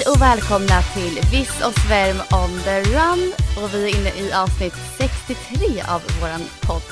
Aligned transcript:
Hej 0.00 0.12
och 0.12 0.20
välkomna 0.20 0.82
till 0.82 1.14
Viss 1.30 1.62
och 1.66 1.74
Svärm 1.74 2.16
on 2.16 2.60
the 2.60 2.80
run. 2.80 3.32
Och 3.62 3.74
vi 3.74 3.84
är 3.84 4.00
inne 4.00 4.28
i 4.28 4.32
avsnitt 4.32 4.74
63 4.98 5.82
av 5.82 6.02
våran 6.20 6.40
podd. 6.60 6.82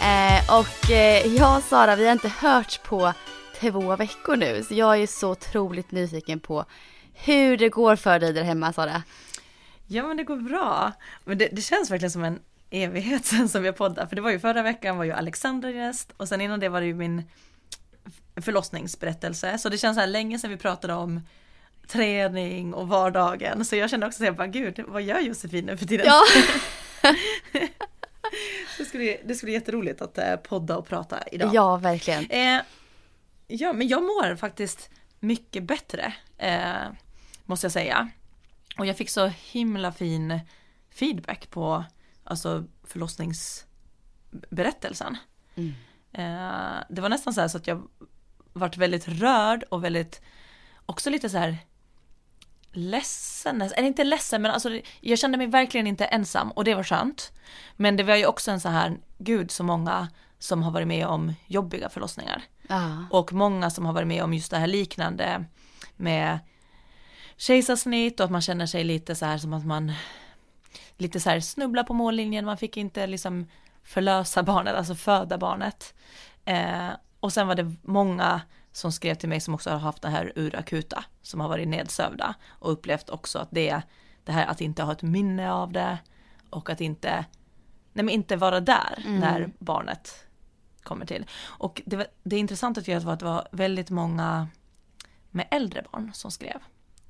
Eh, 0.00 0.58
och 0.58 0.90
eh, 0.90 1.26
jag 1.26 1.56
och 1.56 1.62
Sara, 1.62 1.96
vi 1.96 2.04
har 2.04 2.12
inte 2.12 2.28
hört 2.28 2.82
på 2.82 3.12
två 3.60 3.96
veckor 3.96 4.36
nu. 4.36 4.62
Så 4.62 4.74
jag 4.74 5.02
är 5.02 5.06
så 5.06 5.30
otroligt 5.30 5.90
nyfiken 5.90 6.40
på 6.40 6.64
hur 7.14 7.56
det 7.56 7.68
går 7.68 7.96
för 7.96 8.18
dig 8.18 8.32
där 8.32 8.42
hemma 8.42 8.72
Sara. 8.72 9.02
Ja 9.86 10.06
men 10.06 10.16
det 10.16 10.24
går 10.24 10.36
bra. 10.36 10.92
Men 11.24 11.38
det, 11.38 11.48
det 11.52 11.62
känns 11.62 11.90
verkligen 11.90 12.10
som 12.10 12.24
en 12.24 12.38
evighet 12.70 13.24
sen 13.24 13.48
som 13.48 13.64
jag 13.64 13.76
poddade. 13.76 14.08
För 14.08 14.16
det 14.16 14.22
var 14.22 14.30
ju 14.30 14.40
förra 14.40 14.62
veckan 14.62 14.96
var 14.96 15.04
ju 15.04 15.12
Alexandra 15.12 15.70
gäst 15.70 16.12
och 16.16 16.28
sen 16.28 16.40
innan 16.40 16.60
det 16.60 16.68
var 16.68 16.80
det 16.80 16.86
ju 16.86 16.94
min 16.94 17.22
förlossningsberättelse. 18.36 19.58
Så 19.58 19.68
det 19.68 19.78
känns 19.78 19.96
så 19.96 20.00
här 20.00 20.06
länge 20.06 20.38
sedan 20.38 20.50
vi 20.50 20.56
pratade 20.56 20.94
om 20.94 21.20
träning 21.88 22.74
och 22.74 22.88
vardagen. 22.88 23.64
Så 23.64 23.76
jag 23.76 23.90
känner 23.90 24.06
också 24.06 24.24
så 24.24 24.32
bara, 24.32 24.46
gud, 24.46 24.84
vad 24.88 25.02
gör 25.02 25.20
Josefin 25.20 25.66
nu 25.66 25.76
för 25.76 25.86
tiden? 25.86 26.06
Ja. 26.06 26.22
det, 28.78 28.84
skulle, 28.84 29.16
det 29.24 29.34
skulle 29.34 29.46
bli 29.46 29.52
jätteroligt 29.52 30.02
att 30.02 30.18
eh, 30.18 30.36
podda 30.36 30.76
och 30.76 30.86
prata 30.86 31.22
idag. 31.32 31.54
ja, 31.54 31.76
verkligen. 31.76 32.30
Eh, 32.30 32.60
ja, 33.46 33.72
men 33.72 33.88
jag 33.88 34.02
mår 34.02 34.36
faktiskt 34.36 34.90
mycket 35.20 35.62
bättre, 35.62 36.12
eh, 36.38 36.88
måste 37.44 37.64
jag 37.64 37.72
säga. 37.72 38.10
Och 38.78 38.86
jag 38.86 38.96
fick 38.96 39.10
så 39.10 39.26
himla 39.26 39.92
fin 39.92 40.40
feedback 40.90 41.50
på 41.50 41.84
alltså, 42.24 42.64
förlossningsberättelsen. 42.84 45.16
Mm. 45.54 45.74
Eh, 46.12 46.76
det 46.88 47.00
var 47.00 47.08
nästan 47.08 47.34
så 47.34 47.40
här 47.40 47.48
så 47.48 47.58
att 47.58 47.66
jag 47.66 47.88
vart 48.52 48.76
väldigt 48.76 49.08
rörd 49.08 49.64
och 49.68 49.84
väldigt, 49.84 50.22
också 50.86 51.10
lite 51.10 51.28
så 51.28 51.38
här 51.38 51.56
ledsen, 52.72 53.62
eller 53.62 53.88
inte 53.88 54.04
ledsen 54.04 54.42
men 54.42 54.50
alltså 54.50 54.80
jag 55.00 55.18
kände 55.18 55.38
mig 55.38 55.46
verkligen 55.46 55.86
inte 55.86 56.04
ensam 56.04 56.50
och 56.50 56.64
det 56.64 56.74
var 56.74 56.82
skönt. 56.82 57.32
Men 57.76 57.96
det 57.96 58.02
var 58.02 58.16
ju 58.16 58.26
också 58.26 58.50
en 58.50 58.60
så 58.60 58.68
här, 58.68 58.98
gud 59.18 59.50
så 59.50 59.64
många 59.64 60.08
som 60.38 60.62
har 60.62 60.70
varit 60.70 60.88
med 60.88 61.06
om 61.06 61.34
jobbiga 61.46 61.88
förlossningar. 61.88 62.42
Ja. 62.68 63.04
Och 63.10 63.32
många 63.32 63.70
som 63.70 63.86
har 63.86 63.92
varit 63.92 64.08
med 64.08 64.24
om 64.24 64.34
just 64.34 64.50
det 64.50 64.58
här 64.58 64.66
liknande 64.66 65.44
med 65.96 66.38
kejsarsnitt 67.36 68.20
och 68.20 68.24
att 68.24 68.30
man 68.30 68.42
känner 68.42 68.66
sig 68.66 68.84
lite 68.84 69.14
så 69.14 69.26
här 69.26 69.38
som 69.38 69.52
att 69.52 69.66
man 69.66 69.92
lite 70.96 71.20
så 71.20 71.30
här 71.30 71.40
snubblar 71.40 71.84
på 71.84 71.94
mållinjen, 71.94 72.44
man 72.44 72.56
fick 72.56 72.76
inte 72.76 73.06
liksom 73.06 73.46
förlösa 73.82 74.42
barnet, 74.42 74.74
alltså 74.74 74.94
föda 74.94 75.38
barnet. 75.38 75.94
Eh, 76.44 76.88
och 77.20 77.32
sen 77.32 77.46
var 77.46 77.54
det 77.54 77.74
många 77.82 78.40
som 78.78 78.92
skrev 78.92 79.14
till 79.14 79.28
mig 79.28 79.40
som 79.40 79.54
också 79.54 79.70
har 79.70 79.78
haft 79.78 80.02
det 80.02 80.08
här 80.08 80.32
urakuta, 80.36 81.04
som 81.22 81.40
har 81.40 81.48
varit 81.48 81.68
nedsövda 81.68 82.34
och 82.48 82.72
upplevt 82.72 83.10
också 83.10 83.38
att 83.38 83.48
det, 83.50 83.82
det 84.24 84.32
här 84.32 84.46
att 84.46 84.60
inte 84.60 84.82
ha 84.82 84.92
ett 84.92 85.02
minne 85.02 85.52
av 85.52 85.72
det 85.72 85.98
och 86.50 86.70
att 86.70 86.80
inte, 86.80 87.24
nej 87.92 88.04
men 88.04 88.08
inte 88.08 88.36
vara 88.36 88.60
där 88.60 89.02
Mm. 89.06 89.20
när 89.20 89.50
barnet 89.58 90.24
kommer 90.82 91.06
till. 91.06 91.26
Och 91.44 91.82
det, 91.86 92.06
det 92.22 92.36
intressanta 92.38 92.80
tycker 92.80 92.92
jag 92.92 93.00
var 93.00 93.12
att 93.12 93.18
det 93.18 93.24
var 93.24 93.48
väldigt 93.52 93.90
många 93.90 94.48
med 95.30 95.48
äldre 95.50 95.84
barn 95.92 96.10
som 96.14 96.30
skrev. 96.30 96.60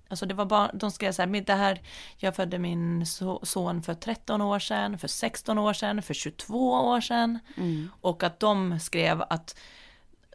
Alltså 0.08 0.26
det 0.26 0.34
var 0.34 0.44
barn, 0.46 0.70
de 0.78 0.90
skrev 0.90 1.12
så 1.12 1.22
här, 1.22 1.26
"Men 1.26 1.44
det 1.44 1.54
här, 1.54 1.80
jag 2.16 2.36
födde 2.36 2.58
min 2.58 3.04
so- 3.04 3.44
son 3.44 3.82
för 3.82 3.94
13 3.94 4.40
år 4.42 4.58
sedan, 4.58 4.98
för 4.98 5.08
16 5.08 5.58
år 5.58 5.72
sedan, 5.72 6.02
för 6.02 6.14
22 6.14 6.70
år 6.72 7.00
sedan. 7.00 7.38
Mm. 7.56 7.90
Och 8.00 8.22
att 8.22 8.40
de 8.40 8.80
skrev 8.80 9.22
att 9.30 9.58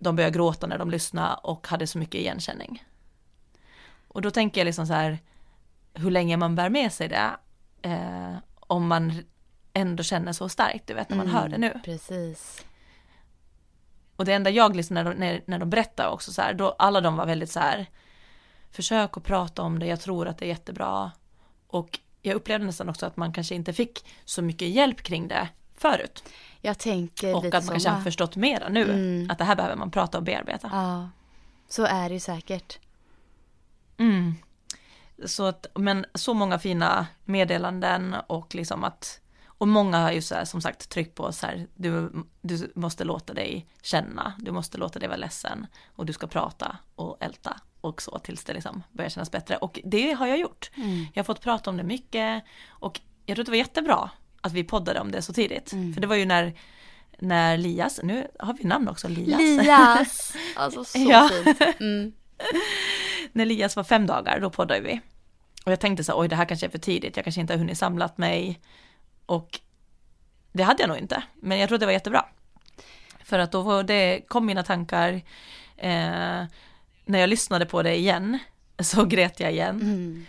de 0.04 0.16
började 0.16 0.38
gråta 0.38 0.68
när 0.68 0.78
de 0.78 0.90
lyssnade 0.90 1.36
och 1.44 1.68
hade 1.68 1.88
så 1.88 1.98
mycket 1.98 2.16
igenkänning. 2.16 2.84
Och 4.08 4.22
då 4.22 4.32
tänker 4.32 4.62
jag 4.62 4.66
liksom 4.66 4.88
så 4.88 4.94
här, 4.94 5.20
hur 5.94 6.12
länge 6.12 6.38
man 6.38 6.56
bär 6.56 6.70
med 6.70 6.94
sig 6.94 7.08
det, 7.08 7.32
eh, 7.82 8.36
om 8.60 8.88
man 8.88 9.24
ändå 9.74 10.04
känner 10.04 10.34
så 10.34 10.50
starkt, 10.50 10.88
du 10.88 10.94
vet 10.94 11.10
när 11.10 11.18
man 11.18 11.28
hör 11.28 11.50
det 11.50 11.58
nu. 11.58 11.80
Precis. 11.84 12.66
Och 14.16 14.26
det 14.26 14.34
enda 14.34 14.50
jag 14.50 14.76
liksom 14.76 14.94
när 14.94 15.04
de, 15.04 15.14
när, 15.14 15.42
när 15.46 15.60
de 15.60 15.70
berättar 15.70 16.08
också 16.08 16.32
så 16.32 16.42
här, 16.42 16.54
då 16.54 16.76
alla 16.80 17.02
de 17.02 17.16
var 17.16 17.26
väldigt 17.26 17.52
så 17.52 17.60
här, 17.60 17.86
försök 18.72 19.18
att 19.18 19.24
prata 19.24 19.62
om 19.62 19.80
det, 19.80 19.86
jag 19.86 20.02
tror 20.02 20.28
att 20.28 20.38
det 20.38 20.46
är 20.46 20.50
jättebra. 20.50 21.12
Och 21.68 22.00
jag 22.22 22.36
upplevde 22.36 22.66
nästan 22.66 22.90
också 22.90 23.06
att 23.06 23.18
man 23.18 23.34
kanske 23.34 23.56
inte 23.56 23.74
fick 23.74 24.06
så 24.26 24.42
mycket 24.42 24.68
hjälp 24.70 25.02
kring 25.02 25.28
det 25.28 25.50
förut. 25.78 26.24
Jag 26.66 26.78
tänker 26.80 27.36
Och 27.36 27.44
lite 27.44 27.58
att 27.58 27.66
man 27.66 27.74
kanske 27.74 27.90
har 27.90 28.02
förstått 28.02 28.36
mera 28.36 28.70
nu, 28.70 28.84
Mm. 28.84 29.32
att 29.32 29.38
det 29.38 29.44
här 29.44 29.56
behöver 29.56 29.76
man 29.76 29.92
prata 29.92 30.18
och 30.18 30.24
bearbeta. 30.24 30.70
Ja, 30.74 31.10
så 31.70 31.86
är 31.86 32.10
det 32.10 32.14
ju 32.14 32.20
säkert. 32.20 32.80
Mm. 33.98 34.36
Så 35.26 35.46
att, 35.46 35.68
men 35.76 36.06
så 36.14 36.34
många 36.34 36.60
fina 36.60 37.08
meddelanden 37.26 38.16
och 38.28 38.56
liksom 38.56 38.84
att 38.84 39.20
och 39.46 39.68
många 39.68 39.98
har 39.98 40.12
ju 40.12 40.22
så 40.22 40.36
här, 40.36 40.46
som 40.46 40.62
sagt 40.62 40.90
tryckt 40.90 41.16
på 41.16 41.32
så 41.32 41.46
här, 41.46 41.68
du, 41.76 42.12
du 42.42 42.72
måste 42.76 43.04
låta 43.04 43.34
dig 43.34 43.68
känna, 43.82 44.34
du 44.40 44.52
måste 44.52 44.78
låta 44.78 45.00
dig 45.00 45.08
vara 45.08 45.18
ledsen 45.18 45.68
och 45.96 46.06
du 46.06 46.14
ska 46.14 46.28
prata 46.28 46.78
och 46.96 47.18
älta 47.20 47.58
och 47.82 48.02
så 48.02 48.20
tills 48.20 48.44
det 48.44 48.54
liksom 48.54 48.84
börjar 48.92 49.10
kännas 49.10 49.32
bättre. 49.32 49.58
Och 49.58 49.80
det 49.84 50.12
har 50.14 50.28
jag 50.28 50.40
gjort. 50.40 50.72
Mm. 50.76 51.06
Jag 51.14 51.24
har 51.24 51.26
fått 51.26 51.42
prata 51.42 51.70
om 51.70 51.78
det 51.78 51.84
mycket 51.84 52.44
och 52.70 53.02
jag 53.26 53.36
tror 53.36 53.42
att 53.44 53.46
det 53.46 53.52
var 53.52 53.58
jättebra 53.58 54.10
att 54.44 54.54
vi 54.54 54.64
poddade 54.64 55.00
om 55.00 55.12
det 55.12 55.22
så 55.22 55.34
tidigt. 55.34 55.70
För 55.70 56.02
det 56.02 56.08
var 56.08 56.16
ju 56.16 56.26
när, 56.26 56.54
när 57.20 57.58
Lias, 57.58 58.00
nu 58.04 58.28
har 58.40 58.54
vi 58.54 58.64
namn 58.64 58.88
också, 58.88 59.08
Lias. 59.08 59.40
Lias! 59.40 60.34
Alltså 60.56 60.84
så 60.84 60.98
Ja. 60.98 61.30
fint. 61.44 61.62
Mm. 61.80 62.14
när 63.32 63.42
Elias 63.46 63.76
var 63.76 63.84
fem 63.84 64.06
dagar, 64.06 64.40
då 64.40 64.50
poddade 64.50 64.82
vi. 64.82 65.02
Och 65.66 65.72
jag 65.72 65.80
tänkte 65.80 66.04
så 66.04 66.20
oj 66.20 66.28
det 66.28 66.36
här 66.36 66.46
kanske 66.46 66.66
är 66.66 66.70
för 66.70 66.78
tidigt, 66.78 67.16
jag 67.18 67.26
kanske 67.26 67.42
inte 67.42 67.54
har 67.54 67.58
hunnit 67.58 67.78
samlat 67.78 68.18
mig. 68.18 68.60
Och 69.26 69.60
det 70.54 70.64
hade 70.64 70.84
jag 70.84 70.88
nog 70.88 70.98
inte, 70.98 71.24
men 71.36 71.60
jag 71.60 71.70
tror 71.70 71.78
det 71.80 71.86
var 71.86 71.94
jättebra. 71.94 72.26
För 73.24 73.40
att 73.40 73.52
då 73.52 73.82
det, 73.84 74.22
kom 74.28 74.46
mina 74.46 74.64
tankar, 74.64 75.14
eh, 75.78 76.44
när 77.06 77.20
jag 77.20 77.30
lyssnade 77.30 77.66
på 77.66 77.84
det 77.84 77.96
igen, 77.98 78.40
så 78.80 79.06
grät 79.06 79.40
jag 79.40 79.52
igen. 79.52 79.82
Mm. 79.82 80.26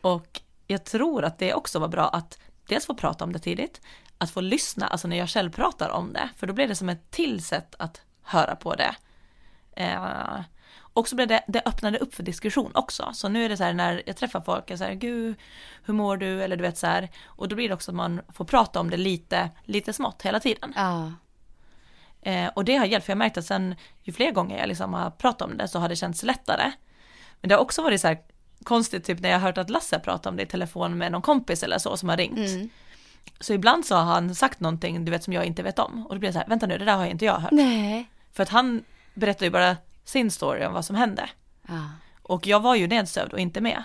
Och 0.00 0.40
jag 0.66 0.84
tror 0.84 1.24
att 1.24 1.38
det 1.38 1.54
också 1.54 1.78
var 1.78 1.88
bra 1.88 2.08
att 2.08 2.38
dels 2.68 2.86
få 2.86 2.94
prata 2.94 3.24
om 3.24 3.32
det 3.32 3.38
tidigt, 3.38 3.80
att 4.18 4.30
få 4.30 4.40
lyssna, 4.40 4.86
alltså 4.86 5.08
när 5.08 5.16
jag 5.16 5.28
själv 5.28 5.50
pratar 5.50 5.88
om 5.88 6.12
det, 6.12 6.28
för 6.36 6.46
då 6.46 6.52
blir 6.52 6.68
det 6.68 6.74
som 6.74 6.88
ett 6.88 7.10
till 7.10 7.44
sätt 7.44 7.74
att 7.78 8.02
höra 8.22 8.56
på 8.56 8.74
det. 8.74 8.94
Eh, 9.76 10.40
och 10.98 11.08
så 11.08 11.16
blev 11.16 11.28
det, 11.28 11.44
det 11.46 11.62
öppnade 11.66 11.98
upp 11.98 12.14
för 12.14 12.22
diskussion 12.22 12.70
också. 12.74 13.10
Så 13.12 13.28
nu 13.28 13.44
är 13.44 13.48
det 13.48 13.56
så 13.56 13.64
här 13.64 13.72
när 13.72 14.02
jag 14.06 14.16
träffar 14.16 14.40
folk, 14.40 14.70
jag 14.70 14.78
säger 14.78 14.94
gud, 14.94 15.36
hur 15.84 15.94
mår 15.94 16.16
du? 16.16 16.42
Eller 16.42 16.56
du 16.56 16.62
vet 16.62 16.78
så 16.78 16.86
här. 16.86 17.08
Och 17.24 17.48
då 17.48 17.56
blir 17.56 17.68
det 17.68 17.74
också 17.74 17.90
att 17.90 17.94
man 17.94 18.20
får 18.32 18.44
prata 18.44 18.80
om 18.80 18.90
det 18.90 18.96
lite, 18.96 19.50
lite 19.64 19.92
smått 19.92 20.22
hela 20.22 20.40
tiden. 20.40 20.72
Ja. 20.76 21.12
Eh, 22.22 22.48
och 22.48 22.64
det 22.64 22.76
har 22.76 22.86
hjälpt, 22.86 23.06
för 23.06 23.10
jag 23.10 23.16
har 23.16 23.18
märkt 23.18 23.38
att 23.38 23.44
sen 23.44 23.74
ju 24.02 24.12
fler 24.12 24.32
gånger 24.32 24.58
jag 24.58 24.68
liksom 24.68 24.94
har 24.94 25.10
pratat 25.10 25.42
om 25.42 25.56
det 25.56 25.68
så 25.68 25.78
har 25.78 25.88
det 25.88 25.96
känts 25.96 26.22
lättare. 26.22 26.72
Men 27.40 27.48
det 27.48 27.54
har 27.54 27.62
också 27.62 27.82
varit 27.82 28.00
så 28.00 28.08
här 28.08 28.18
konstigt, 28.68 29.04
typ 29.04 29.20
när 29.20 29.28
jag 29.28 29.36
har 29.36 29.46
hört 29.46 29.58
att 29.58 29.70
Lasse 29.70 29.98
pratar 29.98 30.30
om 30.30 30.36
det 30.36 30.42
i 30.42 30.46
telefon 30.46 30.98
med 30.98 31.12
någon 31.12 31.22
kompis 31.22 31.62
eller 31.62 31.78
så 31.78 31.96
som 31.96 32.08
har 32.08 32.16
ringt. 32.16 32.38
Mm. 32.38 32.68
Så 33.40 33.52
ibland 33.52 33.86
så 33.86 33.94
har 33.94 34.04
han 34.04 34.34
sagt 34.34 34.60
någonting, 34.60 35.04
du 35.04 35.10
vet 35.10 35.24
som 35.24 35.32
jag 35.32 35.44
inte 35.44 35.62
vet 35.62 35.78
om. 35.78 36.06
Och 36.06 36.14
då 36.14 36.18
blir 36.18 36.28
det 36.28 36.32
så 36.32 36.38
här, 36.38 36.48
vänta 36.48 36.66
nu, 36.66 36.78
det 36.78 36.84
där 36.84 36.96
har 36.96 37.06
inte 37.06 37.24
jag 37.24 37.38
hört. 37.38 37.52
Nej. 37.52 38.10
För 38.32 38.42
att 38.42 38.48
han 38.48 38.84
berättar 39.14 39.46
ju 39.46 39.50
bara 39.50 39.76
sin 40.04 40.30
story 40.30 40.64
om 40.64 40.72
vad 40.72 40.84
som 40.84 40.96
hände. 40.96 41.28
Ja. 41.68 41.90
Och 42.22 42.46
jag 42.46 42.60
var 42.60 42.74
ju 42.74 42.86
nedsövd 42.86 43.32
och 43.32 43.40
inte 43.40 43.60
med. 43.60 43.82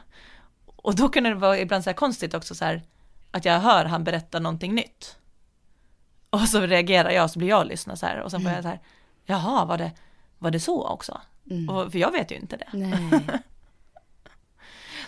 Och 0.65 0.95
då 0.95 1.09
kunde 1.09 1.29
det 1.29 1.35
vara 1.35 1.59
ibland 1.59 1.83
så 1.83 1.89
här 1.89 1.95
konstigt 1.95 2.33
också 2.33 2.55
så 2.55 2.65
här 2.65 2.81
att 3.31 3.45
jag 3.45 3.59
hör 3.59 3.85
han 3.85 4.03
berätta 4.03 4.39
någonting 4.39 4.75
nytt. 4.75 5.17
Och 6.29 6.39
så 6.39 6.61
reagerar 6.61 7.09
jag 7.09 7.29
så 7.29 7.39
blir 7.39 7.49
jag 7.49 7.59
och 7.59 7.65
lyssnar 7.65 7.95
så 7.95 8.05
här 8.05 8.21
och 8.21 8.31
sen 8.31 8.41
får 8.41 8.51
jag 8.51 8.61
så 8.61 8.67
här, 8.67 8.79
jaha 9.25 9.65
var 9.65 9.77
det, 9.77 9.91
var 10.37 10.51
det 10.51 10.59
så 10.59 10.87
också? 10.87 11.21
Mm. 11.49 11.69
Och, 11.69 11.91
för 11.91 11.99
jag 11.99 12.11
vet 12.11 12.31
ju 12.31 12.35
inte 12.35 12.57
det. 12.57 12.69
Nej. 12.73 13.21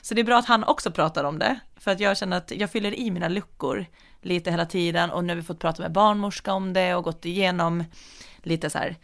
Så 0.06 0.14
det 0.14 0.22
är 0.22 0.26
bra 0.26 0.38
att 0.38 0.46
han 0.46 0.64
också 0.64 0.92
pratar 0.92 1.24
om 1.24 1.40
det. 1.40 1.60
För 1.76 1.92
att 1.92 2.00
jag 2.00 2.18
känner 2.18 2.38
att 2.38 2.52
jag 2.52 2.72
fyller 2.72 3.00
i 3.00 3.12
mina 3.12 3.28
luckor 3.28 3.86
lite 4.22 4.52
hela 4.52 4.66
tiden 4.66 5.12
och 5.12 5.24
nu 5.24 5.34
har 5.34 5.36
vi 5.36 5.44
fått 5.44 5.60
prata 5.60 5.82
med 5.82 5.92
barnmorska 5.92 6.54
om 6.54 6.74
det 6.74 6.96
och 6.96 7.04
gått 7.04 7.26
igenom 7.26 7.84
lite 8.38 8.70
så 8.70 8.78
här 8.78 8.96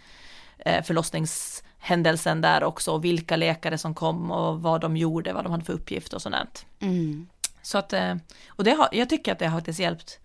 eh, 0.59 0.83
förlossningshändelsen 0.83 2.41
där 2.41 2.63
också 2.63 2.91
och 2.91 3.05
vilka 3.05 3.35
läkare 3.35 3.77
som 3.77 3.95
kom 3.95 4.31
och 4.31 4.61
vad 4.61 4.81
de 4.81 4.97
gjorde, 4.97 5.33
vad 5.33 5.45
de 5.45 5.51
hade 5.51 5.65
för 5.65 5.73
uppgift 5.73 6.13
och 6.13 6.21
sånt. 6.21 6.65
Mm. 6.79 7.27
Så 7.61 7.77
att, 7.77 7.93
eh, 7.93 8.15
och 8.47 8.63
det 8.63 8.71
har, 8.71 8.89
jag 8.91 9.09
tycker 9.09 9.31
att 9.31 9.39
det 9.39 9.47
har 9.47 9.57
faktiskt 9.57 9.79
hjälpt 9.79 10.19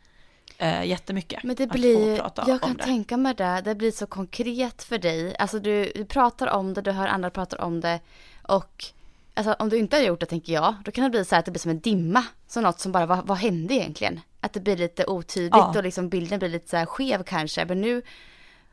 eh, 0.59 0.85
jättemycket. 0.85 1.43
Men 1.43 1.57
det 1.57 1.67
blir, 1.67 2.23
jag 2.47 2.61
kan 2.61 2.77
det. 2.77 2.85
tänka 2.85 3.17
mig 3.17 3.35
det, 3.35 3.63
det 3.65 3.75
blir 3.75 3.93
så 3.93 4.07
konkret 4.07 4.83
för 4.83 4.99
dig. 4.99 5.37
Alltså 5.37 5.59
du, 5.59 5.93
du 5.95 6.05
pratar 6.05 6.47
om 6.47 6.75
det, 6.75 6.83
du 6.83 6.91
hör 6.91 7.07
andra 7.07 7.31
prata 7.31 7.65
om 7.65 7.81
det 7.81 8.01
och 8.43 8.93
alltså, 9.37 9.53
om 9.59 9.69
du 9.69 9.77
inte 9.77 9.97
har 9.97 10.03
gjort 10.03 10.21
det 10.21 10.27
tänker 10.27 10.53
jag, 10.53 10.75
då 10.85 10.91
kan 10.91 11.05
det 11.05 11.11
bli 11.11 11.25
så 11.25 11.35
här 11.35 11.41
att 11.41 11.45
det 11.45 11.51
blir 11.51 11.61
som 11.61 11.71
en 11.71 11.81
dimma. 11.81 12.25
Som 12.47 12.63
något 12.63 12.81
som 12.81 12.93
bara, 12.93 13.07
vad, 13.07 13.27
vad 13.27 13.39
hände 13.39 13.75
egentligen? 13.75 14.21
Att 14.41 14.53
det 14.53 14.61
blir 14.61 14.77
lite 14.77 15.07
otydligt 15.07 15.55
Ja. 15.55 15.75
och 15.77 15.83
liksom 15.83 16.09
bilden 16.09 16.39
blir 16.39 16.49
lite 16.49 16.69
så 16.69 16.77
här 16.77 16.87
skev 16.87 17.23
kanske. 17.23 17.65
Men 17.65 17.81
nu 17.81 18.03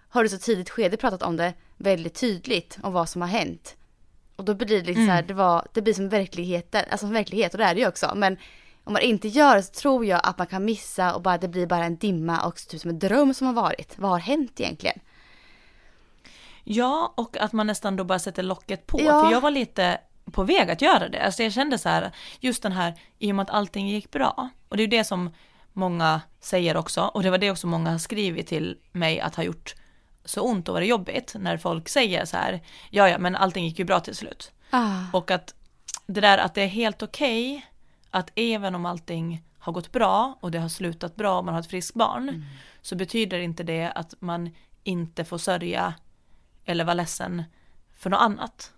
har 0.09 0.23
du 0.23 0.29
så 0.29 0.37
tidigt 0.37 0.69
skede 0.69 0.97
pratat 0.97 1.23
om 1.23 1.37
det 1.37 1.53
väldigt 1.77 2.19
tydligt 2.19 2.77
om 2.83 2.93
vad 2.93 3.09
som 3.09 3.21
har 3.21 3.29
hänt. 3.29 3.75
Och 4.35 4.45
då 4.45 4.53
blir 4.53 4.67
det 4.67 4.87
lite 4.87 5.05
så 5.05 5.11
här, 5.11 5.21
det, 5.21 5.33
var, 5.33 5.67
det 5.73 5.81
blir 5.81 5.93
som 5.93 6.09
verkligheten, 6.09 6.83
alltså 6.91 7.05
som 7.05 7.13
verklighet 7.13 7.53
och 7.53 7.57
det 7.57 7.63
är 7.63 7.75
det 7.75 7.81
ju 7.81 7.87
också. 7.87 8.11
Men 8.15 8.37
om 8.83 8.93
man 8.93 9.01
inte 9.01 9.27
gör 9.27 9.55
det 9.55 9.63
så 9.63 9.71
tror 9.71 10.05
jag 10.05 10.21
att 10.23 10.37
man 10.37 10.47
kan 10.47 10.65
missa 10.65 11.15
och 11.15 11.21
bara 11.21 11.37
det 11.37 11.47
blir 11.47 11.67
bara 11.67 11.85
en 11.85 11.97
dimma 11.97 12.45
och 12.45 12.55
typ 12.55 12.81
som 12.81 12.89
en 12.89 12.99
dröm 12.99 13.33
som 13.33 13.47
har 13.47 13.53
varit. 13.53 13.93
Vad 13.97 14.11
har 14.11 14.19
hänt 14.19 14.59
egentligen? 14.59 14.99
Ja, 16.63 17.13
och 17.17 17.37
att 17.37 17.53
man 17.53 17.67
nästan 17.67 17.95
då 17.95 18.03
bara 18.03 18.19
sätter 18.19 18.43
locket 18.43 18.87
på. 18.87 19.01
Ja. 19.01 19.23
För 19.23 19.31
jag 19.31 19.41
var 19.41 19.51
lite 19.51 19.99
på 20.31 20.43
väg 20.43 20.69
att 20.69 20.81
göra 20.81 21.09
det. 21.09 21.25
Alltså 21.25 21.43
jag 21.43 21.53
kände 21.53 21.77
så 21.77 21.89
här, 21.89 22.11
just 22.39 22.63
den 22.63 22.71
här, 22.71 22.93
i 23.19 23.31
och 23.31 23.35
med 23.35 23.43
att 23.43 23.49
allting 23.49 23.89
gick 23.89 24.11
bra. 24.11 24.49
Och 24.69 24.77
det 24.77 24.81
är 24.81 24.85
ju 24.85 24.97
det 24.97 25.03
som 25.03 25.29
många 25.73 26.21
säger 26.39 26.77
också, 26.77 27.01
och 27.01 27.23
det 27.23 27.29
var 27.29 27.37
det 27.37 27.51
också 27.51 27.67
många 27.67 27.91
har 27.91 27.97
skrivit 27.97 28.47
till 28.47 28.77
mig 28.91 29.19
att 29.19 29.35
ha 29.35 29.43
gjort 29.43 29.75
så 30.25 30.41
ont 30.41 30.69
och 30.69 30.73
varit 30.73 30.89
jobbigt, 30.89 31.35
när 31.39 31.57
folk 31.57 31.89
säger 31.89 32.25
så 32.25 32.37
här, 32.37 32.61
ja 32.89 33.09
ja 33.09 33.17
men 33.17 33.35
allting 33.35 33.65
gick 33.65 33.79
ju 33.79 33.85
bra 33.85 33.99
till 33.99 34.15
slut. 34.15 34.51
Ah. 34.69 34.99
Och 35.13 35.31
att 35.31 35.55
det 36.05 36.21
där 36.21 36.37
att 36.37 36.53
det 36.53 36.61
är 36.61 36.67
helt 36.67 37.03
okej 37.03 37.65
att 38.09 38.31
även 38.35 38.75
om 38.75 38.85
allting 38.85 39.43
har 39.59 39.73
gått 39.73 39.91
bra 39.91 40.37
och 40.39 40.51
det 40.51 40.59
har 40.59 40.69
slutat 40.69 41.15
bra 41.15 41.37
och 41.37 41.45
man 41.45 41.53
har 41.53 41.61
ett 41.61 41.69
friskt 41.69 41.93
barn 41.93 42.45
så 42.81 42.95
betyder 42.95 43.39
inte 43.39 43.63
det 43.63 43.91
att 43.91 44.13
man 44.19 44.49
inte 44.83 45.25
får 45.25 45.37
sörja 45.37 45.93
eller 46.65 46.83
vara 46.83 46.93
ledsen 46.93 47.43
för 47.93 48.09
något 48.09 48.21
annat. 48.21 48.72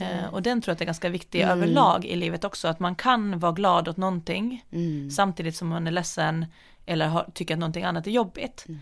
Eh, 0.00 0.26
och 0.34 0.42
den 0.42 0.62
tror 0.62 0.72
jag 0.74 0.80
är 0.80 0.86
ganska 0.86 1.08
viktig 1.08 1.40
Mm. 1.42 1.58
överlag 1.58 2.04
i 2.04 2.16
livet 2.16 2.44
också, 2.44 2.68
att 2.68 2.80
man 2.80 2.94
kan 2.94 3.38
vara 3.38 3.52
glad 3.52 3.88
åt 3.88 3.96
någonting 3.96 4.64
Mm. 4.72 5.10
samtidigt 5.10 5.56
som 5.56 5.68
man 5.68 5.86
är 5.86 5.90
ledsen 5.90 6.46
eller 6.86 7.06
har, 7.06 7.30
tycker 7.34 7.54
att 7.54 7.60
någonting 7.60 7.84
annat 7.84 8.06
är 8.06 8.10
jobbigt. 8.10 8.66
Mm. 8.68 8.80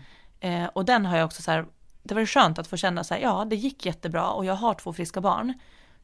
Eh, 0.63 0.69
och 0.73 0.85
den 0.85 1.05
har 1.05 1.17
jag 1.17 1.25
också 1.25 1.41
så 1.41 1.51
här, 1.51 1.65
det 2.03 2.15
var 2.15 2.25
skönt 2.25 2.59
att 2.59 2.67
få 2.67 2.77
känna 2.77 3.03
så 3.03 3.13
här, 3.13 3.21
ja 3.21 3.45
det 3.49 3.55
gick 3.55 3.85
jättebra 3.85 4.29
och 4.31 4.45
jag 4.45 4.53
har 4.53 4.73
två 4.73 4.93
friska 4.93 5.21
barn. 5.21 5.53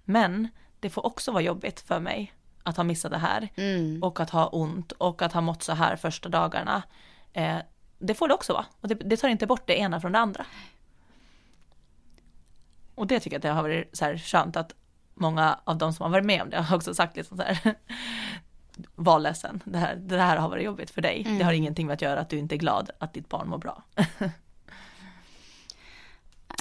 Men 0.04 0.48
det 0.80 0.90
får 0.90 1.06
också 1.06 1.32
vara 1.32 1.44
jobbigt 1.44 1.80
för 1.80 2.00
mig 2.00 2.34
att 2.64 2.78
ha 2.78 2.84
missat 2.84 3.12
det 3.12 3.18
här 3.18 3.50
Mm. 3.56 4.04
och 4.04 4.20
att 4.20 4.30
ha 4.30 4.48
ont 4.48 4.92
och 4.92 5.22
att 5.22 5.34
ha 5.34 5.42
mått 5.42 5.64
så 5.64 5.74
här 5.74 5.96
första 5.96 6.30
dagarna. 6.30 6.84
Eh, 7.34 7.58
det 8.00 8.14
får 8.14 8.28
det 8.28 8.34
också 8.34 8.54
vara 8.54 8.66
och 8.82 8.88
det, 8.88 8.96
det 8.96 9.18
tar 9.18 9.28
inte 9.28 9.48
bort 9.48 9.68
det 9.68 9.80
ena 9.80 10.02
från 10.02 10.12
det 10.12 10.20
andra. 10.20 10.46
Och 12.98 13.08
det 13.08 13.20
tycker 13.20 13.36
jag 13.36 13.40
att 13.40 13.44
det 13.44 13.50
har 13.50 13.64
varit 13.64 13.98
så 13.98 14.06
här 14.06 14.18
skönt 14.18 14.56
att 14.56 14.74
många 15.14 15.60
av 15.64 15.78
de 15.78 15.94
som 15.94 16.04
har 16.04 16.10
varit 16.10 16.26
med 16.26 16.42
om 16.42 16.50
det 16.50 16.58
har 16.58 16.76
också 16.76 16.94
sagt 16.94 17.16
liksom 17.16 17.38
så 17.38 17.44
här 17.44 17.60
var 18.96 19.20
ledsen, 19.20 19.62
det 19.66 19.78
här, 19.78 19.96
det 19.96 20.22
här 20.22 20.38
har 20.38 20.50
varit 20.50 20.66
jobbigt 20.66 20.90
för 20.90 21.02
dig. 21.02 21.24
Det 21.38 21.44
har 21.44 21.54
ingenting 21.54 21.88
med 21.88 21.94
att 21.94 22.02
göra 22.02 22.20
att 22.20 22.30
du 22.30 22.38
inte 22.38 22.56
är 22.56 22.58
glad 22.58 22.90
att 23.00 23.14
ditt 23.14 23.30
barn 23.30 23.50
mår 23.50 23.58
bra. 23.58 23.84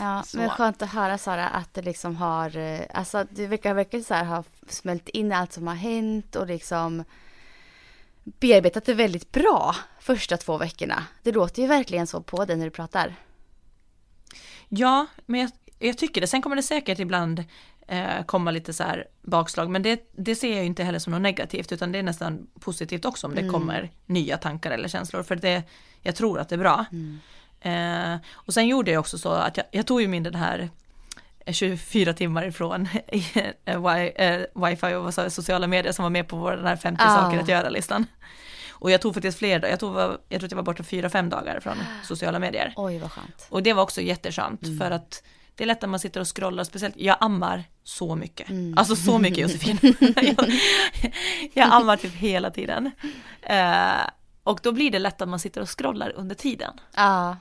Ja, 0.01 0.23
Så. 0.27 0.39
men 0.39 0.51
skönt 0.51 0.83
att 0.83 0.91
höra 0.93 1.19
Sara 1.19 1.49
att 1.49 1.75
det 1.75 1.83
liksom 1.83 2.17
har, 2.17 2.57
eh, 2.57 2.81
alltså 2.95 3.27
du 3.31 3.47
verkar 3.47 3.75
verkligen 3.75 4.05
så 4.05 4.15
här 4.15 4.25
ha 4.25 4.45
smält 4.69 5.09
in 5.09 5.33
allt 5.33 5.53
som 5.53 5.67
har 5.67 5.75
hänt 5.75 6.37
och 6.37 6.47
liksom 6.47 7.05
bearbetat 8.25 8.85
det 8.85 8.95
väldigt 8.95 9.33
bra 9.33 9.77
första 10.01 10.37
två 10.37 10.59
veckorna. 10.59 11.07
Det 11.23 11.33
låter 11.33 11.63
ju 11.63 11.69
verkligen 11.69 12.07
så 12.07 12.23
på 12.23 12.45
dig 12.45 12.57
när 12.57 12.65
du 12.65 12.71
pratar. 12.71 13.15
Ja, 14.69 15.07
men 15.27 15.41
jag, 15.41 15.51
jag 15.79 15.99
tycker 15.99 16.21
det. 16.21 16.27
Sen 16.27 16.43
kommer 16.43 16.57
det 16.57 16.63
säkert 16.63 16.99
ibland 16.99 17.45
eh, 17.89 18.25
komma 18.27 18.51
lite 18.51 18.73
så 18.73 18.83
här 18.83 19.07
bakslag, 19.23 19.71
men 19.71 19.83
det, 19.83 20.11
det 20.17 20.35
ser 20.35 20.49
jag 20.51 20.59
ju 20.61 20.67
inte 20.67 20.85
heller 20.85 20.99
som 20.99 21.11
något 21.13 21.23
negativt, 21.23 21.73
utan 21.73 21.93
det 21.93 21.99
är 21.99 22.03
nästan 22.03 22.47
positivt 22.61 23.05
också 23.05 23.27
om 23.27 23.35
det 23.35 23.49
kommer 23.49 23.91
nya 24.07 24.37
tankar 24.37 24.71
eller 24.71 24.89
känslor, 24.89 25.23
för 25.23 25.37
det, 25.37 25.63
jag 26.03 26.17
tror 26.17 26.39
att 26.41 26.49
det 26.49 26.55
är 26.55 26.59
bra. 26.59 26.85
Eh, 27.61 28.17
och 28.33 28.55
sen 28.55 28.67
gjorde 28.67 28.91
jag 28.91 29.01
också 29.01 29.19
så 29.19 29.29
att 29.29 29.57
jag, 29.57 29.67
jag 29.71 29.87
tog 29.87 30.01
ju 30.03 30.09
min 30.09 30.23
den 30.23 30.35
här 30.35 30.71
24 31.47 32.13
timmar 32.13 32.47
ifrån 32.47 32.89
eh, 33.65 33.75
eh, 33.75 34.41
wifi 34.55 34.87
och 34.95 35.13
jag, 35.17 35.33
sociala 35.33 35.67
medier 35.67 35.93
som 35.93 36.03
var 36.03 36.11
med 36.11 36.29
på 36.29 36.37
vår 36.37 36.53
den 36.53 36.67
här 36.67 36.77
50 36.77 37.03
Ah. 37.07 37.17
saker 37.17 37.39
att 37.39 37.49
göra-listan. 37.49 38.07
Och 38.71 38.91
jag 38.91 39.01
tog 39.01 39.15
faktiskt 39.15 39.39
fler, 39.39 39.69
jag, 39.69 39.81
tog, 39.81 39.97
jag 39.97 40.19
tror 40.29 40.45
att 40.45 40.51
jag 40.51 40.57
var 40.57 40.63
borta 40.63 40.83
fyra, 40.83 41.11
fem 41.11 41.29
dagar 41.29 41.61
från 41.61 41.77
sociala 42.05 42.39
medier. 42.39 42.73
Oj 42.77 42.99
vad 42.99 43.13
skönt. 43.13 43.47
Och 43.49 43.63
det 43.63 43.73
var 43.73 43.83
också 43.83 44.01
jätteskönt 44.01 44.61
för 44.79 44.91
att 44.91 45.23
det 45.57 45.65
är 45.65 45.67
lätt 45.67 45.85
att 45.85 45.91
man 45.91 46.01
sitter 46.01 46.21
och 46.21 46.37
scrollar, 46.37 46.65
speciellt 46.65 46.97
jag 46.97 47.17
ammar 47.21 47.65
så 47.83 48.17
mycket. 48.17 48.49
Alltså 48.77 48.97
så 48.97 49.19
mycket 49.19 49.39
Josefin. 49.39 49.79
jag, 50.17 50.53
jag 51.55 51.73
ammar 51.73 51.97
typ 51.97 52.15
hela 52.15 52.51
tiden. 52.51 52.91
Eh, 53.43 54.11
och 54.43 54.61
då 54.63 54.73
blir 54.73 54.91
det 54.91 54.99
lätt 54.99 55.23
att 55.23 55.29
man 55.29 55.39
sitter 55.39 55.61
och 55.61 55.79
scrollar 55.79 56.13
under 56.17 56.35
tiden. 56.35 56.81
Ja, 56.95 57.37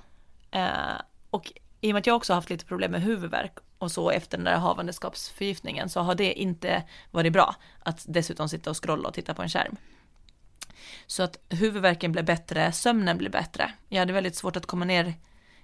Eh, 0.55 1.01
och 1.29 1.51
i 1.81 1.91
och 1.91 1.93
med 1.93 1.99
att 1.99 2.07
jag 2.07 2.15
också 2.15 2.33
haft 2.33 2.49
lite 2.49 2.65
problem 2.65 2.91
med 2.91 3.01
huvudvärk 3.01 3.57
och 3.77 3.91
så 3.91 4.09
efter 4.09 4.37
den 4.37 4.45
där 4.45 4.57
havandeskapsförgiftningen 4.57 5.89
så 5.89 5.99
har 5.99 6.15
det 6.15 6.33
inte 6.33 6.83
varit 7.11 7.33
bra 7.33 7.55
att 7.79 8.05
dessutom 8.07 8.49
sitta 8.49 8.69
och 8.69 8.83
scrolla 8.83 9.07
och 9.07 9.13
titta 9.13 9.33
på 9.33 9.41
en 9.41 9.49
skärm. 9.49 9.75
Så 11.07 11.23
att 11.23 11.37
huvudvärken 11.49 12.11
blev 12.11 12.25
bättre, 12.25 12.71
sömnen 12.71 13.17
blev 13.17 13.31
bättre. 13.31 13.71
Jag 13.89 13.99
hade 13.99 14.13
väldigt 14.13 14.35
svårt 14.35 14.55
att 14.55 14.65
komma 14.65 14.85
ner 14.85 15.13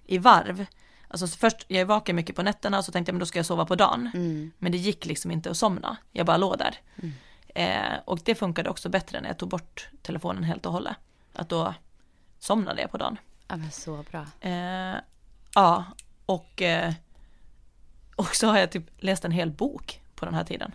i 0.06 0.18
varv. 0.18 0.65
Alltså 1.12 1.28
först, 1.28 1.66
jag 1.68 1.81
är 1.81 1.86
vaken 1.86 2.16
mycket 2.16 2.36
på 2.36 2.44
nätterna 2.44 2.78
och 2.78 2.86
så 2.86 2.92
tänkte 2.92 3.10
jag 3.10 3.13
men 3.13 3.19
då 3.19 3.25
ska 3.25 3.40
jag 3.40 3.46
sova 3.46 3.66
på 3.66 3.75
dagen. 3.75 4.10
mm. 4.13 4.52
Men 4.58 4.72
det 4.72 4.78
gick 4.78 5.06
liksom 5.06 5.31
inte 5.31 5.52
att 5.52 5.58
somna, 5.58 5.98
jag 6.12 6.25
bara 6.25 6.38
låg 6.38 6.58
där. 6.58 6.75
Eh, 7.56 8.00
och 8.06 8.19
det 8.24 8.36
funkade 8.36 8.69
också 8.69 8.90
bättre 8.90 9.22
när 9.22 9.28
jag 9.30 9.38
tog 9.38 9.50
bort 9.50 9.90
telefonen 10.02 10.44
helt 10.44 10.66
och 10.66 10.72
hållet. 10.72 10.96
Att 11.34 11.50
då 11.50 11.74
somnade 12.40 12.81
jag 12.81 12.92
på 12.92 12.98
dagen. 12.98 13.18
ja 13.48 13.58
men 13.58 13.72
så 13.72 14.06
bra. 14.12 14.25
Eh, 14.42 14.96
ja, 15.56 15.86
och, 16.25 16.62
eh, 16.62 16.94
och 18.16 18.35
så 18.35 18.47
har 18.47 18.57
jag 18.57 18.71
typ 18.71 18.85
läst 18.97 19.26
en 19.26 19.31
hel 19.31 19.52
bok 19.52 20.02
på 20.16 20.26
den 20.26 20.33
här 20.33 20.44
tiden. 20.44 20.71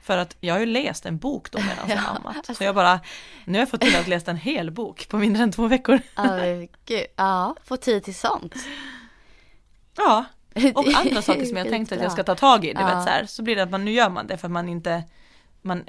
För 0.00 0.18
att 0.18 0.36
jag 0.40 0.54
har 0.54 0.60
ju 0.60 0.66
läst 0.66 1.06
en 1.06 1.18
bok 1.18 1.50
då 1.50 1.58
medan 1.58 1.88
jag 1.88 1.98
Ja, 1.98 2.06
ammat. 2.06 2.56
Så 2.56 2.64
jag 2.64 2.74
bara, 2.74 3.00
nu 3.44 3.52
har 3.52 3.58
jag 3.58 3.70
fått 3.70 3.80
till 3.80 3.96
att 3.96 4.06
läsa 4.08 4.30
en 4.30 4.36
hel 4.36 4.70
bok 4.70 5.08
på 5.08 5.18
mindre 5.18 5.42
än 5.42 5.52
två 5.52 5.66
veckor. 5.66 6.00
Ja 7.16 7.56
få 7.64 7.76
tid 7.76 8.04
till 8.04 8.14
sånt. 8.14 8.54
Ja, 9.98 10.24
och 10.74 10.86
andra 10.94 11.22
saker 11.22 11.44
som 11.44 11.56
jag 11.56 11.68
tänkte 11.68 11.94
att 11.94 12.02
jag 12.02 12.12
ska 12.12 12.24
ta 12.24 12.34
tag 12.34 12.64
i, 12.64 12.72
du 12.72 12.80
Ja. 12.80 12.86
vet 12.86 13.04
så 13.04 13.10
här. 13.10 13.26
Så 13.26 13.42
blir 13.42 13.56
det 13.56 13.62
att 13.62 13.70
man, 13.70 13.84
nu 13.84 13.90
gör 13.90 14.10
man 14.10 14.26
det 14.26 14.36
för 14.38 14.48
man 14.48 14.68
inte, 14.68 15.04
man, 15.62 15.84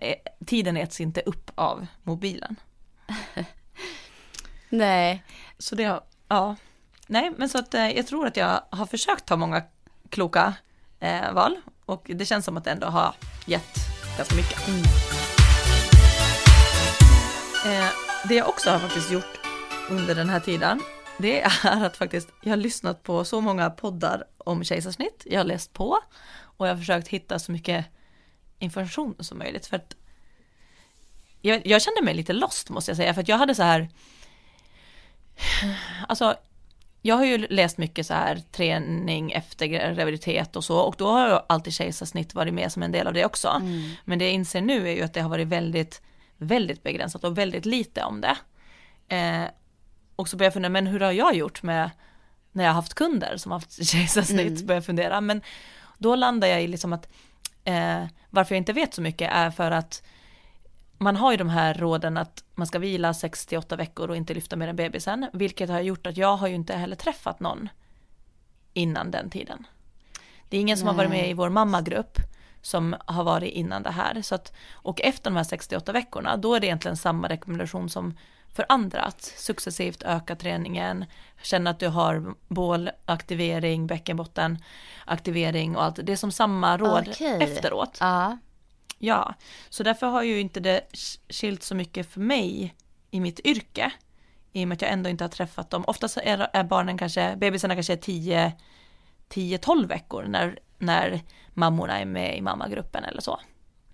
tiden 0.46 0.78
äts 0.78 1.02
inte 1.02 1.22
upp 1.22 1.52
av 1.56 1.88
mobilen. 2.04 2.56
Nej, 4.70 5.24
Så 5.58 5.76
det 5.76 6.00
ja. 6.28 6.56
Nej, 7.08 7.32
men 7.38 7.50
så 7.50 7.58
att 7.58 7.74
eh, 7.74 7.90
jag 7.92 8.08
tror 8.08 8.28
att 8.28 8.38
jag 8.38 8.62
har 8.70 8.86
försökt 8.86 9.26
ta 9.26 9.36
många 9.36 9.64
kloka 10.10 10.54
eh, 11.00 11.32
val 11.34 11.56
och 11.86 12.12
det 12.16 12.26
känns 12.26 12.46
som 12.46 12.58
att 12.58 12.64
det 12.64 12.72
ändå 12.72 12.88
har 12.88 13.14
gett 13.46 13.76
ganska 14.18 14.36
mycket. 14.36 14.58
Eh, 17.66 17.88
det 18.28 18.36
jag 18.36 18.50
också 18.50 18.70
har 18.72 18.80
faktiskt 18.80 19.12
gjort 19.12 19.40
under 19.90 20.16
den 20.16 20.30
här 20.30 20.40
tiden, 20.40 20.82
det 21.20 21.42
är 21.42 21.86
att 21.86 21.98
faktiskt, 21.98 22.30
jag 22.42 22.52
har 22.52 22.58
lyssnat 22.58 23.04
på 23.04 23.26
så 23.26 23.42
många 23.42 23.70
poddar 23.70 24.24
om 24.38 24.64
kejsarsnitt, 24.64 25.24
jag 25.26 25.40
har 25.40 25.46
läst 25.46 25.74
på 25.74 25.98
och 26.42 26.68
jag 26.68 26.74
har 26.74 26.78
försökt 26.78 27.08
hitta 27.08 27.40
så 27.40 27.52
mycket 27.52 27.86
information 28.60 29.16
som 29.20 29.38
möjligt. 29.38 29.66
För 29.66 29.76
att 29.76 29.96
jag, 31.42 31.68
jag 31.68 31.82
kände 31.82 32.02
mig 32.02 32.14
lite 32.14 32.34
lost 32.34 32.70
måste 32.70 32.92
jag 32.92 32.98
säga, 32.98 33.14
för 33.14 33.22
att 33.22 33.28
jag 33.28 33.38
hade 33.38 33.56
så 33.56 33.64
här 33.64 33.90
Alltså, 36.08 36.36
jag 37.02 37.16
har 37.16 37.26
ju 37.26 37.38
läst 37.38 37.78
mycket 37.78 38.08
så 38.08 38.14
här 38.14 38.42
träning 38.52 39.32
efter 39.32 39.66
graviditet 39.66 40.56
och 40.56 40.64
så. 40.64 40.80
Och 40.80 40.96
då 40.98 41.08
har 41.08 41.30
ju 41.30 41.40
alltid 41.50 41.74
kejsarsnitt 41.74 42.34
varit 42.34 42.54
med 42.54 42.72
som 42.72 42.84
en 42.84 42.92
del 42.92 43.08
av 43.08 43.14
det 43.14 43.26
också. 43.26 43.62
Men 44.06 44.20
det 44.20 44.26
jag 44.26 44.34
inser 44.34 44.62
nu 44.62 44.90
är 44.90 44.96
ju 44.96 45.02
att 45.02 45.14
det 45.14 45.22
har 45.22 45.30
varit 45.30 45.48
väldigt, 45.48 46.02
väldigt 46.38 46.84
begränsat 46.84 47.24
och 47.24 47.38
väldigt 47.38 47.66
lite 47.66 48.04
om 48.04 48.22
det. 48.22 48.38
Eh, 49.16 49.44
och 50.20 50.30
så 50.30 50.38
börjar 50.38 50.48
jag 50.48 50.54
fundera, 50.54 50.70
men 50.70 50.88
hur 50.88 51.00
har 51.00 51.12
jag 51.12 51.36
gjort 51.36 51.64
med 51.64 51.90
när 52.52 52.64
jag 52.64 52.72
har 52.72 52.76
haft 52.76 52.94
kunder 52.94 53.38
som 53.38 53.52
har 53.52 53.60
haft 53.60 53.86
kejsarsnitt? 53.88 54.48
Mm. 54.48 54.66
Börjar 54.66 54.78
jag 54.78 54.86
fundera, 54.86 55.22
men 55.22 55.42
då 55.98 56.16
landar 56.16 56.48
jag 56.48 56.64
i 56.64 56.68
liksom 56.68 56.94
att 56.94 57.10
eh, 57.64 58.06
varför 58.30 58.56
jag 58.56 58.62
inte 58.62 58.74
vet 58.74 58.94
så 58.94 59.02
mycket 59.02 59.32
är 59.32 59.52
för 59.52 59.72
att 59.72 60.04
man 60.98 61.16
har 61.16 61.32
ju 61.32 61.38
de 61.38 61.50
här 61.50 61.74
råden 61.74 62.18
att 62.18 62.44
man 62.56 62.68
ska 62.68 62.80
vila 62.80 63.14
68 63.14 63.76
veckor 63.76 64.10
och 64.10 64.16
inte 64.16 64.34
lyfta 64.34 64.56
mer 64.56 64.68
än 64.68 64.76
bebisen, 64.76 65.28
vilket 65.34 65.70
har 65.70 65.80
gjort 65.80 66.08
att 66.08 66.18
jag 66.18 66.38
har 66.38 66.48
ju 66.48 66.56
inte 66.56 66.74
heller 66.74 66.96
träffat 66.96 67.40
någon 67.40 67.70
innan 68.74 69.12
den 69.12 69.30
tiden. 69.30 69.68
Det 70.50 70.58
är 70.58 70.62
ingen 70.62 70.78
som 70.78 70.88
har 70.88 70.96
varit 70.96 71.10
med 71.10 71.30
i 71.30 71.34
vår 71.34 71.50
mammagrupp 71.50 72.18
som 72.62 72.96
har 73.06 73.24
varit 73.24 73.54
innan 73.54 73.84
det 73.84 73.92
här. 73.92 74.22
Så 74.22 74.36
att, 74.36 74.54
och 74.72 75.02
efter 75.02 75.30
de 75.30 75.38
här 75.38 75.44
68 75.44 75.92
veckorna, 75.92 76.38
då 76.38 76.56
är 76.56 76.60
det 76.60 76.68
egentligen 76.68 76.98
samma 76.98 77.30
rekommendation 77.30 77.90
som 77.90 78.14
för 78.54 78.66
andra, 78.70 79.02
att 79.02 79.22
successivt 79.22 80.04
öka 80.04 80.36
träningen, 80.36 81.06
känna 81.42 81.70
att 81.70 81.80
du 81.80 81.88
har 81.88 82.36
bålaktivering, 82.48 83.88
bäckenbotten, 83.88 84.58
aktivering 85.06 85.76
och 85.76 85.84
allt. 85.84 86.00
Det 86.04 86.12
är 86.12 86.18
som 86.18 86.32
samma 86.32 86.78
råd 86.78 87.08
Okej. 87.10 87.44
efteråt. 87.44 87.98
Ja. 88.00 88.38
Ja, 89.02 89.34
så 89.70 89.84
därför 89.84 90.08
har 90.08 90.24
ju 90.24 90.40
inte 90.40 90.60
det 90.60 90.82
skilt 91.30 91.64
så 91.64 91.76
mycket 91.76 92.12
för 92.12 92.20
mig 92.20 92.76
i 93.12 93.20
mitt 93.20 93.40
yrke. 93.40 93.92
I 94.52 94.64
och 94.64 94.68
med 94.68 94.76
att 94.76 94.82
jag 94.82 94.92
ändå 94.92 95.10
inte 95.10 95.24
har 95.24 95.30
träffat 95.30 95.70
dem. 95.70 95.84
Oftast 95.88 96.18
är, 96.18 96.64
barnen 96.64 96.98
kanske, 96.98 97.36
bebisarna 97.36 97.74
kanske 97.74 97.94
är 97.94 97.98
10 97.98 98.54
10-12 99.30 99.88
veckor 99.88 100.24
när, 100.24 100.60
när 100.78 101.22
mammorna 101.54 102.00
är 102.00 102.06
med 102.06 102.38
i 102.38 102.42
mammagruppen 102.42 103.04
eller 103.04 103.22
så. 103.22 103.40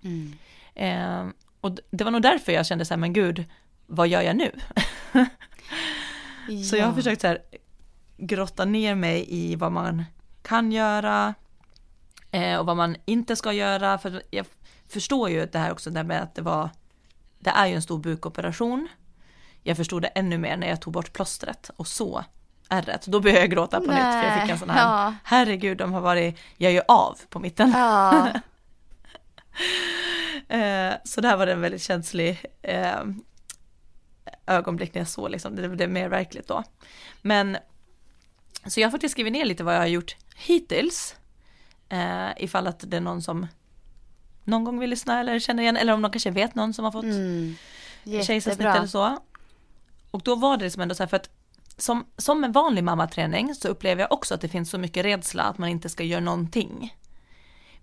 Mm. 0.02 0.32
Eh, 0.74 1.34
och 1.60 1.78
det 1.90 2.04
var 2.04 2.10
nog 2.10 2.22
därför 2.22 2.52
jag 2.52 2.66
kände 2.66 2.84
så 2.84 2.94
här, 2.94 2.98
men 2.98 3.12
gud, 3.12 3.44
vad 3.86 4.08
gör 4.08 4.22
jag 4.22 4.36
nu? 4.36 4.50
Så 6.70 6.76
jag 6.76 6.82
har 6.84 6.90
Ja. 6.90 6.94
försökt 6.96 7.20
så 7.20 7.26
här, 7.26 7.38
grotta 8.16 8.64
ner 8.64 8.94
mig 8.94 9.24
i 9.28 9.56
vad 9.56 9.72
man 9.72 10.04
kan 10.42 10.72
göra 10.72 11.34
eh, 12.30 12.56
och 12.58 12.66
vad 12.66 12.76
man 12.76 12.96
inte 13.04 13.36
ska 13.36 13.52
göra. 13.52 13.98
För 13.98 14.22
jag 14.30 14.46
förstår 14.88 15.30
ju 15.30 15.46
det 15.46 15.58
här 15.58 15.72
också, 15.72 15.90
det 15.90 15.98
här 15.98 16.04
med 16.04 16.22
att 16.22 16.34
det 16.34 16.42
var, 16.42 16.70
det 17.38 17.50
är 17.50 17.66
ju 17.66 17.74
en 17.74 17.82
stor 17.82 17.98
bukoperation. 17.98 18.88
Jag 19.62 19.76
förstod 19.76 20.02
det 20.02 20.08
ännu 20.08 20.38
mer 20.38 20.56
när 20.56 20.68
jag 20.68 20.80
tog 20.80 20.92
bort 20.92 21.12
plåstret 21.12 21.70
och 21.76 21.86
så 21.86 22.24
ärret. 22.68 23.06
Då 23.06 23.20
började 23.20 23.40
jag 23.40 23.50
gråta 23.50 23.76
på 23.80 23.86
nytt 23.86 23.96
för 23.96 24.22
jag 24.22 24.40
fick 24.42 24.50
en 24.50 24.58
sån 24.58 24.70
här, 24.70 24.82
Ja. 25.06 25.14
herregud 25.24 25.78
de 25.78 25.92
har 25.92 26.00
varit, 26.00 26.38
jag 26.56 26.70
är 26.70 26.74
ju 26.74 26.82
av 26.88 27.18
på 27.30 27.38
mitten. 27.38 27.70
Ja. 27.70 28.28
Eh, 30.48 30.92
så 31.04 31.20
där 31.20 31.36
var 31.36 31.46
det 31.46 31.52
en 31.52 31.60
väldigt 31.60 31.82
känslig 31.82 32.44
eh, 32.62 32.96
ögonblick 34.46 34.94
när 34.94 35.00
jag 35.00 35.08
såg 35.08 35.30
liksom, 35.30 35.56
det 35.56 35.68
blev 35.68 35.90
mer 35.90 36.08
verkligt 36.08 36.48
då. 36.48 36.62
Men, 37.22 37.56
så 38.66 38.80
jag 38.80 38.86
har 38.86 38.90
faktiskt 38.90 39.12
skrivit 39.12 39.32
ner 39.32 39.44
lite 39.44 39.64
vad 39.64 39.74
jag 39.74 39.80
har 39.80 39.86
gjort 39.86 40.16
hittills. 40.36 41.16
Eh, 41.88 42.28
ifall 42.36 42.66
att 42.66 42.84
det 42.90 42.96
är 42.96 43.00
någon 43.00 43.22
som 43.22 43.46
någon 44.44 44.64
gång 44.64 44.78
vill 44.78 44.90
lyssna 44.90 45.20
eller 45.20 45.38
känner 45.38 45.62
igen, 45.62 45.76
eller 45.76 45.92
om 45.92 46.02
de 46.02 46.10
kanske 46.10 46.30
vet 46.30 46.54
någon 46.54 46.74
som 46.74 46.84
har 46.84 46.92
fått 46.92 47.04
Mm. 47.04 47.54
kejsarsnitt 48.22 48.60
eller 48.76 48.86
så. 48.86 49.18
Och 50.10 50.22
då 50.22 50.34
var 50.34 50.56
det 50.56 50.64
liksom 50.64 50.82
ändå 50.82 50.94
så 50.94 51.02
här 51.02 51.08
för 51.08 51.16
att 51.16 51.30
som, 51.76 52.06
som 52.16 52.44
en 52.44 52.52
vanlig 52.52 52.84
mammaträning 52.84 53.54
så 53.54 53.68
upplever 53.68 54.02
jag 54.02 54.12
också 54.12 54.34
att 54.34 54.40
det 54.40 54.48
finns 54.48 54.70
så 54.70 54.78
mycket 54.78 55.04
rädsla 55.04 55.42
att 55.42 55.58
man 55.58 55.68
inte 55.68 55.88
ska 55.88 56.04
göra 56.04 56.20
någonting. 56.20 56.96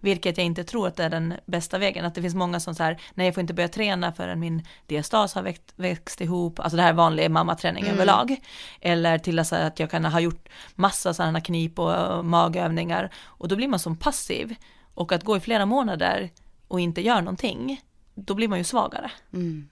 Vilket 0.04 0.38
jag 0.38 0.46
inte 0.46 0.64
tror 0.64 0.88
att 0.88 0.96
det 0.96 1.04
är 1.04 1.10
den 1.10 1.34
bästa 1.46 1.78
vägen. 1.78 2.06
Att 2.06 2.16
det 2.16 2.22
finns 2.22 2.36
många 2.36 2.60
som 2.60 2.76
säger, 2.76 3.02
nej 3.14 3.28
jag 3.28 3.34
får 3.34 3.42
inte 3.42 3.54
börja 3.54 3.68
träna 3.70 4.14
förrän 4.14 4.40
min 4.40 4.68
diastas 4.88 5.34
har 5.34 5.42
växt, 5.42 5.74
växt 5.76 6.22
ihop. 6.22 6.60
Alltså 6.60 6.78
det 6.78 6.84
här 6.84 6.90
är 6.90 6.94
vanlig 6.94 7.32
mammaträning 7.32 7.84
Mm. 7.84 7.96
överlag. 7.96 8.38
Eller 8.82 9.18
till 9.18 9.40
att 9.40 9.80
jag 9.80 9.92
kan 9.92 10.06
ha 10.06 10.20
gjort 10.20 10.50
massa 10.76 11.14
sådana 11.14 11.42
knip 11.42 11.80
och 11.80 12.26
magövningar. 12.26 13.10
Och 13.24 13.48
då 13.48 13.56
blir 13.56 13.68
man 13.68 13.80
som 13.80 13.96
passiv. 13.98 14.56
Och 14.94 15.12
att 15.12 15.24
gå 15.24 15.38
i 15.38 15.40
flera 15.40 15.66
månader 15.66 16.30
och 16.68 16.80
inte 16.80 17.02
göra 17.02 17.20
någonting, 17.22 17.82
då 18.16 18.34
blir 18.34 18.48
man 18.48 18.58
ju 18.58 18.64
svagare. 18.64 19.12
Mm. 19.34 19.70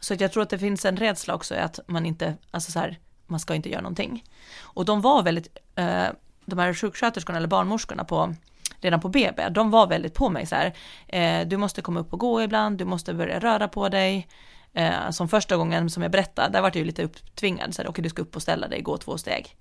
Så 0.00 0.14
att 0.14 0.20
jag 0.20 0.32
tror 0.32 0.42
att 0.42 0.50
det 0.50 0.58
finns 0.58 0.84
en 0.84 0.96
rädsla 0.96 1.34
också 1.34 1.54
att 1.54 1.80
man 1.86 2.06
inte, 2.06 2.34
alltså 2.50 2.72
så 2.72 2.78
här, 2.78 2.98
man 3.26 3.40
ska 3.40 3.54
inte 3.54 3.70
göra 3.70 3.80
någonting. 3.80 4.24
Och 4.60 4.84
de 4.84 5.00
var 5.00 5.22
väldigt, 5.22 5.56
eh, 5.74 6.04
de 6.46 6.58
här 6.58 6.74
sjuksköterskorna 6.74 7.38
eller 7.38 7.48
barnmorskorna 7.48 8.04
på, 8.04 8.34
redan 8.82 9.00
på 9.00 9.08
BB, 9.08 9.48
de 9.48 9.70
var 9.70 9.86
väldigt 9.86 10.14
på 10.14 10.28
mig 10.28 10.46
så 10.46 10.54
här, 10.54 10.72
eh, 11.08 11.48
du 11.48 11.56
måste 11.56 11.82
komma 11.82 12.00
upp 12.00 12.12
och 12.12 12.18
gå 12.18 12.42
ibland, 12.42 12.78
du 12.78 12.84
måste 12.84 13.14
börja 13.14 13.38
röra 13.38 13.68
på 13.68 13.88
dig. 13.88 14.28
Eh, 14.74 15.10
som 15.10 15.28
första 15.28 15.56
gången 15.56 15.90
som 15.90 16.02
jag 16.02 16.12
berättade, 16.12 16.48
där 16.52 16.60
var 16.60 16.68
jag 16.68 16.76
ju 16.76 16.84
lite 16.84 17.02
upptvingad, 17.02 17.74
så 17.74 17.82
här, 17.82 17.88
okej 17.88 18.02
du 18.02 18.10
ska 18.10 18.22
upp 18.22 18.36
och 18.36 18.42
ställa 18.42 18.68
dig, 18.68 18.82
gå 18.82 18.98
två 18.98 19.18
steg. 19.18 19.56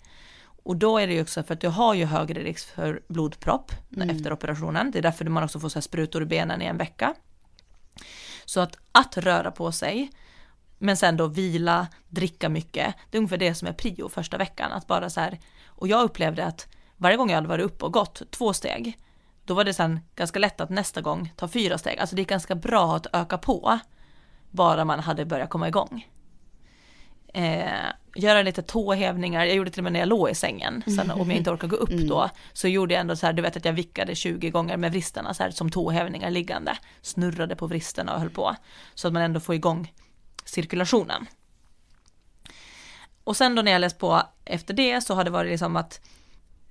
Och 0.64 0.76
då 0.76 0.98
är 0.98 1.08
det 1.08 1.14
ju 1.14 1.22
också 1.22 1.44
för 1.44 1.54
att 1.54 1.62
du 1.62 1.68
har 1.68 1.94
ju 1.94 2.06
högre 2.06 2.44
risk 2.44 2.76
för 2.76 3.02
blodpropp 3.08 3.72
efter 4.10 4.34
operationen. 4.34 4.92
Det 4.92 4.98
är 4.98 5.04
därför 5.04 5.26
man 5.26 5.44
också 5.44 5.60
får 5.60 5.70
så 5.70 5.76
här 5.76 5.82
sprutor 5.82 6.24
i 6.24 6.26
benen 6.26 6.62
i 6.62 6.66
en 6.66 6.78
vecka. 6.78 7.14
Så 8.46 8.60
att, 8.60 8.78
att 8.92 9.18
röra 9.18 9.52
på 9.52 9.72
sig, 9.72 10.12
men 10.78 10.98
sen 10.98 11.18
då 11.18 11.28
vila, 11.28 11.88
dricka 12.08 12.50
mycket, 12.50 12.96
det 13.10 13.18
är 13.18 13.20
ungefär 13.20 13.38
det 13.38 13.56
som 13.56 13.68
är 13.68 13.74
prio 13.74 14.10
första 14.10 14.38
veckan. 14.38 14.72
Att 14.72 14.88
bara 14.88 15.10
så 15.10 15.20
här, 15.20 15.40
och 15.66 15.88
jag 15.88 16.04
upplevde 16.04 16.46
att 16.46 16.68
varje 16.98 17.18
gång 17.18 17.30
jag 17.30 17.36
hade 17.36 17.48
varit 17.48 17.66
uppe 17.66 17.86
och 17.86 17.94
gått 17.94 18.32
två 18.32 18.54
steg, 18.54 18.98
då 19.46 19.54
var 19.54 19.64
det 19.64 19.74
sen 19.74 20.00
ganska 20.16 20.40
lätt 20.40 20.62
att 20.62 20.70
nästa 20.70 21.02
gång 21.02 21.34
ta 21.36 21.48
fyra 21.48 21.78
steg. 21.78 22.00
Alltså 22.00 22.16
det 22.16 22.22
är 22.22 22.26
ganska 22.26 22.56
bra 22.56 22.96
att 22.96 23.08
öka 23.14 23.38
på, 23.38 23.80
bara 24.52 24.86
man 24.86 25.00
hade 25.00 25.26
börjat 25.26 25.50
komma 25.50 25.68
igång. 25.68 26.08
Eh, 27.34 27.92
göra 28.16 28.42
lite 28.42 28.62
tåhävningar, 28.62 29.46
jag 29.46 29.56
gjorde 29.56 29.72
till 29.72 29.80
och 29.80 29.84
med 29.84 29.94
när 29.94 30.00
jag 30.00 30.10
låg 30.10 30.30
i 30.30 30.36
sängen, 30.36 30.84
sen 30.98 31.12
om 31.12 31.30
jag 31.30 31.38
inte 31.38 31.52
orkar 31.52 31.68
gå 31.68 31.76
upp 31.76 31.90
då, 31.90 32.30
så 32.54 32.68
gjorde 32.68 32.94
jag 32.94 33.02
ändå 33.02 33.16
så 33.16 33.26
här, 33.26 33.34
du 33.34 33.42
vet 33.42 33.58
att 33.58 33.66
jag 33.66 33.74
vickade 33.74 34.16
20 34.16 34.50
gånger 34.50 34.78
med 34.78 34.92
vristerna 34.92 35.34
så 35.34 35.44
här 35.44 35.52
som 35.52 35.70
tåhävningar 35.70 36.30
liggande, 36.30 36.78
snurrade 37.02 37.56
på 37.56 37.68
vristerna 37.68 38.14
och 38.14 38.20
höll 38.20 38.30
på, 38.30 38.56
så 38.94 39.08
att 39.08 39.14
man 39.14 39.24
ändå 39.24 39.40
får 39.40 39.56
igång 39.56 39.94
cirkulationen. 40.46 41.28
Och 43.24 43.38
sen 43.38 43.56
då 43.56 43.62
när 43.62 43.72
jag 43.72 43.82
läst 43.82 43.98
på 43.98 44.22
efter 44.46 44.74
det 44.74 45.02
så 45.02 45.14
har 45.14 45.24
det 45.24 45.30
varit 45.30 45.52
liksom 45.52 45.76
att 45.76 46.02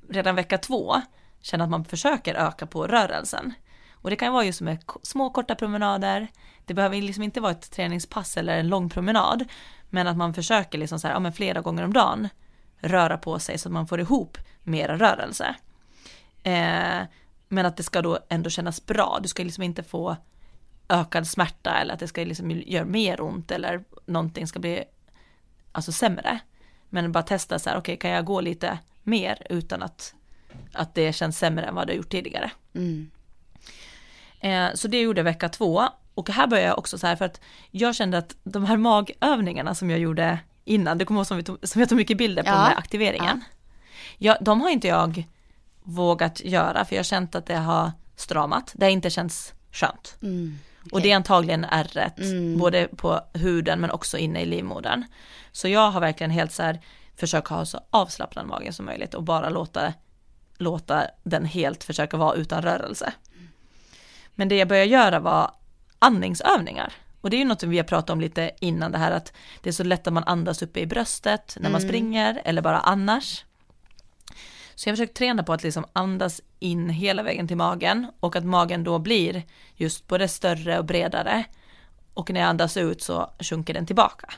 redan 0.08 0.34
vecka 0.34 0.58
två 0.58 1.02
känna 1.40 1.64
att 1.64 1.70
man 1.70 1.84
försöker 1.84 2.34
öka 2.34 2.66
på 2.66 2.86
rörelsen. 2.86 3.54
Och 3.92 4.10
det 4.10 4.16
kan 4.16 4.32
vara 4.32 4.44
just 4.44 4.60
med 4.60 4.84
små 5.02 5.30
korta 5.30 5.54
promenader, 5.54 6.28
det 6.64 6.74
behöver 6.74 7.02
liksom 7.02 7.22
inte 7.22 7.40
vara 7.40 7.52
ett 7.52 7.70
träningspass 7.70 8.36
eller 8.36 8.58
en 8.58 8.68
lång 8.68 8.88
promenad, 8.88 9.44
men 9.90 10.06
att 10.06 10.16
man 10.16 10.34
försöker 10.34 10.78
liksom 10.78 11.00
så 11.00 11.06
här, 11.06 11.14
ja 11.14 11.20
men 11.20 11.32
flera 11.32 11.60
gånger 11.60 11.84
om 11.84 11.92
dagen 11.92 12.28
röra 12.80 13.18
på 13.18 13.38
sig 13.38 13.58
så 13.58 13.68
att 13.68 13.72
man 13.72 13.86
får 13.86 14.00
ihop 14.00 14.38
mera 14.62 14.96
rörelse. 14.96 15.54
Eh, 16.42 17.00
men 17.48 17.66
att 17.66 17.76
det 17.76 17.82
ska 17.82 18.02
då 18.02 18.18
ändå 18.28 18.50
kännas 18.50 18.86
bra, 18.86 19.18
du 19.22 19.28
ska 19.28 19.44
liksom 19.44 19.62
inte 19.64 19.82
få 19.82 20.16
ökad 20.88 21.26
smärta 21.26 21.78
eller 21.78 21.94
att 21.94 22.00
det 22.00 22.08
ska 22.08 22.24
liksom 22.24 22.50
göra 22.50 22.84
mer 22.84 23.20
ont 23.20 23.50
eller 23.50 23.84
någonting 24.06 24.46
ska 24.46 24.58
bli 24.58 24.84
alltså 25.72 25.92
sämre. 25.92 26.38
Men 26.88 27.12
bara 27.12 27.22
testa 27.22 27.58
så 27.58 27.70
här, 27.70 27.76
okej 27.76 27.96
kan 27.96 28.10
jag 28.10 28.24
gå 28.24 28.40
lite 28.40 28.78
mer 29.02 29.46
utan 29.50 29.82
att, 29.82 30.14
att 30.72 30.94
det 30.94 31.12
känns 31.12 31.38
sämre 31.38 31.64
än 31.66 31.74
vad 31.74 31.86
det 31.86 31.92
har 31.92 31.96
gjort 31.96 32.10
tidigare. 32.10 32.50
Mm. 32.74 33.10
Eh, 34.40 34.74
så 34.74 34.88
det 34.88 35.00
gjorde 35.00 35.18
jag 35.18 35.24
vecka 35.24 35.48
två. 35.48 35.82
Och 36.14 36.30
här 36.30 36.46
började 36.46 36.68
jag 36.68 36.78
också 36.78 36.98
så 36.98 37.06
här 37.06 37.16
för 37.16 37.24
att 37.24 37.40
jag 37.70 37.94
kände 37.94 38.18
att 38.18 38.36
de 38.42 38.64
här 38.64 38.76
magövningarna 38.76 39.74
som 39.74 39.90
jag 39.90 39.98
gjorde 39.98 40.38
innan, 40.64 40.98
det 40.98 41.04
kommer 41.04 41.20
ihåg 41.20 41.26
som, 41.26 41.36
vi 41.36 41.42
tog, 41.42 41.58
som 41.68 41.80
jag 41.80 41.88
tog 41.88 41.98
mycket 41.98 42.18
bilder 42.18 42.42
på 42.42 42.48
Ja. 42.48 42.68
med 42.68 42.78
aktiveringen. 42.78 43.44
Ja, 44.18 44.36
de 44.40 44.60
har 44.60 44.70
inte 44.70 44.88
jag 44.88 45.24
vågat 45.82 46.40
göra 46.44 46.84
för 46.84 46.94
jag 46.94 46.98
har 46.98 47.04
känt 47.04 47.34
att 47.34 47.46
det 47.46 47.56
har 47.56 47.92
stramat, 48.16 48.72
det 48.74 48.84
har 48.86 48.90
inte 48.90 49.10
känts 49.10 49.54
skönt. 49.72 50.16
Mm. 50.22 50.58
Och 50.92 51.00
det 51.00 51.10
är 51.12 51.16
antagligen 51.16 51.64
ärret, 51.64 52.18
Mm. 52.18 52.58
både 52.58 52.88
på 52.96 53.20
huden 53.34 53.80
men 53.80 53.90
också 53.90 54.18
inne 54.18 54.40
i 54.40 54.46
livmodern. 54.46 55.04
Så 55.52 55.68
jag 55.68 55.90
har 55.90 56.00
verkligen 56.00 56.30
helt 56.30 56.52
så 56.52 56.62
här 56.62 56.80
försökt 57.16 57.48
ha 57.48 57.64
så 57.66 57.80
avslappnad 57.90 58.46
mage 58.46 58.72
som 58.72 58.86
möjligt 58.86 59.14
och 59.14 59.22
bara 59.22 59.48
låta, 59.48 59.92
låta 60.60 61.06
den 61.22 61.44
helt 61.44 61.84
försöka 61.84 62.16
vara 62.16 62.34
utan 62.34 62.62
rörelse. 62.62 63.12
Men 64.34 64.48
det 64.48 64.56
jag 64.56 64.68
började 64.68 64.90
göra 64.90 65.20
var 65.20 65.54
andningsövningar. 65.98 66.92
Och 67.20 67.30
det 67.30 67.36
är 67.36 67.38
ju 67.38 67.44
något 67.44 67.62
vi 67.62 67.76
har 67.76 67.84
pratat 67.84 68.10
om 68.10 68.20
lite 68.20 68.50
innan 68.60 68.92
det 68.92 68.98
här 68.98 69.10
att 69.10 69.32
det 69.62 69.68
är 69.68 69.72
så 69.72 69.84
lätt 69.84 70.06
att 70.06 70.12
man 70.12 70.24
andas 70.24 70.62
uppe 70.62 70.80
i 70.80 70.86
bröstet 70.86 71.56
när 71.60 71.70
man 71.70 71.80
springer 71.80 72.42
eller 72.44 72.62
bara 72.62 72.80
annars. 72.80 73.44
Så 74.74 74.88
jag 74.88 74.92
har 74.92 74.96
försökt 74.96 75.16
träna 75.16 75.42
på 75.42 75.52
att 75.52 75.62
liksom 75.62 75.84
andas 75.92 76.40
in 76.58 76.90
hela 76.90 77.22
vägen 77.22 77.48
till 77.48 77.56
magen 77.56 78.06
och 78.20 78.36
att 78.36 78.44
magen 78.44 78.84
då 78.84 78.98
blir 78.98 79.42
just 79.76 80.06
både 80.06 80.28
större 80.28 80.78
och 80.78 80.84
bredare. 80.84 81.44
Och 82.14 82.30
när 82.30 82.40
jag 82.40 82.48
andas 82.48 82.76
ut 82.76 83.02
så 83.02 83.32
sjunker 83.40 83.74
den 83.74 83.86
tillbaka. 83.86 84.32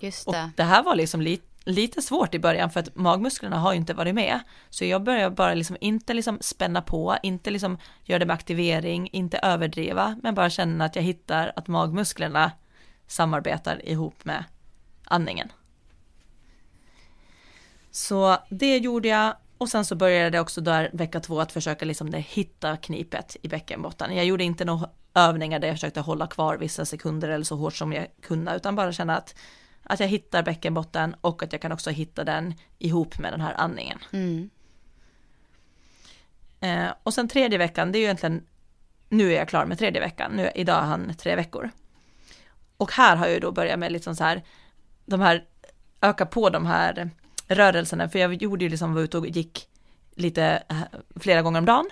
Just 0.00 0.26
Och 0.26 0.32
det. 0.34 0.50
det 0.56 0.62
här 0.62 0.82
var 0.82 0.94
liksom 0.94 1.20
li 1.20 1.40
lite 1.64 2.02
svårt 2.02 2.34
i 2.34 2.38
början 2.38 2.70
för 2.70 2.80
att 2.80 2.96
magmusklerna 2.96 3.58
har 3.58 3.72
ju 3.72 3.78
inte 3.78 3.94
varit 3.94 4.14
med. 4.14 4.40
Så 4.70 4.84
jag 4.84 5.02
började 5.02 5.34
bara 5.34 5.54
liksom 5.54 5.76
inte 5.80 6.14
liksom 6.14 6.38
spänna 6.40 6.82
på, 6.82 7.16
inte 7.22 7.50
liksom 7.50 7.78
göra 8.04 8.18
det 8.18 8.26
med 8.26 8.34
aktivering, 8.34 9.08
inte 9.12 9.38
överdriva, 9.38 10.16
men 10.22 10.34
bara 10.34 10.50
känna 10.50 10.84
att 10.84 10.96
jag 10.96 11.02
hittar 11.02 11.52
att 11.56 11.68
magmusklerna 11.68 12.52
samarbetar 13.06 13.88
ihop 13.88 14.24
med 14.24 14.44
andningen. 15.04 15.52
Så 17.90 18.36
det 18.50 18.76
gjorde 18.78 19.08
jag 19.08 19.34
Och 19.58 19.68
sen 19.68 19.84
så 19.84 19.96
började 19.96 20.30
det 20.30 20.40
också 20.40 20.60
där 20.60 20.90
vecka 20.92 21.20
två 21.20 21.40
att 21.40 21.52
försöka 21.52 21.84
liksom 21.84 22.10
det, 22.10 22.18
hitta 22.18 22.76
knipet 22.76 23.36
i 23.42 23.48
bäckenbotten. 23.48 24.16
Jag 24.16 24.24
gjorde 24.24 24.44
inte 24.44 24.64
några 24.64 24.88
övningar 25.14 25.58
där 25.58 25.68
jag 25.68 25.76
försökte 25.76 26.00
hålla 26.00 26.26
kvar 26.26 26.56
vissa 26.56 26.84
sekunder 26.84 27.28
eller 27.28 27.44
så 27.44 27.56
hårt 27.56 27.74
som 27.74 27.92
jag 27.92 28.06
kunde, 28.22 28.56
utan 28.56 28.76
bara 28.76 28.92
känna 28.92 29.16
att, 29.16 29.34
att 29.88 30.00
jag 30.00 30.08
hittar 30.08 30.42
bäckenbotten 30.42 31.16
och 31.20 31.42
att 31.42 31.52
jag 31.52 31.62
kan 31.62 31.72
också 31.72 31.90
hitta 31.90 32.24
den 32.24 32.54
ihop 32.78 33.18
med 33.18 33.32
den 33.32 33.40
här 33.40 33.54
andningen. 33.54 33.98
Mm. 34.12 34.50
Eh, 36.60 36.92
och 37.02 37.14
sen 37.14 37.28
tredje 37.28 37.58
veckan, 37.58 37.92
det 37.92 37.98
är 37.98 38.00
ju 38.00 38.04
egentligen, 38.04 38.46
nu 39.08 39.32
är 39.32 39.36
jag 39.36 39.48
klar 39.48 39.64
med 39.64 39.78
tredje 39.78 40.00
veckan, 40.00 40.32
nu, 40.32 40.50
idag 40.54 40.74
har 40.74 40.86
han 40.86 41.14
tre 41.14 41.36
veckor. 41.36 41.70
Och 42.76 42.92
här 42.92 43.16
har 43.16 43.26
jag 43.26 43.34
ju 43.34 43.40
då 43.40 43.52
börjat 43.52 43.78
med 43.78 43.92
liksom 43.92 44.16
så 44.16 44.24
här, 44.24 44.42
de 45.04 45.20
här, 45.20 45.44
öka 46.00 46.26
på 46.26 46.50
de 46.50 46.66
här 46.66 47.10
rörelserna, 47.46 48.08
för 48.08 48.18
jag 48.18 48.42
gjorde 48.42 48.64
ju 48.64 48.70
liksom, 48.70 48.94
var 48.94 49.02
ute 49.02 49.18
och 49.18 49.26
gick 49.26 49.68
lite 50.14 50.62
eh, 50.68 50.82
flera 51.16 51.42
gånger 51.42 51.58
om 51.58 51.64
dagen. 51.64 51.88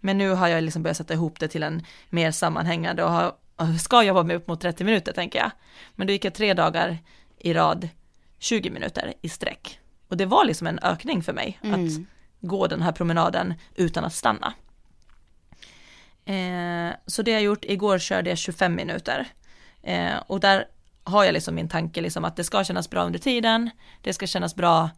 Men 0.00 0.18
nu 0.18 0.30
har 0.30 0.48
jag 0.48 0.62
liksom 0.62 0.82
börjat 0.82 0.96
sätta 0.96 1.14
ihop 1.14 1.40
det 1.40 1.48
till 1.48 1.62
en 1.62 1.86
mer 2.10 2.30
sammanhängande 2.30 3.04
och 3.04 3.10
har, 3.10 3.34
ska 3.78 4.02
jobba 4.02 4.22
med 4.22 4.36
upp 4.36 4.48
mot 4.48 4.60
30 4.60 4.84
minuter 4.84 5.12
tänker 5.12 5.38
jag. 5.38 5.50
Men 5.94 6.06
då 6.06 6.12
gick 6.12 6.24
jag 6.24 6.34
tre 6.34 6.54
dagar 6.54 6.98
i 7.44 7.54
rad 7.54 7.88
20 8.38 8.70
minuter 8.70 9.14
i 9.22 9.28
sträck. 9.28 9.78
Och 10.08 10.16
det 10.16 10.26
var 10.26 10.44
liksom 10.44 10.66
en 10.66 10.78
ökning 10.78 11.22
för 11.22 11.32
mig 11.32 11.58
Mm. 11.62 11.84
att 11.86 11.90
gå 12.40 12.66
den 12.66 12.82
här 12.82 12.92
promenaden 12.92 13.54
utan 13.74 14.04
att 14.04 14.14
stanna. 14.14 14.54
Eh, 16.24 16.94
så 17.06 17.22
det 17.22 17.30
jag 17.30 17.42
gjort, 17.42 17.64
igår 17.64 17.98
körde 17.98 18.30
jag 18.30 18.38
25 18.38 18.74
minuter. 18.74 19.26
Eh, 19.82 20.16
och 20.26 20.40
där 20.40 20.68
har 21.04 21.24
jag 21.24 21.32
liksom 21.32 21.54
min 21.54 21.68
tanke 21.68 22.00
liksom 22.00 22.24
att 22.24 22.36
det 22.36 22.44
ska 22.44 22.64
kännas 22.64 22.90
bra 22.90 23.04
under 23.04 23.18
tiden, 23.18 23.70
det 24.02 24.12
ska 24.12 24.26
kännas 24.26 24.54
bra 24.54 24.90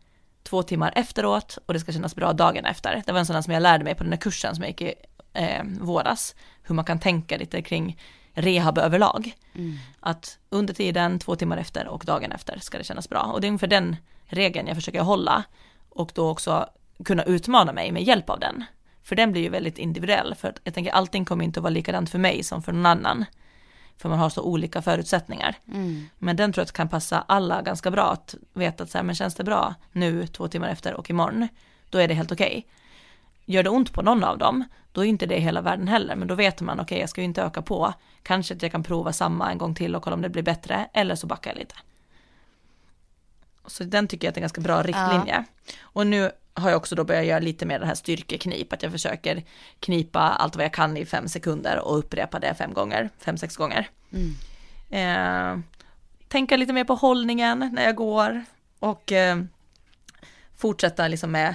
två 0.42 0.62
timmar 0.62 0.92
efteråt 0.96 1.58
och 1.66 1.74
det 1.74 1.80
ska 1.80 1.92
kännas 1.92 2.14
bra 2.16 2.32
dagen 2.32 2.64
efter. 2.64 3.02
Det 3.06 3.12
var 3.12 3.18
en 3.18 3.26
sån 3.26 3.34
här 3.34 3.42
som 3.42 3.52
jag 3.52 3.62
lärde 3.62 3.84
mig 3.84 3.94
på 3.94 4.02
den 4.02 4.12
här 4.12 4.20
kursen 4.20 4.54
som 4.54 4.62
jag 4.62 4.70
gick 4.70 4.80
i 4.82 4.94
eh, 5.32 5.62
våras, 5.80 6.34
hur 6.62 6.74
man 6.74 6.84
kan 6.84 7.00
tänka 7.00 7.36
lite 7.36 7.62
kring 7.62 8.00
rehab 8.36 8.78
överlag. 8.78 9.34
Mm. 9.54 9.78
Att 10.00 10.38
under 10.48 10.74
tiden, 10.74 11.18
två 11.18 11.36
timmar 11.36 11.56
efter 11.56 11.88
och 11.88 12.04
dagen 12.06 12.32
efter 12.32 12.58
ska 12.58 12.78
det 12.78 12.84
kännas 12.84 13.08
bra. 13.08 13.20
Och 13.20 13.40
det 13.40 13.46
är 13.46 13.48
ungefär 13.48 13.66
den 13.66 13.96
regeln 14.24 14.66
jag 14.66 14.76
försöker 14.76 15.00
hålla 15.00 15.44
och 15.88 16.12
då 16.14 16.30
också 16.30 16.68
kunna 17.04 17.22
utmana 17.22 17.72
mig 17.72 17.92
med 17.92 18.02
hjälp 18.02 18.30
av 18.30 18.40
den. 18.40 18.64
För 19.02 19.16
den 19.16 19.32
blir 19.32 19.42
ju 19.42 19.48
väldigt 19.48 19.78
individuell, 19.78 20.34
för 20.34 20.48
att 20.48 20.60
jag 20.64 20.74
tänker 20.74 20.92
allting 20.92 21.24
kommer 21.24 21.44
inte 21.44 21.60
att 21.60 21.62
vara 21.62 21.70
likadant 21.70 22.10
för 22.10 22.18
mig 22.18 22.42
som 22.42 22.62
för 22.62 22.72
någon 22.72 22.86
annan. 22.86 23.24
För 23.98 24.08
man 24.08 24.18
har 24.18 24.30
så 24.30 24.42
olika 24.42 24.82
förutsättningar. 24.82 25.54
Mm. 25.68 26.08
Men 26.18 26.36
den 26.36 26.52
tror 26.52 26.66
jag 26.66 26.74
kan 26.74 26.88
passa 26.88 27.24
alla 27.28 27.62
ganska 27.62 27.90
bra 27.90 28.12
att 28.12 28.34
veta 28.52 28.84
att 28.84 28.90
så 28.90 28.98
här, 28.98 29.02
men 29.02 29.14
känns 29.14 29.34
det 29.34 29.44
bra 29.44 29.74
nu 29.92 30.26
två 30.26 30.48
timmar 30.48 30.68
efter 30.68 30.94
och 30.94 31.10
imorgon, 31.10 31.48
då 31.90 31.98
är 31.98 32.08
det 32.08 32.14
helt 32.14 32.32
okej. 32.32 32.66
Gör 33.48 33.62
det 33.62 33.70
ont 33.70 33.92
på 33.92 34.02
någon 34.02 34.24
av 34.24 34.38
dem, 34.38 34.64
då 34.92 35.04
är 35.04 35.08
inte 35.08 35.26
det 35.26 35.38
hela 35.38 35.60
världen 35.60 35.88
heller, 35.88 36.16
men 36.16 36.28
då 36.28 36.34
vet 36.34 36.60
man 36.60 36.80
okej, 36.80 37.00
jag 37.00 37.08
ska 37.08 37.20
ju 37.20 37.24
inte 37.24 37.42
öka 37.42 37.62
på, 37.62 37.92
kanske 38.22 38.54
att 38.54 38.62
jag 38.62 38.72
kan 38.72 38.82
prova 38.82 39.12
samma 39.12 39.50
en 39.50 39.58
gång 39.58 39.74
till 39.74 39.96
och 39.96 40.02
kolla 40.02 40.16
om 40.16 40.22
det 40.22 40.28
blir 40.28 40.42
bättre, 40.42 40.88
eller 40.92 41.14
så 41.14 41.26
backar 41.26 41.50
jag 41.50 41.58
lite. 41.58 41.74
Så 43.66 43.84
den 43.84 44.08
tycker 44.08 44.28
jag 44.28 44.32
är 44.32 44.38
en 44.38 44.42
ganska 44.42 44.60
bra 44.60 44.82
riktlinje. 44.82 45.44
Och 45.80 46.06
nu 46.06 46.30
har 46.54 46.70
jag 46.70 46.76
också 46.76 46.94
då 46.94 47.04
börjat 47.04 47.26
göra 47.26 47.38
lite 47.38 47.66
mer 47.66 47.78
det 47.78 47.86
här 47.86 47.94
styrkeknip, 47.94 48.72
att 48.72 48.82
jag 48.82 48.92
försöker 48.92 49.44
knipa 49.80 50.20
allt 50.20 50.56
vad 50.56 50.64
jag 50.64 50.72
kan 50.72 50.96
i 50.96 51.06
fem 51.06 51.28
sekunder 51.28 51.78
och 51.78 51.98
upprepa 51.98 52.38
det 52.38 52.54
fem 52.54 52.72
gånger, 52.72 53.10
fem, 53.18 53.36
sex 53.36 53.56
gånger. 53.56 53.88
Mm. 54.12 54.34
Eh, 54.90 55.64
tänka 56.28 56.56
lite 56.56 56.72
mer 56.72 56.84
på 56.84 56.94
hållningen 56.94 57.70
när 57.72 57.84
jag 57.84 57.96
går 57.96 58.44
och 58.78 59.12
eh, 59.12 59.38
fortsätta 60.56 61.08
liksom 61.08 61.30
med 61.30 61.54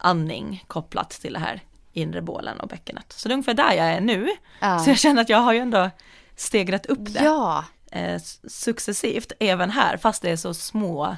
andning 0.00 0.64
kopplat 0.66 1.10
till 1.10 1.32
det 1.32 1.38
här 1.38 1.60
inre 1.92 2.22
bålen 2.22 2.60
och 2.60 2.68
bäckenet. 2.68 3.12
Så 3.12 3.28
det 3.28 3.32
är 3.32 3.34
ungefär 3.34 3.54
där 3.54 3.72
jag 3.72 3.86
är 3.86 4.00
nu. 4.00 4.28
Ja. 4.60 4.78
Så 4.78 4.90
jag 4.90 4.98
känner 4.98 5.22
att 5.22 5.28
jag 5.28 5.38
har 5.38 5.52
ju 5.52 5.58
ändå 5.58 5.90
stegrat 6.36 6.86
upp 6.86 6.98
det 7.04 7.24
ja. 7.24 7.64
eh, 7.92 8.20
successivt 8.48 9.32
även 9.40 9.70
här, 9.70 9.96
fast 9.96 10.22
det 10.22 10.30
är 10.30 10.36
så 10.36 10.54
små 10.54 11.16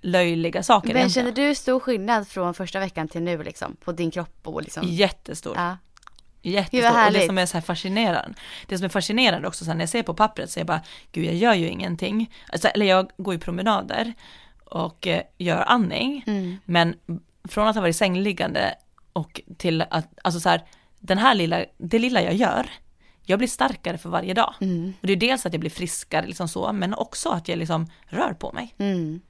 löjliga 0.00 0.62
saker. 0.62 0.88
Men 0.88 0.96
egentligen. 0.96 1.34
känner 1.34 1.48
du 1.48 1.54
stor 1.54 1.80
skillnad 1.80 2.28
från 2.28 2.54
första 2.54 2.80
veckan 2.80 3.08
till 3.08 3.22
nu 3.22 3.42
liksom? 3.42 3.76
På 3.76 3.92
din 3.92 4.10
kropp 4.10 4.40
och 4.42 4.62
liksom? 4.62 4.82
Jättestor. 4.86 5.56
Ja. 5.56 5.76
Jättestor. 6.42 7.06
Och 7.06 7.12
det 7.12 7.26
som 7.26 7.38
är 7.38 7.46
så 7.46 7.56
här 7.56 7.62
fascinerande, 7.62 8.34
det 8.66 8.78
som 8.78 8.84
är 8.84 8.88
fascinerande 8.88 9.48
också 9.48 9.64
så 9.64 9.70
här, 9.70 9.76
när 9.76 9.82
jag 9.82 9.88
ser 9.88 10.02
på 10.02 10.14
pappret 10.14 10.50
så 10.50 10.58
är 10.58 10.60
jag 10.60 10.66
bara, 10.66 10.80
gud 11.12 11.24
jag 11.24 11.34
gör 11.34 11.54
ju 11.54 11.68
ingenting. 11.68 12.34
Alltså, 12.52 12.68
eller 12.68 12.86
jag 12.86 13.10
går 13.16 13.34
ju 13.34 13.40
promenader 13.40 14.12
och 14.64 15.06
eh, 15.06 15.22
gör 15.38 15.64
andning, 15.66 16.24
Mm. 16.26 16.56
men 16.64 16.94
från 17.44 17.68
att 17.68 17.76
ha 17.76 17.82
varit 17.82 17.96
sängliggande 17.96 18.74
och 19.12 19.40
till 19.58 19.82
att, 19.82 20.08
alltså 20.24 20.40
så 20.40 20.48
här, 20.48 20.64
den 20.98 21.18
här 21.18 21.34
lilla, 21.34 21.64
det 21.78 21.98
lilla 21.98 22.22
jag 22.22 22.34
gör, 22.34 22.70
jag 23.22 23.38
blir 23.38 23.48
starkare 23.48 23.98
för 23.98 24.08
varje 24.08 24.34
dag. 24.34 24.54
Mm. 24.60 24.92
Och 25.00 25.06
det 25.06 25.12
är 25.12 25.16
dels 25.16 25.46
att 25.46 25.52
jag 25.52 25.60
blir 25.60 25.70
friskare 25.70 26.26
liksom 26.26 26.48
så, 26.48 26.72
men 26.72 26.94
också 26.94 27.28
att 27.28 27.48
jag 27.48 27.58
liksom 27.58 27.86
rör 28.06 28.32
på 28.32 28.52
mig. 28.52 28.74
Mm. 28.78 29.20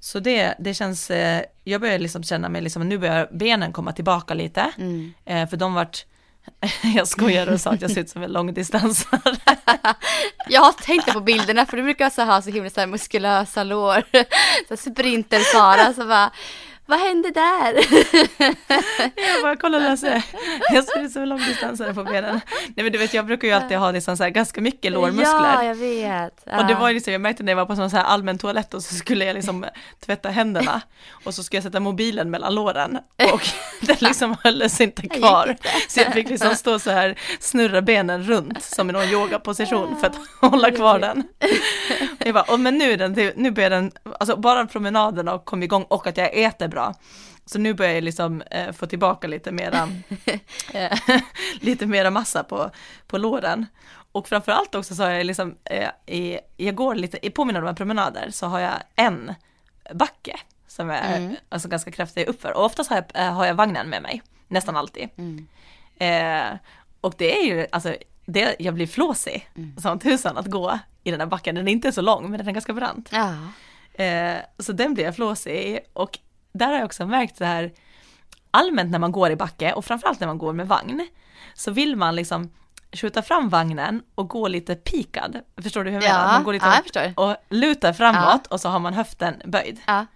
Så 0.00 0.20
det, 0.20 0.54
det 0.58 0.74
känns, 0.74 1.10
eh, 1.10 1.42
jag 1.64 1.80
börjar 1.80 1.98
liksom 1.98 2.22
känna 2.22 2.48
mig 2.48 2.62
liksom, 2.62 2.88
nu 2.88 2.98
börjar 2.98 3.28
benen 3.32 3.72
komma 3.72 3.92
tillbaka 3.92 4.34
lite. 4.34 4.72
Mm. 4.78 5.12
Eh, 5.24 5.48
för 5.48 5.56
de 5.56 5.74
vart, 5.74 6.06
jag 6.94 7.08
skojar 7.08 7.52
och 7.52 7.60
sa 7.60 7.70
att 7.70 7.82
jag 7.82 7.90
ser 7.90 8.00
ut 8.00 8.10
som 8.10 8.22
en 8.22 8.32
långdistansare. 8.32 9.36
Jag 10.48 10.76
tänkte 10.76 11.12
på 11.12 11.20
bilderna 11.20 11.66
för 11.66 11.76
du 11.76 11.82
brukar 11.82 12.10
så 12.10 12.22
ha 12.24 12.42
så 12.42 12.50
himla 12.50 12.70
så 12.70 12.80
här 12.80 12.86
muskulösa 12.86 13.64
lår. 13.64 14.04
Så 14.68 14.76
sprinter-Sara 14.76 15.94
så 15.94 16.06
bara, 16.06 16.30
vad 16.86 16.98
hände 16.98 17.30
där? 17.30 17.74
jag 19.34 19.42
bara, 19.42 19.56
kolla 19.56 19.78
Lasse, 19.78 20.22
jag 20.72 20.84
ser 20.84 21.00
ut 21.02 21.12
som 21.12 21.22
en 21.22 21.28
långdistansare 21.28 21.94
på 21.94 22.04
benen. 22.04 22.40
Nej 22.60 22.84
men 22.84 22.92
du 22.92 22.98
vet, 22.98 23.14
jag 23.14 23.26
brukar 23.26 23.48
ju 23.48 23.54
alltid 23.54 23.76
ha 23.78 23.90
liksom 23.90 24.16
så 24.16 24.22
här 24.22 24.30
ganska 24.30 24.60
mycket 24.60 24.84
Ja, 24.84 24.90
lårmuskler. 24.90 25.62
jag 25.62 25.74
vet. 25.74 26.42
Ja. 26.46 26.60
Och 26.60 26.66
det 26.66 26.74
var 26.74 26.88
ju 26.88 26.94
liksom, 26.94 27.12
jag 27.12 27.20
märkte 27.22 27.42
när 27.42 27.52
jag 27.52 27.56
var 27.56 27.66
på 27.66 27.76
sån 27.76 27.90
så 27.90 27.96
här 27.96 28.04
allmän 28.04 28.38
toalett 28.38 28.74
och 28.74 28.82
så 28.82 28.94
skulle 28.94 29.24
jag 29.24 29.34
liksom 29.34 29.66
tvätta 30.06 30.28
händerna 30.28 30.80
och 31.24 31.34
så 31.34 31.42
skulle 31.42 31.56
jag 31.56 31.64
sätta 31.64 31.80
mobilen 31.80 32.30
mellan 32.30 32.54
låren 32.54 32.98
och 33.32 33.42
den 33.80 33.96
liksom 34.00 34.36
hölls 34.44 34.80
inte 34.80 35.08
kvar. 35.08 35.56
Så 35.88 36.00
jag 36.00 36.12
fick 36.12 36.28
liksom 36.30 36.54
stå 36.54 36.78
så 36.78 36.90
här, 36.90 37.18
snurra 37.40 37.82
benen 37.82 38.22
runt 38.22 38.62
som 38.62 38.90
i 38.90 38.92
någon 38.92 39.08
yogaposition 39.08 39.96
för 40.00 40.06
att 40.06 40.16
hålla 40.40 40.70
kvar 40.70 40.98
den. 40.98 41.22
Jag 42.18 42.34
bara, 42.34 42.44
oh, 42.48 42.58
men 42.58 42.78
nu 42.78 42.92
är 42.92 42.96
den, 42.96 43.32
nu 43.36 43.50
börjar 43.50 43.70
den, 43.70 43.92
alltså 44.20 44.36
bara 44.36 44.66
promenaden 44.66 45.28
och 45.28 45.44
kom 45.44 45.62
igång 45.62 45.82
och 45.88 46.06
att 46.06 46.16
jag 46.16 46.34
äter 46.34 46.68
bra. 46.74 46.94
Så 47.46 47.58
nu 47.58 47.74
börjar 47.74 47.92
jag 47.94 48.04
liksom 48.04 48.42
eh, 48.50 48.72
få 48.72 48.86
tillbaka 48.86 49.26
lite 49.28 49.52
mera, 49.52 49.88
eh, 50.74 50.98
lite 51.60 51.86
mera 51.86 52.10
massa 52.10 52.44
på, 52.44 52.70
på 53.06 53.18
låren. 53.18 53.66
Och 54.12 54.28
framförallt 54.28 54.74
också 54.74 54.94
så 54.94 55.02
har 55.02 55.10
jag 55.10 55.26
liksom, 55.26 55.54
eh, 55.64 55.88
i, 56.06 56.38
jag 56.56 56.74
går 56.74 56.94
lite, 56.94 57.30
på 57.30 57.44
mina 57.44 57.60
de 57.60 57.66
här 57.66 57.74
promenader 57.74 58.30
så 58.30 58.46
har 58.46 58.60
jag 58.60 58.72
en 58.96 59.34
backe 59.94 60.36
som 60.66 60.90
är 60.90 61.16
Mm. 61.16 61.36
alltså 61.48 61.68
ganska 61.68 61.90
kraftig 61.90 62.26
uppför. 62.28 62.56
Och 62.56 62.64
oftast 62.64 62.90
har 62.90 62.96
jag, 62.96 63.26
eh, 63.26 63.32
har 63.32 63.46
jag 63.46 63.54
vagnen 63.54 63.88
med 63.88 64.02
mig, 64.02 64.22
nästan 64.48 64.76
alltid. 64.76 65.08
Mm. 65.16 65.46
Eh, 65.98 66.58
och 67.00 67.14
det 67.18 67.38
är 67.40 67.44
ju, 67.44 67.66
alltså, 67.72 67.94
det, 68.26 68.56
jag 68.58 68.74
blir 68.74 68.86
flåsig 68.86 69.48
Mm. 69.56 69.76
som 69.76 69.98
tusan 69.98 70.38
att 70.38 70.46
gå 70.46 70.78
i 71.04 71.10
den 71.10 71.20
här 71.20 71.26
backen. 71.26 71.54
Den 71.54 71.68
är 71.68 71.72
inte 71.72 71.92
så 71.92 72.00
lång, 72.00 72.30
men 72.30 72.38
den 72.38 72.48
är 72.48 72.52
ganska 72.52 72.72
brant. 72.72 73.08
Ja. 73.12 73.34
Eh, 74.04 74.36
så 74.58 74.72
den 74.72 74.94
blir 74.94 75.04
jag 75.04 75.14
flåsig. 75.16 75.78
Och 75.92 76.18
där 76.54 76.66
har 76.66 76.74
jag 76.74 76.84
också 76.84 77.06
märkt 77.06 77.36
så 77.36 77.44
här, 77.44 77.72
allmänt 78.50 78.90
när 78.90 78.98
man 78.98 79.12
går 79.12 79.30
i 79.30 79.36
backe 79.36 79.72
och 79.72 79.84
framförallt 79.84 80.20
när 80.20 80.26
man 80.26 80.38
går 80.38 80.52
med 80.52 80.68
vagn, 80.68 81.06
så 81.54 81.70
vill 81.70 81.96
man 81.96 82.16
liksom 82.16 82.50
skjuta 82.92 83.22
fram 83.22 83.48
vagnen 83.48 84.02
och 84.14 84.28
gå 84.28 84.48
lite 84.48 84.74
pikad. 84.74 85.40
Förstår 85.62 85.84
du 85.84 85.90
hur 85.90 86.00
jag 86.00 86.08
menar? 86.12 86.26
Ja, 86.26 86.32
Man 86.32 86.44
går 86.44 86.52
lite 86.52 86.82
ja, 86.94 87.12
och 87.16 87.36
lutar 87.48 87.92
framåt 87.92 88.46
och 88.46 88.60
så 88.60 88.68
har 88.68 88.78
man 88.78 88.94
höften 88.94 89.42
böjd. 89.44 89.80
Ja. 89.86 90.06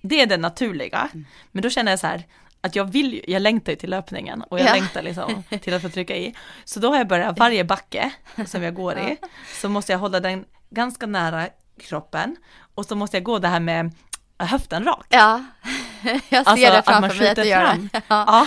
Det 0.00 0.20
är 0.22 0.26
det 0.26 0.36
naturliga. 0.36 1.08
Men 1.52 1.62
då 1.62 1.70
känner 1.70 1.92
jag 1.92 1.98
så 1.98 2.06
här, 2.06 2.26
att 2.60 2.76
jag 2.76 2.84
vill 2.84 3.20
jag 3.28 3.42
längtar 3.42 3.72
ju 3.72 3.76
till 3.76 3.90
löpningen 3.90 4.42
och 4.42 4.58
jag 4.60 4.66
Ja. 4.66 4.72
längtar 4.72 5.02
liksom 5.02 5.42
till 5.60 5.74
att 5.74 5.82
få 5.82 5.88
trycka 5.88 6.16
i. 6.16 6.34
Så 6.64 6.80
då 6.80 6.88
har 6.90 6.96
jag 6.96 7.08
börjat, 7.08 7.38
varje 7.38 7.64
backe 7.64 8.10
som 8.46 8.62
jag 8.62 8.74
går 8.74 8.98
i, 8.98 9.16
så 9.60 9.68
måste 9.68 9.92
jag 9.92 9.98
hålla 9.98 10.20
den 10.20 10.44
ganska 10.70 11.06
nära 11.06 11.48
kroppen 11.80 12.36
och 12.74 12.86
så 12.86 12.96
måste 12.96 13.16
jag 13.16 13.24
gå 13.24 13.38
det 13.38 13.48
här 13.48 13.60
med 13.60 13.92
höften 14.38 14.84
rak. 14.84 15.06
ja. 15.08 15.44
Jag 16.02 16.20
ser 16.22 16.36
Alltså 16.38 16.54
det 16.56 16.78
att 16.78 16.86
man 16.86 17.00
framför 17.02 17.18
mig 17.18 17.28
att 17.30 17.36
du 17.36 17.44
gör 17.44 17.66
fram. 17.66 17.88
det. 17.92 18.02
Ja. 18.08 18.24
Ja, 18.26 18.46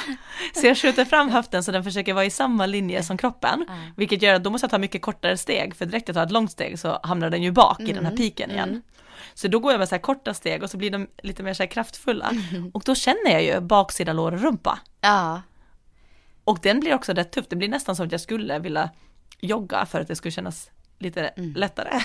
så 0.61 0.67
jag 0.67 0.77
skjuter 0.77 1.05
fram 1.05 1.29
höften 1.29 1.63
så 1.63 1.71
den 1.71 1.83
försöker 1.83 2.13
vara 2.13 2.25
i 2.25 2.29
samma 2.29 2.65
linje 2.65 3.03
som 3.03 3.17
kroppen, 3.17 3.65
Ja. 3.67 3.73
vilket 3.97 4.21
gör 4.21 4.33
att 4.33 4.43
då 4.43 4.49
måste 4.49 4.65
jag 4.65 4.71
ta 4.71 4.77
mycket 4.77 5.01
kortare 5.01 5.37
steg, 5.37 5.75
för 5.75 5.85
direkt 5.85 6.07
jag 6.07 6.15
tar 6.15 6.23
ett 6.23 6.31
långt 6.31 6.51
steg 6.51 6.79
så 6.79 6.99
hamnar 7.03 7.29
den 7.29 7.43
ju 7.43 7.51
bak 7.51 7.79
i 7.79 7.85
den 7.85 7.93
här 7.95 8.11
Mm, 8.11 8.17
piken 8.17 8.51
igen. 8.51 8.69
mm. 8.69 8.81
Så 9.33 9.47
då 9.47 9.59
går 9.59 9.71
jag 9.71 9.79
med 9.79 9.89
så 9.89 9.95
här 9.95 10.01
korta 10.01 10.33
steg 10.33 10.63
och 10.63 10.69
så 10.69 10.77
blir 10.77 10.91
de 10.91 11.07
lite 11.23 11.43
mer 11.43 11.53
så 11.53 11.63
här 11.63 11.67
kraftfulla. 11.69 12.29
Mm. 12.51 12.69
Och 12.73 12.81
då 12.85 12.95
känner 12.95 13.31
jag 13.31 13.43
ju 13.43 13.59
baksida 13.59 14.13
lår 14.13 14.31
och 14.31 14.41
rumpa. 14.41 14.79
ja. 15.01 15.41
Och 16.43 16.59
den 16.61 16.79
blir 16.79 16.93
också 16.95 17.13
rätt 17.13 17.31
tuff, 17.31 17.45
det 17.49 17.55
blir 17.55 17.69
nästan 17.69 17.95
som 17.95 18.05
att 18.05 18.11
jag 18.11 18.21
skulle 18.21 18.59
vilja 18.59 18.89
jogga 19.39 19.85
för 19.85 20.01
att 20.01 20.07
det 20.07 20.15
skulle 20.15 20.31
kännas 20.31 20.69
lite 20.99 21.21
Mm. 21.27 21.53
lättare. 21.55 21.99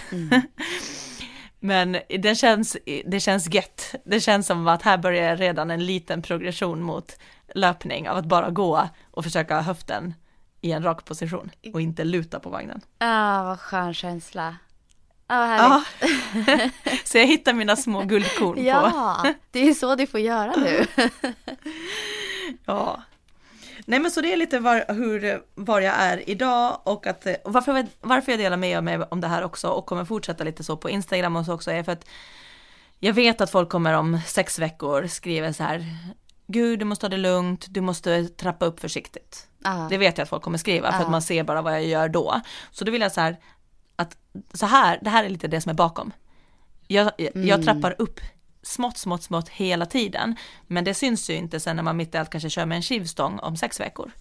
Men 1.64 1.96
det 2.08 2.34
känns, 2.34 2.76
det 3.06 3.20
känns 3.20 3.54
gött. 3.54 3.94
Det 4.04 4.20
känns 4.20 4.46
som 4.46 4.68
att 4.68 4.82
här 4.82 4.98
börjar 4.98 5.36
redan 5.36 5.70
en 5.70 5.86
liten 5.86 6.22
progression 6.22 6.82
mot 6.82 7.18
löpning 7.54 8.08
av 8.08 8.16
att 8.16 8.24
bara 8.24 8.50
gå 8.50 8.88
och 9.10 9.24
försöka 9.24 9.54
ha 9.54 9.62
höften 9.62 10.14
i 10.60 10.72
en 10.72 10.82
rak 10.82 11.04
position 11.04 11.50
och 11.72 11.80
inte 11.80 12.04
luta 12.04 12.40
på 12.40 12.50
vagnen. 12.50 12.80
Ja, 12.98 13.40
ah, 13.40 13.44
vad 13.44 13.60
skön 13.60 13.94
känsla. 13.94 14.56
Ja, 15.28 15.38
vad 15.38 15.48
härligt. 15.48 15.86
Ja. 16.84 16.96
så 17.04 17.18
jag 17.18 17.26
hittar 17.26 17.52
mina 17.52 17.76
små 17.76 18.02
guldkorn 18.02 18.54
på. 18.54 18.62
Ja, 18.62 19.34
det 19.50 19.68
är 19.68 19.74
så 19.74 19.94
du 19.94 20.06
får 20.06 20.20
göra 20.20 20.52
nu. 20.56 20.86
ja. 22.64 23.02
Nej 23.84 24.00
men 24.00 24.10
så 24.10 24.20
det 24.20 24.32
är 24.32 24.36
lite 24.36 24.58
var, 24.58 24.84
hur, 24.88 25.42
var 25.54 25.80
jag 25.80 25.94
är 25.94 26.30
idag 26.30 26.80
och 26.84 27.06
att 27.06 27.26
och 27.44 27.52
varför, 27.52 27.86
varför 28.00 28.32
jag 28.32 28.38
delar 28.38 28.56
med 28.56 28.84
mig 28.84 28.98
om 29.10 29.20
det 29.20 29.28
här 29.28 29.42
också 29.42 29.68
och 29.68 29.86
kommer 29.86 30.04
fortsätta 30.04 30.44
lite 30.44 30.64
så 30.64 30.76
på 30.76 30.90
Instagram 30.90 31.36
och 31.36 31.44
så 31.44 31.52
också 31.52 31.70
är 31.70 31.82
för 31.82 31.92
att 31.92 32.06
jag 32.98 33.12
vet 33.12 33.40
att 33.40 33.50
folk 33.50 33.68
kommer 33.68 33.92
om 33.92 34.20
sex 34.26 34.58
veckor 34.58 35.06
skriva 35.06 35.52
så 35.52 35.62
här 35.62 35.84
Gud, 36.46 36.78
du 36.78 36.84
måste 36.84 37.06
ha 37.06 37.08
det 37.08 37.16
lugnt, 37.16 37.66
du 37.68 37.80
måste 37.80 38.24
trappa 38.28 38.66
upp 38.66 38.80
försiktigt. 38.80 39.48
Aha. 39.64 39.88
Det 39.88 39.98
vet 39.98 40.18
jag 40.18 40.22
att 40.22 40.28
folk 40.28 40.42
kommer 40.42 40.58
skriva 40.58 40.88
Aha. 40.88 40.98
för 40.98 41.04
att 41.04 41.10
man 41.10 41.22
ser 41.22 41.44
bara 41.44 41.62
vad 41.62 41.72
jag 41.72 41.84
gör 41.84 42.08
då. 42.08 42.40
Så 42.70 42.84
då 42.84 42.92
vill 42.92 43.00
jag 43.00 43.12
så 43.12 43.20
här, 43.20 43.36
att 43.96 44.16
så 44.52 44.66
här, 44.66 44.98
det 45.02 45.10
här 45.10 45.24
är 45.24 45.28
lite 45.28 45.48
det 45.48 45.60
som 45.60 45.70
är 45.70 45.74
bakom. 45.74 46.12
Jag, 46.88 47.12
mm. 47.18 47.48
jag 47.48 47.64
trappar 47.64 47.94
upp 47.98 48.20
smått, 48.64 48.98
smått, 48.98 49.22
smått 49.22 49.48
hela 49.48 49.86
tiden. 49.86 50.36
Men 50.66 50.84
det 50.84 50.94
syns 50.94 51.30
ju 51.30 51.34
inte 51.34 51.60
sen 51.60 51.76
när 51.76 51.82
man 51.82 51.96
mitt 51.96 52.14
i 52.14 52.18
allt 52.18 52.30
kanske 52.30 52.50
kör 52.50 52.66
med 52.66 52.76
en 52.76 52.82
skivstång 52.82 53.38
om 53.38 53.56
sex 53.56 53.80
veckor. 53.80 54.12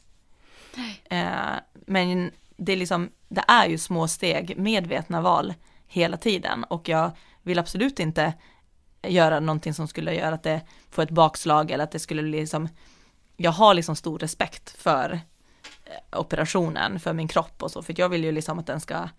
Eh, 1.03 1.55
men 1.85 2.31
det 2.57 2.71
är 2.71 2.77
liksom, 2.77 3.09
det 3.29 3.43
är 3.47 3.67
ju 3.67 3.77
små 3.77 4.07
steg, 4.07 4.57
medvetna 4.57 5.21
val 5.21 5.53
hela 5.87 6.17
tiden 6.17 6.63
och 6.63 6.89
jag 6.89 7.11
vill 7.41 7.59
absolut 7.59 7.99
inte 7.99 8.33
göra 9.07 9.39
någonting 9.39 9.73
som 9.73 9.87
skulle 9.87 10.13
göra 10.13 10.35
att 10.35 10.43
det 10.43 10.61
får 10.89 11.03
ett 11.03 11.09
bakslag 11.09 11.71
eller 11.71 11.83
att 11.83 11.91
det 11.91 11.99
skulle 11.99 12.21
bli 12.21 12.39
liksom, 12.39 12.69
jag 13.37 13.51
har 13.51 13.73
liksom 13.73 13.95
stor 13.95 14.19
respekt 14.19 14.81
för 14.81 15.19
eh, 15.85 16.19
operationen, 16.19 16.99
för 16.99 17.13
min 17.13 17.27
kropp 17.27 17.63
och 17.63 17.71
så, 17.71 17.81
för 17.81 17.95
jag 17.97 18.09
vill 18.09 18.23
ju 18.23 18.31
liksom 18.31 18.59
att 18.59 18.67
den 18.67 18.81
ska 18.81 19.09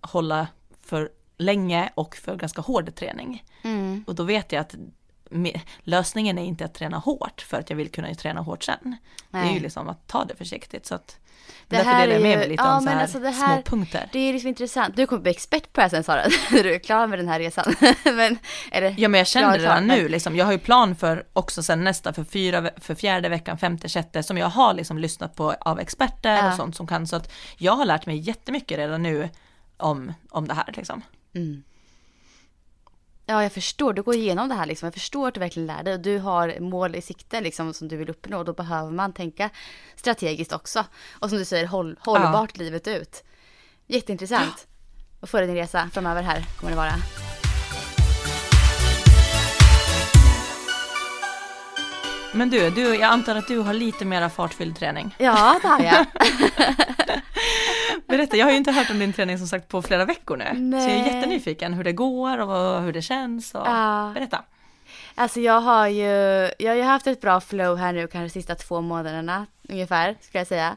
hålla 0.00 0.46
för 0.82 1.10
länge 1.38 1.90
och 1.94 2.16
för 2.16 2.36
ganska 2.36 2.62
hård 2.62 2.94
träning. 2.94 3.44
Mm. 3.62 4.04
Och 4.06 4.14
då 4.14 4.22
vet 4.22 4.52
jag 4.52 4.60
att 4.60 4.74
lösningen 5.80 6.38
är 6.38 6.44
inte 6.44 6.64
att 6.64 6.74
träna 6.74 6.98
hårt 6.98 7.40
för 7.40 7.60
att 7.60 7.70
jag 7.70 7.76
vill 7.76 7.90
kunna 7.90 8.14
träna 8.14 8.40
hårt 8.40 8.64
sen. 8.64 8.96
Nej. 9.30 9.44
Det 9.44 9.50
är 9.50 9.54
ju 9.54 9.60
liksom 9.60 9.88
att 9.88 10.06
ta 10.06 10.24
det 10.24 10.36
försiktigt 10.36 10.86
så 10.86 10.94
att 10.94 11.18
det 11.68 11.76
därför 11.76 11.90
delar 11.90 12.12
jag 12.12 12.22
med 12.22 12.38
mig 12.38 12.48
lite 12.48 12.62
ja, 12.62 12.76
om 12.76 12.82
så 12.82 12.88
här, 12.88 13.02
alltså 13.02 13.18
här 13.18 13.32
små 13.32 13.62
punkter. 13.62 14.08
Det 14.12 14.18
är 14.18 14.32
liksom 14.32 14.48
intressant. 14.48 14.96
Du 14.96 15.06
kommer 15.06 15.22
bli 15.22 15.30
expert 15.30 15.72
på 15.72 15.80
det 15.80 15.82
här 15.82 15.88
sen 15.88 16.04
Sara, 16.04 16.22
när 16.50 16.62
du 16.62 16.74
är 16.74 16.78
klar 16.78 17.06
med 17.06 17.18
den 17.18 17.28
här 17.28 17.38
resan. 17.38 17.74
men, 18.04 18.38
eller, 18.70 18.94
ja 18.98 19.08
men 19.08 19.18
jag 19.18 19.26
känner 19.26 19.58
det 19.58 19.64
redan 19.64 19.86
nu 19.86 20.08
liksom. 20.08 20.36
Jag 20.36 20.44
har 20.44 20.52
ju 20.52 20.58
plan 20.58 20.96
för 20.96 21.26
också 21.32 21.62
sen 21.62 21.84
nästa 21.84 22.12
för, 22.12 22.24
fyra, 22.24 22.70
för 22.76 22.94
fjärde 22.94 23.28
veckan, 23.28 23.58
femte, 23.58 23.88
sjätte 23.88 24.22
som 24.22 24.38
jag 24.38 24.48
har 24.48 24.74
liksom 24.74 24.98
lyssnat 24.98 25.34
på 25.34 25.54
av 25.60 25.80
experter 25.80 26.36
ja. 26.36 26.48
och 26.48 26.56
sånt 26.56 26.76
som 26.76 26.86
kan 26.86 27.06
så 27.06 27.16
att 27.16 27.32
jag 27.56 27.72
har 27.72 27.84
lärt 27.84 28.06
mig 28.06 28.18
jättemycket 28.18 28.78
redan 28.78 29.02
nu 29.02 29.28
om, 29.76 30.12
om 30.30 30.48
det 30.48 30.54
här 30.54 30.72
liksom. 30.76 31.02
Mm. 31.36 31.62
Ja, 33.26 33.42
jag 33.42 33.52
förstår. 33.52 33.92
Du 33.92 34.02
går 34.02 34.14
igenom 34.14 34.48
det 34.48 34.54
här 34.54 34.66
liksom. 34.66 34.86
Jag 34.86 34.94
förstår 34.94 35.28
att 35.28 35.34
du 35.34 35.40
verkligen 35.40 35.66
lär 35.66 35.82
dig 35.82 35.98
du 35.98 36.18
har 36.18 36.60
mål 36.60 36.94
i 36.94 37.02
sikte 37.02 37.40
liksom 37.40 37.74
som 37.74 37.88
du 37.88 37.96
vill 37.96 38.10
uppnå. 38.10 38.42
Då 38.44 38.52
behöver 38.52 38.90
man 38.90 39.12
tänka 39.12 39.50
strategiskt 39.96 40.52
också. 40.52 40.84
Och 41.12 41.28
som 41.28 41.38
du 41.38 41.44
säger, 41.44 41.66
håll, 41.66 41.96
hållbart 42.00 42.50
ja. 42.54 42.62
livet 42.62 42.88
ut. 42.88 43.24
Jätteintressant. 43.86 44.66
Och 45.20 45.28
före 45.28 45.46
din 45.46 45.54
resa 45.54 45.90
framöver 45.92 46.22
här 46.22 46.44
kommer 46.60 46.70
det 46.70 46.76
vara. 46.76 46.92
Men 52.32 52.50
du, 52.50 52.70
du, 52.70 52.82
jag 52.82 53.02
antar 53.02 53.36
att 53.36 53.48
du 53.48 53.58
har 53.58 53.74
lite 53.74 54.04
mera 54.04 54.30
fartfylld 54.30 54.76
träning? 54.76 55.14
Ja, 55.18 55.58
det 55.62 55.68
har 55.68 55.80
jag. 55.80 56.06
Berätta, 58.08 58.36
jag 58.36 58.46
har 58.46 58.50
ju 58.50 58.58
inte 58.58 58.72
hört 58.72 58.90
om 58.90 58.98
din 58.98 59.12
träning 59.12 59.38
som 59.38 59.48
sagt 59.48 59.68
på 59.68 59.82
flera 59.82 60.04
veckor 60.04 60.36
nu. 60.36 60.44
Nej. 60.54 60.82
Så 60.82 60.90
jag 60.90 60.98
är 60.98 61.14
jättenyfiken 61.14 61.74
hur 61.74 61.84
det 61.84 61.92
går 61.92 62.38
och 62.38 62.82
hur 62.82 62.92
det 62.92 63.02
känns. 63.02 63.54
Och... 63.54 63.66
Ja. 63.66 64.10
Berätta. 64.14 64.44
Alltså 65.14 65.40
jag 65.40 65.60
har 65.60 65.86
ju, 65.86 66.04
jag 66.58 66.70
har 66.70 66.74
ju 66.74 66.82
haft 66.82 67.06
ett 67.06 67.20
bra 67.20 67.40
flow 67.40 67.76
här 67.76 67.92
nu 67.92 68.06
kanske 68.06 68.26
de 68.26 68.30
sista 68.30 68.54
två 68.54 68.80
månaderna 68.80 69.46
ungefär, 69.68 70.16
skulle 70.20 70.40
jag 70.40 70.46
säga. 70.46 70.76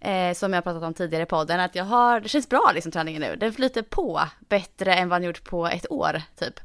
Eh, 0.00 0.34
som 0.34 0.52
jag 0.52 0.64
pratat 0.64 0.82
om 0.82 0.94
tidigare 0.94 1.22
i 1.22 1.26
podden, 1.26 1.60
att 1.60 1.74
jag 1.74 1.84
har, 1.84 2.20
det 2.20 2.28
känns 2.28 2.48
bra 2.48 2.70
liksom 2.74 2.92
träningen 2.92 3.22
nu. 3.22 3.36
Den 3.36 3.52
flyter 3.52 3.82
på 3.82 4.22
bättre 4.48 4.94
än 4.94 5.08
vad 5.08 5.20
den 5.20 5.26
gjort 5.26 5.44
på 5.44 5.66
ett 5.66 5.90
år 5.90 6.22
typ. 6.38 6.60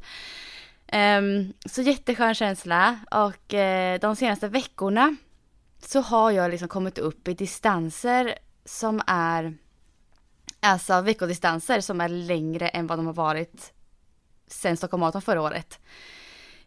Um, 0.94 1.54
så 1.66 1.82
jätteskön 1.82 2.36
känsla 2.36 3.00
och 3.12 3.54
uh, 3.54 4.00
de 4.02 4.16
senaste 4.16 4.48
veckorna 4.48 5.16
så 5.80 6.02
har 6.02 6.32
jag 6.32 6.52
liksom 6.52 6.68
kommit 6.68 6.98
upp 6.98 7.28
i 7.28 7.34
distanser 7.34 8.36
som 8.66 9.02
är 9.08 9.58
Alltså 10.64 11.02
veckodistanser 11.02 11.82
som 11.82 12.02
är 12.02 12.10
längre 12.10 12.68
än 12.68 12.88
vad 12.88 13.00
de 13.00 13.06
har 13.06 13.14
varit 13.14 13.74
sen 14.48 14.78
Stockholm 14.78 15.00
Marathon 15.02 15.22
förra 15.22 15.42
året. 15.42 15.80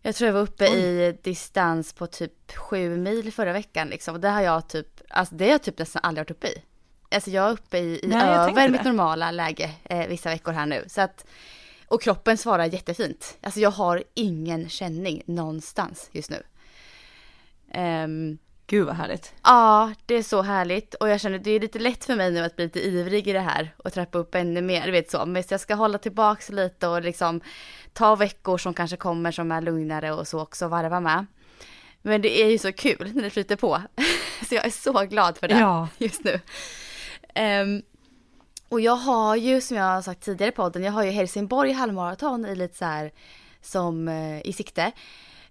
Jag 0.02 0.14
tror 0.14 0.26
jag 0.26 0.34
var 0.34 0.40
uppe 0.40 0.68
Oj. 0.70 0.78
i 0.78 1.18
distans 1.22 1.92
på 1.92 2.06
typ 2.06 2.56
sju 2.56 2.96
mil 2.96 3.32
förra 3.32 3.52
veckan 3.52 3.88
liksom. 3.88 4.14
Och 4.14 4.20
det 4.20 4.28
har 4.28 4.40
jag 4.40 4.68
typ, 4.68 5.00
alltså 5.08 5.34
det 5.34 5.44
har 5.44 5.50
jag 5.50 5.62
typ 5.62 5.78
nästan 5.78 6.00
aldrig 6.04 6.20
varit 6.20 6.30
uppe 6.30 6.46
i. 6.46 6.62
Alltså 7.10 7.30
jag 7.30 7.48
är 7.48 7.52
uppe 7.52 7.78
i, 7.78 8.04
i 8.04 8.06
Nej, 8.06 8.22
över 8.22 8.68
mitt 8.68 8.84
normala 8.84 9.30
läge 9.30 9.70
eh, 9.84 10.06
vissa 10.06 10.30
veckor 10.30 10.52
här 10.52 10.66
nu. 10.66 10.84
Så 10.86 11.00
att, 11.00 11.26
och 11.86 12.02
kroppen 12.02 12.38
svarar 12.38 12.64
jättefint. 12.64 13.36
Alltså 13.40 13.60
jag 13.60 13.70
har 13.70 14.04
ingen 14.14 14.68
känning 14.68 15.22
någonstans 15.26 16.08
just 16.12 16.30
nu. 16.30 16.42
Um, 17.80 18.38
Gud 18.66 18.86
vad 18.86 18.96
härligt. 18.96 19.32
Ja, 19.42 19.92
det 20.06 20.14
är 20.14 20.22
så 20.22 20.42
härligt 20.42 20.94
och 20.94 21.08
jag 21.08 21.20
känner 21.20 21.38
att 21.38 21.44
det 21.44 21.50
är 21.50 21.60
lite 21.60 21.78
lätt 21.78 22.04
för 22.04 22.16
mig 22.16 22.30
nu 22.30 22.40
att 22.40 22.56
bli 22.56 22.64
lite 22.64 22.86
ivrig 22.86 23.28
i 23.28 23.32
det 23.32 23.40
här 23.40 23.74
och 23.76 23.92
trappa 23.92 24.18
upp 24.18 24.34
ännu 24.34 24.62
mer, 24.62 24.86
du 24.86 24.92
vet 24.92 25.10
så. 25.10 25.26
Men 25.26 25.44
jag 25.48 25.60
ska 25.60 25.74
hålla 25.74 25.98
tillbaks 25.98 26.50
lite 26.50 26.88
och 26.88 27.02
liksom 27.02 27.40
ta 27.92 28.16
veckor 28.16 28.58
som 28.58 28.74
kanske 28.74 28.96
kommer 28.96 29.32
som 29.32 29.52
är 29.52 29.60
lugnare 29.60 30.12
och 30.12 30.28
så 30.28 30.40
också 30.40 30.68
varva 30.68 31.00
med. 31.00 31.26
Men 32.02 32.22
det 32.22 32.42
är 32.42 32.50
ju 32.50 32.58
så 32.58 32.72
kul 32.72 33.12
när 33.14 33.22
det 33.22 33.30
flyter 33.30 33.56
på. 33.56 33.82
så 34.48 34.54
jag 34.54 34.66
är 34.66 34.70
så 34.70 34.92
glad 34.92 35.38
för 35.38 35.48
det 35.48 35.58
ja. 35.58 35.88
just 35.98 36.24
nu. 36.24 36.40
Um, 37.62 37.82
och 38.68 38.80
jag 38.80 38.96
har 38.96 39.36
ju 39.36 39.60
som 39.60 39.76
jag 39.76 39.84
har 39.84 40.02
sagt 40.02 40.24
tidigare 40.24 40.52
i 40.52 40.54
podden, 40.54 40.82
jag 40.82 40.92
har 40.92 41.04
ju 41.04 41.10
Helsingborg 41.10 41.72
halvmaraton 41.72 42.46
i 42.46 42.56
lite 42.56 42.76
så 42.78 42.84
här 42.84 43.12
som 43.62 44.08
uh, 44.08 44.46
i 44.46 44.52
sikte. 44.52 44.92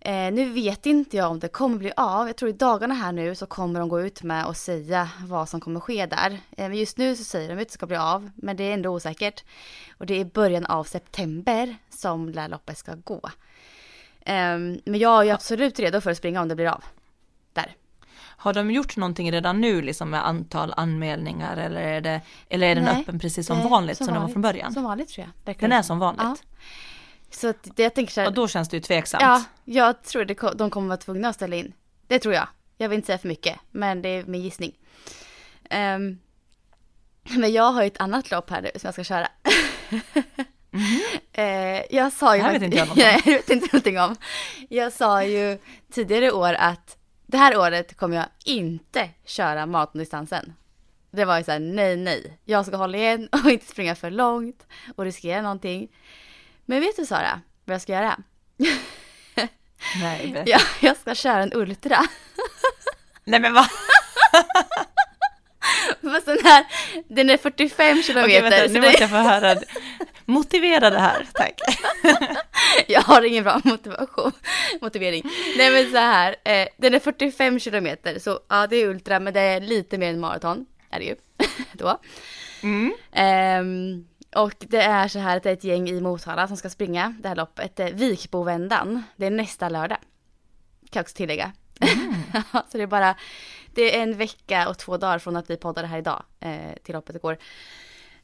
Eh, 0.05 0.33
nu 0.33 0.49
vet 0.49 0.85
inte 0.85 1.17
jag 1.17 1.31
om 1.31 1.39
det 1.39 1.47
kommer 1.47 1.77
bli 1.77 1.91
av. 1.97 2.27
Jag 2.27 2.35
tror 2.35 2.49
i 2.49 2.53
dagarna 2.53 2.93
här 2.93 3.11
nu 3.11 3.35
så 3.35 3.45
kommer 3.45 3.79
de 3.79 3.89
gå 3.89 4.01
ut 4.01 4.23
med 4.23 4.45
och 4.45 4.57
säga 4.57 5.09
vad 5.25 5.49
som 5.49 5.61
kommer 5.61 5.79
ske 5.79 6.05
där. 6.05 6.31
Eh, 6.31 6.69
men 6.69 6.73
just 6.73 6.97
nu 6.97 7.15
så 7.15 7.23
säger 7.23 7.55
de 7.55 7.61
att 7.61 7.67
det 7.67 7.73
ska 7.73 7.85
bli 7.85 7.97
av, 7.97 8.29
men 8.35 8.57
det 8.57 8.63
är 8.63 8.73
ändå 8.73 8.89
osäkert. 8.89 9.43
Och 9.97 10.05
det 10.05 10.13
är 10.13 10.25
början 10.25 10.65
av 10.65 10.83
september 10.83 11.75
som 11.89 12.29
loppet 12.29 12.77
ska 12.77 12.95
gå. 12.95 13.21
Eh, 14.21 14.57
men 14.85 14.99
jag 14.99 15.19
är 15.19 15.23
ju 15.23 15.31
absolut 15.31 15.79
redo 15.79 16.01
för 16.01 16.11
att 16.11 16.17
springa 16.17 16.41
om 16.41 16.47
det 16.47 16.55
blir 16.55 16.67
av. 16.67 16.83
Där. 17.53 17.75
Har 18.19 18.53
de 18.53 18.71
gjort 18.71 18.97
någonting 18.97 19.31
redan 19.31 19.61
nu 19.61 19.81
liksom 19.81 20.09
med 20.09 20.27
antal 20.27 20.73
anmälningar 20.77 21.57
eller 21.57 21.81
är, 21.81 22.01
det, 22.01 22.21
eller 22.49 22.67
är 22.67 22.75
den 22.75 22.83
Nej, 22.83 23.01
öppen 23.01 23.19
precis 23.19 23.47
som 23.47 23.69
vanligt 23.69 23.97
som, 23.97 24.05
som 24.05 24.15
vanligt, 24.15 24.21
den 24.21 24.21
var 24.21 24.33
från 24.33 24.41
början? 24.41 24.73
Som 24.73 24.83
vanligt 24.83 25.09
tror 25.09 25.27
jag. 25.45 25.55
Den 25.59 25.71
är 25.71 25.81
som 25.81 25.99
vanligt? 25.99 26.23
Ja. 26.23 26.35
Så 27.35 27.47
att 27.47 27.67
det, 27.75 27.83
jag 27.83 27.93
tänker 27.93 28.13
så 28.13 28.21
här, 28.21 28.27
Och 28.27 28.33
då 28.33 28.47
känns 28.47 28.69
det 28.69 28.77
ju 28.77 28.81
tveksamt. 28.81 29.21
Ja, 29.21 29.43
jag 29.65 30.03
tror 30.03 30.25
det, 30.25 30.33
de 30.55 30.69
kommer 30.69 30.87
vara 30.87 30.97
tvungna 30.97 31.29
att 31.29 31.35
ställa 31.35 31.55
in. 31.55 31.73
Det 32.07 32.19
tror 32.19 32.33
jag. 32.33 32.47
Jag 32.77 32.89
vill 32.89 32.95
inte 32.95 33.05
säga 33.05 33.17
för 33.17 33.27
mycket, 33.27 33.59
men 33.71 34.01
det 34.01 34.09
är 34.09 34.23
min 34.23 34.41
gissning. 34.41 34.75
Um, 35.71 36.19
men 37.39 37.53
jag 37.53 37.71
har 37.71 37.81
ju 37.81 37.87
ett 37.87 38.01
annat 38.01 38.31
lopp 38.31 38.49
här 38.49 38.61
nu 38.61 38.69
som 38.75 38.87
jag 38.87 38.93
ska 38.93 39.03
köra. 39.03 39.27
Mm 40.71 40.99
jag 41.89 42.13
sa 42.13 42.35
ju 42.35 42.41
det 42.41 42.47
här 42.47 42.53
vet 42.53 42.61
inte 42.61 42.77
jag 42.77 42.87
någonting 42.87 43.05
om. 43.05 43.21
jag 43.25 43.33
vet 43.33 43.49
inte 43.49 43.67
någonting 43.71 43.99
om. 43.99 44.15
Jag 44.69 44.93
sa 44.93 45.23
ju 45.23 45.57
tidigare 45.91 46.31
år 46.31 46.53
att 46.53 46.97
det 47.25 47.37
här 47.37 47.57
året 47.57 47.97
kommer 47.97 48.17
jag 48.17 48.25
inte 48.45 49.09
köra 49.25 49.65
maratondistansen. 49.65 50.53
Det 51.11 51.25
var 51.25 51.37
ju 51.37 51.43
såhär, 51.43 51.59
nej, 51.59 51.95
nej. 51.97 52.37
Jag 52.45 52.65
ska 52.65 52.77
hålla 52.77 52.97
igen 52.97 53.29
och 53.31 53.51
inte 53.51 53.65
springa 53.65 53.95
för 53.95 54.11
långt 54.11 54.67
och 54.95 55.03
riskera 55.03 55.41
någonting. 55.41 55.87
Men 56.65 56.81
vet 56.81 56.95
du 56.95 57.05
Sara, 57.05 57.41
vad 57.65 57.73
jag 57.73 57.81
ska 57.81 57.91
göra? 57.93 58.19
Nej, 60.01 60.27
berätta. 60.27 60.49
Ja, 60.49 60.59
jag 60.81 60.97
ska 60.97 61.15
köra 61.15 61.43
en 61.43 61.53
Ultra. 61.53 61.99
Nej 63.23 63.39
men 63.39 63.53
vad? 63.53 63.67
Fast 66.13 66.25
den 66.25 66.37
här, 66.43 66.65
den 67.07 67.29
är 67.29 67.37
45 67.37 68.03
kilometer. 68.03 68.29
Okej, 68.29 68.41
vänta, 68.41 68.73
nu 68.73 68.81
måste 68.81 69.03
jag 69.03 69.09
få 69.09 69.15
höra. 69.15 69.55
Motivera 70.25 70.89
det 70.89 70.99
här, 70.99 71.27
tack. 71.33 71.61
jag 72.87 73.01
har 73.01 73.21
ingen 73.21 73.43
bra 73.43 73.61
motivation, 73.63 74.31
motivering. 74.81 75.23
Nej 75.57 75.71
men 75.71 75.91
så 75.91 75.97
här, 75.97 76.35
eh, 76.43 76.67
den 76.77 76.93
är 76.93 76.99
45 76.99 77.59
kilometer, 77.59 78.19
så 78.19 78.39
ja 78.49 78.67
det 78.67 78.75
är 78.75 78.87
ultra, 78.87 79.19
men 79.19 79.33
det 79.33 79.41
är 79.41 79.61
lite 79.61 79.97
mer 79.97 80.09
än 80.09 80.19
maraton, 80.19 80.65
är 80.89 80.99
det 80.99 81.05
ju 81.05 81.15
då. 81.73 81.99
Mm. 82.63 82.93
Um, 83.61 84.07
och 84.35 84.53
det 84.59 84.81
är 84.81 85.07
så 85.07 85.19
här 85.19 85.37
att 85.37 85.43
det 85.43 85.49
är 85.49 85.53
ett 85.53 85.63
gäng 85.63 85.89
i 85.89 86.01
Motala 86.01 86.47
som 86.47 86.57
ska 86.57 86.69
springa 86.69 87.15
det 87.19 87.27
här 87.27 87.35
loppet. 87.35 87.79
Eh, 87.79 87.87
Vikbovändan. 87.87 89.03
Det 89.15 89.25
är 89.25 89.31
nästa 89.31 89.69
lördag. 89.69 89.97
Kan 90.89 90.99
jag 90.99 91.03
också 91.03 91.15
tillägga. 91.15 91.51
Mm. 91.79 92.13
så 92.71 92.77
det 92.77 92.83
är 92.83 92.87
bara, 92.87 93.15
det 93.73 93.97
är 93.97 94.03
en 94.03 94.17
vecka 94.17 94.69
och 94.69 94.77
två 94.77 94.97
dagar 94.97 95.19
från 95.19 95.35
att 95.35 95.49
vi 95.49 95.57
poddade 95.57 95.87
här 95.87 95.97
idag 95.97 96.23
eh, 96.39 96.73
till 96.83 96.95
loppet 96.95 97.15
igår. 97.15 97.37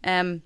Um, 0.07 0.41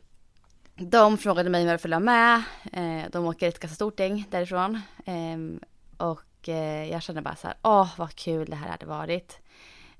de 0.75 1.17
frågade 1.17 1.49
mig 1.49 1.61
om 1.61 1.67
jag 1.67 1.73
ville 1.73 1.81
följa 1.81 1.99
med. 1.99 2.43
Eh, 2.73 3.09
de 3.11 3.25
åker 3.25 3.47
ett 3.47 3.59
ganska 3.59 3.75
stort 3.75 3.99
gäng 3.99 4.27
därifrån. 4.29 4.81
Eh, 5.05 5.67
och 5.97 6.47
jag 6.89 7.01
kände 7.01 7.21
bara 7.21 7.35
så 7.35 7.47
här, 7.47 7.57
åh 7.61 7.89
vad 7.97 8.15
kul 8.15 8.49
det 8.49 8.55
här 8.55 8.69
hade 8.69 8.85
varit. 8.85 9.39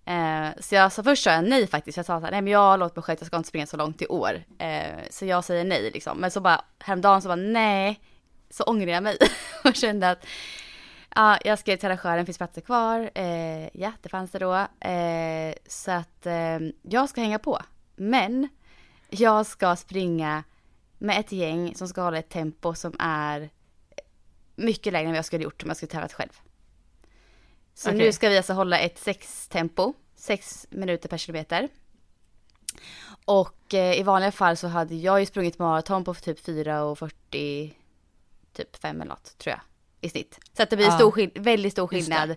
Eh, 0.05 0.47
så 0.59 0.75
jag 0.75 0.91
sa 0.91 1.03
först 1.03 1.23
sa 1.23 1.31
jag 1.31 1.43
nej 1.43 1.67
faktiskt. 1.67 1.97
Jag 1.97 2.05
sa 2.05 2.19
så 2.19 2.25
här, 2.25 2.31
nej 2.31 2.41
men 2.41 2.53
jag 2.53 2.79
låt 2.79 2.95
mig 2.95 3.03
själv 3.03 3.17
jag 3.19 3.27
ska 3.27 3.37
inte 3.37 3.49
springa 3.49 3.65
så 3.65 3.77
långt 3.77 4.01
i 4.01 4.07
år. 4.07 4.43
Eh, 4.59 4.99
så 5.09 5.25
jag 5.25 5.43
säger 5.43 5.63
nej 5.63 5.91
liksom. 5.91 6.17
Men 6.17 6.31
så 6.31 6.41
bara 6.41 6.61
häromdagen 6.79 7.21
så 7.21 7.27
bara 7.27 7.35
nej. 7.35 7.99
Så 8.49 8.63
ångrar 8.63 8.91
jag 8.91 9.03
mig 9.03 9.17
och 9.63 9.75
kände 9.75 10.09
att 10.09 10.25
ja, 11.15 11.37
jag 11.45 11.59
skrev 11.59 11.77
till 11.77 11.85
arrangören, 11.85 12.25
finns 12.25 12.37
platser 12.37 12.61
kvar? 12.61 13.11
Eh, 13.15 13.69
ja, 13.73 13.91
det 14.01 14.09
fanns 14.09 14.31
det 14.31 14.39
då. 14.39 14.55
Eh, 14.87 15.53
så 15.67 15.91
att 15.91 16.25
eh, 16.25 16.59
jag 16.81 17.09
ska 17.09 17.21
hänga 17.21 17.39
på. 17.39 17.61
Men 17.95 18.49
jag 19.09 19.45
ska 19.45 19.75
springa 19.75 20.43
med 20.97 21.19
ett 21.19 21.31
gäng 21.31 21.75
som 21.75 21.87
ska 21.87 22.01
hålla 22.01 22.17
ett 22.17 22.29
tempo 22.29 22.75
som 22.75 22.95
är 22.99 23.49
mycket 24.55 24.93
lägre 24.93 25.05
än 25.05 25.11
vad 25.11 25.17
jag 25.17 25.25
skulle 25.25 25.43
gjort 25.43 25.63
om 25.63 25.69
jag 25.69 25.77
skulle 25.77 25.91
tävlat 25.91 26.13
själv. 26.13 26.31
Så 27.73 27.89
okay. 27.89 28.05
nu 28.05 28.12
ska 28.12 28.29
vi 28.29 28.38
alltså 28.38 28.53
hålla 28.53 28.79
ett 28.79 28.99
sex-tempo, 28.99 29.93
sex 30.15 30.67
minuter 30.69 31.09
per 31.09 31.17
kilometer. 31.17 31.69
Och 33.25 33.73
eh, 33.73 33.99
i 33.99 34.03
vanliga 34.03 34.31
fall 34.31 34.57
så 34.57 34.67
hade 34.67 34.95
jag 34.95 35.19
ju 35.19 35.25
sprungit 35.25 35.59
maraton 35.59 36.03
på 36.03 36.13
typ 36.13 36.47
4.40, 36.47 37.71
typ 38.53 38.75
5 38.75 39.01
eller 39.01 39.09
något 39.09 39.38
tror 39.38 39.51
jag 39.51 39.62
i 40.01 40.09
snitt. 40.09 40.39
Så 40.57 40.63
att 40.63 40.69
det 40.69 40.75
blir 40.75 40.86
ja. 40.86 40.97
stor, 40.97 41.39
väldigt 41.39 41.71
stor 41.71 41.88
skillnad 41.88 42.36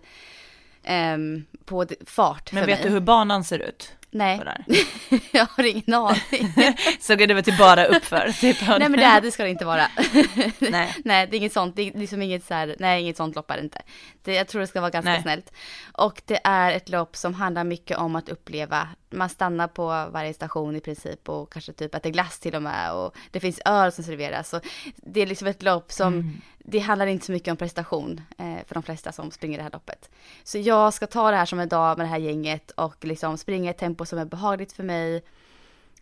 um, 0.89 1.45
på 1.65 1.87
fart 2.07 2.53
Men 2.53 2.67
vet 2.67 2.79
mig. 2.79 2.89
du 2.89 2.95
hur 2.95 3.01
banan 3.01 3.45
ser 3.45 3.59
ut? 3.59 3.93
Nej, 4.17 4.41
jag 5.33 5.47
har 5.51 5.65
ingen 5.65 5.95
aning. 5.95 6.53
så 7.01 7.17
går 7.17 7.27
det 7.27 7.35
väl 7.35 7.45
till 7.45 7.57
bara 7.59 7.85
uppför? 7.85 8.33
Typ. 8.41 8.57
nej 8.69 8.89
men 8.89 8.93
det, 8.93 9.21
det 9.23 9.31
ska 9.31 9.43
det 9.45 9.51
inte 9.51 9.65
vara. 9.65 9.87
nej. 10.59 10.95
nej, 11.05 11.27
det 11.27 11.37
är 11.37 11.39
inget 11.39 11.53
sånt, 11.53 11.77
det 11.77 11.83
är 11.83 11.99
liksom 11.99 12.23
inget 12.23 12.45
så 12.45 12.55
här, 12.55 12.77
nej 12.79 13.03
inget 13.03 13.17
sånt 13.17 13.37
lopp 13.37 13.51
är 13.51 13.57
det 13.57 13.63
inte. 13.63 13.83
Det, 14.23 14.35
jag 14.35 14.49
tror 14.49 14.61
det 14.61 14.67
ska 14.67 14.81
vara 14.81 14.91
ganska 14.91 15.11
nej. 15.11 15.23
snällt. 15.23 15.53
Och 15.93 16.23
det 16.25 16.41
är 16.45 16.73
ett 16.73 16.89
lopp 16.89 17.17
som 17.17 17.35
handlar 17.35 17.65
mycket 17.65 17.99
om 17.99 18.17
att 18.17 18.29
uppleva. 18.29 18.89
Man 19.11 19.29
stannar 19.29 19.69
på 19.69 19.87
varje 19.87 20.35
station 20.35 20.77
i 20.77 20.81
princip 20.81 21.29
och 21.29 21.53
kanske 21.53 21.73
typ 21.73 21.95
äter 21.95 22.11
glass 22.11 22.39
till 22.39 22.55
och 22.55 22.63
med 22.63 22.93
och 22.93 23.17
det 23.31 23.41
finns 23.41 23.61
öl 23.65 23.93
som 23.93 24.05
serveras. 24.05 24.49
Så 24.49 24.61
det 24.97 25.21
är 25.21 25.27
liksom 25.27 25.49
ett 25.49 25.63
lopp 25.63 25.93
som 25.93 26.15
mm 26.15 26.41
det 26.69 26.79
handlar 26.79 27.07
inte 27.07 27.27
så 27.27 27.33
mycket 27.33 27.51
om 27.51 27.57
prestation 27.57 28.21
eh, 28.39 28.65
för 28.67 28.75
de 28.75 28.83
flesta 28.83 29.13
som 29.13 29.31
springer 29.31 29.57
det 29.57 29.63
här 29.63 29.71
loppet. 29.71 30.11
Så 30.45 30.59
jag 30.59 30.95
ska 30.95 31.07
ta 31.07 31.31
det 31.31 31.37
här 31.37 31.47
som 31.47 31.61
en 31.61 31.69
dag 31.69 31.99
med 31.99 32.07
det 32.07 32.11
här 32.11 32.19
gänget 32.19 32.71
och 32.71 33.05
liksom 33.05 33.39
springa 33.39 33.71
ett 33.71 33.79
tempo 33.79 34.05
som 34.05 34.19
är 34.19 34.25
behagligt 34.25 34.73
för 34.73 34.83
mig. 34.83 35.25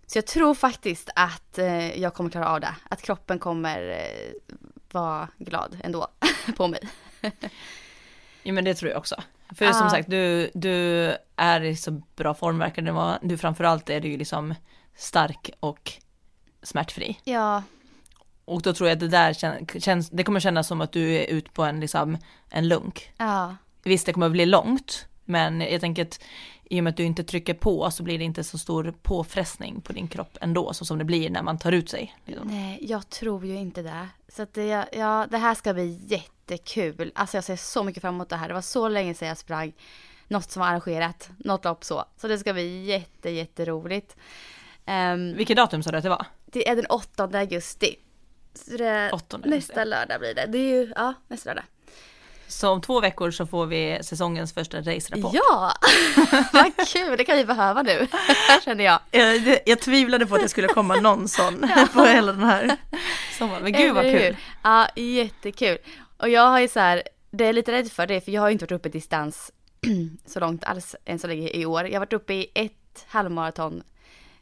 Så 0.07 0.19
jag 0.19 0.27
tror 0.27 0.55
faktiskt 0.55 1.11
att 1.15 1.59
eh, 1.59 2.01
jag 2.01 2.15
kommer 2.15 2.31
klara 2.31 2.49
av 2.49 2.61
det. 2.61 2.75
Att 2.91 3.03
kroppen 3.03 3.39
kommer 3.39 3.89
eh, 3.89 4.55
vara 4.93 5.29
glad 5.39 5.79
ändå 5.85 6.09
på 6.57 6.69
mig. 6.69 6.81
ja 8.43 8.53
men 8.53 8.65
det 8.65 8.75
tror 8.75 8.91
jag 8.91 8.99
också. 8.99 9.23
För 9.55 9.67
ah. 9.67 9.73
som 9.73 9.91
sagt, 9.91 10.11
du, 10.11 10.51
du 10.55 11.17
är 11.37 11.61
i 11.61 11.77
så 11.77 12.03
bra 12.17 12.35
form 12.35 12.59
verkar 12.59 12.83
det 12.83 12.93
vara. 12.93 13.19
Du 13.23 13.39
framförallt 13.39 13.91
är 13.91 14.01
du 14.01 14.09
ju 14.09 14.17
liksom 14.17 14.55
stark 14.97 15.51
och 15.61 15.93
smärtfri. 16.63 17.19
Ja, 17.25 17.63
och 18.45 18.63
då 18.63 18.73
tror 18.73 18.89
jag 18.89 18.97
att 18.97 19.01
det 19.01 19.09
där 19.09 19.33
känns, 19.81 20.11
det 20.11 20.25
kommer 20.25 20.41
kännas 20.41 20.67
som 20.67 20.81
att 20.81 20.93
du 20.93 21.15
är 21.17 21.27
ute 21.27 21.51
på 21.51 21.63
en, 21.63 21.81
liksom, 21.81 22.19
en 22.51 22.69
lunk. 22.69 23.11
Ja. 23.17 23.57
Visst, 23.83 24.07
det 24.07 24.13
kommer 24.13 24.27
att 24.27 24.33
bli 24.33 24.47
långt, 24.47 25.07
men 25.25 25.61
jag 25.61 25.81
tänker 25.81 26.03
att 26.03 26.21
i 26.65 26.81
och 26.81 26.85
med 26.85 26.91
att 26.91 26.97
du 26.97 27.05
inte 27.05 27.25
trycker 27.25 27.55
på 27.55 27.91
så 27.91 28.03
blir 28.03 28.19
det 28.19 28.25
inte 28.25 28.45
så 28.45 28.59
stor 28.59 28.95
påfrestning 29.03 29.81
på 29.81 29.93
din 29.93 30.09
kropp 30.09 30.39
ändå, 30.41 30.73
så 30.73 30.85
som 30.85 30.99
det 30.99 31.05
blir 31.05 31.31
när 31.31 31.43
man 31.43 31.59
tar 31.59 31.73
ut 31.73 31.91
sig. 31.91 32.17
Liksom. 32.25 32.49
Nej, 32.49 32.79
jag 32.81 33.11
tror 33.11 33.47
ju 33.47 33.57
inte 33.57 33.83
det. 33.83 34.09
Så 34.29 34.43
att 34.43 34.55
det, 34.55 34.87
ja, 34.93 35.27
det 35.31 35.39
här 35.39 35.55
ska 35.55 35.75
bli 35.75 36.01
jättekul. 36.07 37.13
Alltså 37.15 37.37
jag 37.37 37.45
ser 37.45 37.57
så 37.57 37.85
mycket 37.85 38.01
fram 38.01 38.15
emot 38.15 38.29
det 38.29 38.37
här. 38.37 38.49
Det 38.49 38.55
var 38.55 38.61
så 38.61 38.89
länge 38.89 39.15
sedan 39.15 39.29
jag 39.29 39.39
sprang 39.39 39.73
något 40.29 40.51
som 40.51 40.61
var 40.61 40.69
arrangerat, 40.69 41.31
något 41.39 41.65
lopp 41.65 41.85
så. 41.85 42.05
Så 42.17 42.29
det 42.29 42.39
ska 42.39 42.53
bli 42.53 42.85
jätte, 42.85 43.31
jätteroligt. 43.31 44.17
Um, 44.87 45.37
Vilket 45.37 45.57
datum 45.57 45.83
sa 45.83 45.91
du 45.91 45.97
att 45.97 46.05
det 46.05 46.11
var? 46.11 46.27
Det 46.47 46.69
är 46.69 46.77
den 46.77 46.87
8 46.87 47.25
augusti. 47.25 47.97
Så 48.55 48.77
det, 48.77 49.11
Åttonde, 49.13 49.49
nästa 49.49 49.85
lördag 49.85 50.21
blir 50.21 50.35
det. 50.35 50.47
Det 50.47 50.59
är 50.59 50.75
ju, 50.75 50.93
ja, 50.97 51.15
nästa 51.29 51.51
lördag. 51.51 51.65
Så 52.49 52.71
om 52.71 52.81
två 52.81 53.01
veckor 53.01 53.31
så 53.31 53.47
får 53.47 53.67
vi 53.67 53.99
säsongens 54.03 54.55
första 54.55 54.79
race-rapport. 54.79 55.35
Ja, 55.35 55.73
vad 56.53 56.89
kul, 56.89 57.17
det 57.17 57.25
kan 57.25 57.37
vi 57.37 57.45
behöva 57.45 57.83
nu, 57.83 58.07
känner 58.65 58.85
jag. 58.85 59.01
jag. 59.11 59.59
Jag 59.67 59.81
tvivlade 59.81 60.27
på 60.27 60.35
att 60.35 60.43
det 60.43 60.49
skulle 60.49 60.69
komma 60.69 60.95
någon 60.95 61.29
sån 61.39 61.71
ja. 61.77 61.89
på 61.93 62.05
hela 62.05 62.33
den 62.33 62.43
här 62.43 62.77
sommaren, 63.39 63.63
men 63.63 63.73
gud 63.73 63.95
vad 63.95 64.05
kul. 64.05 64.37
Ja, 64.63 64.89
jättekul. 64.97 65.79
Och 66.17 66.29
jag 66.29 66.47
har 66.47 66.61
ju 66.61 66.69
så 66.69 66.81
här, 66.81 67.03
det 67.31 67.47
är 67.47 67.53
lite 67.53 67.73
rädd 67.73 67.93
för 67.93 68.07
det, 68.07 68.21
för 68.21 68.33
jag 68.33 68.41
har 68.41 68.49
ju 68.49 68.53
inte 68.53 68.65
varit 68.65 68.73
uppe 68.73 68.89
i 68.89 68.93
distans 68.93 69.53
så 70.27 70.41
långt 70.41 70.65
alls 70.65 70.97
än 71.05 71.19
så 71.19 71.27
länge 71.27 71.49
i 71.49 71.67
år. 71.67 71.85
Jag 71.85 71.93
har 71.93 72.01
varit 72.01 72.13
uppe 72.13 72.35
i 72.35 72.51
ett 72.55 73.07
halvmaraton 73.07 73.83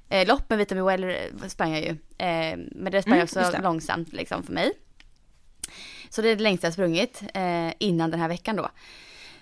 eh, 0.09 0.27
lopp 0.27 0.51
med 0.51 0.59
Vitamin 0.59 0.85
Well 0.85 1.05
eh, 1.05 1.49
sprang 1.49 1.73
jag 1.73 1.83
ju. 1.83 1.97
Eh, 2.23 2.59
men 2.73 2.93
det 2.93 3.03
sprang 3.03 3.15
mm, 3.15 3.25
också 3.25 3.63
långsamt 3.63 4.13
liksom 4.13 4.43
för 4.43 4.53
mig. 4.53 4.73
Så 6.09 6.23
det 6.23 6.29
är 6.29 6.37
det 6.37 6.43
längsta 6.43 6.67
jag 6.67 6.75
sprungit 6.75 7.23
eh, 7.35 7.73
innan 7.79 8.11
den 8.11 8.21
här 8.21 8.29
veckan 8.29 8.57
då. 8.57 8.69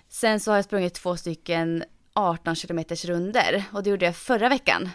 Sen 0.09 0.39
så 0.39 0.51
har 0.51 0.55
jag 0.55 0.65
sprungit 0.65 0.93
två 0.93 1.17
stycken 1.17 1.83
18 2.13 2.55
kilometers 2.55 3.05
runder 3.05 3.63
och 3.73 3.83
det 3.83 3.89
gjorde 3.89 4.05
jag 4.05 4.15
förra 4.15 4.49
veckan. 4.49 4.89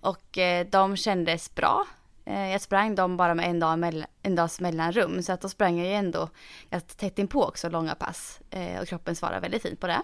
Och 0.00 0.38
eh, 0.38 0.66
de 0.70 0.96
kändes 0.96 1.54
bra. 1.54 1.86
Eh, 2.24 2.48
jag 2.48 2.60
sprang 2.60 2.94
dem 2.94 3.16
bara 3.16 3.34
med 3.34 3.50
en, 3.50 3.60
dag 3.60 4.04
en 4.22 4.34
dags 4.34 4.60
mellanrum 4.60 5.22
så 5.22 5.32
att 5.32 5.40
då 5.40 5.48
sprang 5.48 5.78
jag 5.78 5.86
ju 5.86 5.92
ändå 5.92 6.28
ganska 6.70 6.88
tätt 6.88 7.18
inpå 7.18 7.44
också 7.44 7.68
långa 7.68 7.94
pass. 7.94 8.40
Eh, 8.50 8.80
och 8.80 8.88
kroppen 8.88 9.16
svarade 9.16 9.40
väldigt 9.40 9.62
fint 9.62 9.80
på 9.80 9.86
det. 9.86 10.02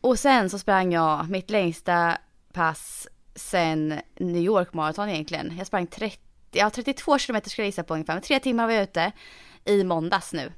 Och 0.00 0.18
sen 0.18 0.50
så 0.50 0.58
sprang 0.58 0.92
jag 0.92 1.30
mitt 1.30 1.50
längsta 1.50 2.18
pass 2.52 3.08
sen 3.34 4.00
New 4.16 4.42
York 4.42 4.72
Marathon 4.72 5.08
egentligen. 5.08 5.54
Jag 5.58 5.66
sprang 5.66 5.86
30, 5.86 6.18
ja 6.50 6.70
32 6.70 7.18
kilometer 7.18 7.50
ska 7.50 7.62
jag 7.62 7.66
gissa 7.66 7.82
på 7.82 7.94
ungefär, 7.94 8.14
men 8.14 8.22
tre 8.22 8.40
timmar 8.40 8.66
var 8.66 8.72
jag 8.72 8.82
ute 8.82 9.12
i 9.64 9.84
måndags 9.84 10.32
nu. 10.32 10.52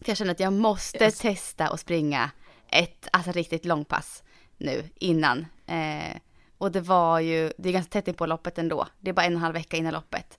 För 0.00 0.10
jag 0.10 0.16
känner 0.16 0.32
att 0.32 0.40
jag 0.40 0.52
måste 0.52 1.04
yes. 1.04 1.18
testa 1.18 1.68
att 1.68 1.80
springa 1.80 2.30
ett 2.68 3.08
alltså 3.12 3.32
riktigt 3.32 3.64
långpass 3.64 4.22
nu 4.58 4.88
innan. 4.94 5.46
Eh, 5.66 6.16
och 6.58 6.72
det 6.72 6.80
var 6.80 7.20
ju, 7.20 7.52
det 7.58 7.68
är 7.68 7.72
ganska 7.72 7.90
tätt 7.90 8.08
in 8.08 8.14
på 8.14 8.26
loppet 8.26 8.58
ändå. 8.58 8.86
Det 9.00 9.10
är 9.10 9.14
bara 9.14 9.26
en 9.26 9.32
och 9.32 9.36
en 9.36 9.42
halv 9.42 9.54
vecka 9.54 9.76
innan 9.76 9.92
loppet. 9.92 10.38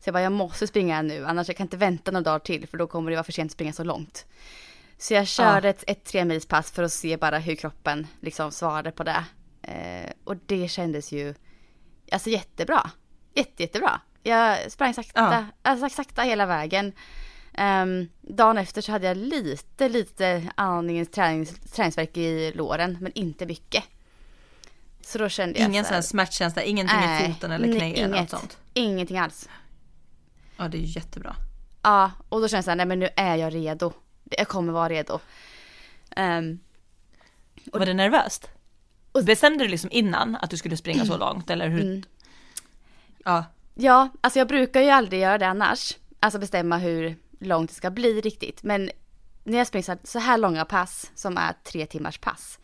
Så 0.00 0.08
jag 0.08 0.12
bara, 0.12 0.22
jag 0.22 0.32
måste 0.32 0.66
springa 0.66 1.02
nu, 1.02 1.26
annars 1.26 1.48
jag 1.48 1.56
kan 1.56 1.64
inte 1.64 1.76
vänta 1.76 2.10
några 2.10 2.24
dagar 2.24 2.38
till 2.38 2.68
för 2.68 2.78
då 2.78 2.86
kommer 2.86 3.10
det 3.10 3.16
vara 3.16 3.24
för 3.24 3.32
sent 3.32 3.48
att 3.48 3.52
springa 3.52 3.72
så 3.72 3.84
långt. 3.84 4.26
Så 4.98 5.14
jag 5.14 5.26
körde 5.26 5.68
ah. 5.68 5.70
ett, 5.70 5.84
ett 5.86 6.04
tre 6.04 6.40
pass 6.40 6.72
för 6.72 6.82
att 6.82 6.92
se 6.92 7.16
bara 7.16 7.38
hur 7.38 7.54
kroppen 7.54 8.06
liksom 8.20 8.52
svarade 8.52 8.90
på 8.90 9.02
det. 9.02 9.24
Eh, 9.70 10.10
och 10.24 10.36
det 10.46 10.68
kändes 10.68 11.12
ju 11.12 11.34
alltså 12.12 12.30
jättebra. 12.30 12.90
Jätte, 13.34 13.62
jättebra. 13.62 14.00
Jag 14.22 14.72
sprang 14.72 14.94
sakta, 14.94 15.20
ja. 15.20 15.70
alltså, 15.70 15.88
sakta 15.88 16.22
hela 16.22 16.46
vägen. 16.46 16.92
Um, 17.58 18.08
dagen 18.20 18.58
efter 18.58 18.82
så 18.82 18.92
hade 18.92 19.06
jag 19.06 19.16
lite, 19.16 19.88
lite 19.88 20.50
andningens 20.54 21.10
tränings, 21.10 21.60
träningsverk 21.72 22.16
i 22.16 22.52
låren, 22.52 22.98
men 23.00 23.12
inte 23.14 23.46
mycket. 23.46 23.84
Så 25.00 25.18
då 25.18 25.28
kände 25.28 25.58
jag 25.58 25.68
Ingen 25.68 25.84
sån 25.84 25.94
här 25.94 26.02
smärtkänsla, 26.02 26.62
ingenting 26.62 26.98
äh, 26.98 27.24
i 27.24 27.32
foten 27.32 27.50
eller 27.50 27.78
knä 27.78 27.94
eller 27.94 28.20
något 28.20 28.30
sånt? 28.30 28.58
Ingenting 28.74 29.18
alls. 29.18 29.48
Ja, 30.56 30.68
det 30.68 30.78
är 30.78 30.96
jättebra. 30.96 31.36
Ja, 31.82 32.10
och 32.28 32.40
då 32.40 32.48
kände 32.48 32.56
jag 32.56 32.64
så 32.64 32.70
här, 32.70 32.76
nej 32.76 32.86
men 32.86 32.98
nu 32.98 33.08
är 33.16 33.36
jag 33.36 33.54
redo. 33.54 33.92
Jag 34.30 34.48
kommer 34.48 34.72
vara 34.72 34.88
redo. 34.88 35.20
Um, 36.16 36.60
Var 37.64 37.86
det 37.86 37.94
nervöst? 37.94 38.50
Bestämde 39.12 39.64
du 39.64 39.70
liksom 39.70 39.90
innan 39.92 40.36
att 40.36 40.50
du 40.50 40.56
skulle 40.56 40.76
springa 40.76 41.04
så 41.04 41.16
långt 41.16 41.50
eller 41.50 41.68
hur? 41.68 41.82
Mm. 41.82 42.02
Ja. 43.24 43.44
Ja, 43.74 44.08
alltså 44.20 44.38
jag 44.38 44.48
brukar 44.48 44.80
ju 44.80 44.90
aldrig 44.90 45.20
göra 45.20 45.38
det 45.38 45.46
annars. 45.46 45.96
Alltså 46.20 46.38
bestämma 46.38 46.78
hur 46.78 47.16
långt 47.40 47.70
det 47.70 47.76
ska 47.76 47.90
bli 47.90 48.20
riktigt. 48.20 48.62
Men 48.62 48.90
när 49.44 49.58
jag 49.58 49.66
springer 49.66 50.06
så 50.06 50.18
här 50.18 50.38
långa 50.38 50.64
pass 50.64 51.10
som 51.14 51.36
är 51.36 51.54
tre 51.64 51.86
timmars 51.86 52.18
pass. 52.18 52.58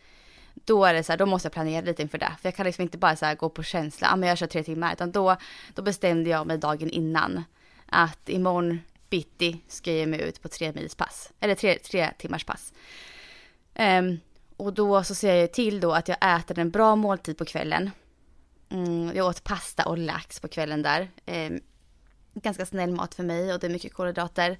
Då 0.55 0.85
är 0.85 0.95
det 0.95 1.03
så 1.03 1.13
här, 1.13 1.19
då 1.19 1.27
måste 1.27 1.47
jag 1.47 1.53
planera 1.53 1.85
lite 1.85 2.03
inför 2.03 2.19
det. 2.19 2.33
För 2.41 2.49
jag 2.49 2.57
kan 2.57 2.67
liksom 2.67 2.83
inte 2.83 2.99
bara 2.99 3.17
så 3.17 3.35
gå 3.39 3.49
på 3.49 3.63
känsla, 3.63 4.09
ja 4.11 4.17
men 4.17 4.29
jag 4.29 4.39
kör 4.39 4.47
tre 4.47 4.63
timmar. 4.63 4.93
Utan 4.93 5.13
då, 5.13 5.37
då 5.75 5.83
bestämde 5.83 6.31
jag 6.31 6.47
mig 6.47 6.59
dagen 6.59 6.91
innan. 6.91 7.45
Att 7.87 8.29
imorgon 8.29 8.81
bitti 9.11 9.61
ska 9.69 9.91
jag 9.91 9.99
ge 9.99 10.07
mig 10.07 10.21
ut 10.21 10.43
på 10.43 10.49
tre 10.49 10.73
mils 10.73 10.95
pass. 10.95 11.33
Eller 11.41 11.55
tre, 11.55 11.79
tre 11.79 12.11
timmars 12.19 12.45
pass. 12.45 12.73
Um, 13.75 14.21
och 14.57 14.73
då 14.73 15.05
så 15.05 15.15
ser 15.15 15.35
jag 15.35 15.53
till 15.53 15.81
då 15.81 15.93
att 15.93 16.09
jag 16.09 16.39
äter 16.39 16.59
en 16.59 16.71
bra 16.71 16.97
måltid 16.97 17.39
på 17.39 17.45
kvällen. 17.45 17.91
Mm, 18.69 19.17
jag 19.17 19.27
åt 19.27 19.45
pasta 19.45 19.89
och 19.89 19.99
lax 19.99 20.41
på 20.41 20.49
kvällen 20.49 20.83
där. 20.83 21.11
Eh, 21.27 21.53
ganska 22.35 22.67
snäll 22.67 22.93
mat 22.93 23.15
för 23.15 23.23
mig 23.23 23.55
och 23.55 23.61
det 23.61 23.67
är 23.67 23.71
mycket 23.71 23.95
kolhydrater. 23.95 24.59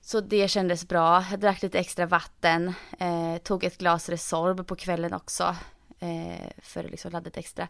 Så 0.00 0.20
det 0.20 0.48
kändes 0.48 0.88
bra. 0.88 1.24
Jag 1.30 1.40
drack 1.40 1.62
lite 1.62 1.78
extra 1.78 2.06
vatten. 2.06 2.72
Eh, 2.98 3.36
tog 3.42 3.64
ett 3.64 3.78
glas 3.78 4.08
Resorb 4.08 4.66
på 4.66 4.76
kvällen 4.76 5.14
också. 5.14 5.56
Eh, 5.98 6.50
för 6.62 6.84
att 6.84 6.90
liksom 6.90 7.10
ladda 7.12 7.24
lite 7.24 7.40
extra. 7.40 7.68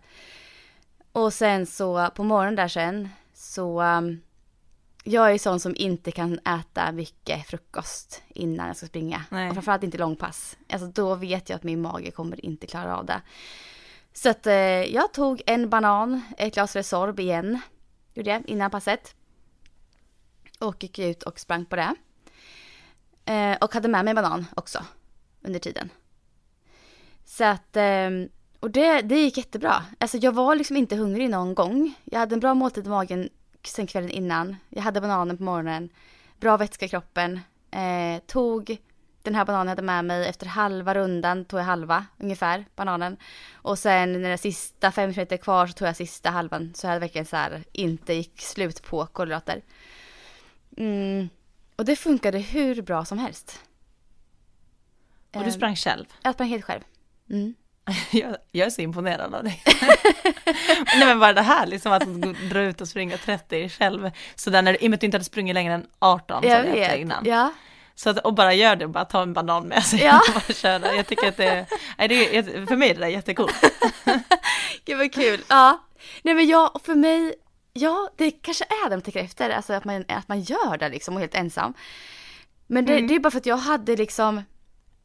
Och 1.13 1.33
sen 1.33 1.67
så 1.67 2.11
på 2.15 2.25
morgonen 2.25 2.57
där 2.57 2.69
sen 2.69 3.09
så 3.35 3.83
um, 3.83 4.21
jag 5.07 5.33
är 5.35 5.39
sån 5.39 5.61
som 5.61 5.75
inte 5.77 6.11
kan 6.11 6.39
äta 6.39 6.93
mycket 6.93 7.47
frukost 7.47 8.23
innan 8.29 8.67
jag 8.67 8.77
ska 8.77 8.87
springa. 8.87 9.25
Nej. 9.31 9.49
Och 9.49 9.55
framförallt 9.55 9.83
inte 9.83 9.99
långpass. 9.99 10.57
Alltså 10.69 10.87
då 10.87 11.15
vet 11.15 11.49
jag 11.49 11.57
att 11.57 11.63
min 11.63 11.83
mage 11.83 12.11
kommer 12.11 12.45
inte 12.45 12.67
klara 12.67 12.97
av 12.97 13.07
det. 13.07 13.21
Så 14.13 14.29
att 14.29 14.47
eh, 14.47 14.55
jag 14.95 15.13
tog 15.13 15.43
en 15.47 15.71
banan, 15.71 16.23
ett 16.39 16.55
glas 16.55 16.77
Resorb 16.77 17.21
igen. 17.21 17.61
Gjorde 18.15 18.31
jag 18.31 18.43
innan 18.47 18.71
passet. 18.71 19.15
Och 20.59 20.83
gick 20.83 20.99
ut 20.99 21.23
och 21.23 21.41
sprang 21.41 21.65
på 21.65 21.77
det. 21.77 21.95
Eh, 23.25 23.57
och 23.61 23.75
hade 23.75 23.89
med 23.89 24.05
mig 24.05 24.15
banan 24.15 24.47
också 24.57 24.85
under 25.43 25.59
tiden. 25.59 25.91
Så 27.25 27.45
att, 27.45 27.77
eh, 27.77 28.11
och 28.61 28.71
det, 28.71 29.03
det 29.03 29.21
gick 29.21 29.37
jättebra. 29.37 29.85
Alltså 29.99 30.17
jag 30.17 30.33
var 30.33 30.55
liksom 30.55 30.77
inte 30.77 30.97
hungrig 30.97 31.31
någon 31.31 31.55
gång. 31.55 31.95
Jag 32.05 32.19
hade 32.19 32.35
en 32.35 32.41
bra 32.41 32.55
måltid 32.55 32.87
i 32.87 32.89
magen 32.89 33.29
sen 33.67 33.87
kvällen 33.87 34.11
innan. 34.11 34.57
Jag 34.71 34.83
hade 34.83 35.01
bananen 35.01 35.37
på 35.37 35.43
morgonen. 35.43 35.89
Bra 36.41 36.57
vätska 36.57 36.87
i 36.87 36.89
kroppen. 36.89 37.41
Eh, 37.71 38.23
tog 38.27 38.79
den 39.25 39.35
här 39.35 39.45
bananen 39.45 39.67
jag 39.67 39.71
hade 39.71 39.83
med 39.83 40.05
mig 40.05 40.29
efter 40.29 40.47
halva 40.47 40.95
rundan 40.95 41.45
tog 41.45 41.61
jag 41.61 41.65
halva 41.65 42.07
ungefär 42.19 42.65
bananen. 42.77 43.17
Och 43.53 43.79
sen 43.79 44.23
när 44.23 44.31
det 44.31 44.39
sista 44.39 44.93
fem 44.93 45.13
meter 45.17 45.37
kvar 45.37 45.67
så 45.67 45.73
tog 45.73 45.89
jag 45.89 45.97
sista 45.97 46.31
halvan. 46.31 46.73
Så 46.75 46.87
jag 46.87 47.01
verkligen 47.01 47.27
så 47.27 47.37
här 47.37 47.65
inte 47.73 48.15
gick 48.15 48.41
slut 48.41 48.83
på 48.83 49.07
kolhydrater. 49.07 49.63
Mm. 50.77 51.29
Och 51.77 51.85
det 51.85 51.97
funkade 51.97 52.39
hur 52.39 52.83
bra 52.83 53.05
som 53.05 53.19
helst. 53.19 53.61
Och 55.35 55.41
du 55.41 55.47
Eh, 55.49 55.53
sprang 55.53 55.77
själv. 55.77 56.05
Jag 56.23 56.35
sprang 56.35 56.49
helt 56.49 56.65
själv. 56.65 56.83
Mm. 57.31 57.55
Jag, 58.11 58.37
jag 58.53 58.67
är 58.67 58.71
så 58.71 58.81
imponerad 58.81 59.35
av 59.35 59.45
dig. 59.45 59.63
Nej 60.97 61.07
men 61.07 61.21
bara 61.21 61.33
det 61.33 61.43
här 61.43 61.67
liksom 61.67 61.93
att 61.93 62.05
dra 62.51 62.61
ut 62.61 62.81
och 62.81 62.89
springa 62.89 63.17
30 63.17 63.69
själv. 63.69 64.11
Så 64.35 64.51
där 64.51 64.63
när 64.63 64.73
du, 64.73 64.79
i 64.79 64.87
och 64.87 64.91
med 64.91 64.95
att 64.97 65.01
du 65.01 65.07
inte 65.07 65.15
hade 65.17 65.25
sprungit 65.25 65.55
längre 65.55 65.75
än 65.75 65.87
18 65.99 66.43
så 66.43 66.49
Jag 66.49 66.67
jag 66.67 66.73
vet. 66.73 66.97
innan. 66.99 67.25
Ja. 67.27 67.53
Så 67.95 68.11
att, 68.11 68.19
och 68.19 68.35
bara 68.35 68.55
gör 68.55 68.77
det, 68.77 68.89
bara 68.89 69.05
ta 69.05 69.23
en 69.23 69.33
banan 69.33 69.67
med 69.67 69.85
sig 69.85 70.01
Ja. 70.03 70.21
och 70.29 70.35
bara 70.35 70.55
köra. 70.55 70.95
Jag 70.95 71.07
tycker 71.07 71.29
att 71.29 71.37
det, 71.37 71.67
nej, 71.99 72.09
det 72.09 72.37
är, 72.37 72.67
för 72.67 72.77
mig 72.77 72.91
är 72.91 72.95
det 72.95 73.01
där 73.01 73.07
jättekult. 73.09 73.55
Gud 74.85 74.99
vad 74.99 75.13
kul. 75.15 75.41
Ja. 75.49 75.85
Nej 76.23 76.35
men 76.35 76.47
jag, 76.47 76.81
för 76.85 76.95
mig, 76.95 77.35
ja 77.73 78.09
det 78.17 78.31
kanske 78.31 78.65
är 78.65 78.91
det 78.91 78.97
man 78.97 79.03
tänker 79.03 79.21
efter, 79.21 79.51
alltså 79.51 79.73
att 79.73 79.85
man, 79.85 80.05
att 80.09 80.29
man 80.29 80.41
gör 80.41 80.77
det 80.79 80.89
liksom 80.89 81.15
och 81.15 81.21
helt 81.21 81.35
ensam. 81.35 81.75
Men 82.67 82.87
det, 82.87 82.93
Mm. 82.93 83.07
det 83.07 83.15
är 83.15 83.19
bara 83.21 83.31
för 83.31 83.39
att 83.39 83.47
jag 83.47 83.57
hade 83.57 83.97
liksom, 83.97 84.43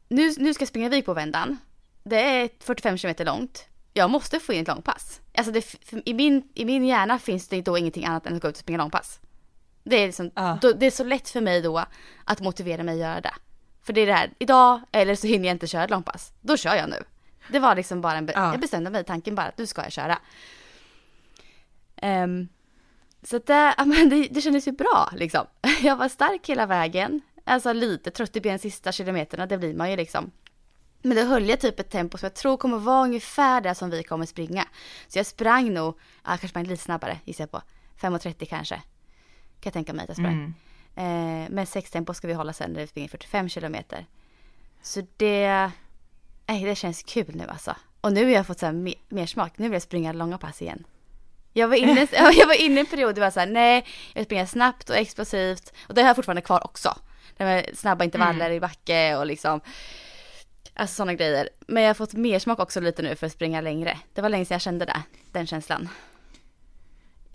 nu, 0.08 0.34
nu 0.38 0.54
ska 0.54 0.62
jag 0.62 0.68
springa 0.68 0.88
Vikbovändan. 0.88 1.58
Det 2.02 2.20
är 2.22 2.48
45 2.60 2.98
km 2.98 3.14
långt. 3.18 3.66
Jag 3.92 4.10
måste 4.10 4.40
få 4.40 4.52
in 4.52 4.62
ett 4.62 4.68
långpass. 4.68 5.20
Alltså 5.34 5.52
det, 5.52 5.74
i, 6.08 6.14
min, 6.14 6.48
i 6.54 6.64
min 6.64 6.84
hjärna 6.86 7.18
finns 7.18 7.48
det 7.48 7.62
då 7.62 7.78
ingenting 7.78 8.04
annat 8.04 8.26
än 8.26 8.36
att 8.36 8.42
gå 8.42 8.48
ut 8.48 8.54
och 8.54 8.60
springa 8.60 8.78
långpass. 8.78 9.20
Det 9.84 9.96
är, 9.96 10.06
liksom, 10.06 10.30
Ja. 10.34 10.58
då, 10.62 10.72
det 10.72 10.86
är 10.86 10.90
så 10.90 11.04
lätt 11.04 11.28
för 11.28 11.40
mig 11.40 11.62
då 11.62 11.84
att 12.24 12.40
motivera 12.40 12.82
mig 12.82 12.94
att 12.94 13.00
göra 13.08 13.20
det. 13.20 13.34
För 13.82 13.92
det 13.92 14.00
är 14.00 14.06
det 14.06 14.12
här, 14.14 14.30
idag 14.38 14.80
eller 14.92 15.14
så 15.14 15.26
hinner 15.26 15.48
jag 15.48 15.54
inte 15.54 15.66
köra 15.66 15.84
ett 15.84 15.90
långpass. 15.90 16.32
Då 16.40 16.56
kör 16.56 16.74
jag 16.74 16.90
nu. 16.90 17.04
Det 17.52 17.58
var 17.58 17.74
liksom 17.76 18.00
bara 18.00 18.16
en, 18.18 18.26
be- 18.26 18.32
Ja. 18.36 18.50
jag 18.52 18.60
bestämde 18.60 18.90
mig, 18.90 19.04
tanken 19.04 19.34
bara 19.34 19.46
att 19.46 19.58
nu 19.58 19.66
ska 19.66 19.82
jag 19.82 19.92
köra. 19.92 20.18
Ehm, 21.96 22.48
så 23.22 23.36
att 23.36 23.46
det, 23.46 23.74
det, 24.10 24.28
det 24.30 24.40
kändes 24.40 24.68
ju 24.68 24.72
bra 24.72 25.10
liksom. 25.16 25.46
Jag 25.82 25.96
var 25.96 26.08
stark 26.08 26.48
hela 26.48 26.66
vägen. 26.66 27.20
Alltså 27.44 27.72
lite 27.72 28.10
trött 28.10 28.36
i 28.36 28.40
benen 28.40 28.58
sista 28.58 28.92
kilometerna, 28.92 29.46
det 29.46 29.58
blir 29.58 29.74
man 29.74 29.90
ju 29.90 29.96
liksom. 29.96 30.30
Men 31.02 31.16
då 31.16 31.22
höll 31.22 31.48
jag 31.48 31.60
typ 31.60 31.80
ett 31.80 31.90
tempo 31.90 32.18
som 32.18 32.26
jag 32.26 32.34
tror 32.34 32.56
kommer 32.56 32.78
vara 32.78 33.04
ungefär 33.04 33.60
det 33.60 33.74
som 33.74 33.90
vi 33.90 34.02
kommer 34.02 34.26
springa. 34.26 34.64
Så 35.08 35.18
jag 35.18 35.26
sprang 35.26 35.74
nog, 35.74 35.94
ja, 35.94 36.28
kanske 36.28 36.48
sprang 36.48 36.64
lite 36.64 36.82
snabbare 36.82 37.18
gissar 37.24 37.44
jag 37.44 37.50
på. 37.50 37.62
5.30 38.00 38.44
kanske. 38.44 38.74
Kan 38.74 38.82
jag 39.62 39.72
tänka 39.72 39.92
mig 39.92 40.02
att 40.02 40.08
jag 40.08 40.16
sprang. 40.16 40.54
Mm. 40.96 41.44
Eh, 41.44 41.50
men 41.50 41.66
sextempo 41.66 42.14
ska 42.14 42.26
vi 42.28 42.34
hålla 42.34 42.52
sen 42.52 42.72
när 42.72 42.80
vi 42.80 42.86
springer 42.86 43.08
45 43.08 43.48
kilometer. 43.48 44.06
Så 44.82 45.06
det, 45.16 45.70
nej, 46.46 46.64
det 46.64 46.74
känns 46.74 47.02
kul 47.02 47.30
nu 47.34 47.46
alltså. 47.48 47.76
Och 48.00 48.12
nu 48.12 48.24
har 48.24 48.30
jag 48.30 48.46
fått 48.46 48.58
så 48.58 48.72
mer, 48.72 48.94
mer 49.08 49.26
smak. 49.26 49.52
Nu 49.56 49.64
vill 49.64 49.72
jag 49.72 49.82
springa 49.82 50.12
långa 50.12 50.38
pass 50.38 50.62
igen. 50.62 50.84
Jag 51.52 51.68
var 51.68 51.76
inne, 51.76 52.08
jag 52.12 52.46
var 52.46 52.60
inne 52.60 52.76
i 52.76 52.80
en 52.80 52.86
period 52.86 53.14
där 53.14 53.22
jag 53.22 53.26
var 53.26 53.30
så 53.30 53.40
här, 53.40 53.46
nej, 53.46 53.86
jag 54.12 54.20
vill 54.20 54.24
springa 54.24 54.46
snabbt 54.46 54.90
och 54.90 54.96
explosivt. 54.96 55.72
Och 55.88 55.94
det 55.94 56.00
har 56.00 56.08
jag 56.08 56.16
fortfarande 56.16 56.42
kvar 56.42 56.64
också. 56.64 56.98
Det 57.36 57.44
med 57.44 57.70
snabba 57.74 58.04
intervaller 58.04 58.50
i 58.50 58.60
backe 58.60 59.16
och 59.16 59.26
liksom, 59.26 59.60
alltså 60.80 60.94
sådana 60.96 61.14
grejer. 61.14 61.48
Men 61.66 61.82
jag 61.82 61.88
har 61.90 61.94
fått 61.94 62.12
mer 62.12 62.38
smak 62.38 62.58
också 62.60 62.80
lite 62.80 63.02
nu 63.02 63.16
för 63.16 63.26
att 63.26 63.32
springa 63.32 63.60
längre. 63.60 63.98
Det 64.14 64.22
var 64.22 64.28
länge 64.28 64.44
sedan 64.44 64.54
jag 64.54 64.62
kände 64.62 64.84
det, 64.84 65.02
den 65.32 65.46
känslan. 65.46 65.88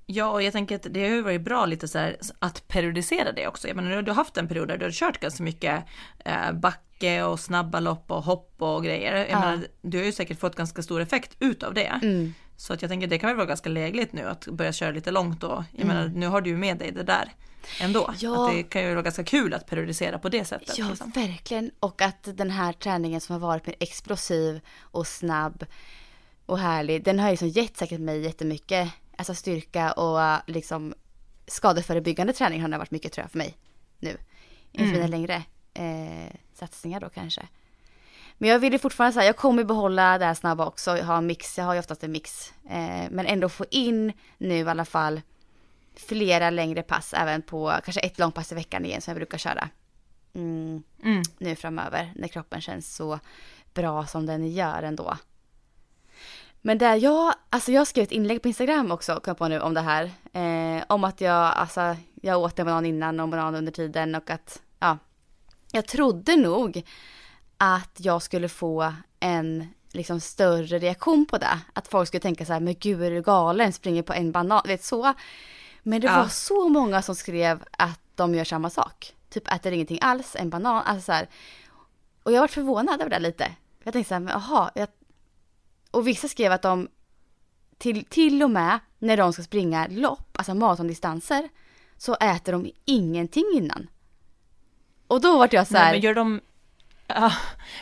Ja, 0.07 0.29
och 0.29 0.41
jag 0.43 0.53
tänker 0.53 0.75
att 0.75 0.87
det 0.89 1.01
har 1.01 1.09
ju 1.09 1.21
varit 1.21 1.41
bra 1.41 1.65
lite 1.65 1.87
så 1.87 1.97
här 1.99 2.17
att 2.39 2.67
periodisera 2.67 3.31
det 3.31 3.47
också. 3.47 3.67
Jag 3.67 3.75
menar, 3.75 4.01
du 4.01 4.11
har 4.11 4.15
haft 4.15 4.37
en 4.37 4.47
period 4.47 4.67
där 4.67 4.77
du 4.77 4.85
har 4.85 4.91
kört 4.91 5.19
ganska 5.19 5.43
mycket 5.43 5.83
eh, 6.25 6.51
backe 6.53 7.23
och 7.23 7.39
snabba 7.39 7.79
lopp 7.79 8.11
och 8.11 8.23
hopp 8.23 8.55
och 8.57 8.83
grejer. 8.83 9.15
Jag 9.15 9.29
Ja. 9.29 9.39
menar, 9.39 9.67
du 9.81 9.97
har 9.97 10.05
ju 10.05 10.11
säkert 10.11 10.39
fått 10.39 10.55
ganska 10.55 10.81
stor 10.81 11.01
effekt 11.01 11.35
utav 11.39 11.73
det. 11.73 11.99
Mm. 12.03 12.33
Så 12.57 12.73
att 12.73 12.81
jag 12.81 12.89
tänker 12.91 13.07
det 13.07 13.17
kan 13.17 13.27
väl 13.27 13.37
vara 13.37 13.45
ganska 13.47 13.69
lägligt 13.69 14.13
nu 14.13 14.21
att 14.29 14.47
börja 14.47 14.73
köra 14.73 14.91
lite 14.91 15.11
långt 15.11 15.43
och 15.43 15.63
jag 15.71 15.81
Mm. 15.81 15.87
menar, 15.87 16.07
nu 16.07 16.27
har 16.27 16.41
du 16.41 16.49
ju 16.49 16.57
med 16.57 16.77
dig 16.77 16.91
det 16.91 17.03
där 17.03 17.33
ändå. 17.81 18.13
Ja. 18.19 18.45
Att 18.47 18.53
det 18.55 18.63
kan 18.63 18.81
ju 18.83 18.89
vara 18.91 19.01
ganska 19.01 19.23
kul 19.23 19.53
att 19.53 19.67
periodisera 19.67 20.19
på 20.19 20.29
det 20.29 20.45
sättet. 20.45 20.77
Ja, 20.77 20.89
liksom. 20.89 21.09
verkligen. 21.11 21.71
Och 21.79 22.01
att 22.01 22.23
den 22.37 22.49
här 22.49 22.73
träningen 22.73 23.21
som 23.21 23.33
har 23.33 23.39
varit 23.39 23.67
mer 23.67 23.75
explosiv 23.79 24.59
och 24.79 25.07
snabb 25.07 25.65
och 26.45 26.59
härlig, 26.59 27.03
den 27.03 27.19
har 27.19 27.27
ju 27.27 27.31
liksom 27.31 27.47
gett 27.49 27.77
säkert 27.77 27.99
mig 27.99 28.21
jättemycket, 28.21 28.89
alltså 29.17 29.35
styrka 29.35 29.91
och 29.91 30.41
liksom 30.47 30.93
skadeförebyggande 31.47 32.33
träning 32.33 32.61
har 32.61 32.67
det 32.69 32.77
varit 32.77 32.91
mycket 32.91 33.11
tror 33.13 33.23
jag 33.23 33.31
för 33.31 33.37
mig 33.37 33.57
nu. 33.99 34.17
Inför 34.71 34.83
Mm. 34.85 34.93
mina 34.95 35.07
längre 35.07 35.43
eh, 35.73 36.35
satsningar 36.53 36.99
då 36.99 37.09
kanske. 37.09 37.47
Men 38.37 38.49
jag 38.49 38.59
vill 38.59 38.73
ju 38.73 38.79
fortfarande 38.79 39.13
säga, 39.13 39.25
jag 39.25 39.35
kommer 39.37 39.63
behålla 39.63 40.17
det 40.17 40.25
här 40.25 40.33
snabba 40.33 40.65
också, 40.65 40.91
har 40.97 41.17
en 41.17 41.27
mix, 41.27 41.57
jag 41.57 41.65
har 41.65 41.73
ju 41.73 41.79
oftast 41.79 42.03
en 42.03 42.11
mix. 42.11 42.53
Eh, 42.69 43.09
men 43.11 43.25
ändå 43.25 43.49
få 43.49 43.65
in 43.71 44.13
nu 44.37 44.55
i 44.55 44.67
alla 44.67 44.85
fall 44.85 45.21
flera 45.95 46.49
längre 46.49 46.81
pass 46.83 47.13
även 47.13 47.41
på 47.41 47.73
kanske 47.83 48.01
ett 48.01 48.19
långpass 48.19 48.51
i 48.51 48.55
veckan 48.55 48.85
igen 48.85 49.01
som 49.01 49.11
jag 49.11 49.17
brukar 49.17 49.37
köra. 49.37 49.69
Mm, 50.33 50.83
Mm. 51.03 51.21
nu 51.37 51.55
framöver 51.55 52.11
när 52.15 52.27
kroppen 52.27 52.61
känns 52.61 52.95
så 52.95 53.19
bra 53.73 54.05
som 54.05 54.25
den 54.25 54.51
gör 54.51 54.83
ändå. 54.83 55.17
Men 56.61 56.77
där 56.77 56.95
jag, 56.95 57.33
alltså 57.49 57.71
jag 57.71 57.87
skrev 57.87 58.03
ett 58.03 58.11
inlägg 58.11 58.41
på 58.41 58.47
Instagram 58.47 58.91
också, 58.91 59.19
kom 59.23 59.35
på 59.35 59.47
nu, 59.47 59.59
om 59.59 59.73
det 59.73 59.81
här. 59.81 60.11
Eh, 60.33 60.83
om 60.87 61.03
att 61.03 61.21
jag, 61.21 61.53
alltså, 61.53 61.95
jag 62.21 62.39
åt 62.41 62.59
en 62.59 62.65
banan 62.65 62.85
innan 62.85 63.19
och 63.19 63.23
en 63.23 63.29
banan 63.29 63.55
under 63.55 63.71
tiden 63.71 64.15
och 64.15 64.29
att, 64.29 64.61
ja. 64.79 64.97
Jag 65.71 65.87
trodde 65.87 66.35
nog 66.35 66.83
att 67.57 67.97
jag 67.97 68.21
skulle 68.21 68.49
få 68.49 68.93
en 69.19 69.67
liksom 69.91 70.19
större 70.19 70.79
reaktion 70.79 71.25
på 71.25 71.37
det. 71.37 71.59
Att 71.73 71.87
folk 71.87 72.07
skulle 72.07 72.21
tänka 72.21 72.45
så 72.45 72.53
här, 72.53 72.59
men 72.59 72.75
gud 72.79 73.03
är 73.03 73.11
du 73.11 73.21
galen, 73.21 73.73
springer 73.73 74.03
på 74.03 74.13
en 74.13 74.31
banan, 74.31 74.61
vet 74.65 74.83
så. 74.83 75.13
Men 75.83 76.01
det 76.01 76.07
Ja. 76.07 76.17
var 76.17 76.27
så 76.27 76.69
många 76.69 77.01
som 77.01 77.15
skrev 77.15 77.63
att 77.71 77.99
de 78.15 78.35
gör 78.35 78.43
samma 78.43 78.69
sak. 78.69 79.15
Typ 79.29 79.53
äter 79.53 79.73
ingenting 79.73 79.99
alls, 80.01 80.35
en 80.39 80.49
banan, 80.49 80.83
alltså 80.85 81.05
så 81.05 81.11
här. 81.11 81.29
Och 82.23 82.31
jag 82.31 82.39
var 82.41 82.47
förvånad 82.47 83.01
över 83.01 83.09
det 83.09 83.19
lite. 83.19 83.51
Jag 83.83 83.93
tänkte 83.93 84.07
så 84.07 84.13
här, 84.15 84.19
men 84.21 84.33
jaha. 84.33 84.71
Jag... 84.75 84.87
Och 85.91 86.07
vissa 86.07 86.27
skrev 86.27 86.51
att 86.51 86.61
de 86.61 86.87
till, 87.77 88.05
till 88.05 88.43
och 88.43 88.49
med 88.49 88.79
när 88.99 89.17
de 89.17 89.33
ska 89.33 89.43
springa 89.43 89.87
lopp, 89.89 90.29
alltså 90.37 90.53
maratondistanser, 90.53 91.49
så 91.97 92.15
äter 92.15 92.51
de 92.51 92.71
ingenting 92.85 93.45
innan. 93.55 93.87
Och 95.07 95.21
då 95.21 95.37
vart 95.37 95.53
jag 95.53 95.67
så 95.67 95.73
Nej, 95.73 95.83
här, 95.83 95.91
men 95.91 96.01
gör 96.01 96.13
de... 96.13 96.41
Ja, 97.07 97.31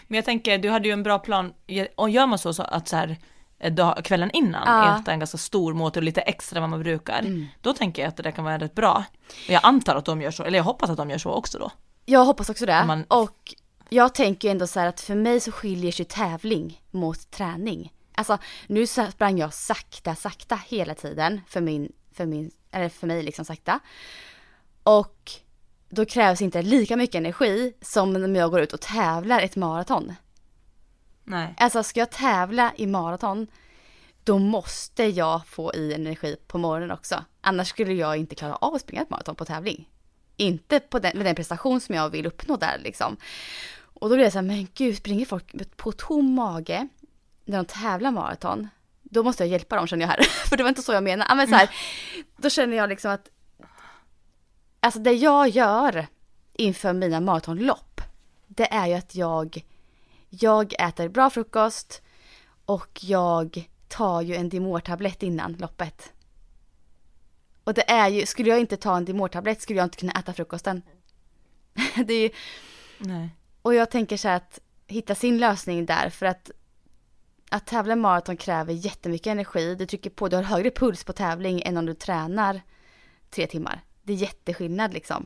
men 0.07 0.15
jag 0.15 0.25
tänker, 0.25 0.57
du 0.57 0.69
hade 0.69 0.87
ju 0.87 0.91
en 0.93 1.03
bra 1.03 1.19
plan. 1.19 1.53
Och 1.95 2.09
gör 2.09 2.25
man 2.27 2.39
så, 2.39 2.53
så 2.53 2.63
att 2.63 2.87
så 2.87 2.95
här, 2.95 3.17
eh, 3.59 3.73
dag, 3.73 4.05
kvällen 4.05 4.31
innan 4.33 4.63
Ja. 4.65 4.99
äta 4.99 5.11
en 5.11 5.19
ganska 5.19 5.37
stor 5.37 5.73
måltid 5.73 5.97
och 5.97 6.03
lite 6.03 6.21
extra 6.21 6.57
än 6.57 6.61
vad 6.63 6.69
man 6.69 6.79
brukar. 6.79 7.19
Mm. 7.19 7.47
Då 7.61 7.73
tänker 7.73 8.01
jag 8.01 8.09
att 8.09 8.17
det 8.17 8.23
där 8.23 8.31
kan 8.31 8.43
vara 8.45 8.57
rätt 8.59 8.75
bra. 8.75 9.03
Och 9.27 9.49
jag 9.53 9.59
antar 9.63 9.95
att 9.95 10.05
de 10.05 10.21
gör 10.21 10.31
så, 10.31 10.43
eller 10.43 10.57
jag 10.59 10.63
hoppas 10.63 10.89
att 10.89 10.97
de 10.97 11.09
gör 11.09 11.17
så 11.17 11.31
också 11.31 11.59
då. 11.59 11.71
Jag 12.05 12.25
hoppas 12.25 12.49
också 12.49 12.65
det. 12.65 12.83
Man- 12.85 13.05
Och 13.07 13.53
jag 13.89 14.13
tänker 14.15 14.51
ändå 14.51 14.67
så 14.67 14.79
här 14.79 14.87
att 14.87 15.01
för 15.01 15.15
mig 15.15 15.39
så 15.39 15.51
skiljer 15.51 15.91
sig 15.91 16.05
tävling 16.05 16.81
mot 16.91 17.31
träning. 17.31 17.93
Alltså 18.15 18.37
nu 18.67 18.87
sprang 18.87 19.37
jag 19.37 19.53
sakta, 19.53 20.15
sakta 20.15 20.59
hela 20.67 20.95
tiden 20.95 21.41
för 21.47 21.61
min, 21.61 21.91
för 22.13 22.25
min, 22.25 22.51
eller 22.71 22.89
för 22.89 23.07
mig 23.07 23.23
liksom 23.23 23.45
sakta. 23.45 23.79
Och 24.83 25.31
då 25.93 26.05
krävs 26.05 26.41
inte 26.41 26.61
lika 26.61 26.97
mycket 26.97 27.15
energi 27.15 27.73
som 27.81 28.13
när 28.13 28.39
jag 28.39 28.51
går 28.51 28.61
ut 28.61 28.73
och 28.73 28.81
tävlar 28.81 29.39
ett 29.39 29.55
maraton. 29.55 30.13
Nej. 31.23 31.53
Alltså 31.57 31.83
ska 31.83 31.99
jag 31.99 32.11
tävla 32.11 32.71
i 32.75 32.87
maraton 32.87 33.47
då 34.23 34.39
måste 34.39 35.03
jag 35.03 35.47
få 35.47 35.73
i 35.73 35.93
energi 35.93 36.35
på 36.47 36.57
morgonen 36.57 36.91
också. 36.91 37.23
Annars 37.41 37.67
skulle 37.67 37.93
jag 37.93 38.17
inte 38.17 38.35
klara 38.35 38.55
av 38.55 38.75
att 38.75 38.81
springa 38.81 39.01
ett 39.01 39.09
maraton 39.09 39.35
på 39.35 39.45
tävling. 39.45 39.89
Inte 40.37 40.79
på 40.79 40.99
den, 40.99 41.17
med 41.17 41.25
den 41.25 41.35
prestation 41.35 41.81
som 41.81 41.95
jag 41.95 42.09
vill 42.09 42.25
uppnå 42.25 42.57
där 42.57 42.79
liksom. 42.83 43.17
Och 43.83 44.09
då 44.09 44.15
blir 44.15 44.25
jag 44.25 44.33
så 44.33 44.37
här, 44.37 44.43
men 44.43 44.67
gud, 44.73 44.97
springer 44.97 45.25
folk 45.25 45.75
på 45.77 45.91
tom 45.91 46.33
mage 46.33 46.87
när 47.45 47.57
de 47.57 47.65
tävlar 47.65 48.11
maraton? 48.11 48.67
Då 49.01 49.23
måste 49.23 49.43
jag 49.43 49.51
hjälpa 49.51 49.75
dem 49.75 49.87
känner 49.87 50.03
jag 50.03 50.09
här. 50.09 50.21
För 50.49 50.57
det 50.57 50.63
var 50.63 50.69
inte 50.69 50.81
så 50.81 50.93
jag 50.93 51.03
menade. 51.03 51.35
Men 51.35 51.47
så 51.47 51.55
här, 51.55 51.69
då 52.37 52.49
känner 52.49 52.77
jag 52.77 52.89
liksom 52.89 53.11
att, 53.11 53.29
alltså 54.83 54.99
det 54.99 55.13
jag 55.13 55.49
gör 55.49 56.07
inför 56.53 56.93
mina 56.93 57.19
maratonlopp, 57.19 58.01
det 58.47 58.73
är 58.73 58.87
ju 58.87 58.93
att 58.93 59.15
jag, 59.15 59.65
jag 60.29 60.73
äter 60.79 61.09
bra 61.09 61.29
frukost 61.29 62.01
och 62.65 62.99
jag 63.01 63.69
tar 63.87 64.21
ju 64.21 64.35
en 64.35 64.49
Dimor-tablett 64.49 65.23
innan 65.23 65.53
loppet. 65.53 66.13
Och 67.63 67.73
det 67.73 67.91
är 67.91 68.09
ju, 68.09 68.25
skulle 68.25 68.49
jag 68.49 68.59
inte 68.59 68.77
ta 68.77 68.97
en 68.97 69.05
Dimor-tablett 69.05 69.61
skulle 69.61 69.79
jag 69.79 69.85
inte 69.85 69.97
kunna 69.97 70.11
äta 70.11 70.33
frukosten. 70.33 70.81
det 72.05 72.13
är 72.13 72.21
ju, 72.21 72.29
Nej. 72.97 73.29
och 73.61 73.73
jag 73.73 73.91
tänker 73.91 74.17
så 74.17 74.27
här 74.27 74.35
att 74.35 74.59
hitta 74.87 75.15
sin 75.15 75.37
lösning 75.37 75.85
där 75.85 76.09
för 76.09 76.25
att 76.25 76.51
att 77.49 77.65
tävla 77.65 77.95
maraton 77.95 78.37
kräver 78.37 78.73
jättemycket 78.73 79.27
energi. 79.27 79.75
Du 79.75 79.85
trycker 79.85 80.09
på, 80.09 80.27
du 80.27 80.35
har 80.35 80.43
högre 80.43 80.71
puls 80.71 81.03
på 81.03 81.13
tävling 81.13 81.61
än 81.61 81.77
om 81.77 81.85
du 81.85 81.93
tränar 81.93 82.61
tre 83.29 83.47
timmar. 83.47 83.83
Det 84.03 84.13
är 84.13 84.17
jätteskillnad 84.17 84.93
liksom. 84.93 85.25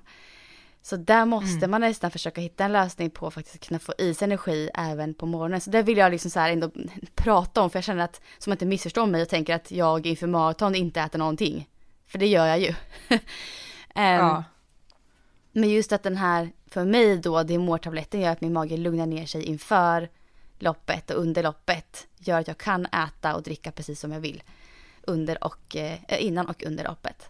Så 0.82 0.96
där 0.98 1.26
måste 1.26 1.58
Mm. 1.58 1.72
man 1.72 1.82
nästan 1.82 2.12
försöka 2.12 2.42
hitta 2.42 2.66
en 2.66 2.72
lösning 2.74 3.10
på 3.10 3.28
att 3.28 3.34
faktiskt 3.34 3.68
kunna 3.68 3.80
få 3.80 3.94
i 3.98 4.14
sig 4.14 4.26
energi 4.26 4.70
även 4.74 5.14
på 5.14 5.26
morgonen. 5.26 5.62
Så 5.62 5.70
det 5.70 5.82
vill 5.84 5.98
jag 5.98 6.12
liksom 6.12 6.32
så 6.32 6.40
här 6.40 6.52
ändå 6.52 6.72
prata 7.16 7.62
om 7.62 7.70
för 7.70 7.78
jag 7.78 7.84
känner 7.84 8.04
att, 8.04 8.22
som 8.38 8.52
inte 8.52 8.66
missförstår 8.66 9.06
mig 9.06 9.22
och 9.22 9.30
tänker 9.30 9.56
att 9.56 9.72
jag 9.72 10.06
inför 10.06 10.28
maraton 10.28 10.76
inte 10.76 11.02
äter 11.02 11.20
någonting. 11.20 11.70
För 12.08 12.18
det 12.20 12.28
gör 12.28 12.46
jag 12.48 12.60
ju. 12.60 12.74
Ehm, 13.96 14.20
Ja. 14.26 14.44
men 15.52 15.70
just 15.70 15.92
att 15.92 16.04
den 16.04 16.18
här, 16.18 16.52
för 16.68 16.86
mig 16.86 17.18
då, 17.18 17.44
Dimor-tabletten 17.44 18.22
gör 18.22 18.32
att 18.32 18.42
min 18.42 18.54
mage 18.54 18.78
lugnar 18.78 19.06
ner 19.06 19.26
sig 19.26 19.44
inför 19.44 20.10
loppet 20.60 21.12
och 21.12 21.22
under 21.22 21.44
loppet. 21.44 22.08
Gör 22.18 22.40
att 22.40 22.48
jag 22.48 22.58
kan 22.58 22.86
äta 22.86 23.36
och 23.36 23.44
dricka 23.44 23.72
precis 23.72 24.00
som 24.00 24.12
jag 24.12 24.20
vill. 24.20 24.44
Under 25.02 25.44
och, 25.44 25.76
eh, 25.76 26.00
innan 26.26 26.48
och 26.48 26.64
under 26.64 26.84
loppet. 26.84 27.30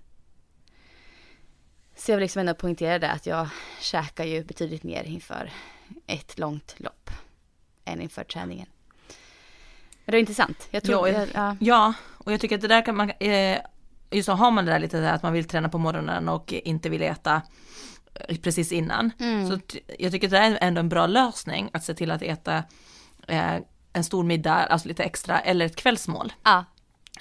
Så 1.97 2.11
jag 2.11 2.17
vill 2.17 2.21
liksom 2.21 2.39
ändå 2.39 2.53
poängtera 2.53 2.99
det 2.99 3.11
att 3.11 3.25
jag 3.25 3.47
käkar 3.81 4.23
ju 4.23 4.43
betydligt 4.43 4.83
mer 4.83 5.03
inför 5.03 5.51
ett 6.07 6.39
långt 6.39 6.75
lopp. 6.77 7.09
Än 7.85 8.01
inför 8.01 8.23
träningen. 8.23 8.67
Men 10.05 10.11
det 10.11 10.17
är 10.17 10.19
intressant. 10.19 10.67
Jag 10.71 10.83
tror, 10.83 11.09
Ja, 11.09 11.19
jag, 11.19 11.29
ja. 11.33 11.55
Ja, 11.59 11.93
och 12.17 12.33
jag 12.33 12.39
tycker 12.39 12.55
att 12.55 12.61
det 12.61 12.67
där 12.67 12.85
kan 12.85 12.95
man, 12.95 13.11
eh, 13.19 13.57
just 14.11 14.25
så 14.25 14.31
har 14.31 14.51
man 14.51 14.65
det 14.65 14.71
där 14.71 14.79
lite 14.79 14.99
där 14.99 15.13
att 15.13 15.23
man 15.23 15.33
vill 15.33 15.45
träna 15.47 15.69
på 15.69 15.77
morgonen 15.77 16.29
och 16.29 16.53
inte 16.53 16.89
vill 16.89 17.01
äta 17.01 17.41
eh, 18.13 18.37
precis 18.37 18.71
innan. 18.71 19.11
Mm. 19.19 19.47
Så 19.47 19.59
jag 19.99 20.11
tycker 20.11 20.27
att 20.27 20.31
det 20.31 20.37
är 20.37 20.57
ändå 20.61 20.79
en 20.79 20.89
bra 20.89 21.07
lösning 21.07 21.69
att 21.73 21.83
se 21.83 21.93
till 21.93 22.11
att 22.11 22.21
äta 22.21 22.63
eh, 23.27 23.55
en 23.93 24.03
stor 24.03 24.23
middag, 24.23 24.53
alltså 24.53 24.87
lite 24.87 25.03
extra, 25.03 25.39
eller 25.39 25.65
ett 25.65 25.75
kvällsmål. 25.75 26.33
ja, 26.43 26.65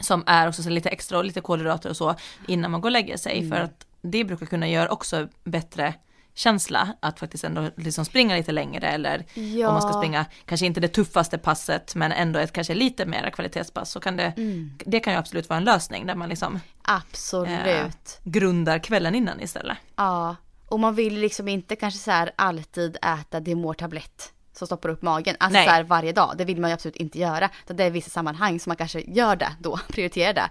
Som 0.00 0.24
är 0.26 0.48
också 0.48 0.62
så 0.62 0.70
lite 0.70 0.88
extra 0.88 1.18
och 1.18 1.24
lite 1.24 1.40
kolhydrater 1.40 1.90
och 1.90 1.96
så 1.96 2.14
innan 2.48 2.70
man 2.70 2.80
går 2.80 2.88
och 2.88 2.92
lägger 2.92 3.16
sig. 3.16 3.38
Mm. 3.38 3.50
För 3.50 3.60
att 3.60 3.86
det 4.10 4.24
brukar 4.24 4.46
kunna 4.46 4.68
göra 4.68 4.88
också 4.88 5.28
bättre 5.44 5.94
känsla 6.34 6.88
att 7.00 7.18
faktiskt 7.20 7.44
ändå 7.44 7.70
liksom 7.76 8.04
springa 8.04 8.36
lite 8.36 8.52
längre 8.52 8.88
eller 8.88 9.24
ja. 9.34 9.68
om 9.68 9.74
man 9.74 9.82
ska 9.82 9.92
springa, 9.92 10.26
kanske 10.44 10.66
inte 10.66 10.80
det 10.80 10.88
tuffaste 10.88 11.38
passet 11.38 11.94
men 11.94 12.12
ändå 12.12 12.38
ett 12.38 12.52
kanske 12.52 12.74
lite 12.74 13.06
mera 13.06 13.30
kvalitetspass 13.30 13.90
så 13.90 14.00
kan 14.00 14.16
det, 14.16 14.32
Mm. 14.36 14.70
det 14.86 15.00
kan 15.00 15.12
ju 15.12 15.18
absolut 15.18 15.48
vara 15.48 15.56
en 15.56 15.64
lösning 15.64 16.06
där 16.06 16.14
man 16.14 16.28
liksom 16.28 16.60
Absolut. 16.82 17.66
Eh. 17.66 18.30
grundar 18.30 18.78
kvällen 18.78 19.14
innan 19.14 19.40
istället. 19.40 19.78
Ja, 19.96 20.36
och 20.68 20.80
man 20.80 20.94
vill 20.94 21.14
liksom 21.20 21.48
inte 21.48 21.76
kanske 21.76 22.00
så 22.00 22.10
här 22.10 22.30
alltid 22.36 22.96
äta 22.96 23.40
Dimor-tablett 23.40 24.32
som 24.52 24.66
stoppar 24.66 24.88
upp 24.88 25.02
magen. 25.02 25.36
Alltså 25.40 25.58
Nej. 25.58 25.66
så 25.66 25.72
här 25.72 25.82
varje 25.82 26.12
dag. 26.12 26.34
Det 26.38 26.44
vill 26.44 26.60
man 26.60 26.70
ju 26.70 26.74
absolut 26.74 26.96
inte 26.96 27.18
göra. 27.18 27.50
Så 27.66 27.72
det 27.72 27.84
är 27.84 27.90
vissa 27.90 28.10
sammanhang 28.10 28.60
som 28.60 28.70
man 28.70 28.76
kanske 28.76 29.00
gör 29.00 29.36
det 29.36 29.52
då, 29.60 29.76
prioriterar 29.88 30.34
det. 30.34 30.50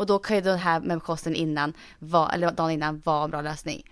Och 0.00 0.06
då 0.06 0.18
kan 0.18 0.36
ju 0.36 0.42
det 0.42 0.56
här 0.56 0.80
med 0.80 1.02
kosten 1.02 1.34
innan, 1.34 1.72
vara- 1.98 2.30
eller 2.32 2.52
dagen 2.52 2.70
innan, 2.70 3.00
vara 3.04 3.24
en 3.24 3.30
bra 3.30 3.40
lösning. 3.40 3.82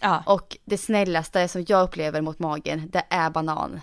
Ja, 0.00 0.22
Och 0.26 0.56
det 0.64 0.78
snällaste 0.78 1.48
som 1.48 1.64
jag 1.68 1.82
upplever 1.82 2.20
mot 2.20 2.38
magen, 2.38 2.90
det 2.90 3.04
är 3.10 3.30
banan. 3.30 3.80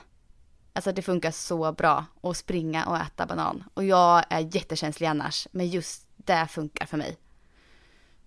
Alltså 0.73 0.91
det 0.91 1.01
funkar 1.01 1.31
så 1.31 1.71
bra 1.71 2.05
att 2.23 2.37
springa 2.37 2.85
och 2.85 2.97
äta 2.97 3.25
banan. 3.25 3.63
Och 3.73 3.83
jag 3.83 4.23
är 4.29 4.55
jättekänslig 4.55 5.07
annars, 5.07 5.47
men 5.51 5.67
just 5.67 6.07
det 6.15 6.47
funkar 6.49 6.85
för 6.85 6.97
mig. 6.97 7.17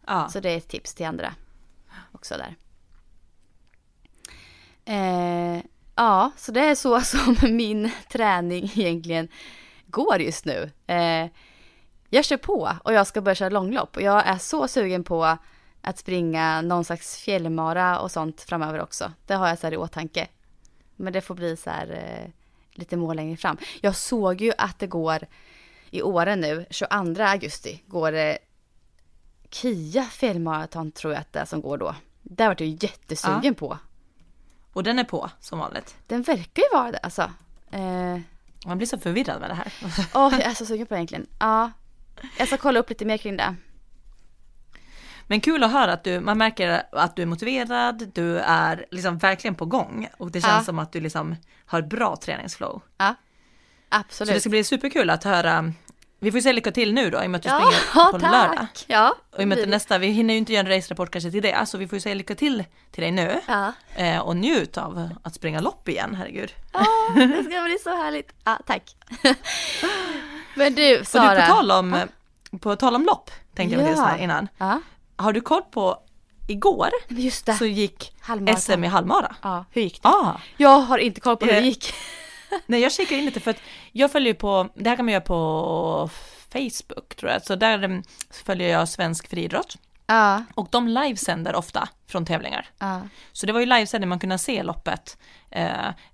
ja. 0.07 0.29
Så 0.29 0.41
det 0.41 0.51
är 0.51 0.57
ett 0.57 0.69
tips 0.69 0.95
till 0.95 1.07
andra 1.07 1.35
också 2.13 2.35
där. 2.37 2.57
Eh, 4.85 5.63
ja, 5.95 6.31
så 6.37 6.53
det 6.53 6.61
är 6.61 6.75
så 6.75 7.01
som 7.01 7.37
min 7.41 7.91
träning 8.13 8.65
egentligen 8.75 9.29
går 9.87 10.21
just 10.21 10.45
nu. 10.45 10.71
Eh, 10.87 11.27
jag 12.11 12.25
kör 12.25 12.37
på 12.37 12.77
och 12.85 12.93
jag 12.93 13.07
ska 13.07 13.21
börja 13.21 13.35
köra 13.35 13.49
långlopp 13.49 13.97
och 13.97 14.03
jag 14.03 14.27
är 14.27 14.39
så 14.39 14.69
sugen 14.69 15.05
på 15.05 15.39
att 15.83 15.99
springa 15.99 16.63
någon 16.63 16.85
slags 16.85 17.17
fjällmara 17.17 17.99
och 17.99 18.11
sånt 18.11 18.41
framöver 18.41 18.81
också. 18.81 19.13
Det 19.27 19.35
har 19.35 19.49
jag 19.49 19.59
så 19.59 19.67
här 19.67 19.73
i 19.75 19.77
åtanke. 19.77 20.29
Men 20.97 21.13
det 21.13 21.21
får 21.21 21.35
bli 21.35 21.57
så 21.57 21.71
här 21.71 21.91
eh, 21.91 22.31
lite 22.79 22.97
mål 22.97 23.17
längre 23.17 23.37
fram. 23.37 23.57
Jag 23.81 23.97
såg 23.97 24.41
ju 24.41 24.53
att 24.59 24.79
det 24.79 24.87
går 24.87 25.19
i 25.91 26.03
åren 26.03 26.41
nu, 26.41 26.67
22 26.71 27.23
augusti, 27.23 27.83
går 27.87 28.13
det 28.13 28.39
Kia 29.51 30.05
fjällmaraton 30.05 30.93
tror 30.93 31.13
jag 31.13 31.21
att 31.21 31.33
det 31.33 31.39
är 31.39 31.45
som 31.45 31.61
går 31.61 31.79
då. 31.79 31.95
Där 32.23 32.49
vart 32.49 32.61
jag 32.61 32.69
jättesugen 32.69 33.55
på. 33.55 33.79
Och 34.73 34.83
den 34.83 34.99
är 34.99 35.05
på 35.05 35.31
som 35.41 35.59
vanligt. 35.59 35.95
Den 36.07 36.23
verkar 36.23 36.63
ju 36.63 36.79
vara 36.79 36.93
det 36.93 36.99
alltså. 36.99 37.23
Eh, 37.71 38.19
Man 38.67 38.77
blir 38.79 38.87
så 38.87 38.99
förvirrad 38.99 39.41
med 39.41 39.51
det 39.51 39.55
här. 39.55 39.73
Åh, 40.15 40.33
jag 40.33 40.43
är 40.47 40.55
så 40.55 40.67
sugen 40.67 40.87
på 40.87 40.95
det 40.95 40.99
egentligen. 40.99 41.27
Ja. 41.39 41.71
Jag 42.39 42.47
ska 42.49 42.57
kolla 42.57 42.81
upp 42.81 42.89
lite 42.91 43.05
mer 43.05 43.17
kring 43.17 43.37
det. 43.37 43.55
Men 45.27 45.41
kul 45.41 45.65
att 45.65 45.73
höra 45.73 45.93
att 45.93 46.05
du, 46.05 46.21
man 46.21 46.39
märker 46.39 46.83
att 46.93 47.17
du 47.17 47.23
är 47.23 47.27
motiverad, 47.27 48.11
du 48.15 48.39
är 48.39 48.87
liksom 48.91 49.19
verkligen 49.19 49.55
på 49.55 49.65
gång 49.67 50.09
och 50.19 50.31
det 50.31 50.41
känns 50.41 50.53
Ja. 50.59 50.65
som 50.65 50.79
att 50.79 50.93
du 50.93 51.01
liksom 51.01 51.37
har 51.67 51.83
bra 51.83 52.17
träningsflow. 52.17 52.83
Ja. 52.99 53.15
Så 53.91 53.97
Absolut. 53.97 54.35
det 54.35 54.41
ska 54.41 54.51
bli 54.51 54.65
superkul 54.65 55.11
att 55.11 55.25
höra, 55.25 55.73
vi 56.21 56.31
får 56.31 56.39
ju 56.39 56.43
säga 56.43 56.53
lycka 56.53 56.73
till 56.73 56.93
nu 56.95 57.11
då 57.11 57.23
i 57.23 57.27
och 57.27 57.31
med 57.31 57.39
att 57.39 57.43
du 57.43 57.49
ja, 57.49 57.57
springer 57.61 58.11
på 58.13 58.19
tack. 58.19 58.33
lördag. 58.33 58.67
Ja, 58.87 59.17
Och 59.31 59.41
i 59.41 59.45
och 59.45 59.49
med 59.49 59.59
att 59.63 59.69
nästa, 59.69 59.99
vi 59.99 60.07
hinner 60.07 60.35
ju 60.35 60.39
inte 60.39 60.53
göra 60.53 60.67
en 60.69 60.77
race-rapport 60.77 61.11
kanske 61.11 61.31
till 61.31 61.43
det, 61.43 61.67
så 61.67 61.79
vi 61.79 61.89
får 61.89 61.97
ju 61.97 62.01
säga 62.01 62.15
lycka 62.15 62.35
till 62.35 62.65
till 62.91 63.03
dig 63.03 63.11
nu. 63.11 63.41
Ja. 63.49 63.73
Eh, 63.95 64.19
och 64.19 64.37
njut 64.37 64.79
av 64.79 65.11
att 65.23 65.35
springa 65.35 65.61
lopp 65.61 65.89
igen, 65.89 66.15
herregud. 66.15 66.53
ja, 66.73 66.87
det 67.15 67.45
ska 67.45 67.63
bli 67.65 67.79
så 67.85 67.97
härligt. 67.97 68.33
Ja, 68.45 68.59
tack. 68.67 68.83
Men 70.55 70.75
du, 70.75 71.01
Och 71.01 71.07
Sara. 71.07 71.35
du, 71.35 71.41
på 71.41 71.47
tal 71.47 71.71
om, 71.71 72.01
på 72.61 72.77
tal 72.77 72.95
om 72.95 73.05
lopp, 73.05 73.31
tänkte 73.55 73.77
jag 73.81 73.93
Ja. 73.97 74.05
här 74.05 74.19
innan. 74.19 74.49
Ja, 74.59 74.81
Har 75.17 75.33
du 75.33 75.41
koll 75.41 75.63
på, 75.63 75.99
igår 76.49 76.89
det. 77.09 77.53
så 77.53 77.67
gick 77.67 78.13
Halvmaraton. 78.21 78.61
SM 78.61 78.85
i 78.85 78.87
halvmara. 78.87 79.37
Ja, 79.43 79.65
hur 79.71 79.83
gick 79.83 80.03
det? 80.03 80.09
Ah, 80.09 80.41
Jag 80.57 80.81
har 80.81 80.99
inte 80.99 81.21
koll 81.21 81.37
på 81.37 81.45
hur 81.45 81.53
det 81.53 81.59
Eh, 81.59 81.65
gick. 81.65 81.93
nej 82.67 82.81
jag 82.81 82.93
kikar 82.93 83.17
in 83.17 83.25
lite 83.25 83.41
för 83.41 83.51
att 83.51 83.61
jag 83.93 84.13
följer 84.13 84.35
på, 84.35 84.69
det 84.75 84.89
här 84.89 84.97
kan 84.97 85.05
man 85.05 85.13
göra 85.13 85.25
på 85.25 86.11
Facebook 86.53 87.15
tror 87.17 87.33
jag, 87.33 87.43
så 87.45 87.55
där 87.55 87.83
mm, 87.83 88.03
följer 88.45 88.69
jag 88.69 88.89
Svensk 88.89 89.29
Friidrott. 89.29 89.77
Ja, 90.15 90.45
Och 90.55 90.69
de 90.71 90.89
livesänder 90.89 91.55
ofta 91.57 91.89
från 92.09 92.25
tävlingar. 92.27 92.67
ja. 92.79 93.01
Så 93.33 93.47
det 93.47 93.53
var 93.53 93.61
ju 93.61 93.67
livesändning, 93.67 94.09
man 94.09 94.19
kunde 94.19 94.39
se 94.39 94.63
loppet. 94.63 95.19
Eh, 95.51 95.71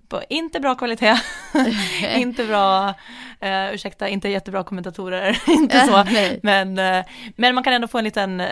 på 0.09 0.21
inte 0.29 0.59
bra 0.59 0.75
kvalitet, 0.75 1.15
inte 2.15 2.45
bra, 2.45 2.93
eh, 3.39 3.73
ursäkta, 3.73 4.07
inte 4.07 4.29
jättebra 4.29 4.63
kommentatorer, 4.63 5.41
inte 5.47 5.79
så. 5.87 6.03
Men, 6.43 6.79
eh, 6.79 7.05
men 7.35 7.55
man 7.55 7.63
kan 7.63 7.73
ändå 7.73 7.87
få 7.87 7.97
en 7.97 8.03
liten, 8.03 8.39
eh, 8.41 8.47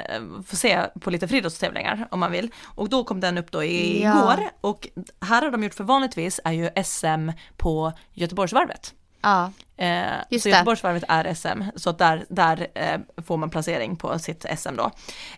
få 0.48 0.56
se 0.56 0.80
på 1.02 1.10
lite 1.10 1.28
friidrottstävlingar 1.28 2.08
om 2.12 2.20
man 2.20 2.32
vill. 2.32 2.52
Och 2.64 2.90
då 2.90 3.04
kom 3.04 3.20
den 3.20 3.38
upp 3.38 3.52
då 3.52 3.64
i- 3.64 4.04
Ja. 4.04 4.10
igår 4.34 4.50
och 4.62 4.88
här 5.22 5.42
har 5.42 5.52
de 5.52 5.64
gjort 5.64 5.74
för 5.74 5.84
vanligtvis 5.84 6.40
är 6.44 6.52
ju 6.52 6.70
SM 6.84 7.30
på 7.58 7.94
Göteborgsvarvet. 8.14 8.94
Ja, 9.26 9.52
Eh, 9.78 10.24
Just 10.30 10.44
så. 10.44 10.50
Göteborgsvarvet 10.50 11.04
är 11.08 11.34
SM, 11.34 11.64
så 11.76 11.92
där, 11.92 12.26
där 12.30 12.68
eh, 12.76 13.00
får 13.26 13.38
man 13.38 13.50
placering 13.50 13.96
på 13.96 14.20
sitt 14.20 14.46
SM 14.58 14.76
då. 14.76 14.92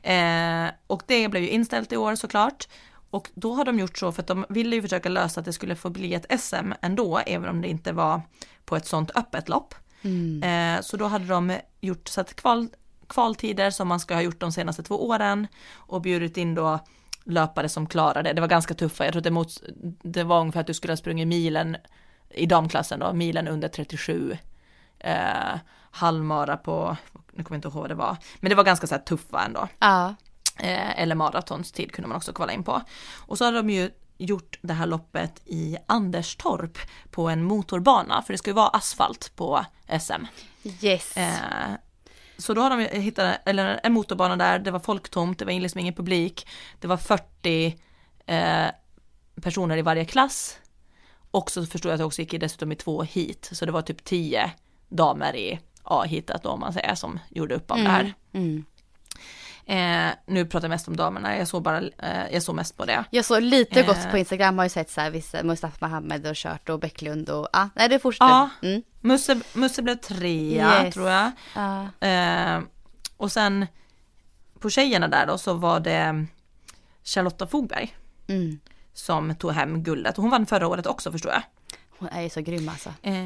Eh, 0.10 0.68
och 0.88 1.04
det 1.06 1.28
blev 1.28 1.44
ju 1.44 1.50
inställt 1.50 1.92
i 1.92 1.98
år 1.98 2.16
såklart. 2.16 2.68
Och 3.10 3.30
då 3.34 3.54
har 3.54 3.66
de 3.66 3.80
gjort 3.80 3.98
så 3.98 4.12
för 4.12 4.22
att 4.22 4.28
de 4.28 4.46
ville 4.50 4.76
ju 4.76 4.82
försöka 4.82 5.10
lösa 5.10 5.40
att 5.40 5.46
det 5.46 5.54
skulle 5.54 5.76
få 5.76 5.90
bli 5.90 6.14
ett 6.14 6.42
SM 6.42 6.72
ändå, 6.82 7.18
även 7.18 7.50
om 7.50 7.62
det 7.62 7.68
inte 7.68 7.92
var 7.92 8.22
på 8.66 8.76
ett 8.76 8.86
sånt 8.86 9.12
öppet 9.16 9.50
lopp. 9.50 9.76
Mm. 10.02 10.44
Eh, 10.44 10.82
så 10.82 10.98
då 10.98 11.06
hade 11.06 11.26
de 11.26 11.58
gjort 11.82 12.08
så 12.08 12.22
att 12.22 12.36
kval, 12.36 12.70
kvaltider 13.10 13.72
som 13.72 13.88
man 13.88 14.00
ska 14.00 14.14
ha 14.14 14.22
gjort 14.22 14.40
de 14.40 14.52
senaste 14.52 14.84
två 14.84 15.08
åren 15.08 15.48
och 15.74 16.02
bjudit 16.02 16.38
in 16.38 16.56
då 16.56 16.80
löpare 17.24 17.70
som 17.70 17.88
klarade, 17.88 18.34
det 18.34 18.42
var 18.42 18.48
ganska 18.48 18.74
tuffa, 18.74 19.06
jag 19.06 19.14
tror 19.14 19.22
det, 19.22 19.32
mot, 19.32 19.64
det 20.04 20.24
var 20.24 20.42
ungefär 20.42 20.62
att 20.62 20.68
du 20.68 20.74
skulle 20.74 20.92
ha 20.92 20.98
sprungit 20.98 21.28
milen 21.28 21.78
i 22.30 22.46
damklassen 22.46 23.00
då, 23.00 23.14
milen 23.14 23.48
under 23.48 23.68
37 23.68 24.38
eh, 25.00 25.60
halvmara 25.92 26.58
på, 26.58 26.98
nu 27.32 27.44
kommer 27.44 27.56
jag 27.56 27.58
inte 27.58 27.68
ihåg 27.68 27.82
vad 27.82 27.90
det 27.90 27.96
var, 27.96 28.18
men 28.40 28.50
det 28.50 28.56
var 28.56 28.64
ganska 28.64 28.88
så 28.88 28.96
här 28.96 29.02
tuffa 29.02 29.46
ändå. 29.46 29.68
Ja. 29.80 30.16
Eh, 30.60 31.02
eller 31.02 31.16
maratonstid 31.16 31.92
kunde 31.92 32.08
man 32.08 32.18
också 32.18 32.34
kvala 32.34 32.54
in 32.54 32.64
på. 32.64 32.82
Och 33.16 33.38
så 33.38 33.46
har 33.46 33.52
de 33.52 33.70
ju 33.70 33.92
gjort 34.18 34.60
det 34.62 34.74
här 34.74 34.86
loppet 34.86 35.42
i 35.46 35.78
Anderstorp 35.86 36.78
på 37.12 37.30
en 37.30 37.44
motorbana, 37.44 38.22
för 38.22 38.34
det 38.34 38.38
ska 38.38 38.50
ju 38.50 38.56
vara 38.56 38.68
asfalt 38.68 39.36
på 39.36 39.66
SM. 40.00 40.26
Yes. 40.82 41.18
Eh, 41.18 41.72
så 42.38 42.54
då 42.54 42.62
har 42.62 42.70
de 42.70 43.00
hittat 43.00 43.42
eller 43.46 43.80
en 43.84 43.94
motorbana 43.94 44.36
där, 44.36 44.60
det 44.60 44.72
var 44.72 44.80
folktomt, 44.80 45.40
det 45.40 45.46
var 45.46 45.54
liksom 45.54 45.80
ingen 45.80 45.94
publik, 45.94 46.48
det 46.80 46.88
var 46.88 46.98
40 46.98 47.76
eh, 48.26 48.68
personer 49.42 49.78
i 49.78 49.82
varje 49.82 50.06
klass. 50.06 50.58
Och 51.32 51.52
så 51.52 51.66
förstod 51.66 51.90
jag 51.90 51.94
att 51.94 52.00
det 52.00 52.06
också 52.06 52.22
gick 52.22 52.32
dessutom 52.42 52.72
i 52.72 52.76
två 52.76 53.04
hit, 53.04 53.50
så 53.52 53.66
det 53.66 53.72
var 53.72 53.82
typ 53.82 54.04
10 54.04 54.52
damer 54.90 55.36
i 55.36 55.60
A-hitet 55.84 56.44
då 56.44 56.50
om 56.50 56.60
man 56.60 56.74
säger 56.74 56.96
som 56.96 57.20
gjorde 57.30 57.56
upp 57.56 57.72
om 57.72 57.84
det 57.84 57.90
här. 57.90 58.14
Mm. 58.34 58.66
Eh, 59.66 60.14
nu 60.26 60.46
pratar 60.46 60.66
jag 60.68 60.70
mest 60.70 60.88
om 60.88 60.96
damerna, 60.96 61.38
jag 61.38 61.48
såg 61.48 61.64
bara, 61.64 61.82
eh, 61.82 62.34
jag 62.34 62.44
såg 62.44 62.56
mest 62.56 62.78
på 62.78 62.86
det. 62.86 63.04
Jag 63.12 63.26
såg 63.26 63.42
lite 63.44 63.84
gott 63.84 63.98
Eh. 63.98 64.12
på 64.12 64.18
Instagram 64.18 64.58
har 64.58 64.66
ju 64.66 64.70
sett 64.70 64.90
så 64.90 65.02
här 65.02 65.12
vissa, 65.12 65.44
Mustafa 65.44 65.88
Mohamed 65.88 66.28
och 66.28 66.36
kört 66.36 66.70
och 66.70 66.80
Bäcklund 66.80 67.30
och 67.30 67.48
ja, 67.54 67.70
nej 67.76 67.90
det 67.90 68.00
fortsätter. 68.00 68.26
Ja. 68.28 68.50
Mm. 68.64 68.82
Musse, 69.02 69.40
Musse 69.54 69.82
blev 69.82 69.96
trea 69.96 70.84
Yes. 70.84 70.94
tror 70.94 71.10
jag. 71.10 71.32
Ja. 71.56 72.08
Eh, 72.08 72.60
och 73.18 73.32
sen 73.32 73.68
på 74.60 74.70
tjejerna 74.70 75.08
där 75.08 75.28
då 75.28 75.38
så 75.38 75.54
var 75.54 75.80
det 75.80 76.26
Charlotta 77.04 77.48
Fogberg 77.48 77.96
Mm. 78.28 78.60
Som 78.98 79.36
tog 79.36 79.52
hem 79.52 79.84
guldet. 79.84 80.18
Hon 80.18 80.30
vann 80.30 80.45
förra 80.45 80.68
året 80.68 80.86
också 80.86 81.12
förstår 81.12 81.32
jag. 81.32 81.41
Hon 82.00 82.10
är 82.10 82.22
ju 82.22 82.30
så 82.30 82.41
grym 82.41 82.70
alltså. 82.70 82.93
Eh, 83.02 83.26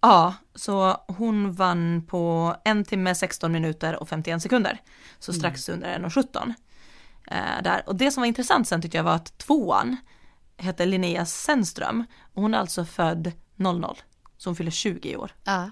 ja, 0.00 0.34
så 0.54 0.96
hon 1.06 1.52
vann 1.52 2.06
på 2.08 2.56
en 2.64 2.84
timme 2.84 3.14
16 3.14 3.52
minuter 3.52 3.96
och 3.96 4.08
51 4.08 4.42
sekunder. 4.42 4.80
Så 5.18 5.32
strax 5.32 5.68
under 5.68 5.98
1.17. 5.98 6.54
Eh, 7.26 7.62
där. 7.64 7.82
Och 7.86 7.96
det 7.96 8.10
som 8.10 8.20
var 8.20 8.26
intressant 8.26 8.68
sen 8.68 8.82
tyckte 8.82 8.96
jag 8.96 9.04
var 9.04 9.14
att 9.14 9.38
tvåan 9.38 9.96
hette 10.56 10.86
Linnea 10.86 11.26
Senström. 11.26 12.04
Och 12.34 12.42
hon 12.42 12.54
är 12.54 12.58
alltså 12.58 12.84
född 12.84 13.32
00. 13.56 13.98
Så 14.36 14.48
hon 14.48 14.56
fyller 14.56 14.70
20 14.70 15.08
i 15.08 15.16
år. 15.16 15.32
Ja. 15.44 15.70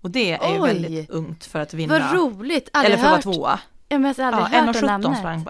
Och 0.00 0.10
det 0.10 0.32
är 0.32 0.52
ju 0.54 0.60
Oj. 0.60 0.68
väldigt 0.68 1.10
ungt 1.10 1.44
för 1.44 1.60
att 1.60 1.74
vinna. 1.74 1.98
Vad 1.98 2.14
roligt, 2.14 2.68
aldrig 2.72 2.94
eller 2.94 3.02
för 3.04 3.16
att 3.16 3.24
vara 3.24 3.34
tvåa. 3.36 3.60
Ja, 3.88 3.96
jag 4.16 4.32
har 4.32 4.40
Ja, 4.52 4.58
aldrig 4.58 4.62
hört 4.62 4.74
det 4.74 4.80
1.17 4.80 4.86
namnet. 4.86 5.18
sprang. 5.18 5.46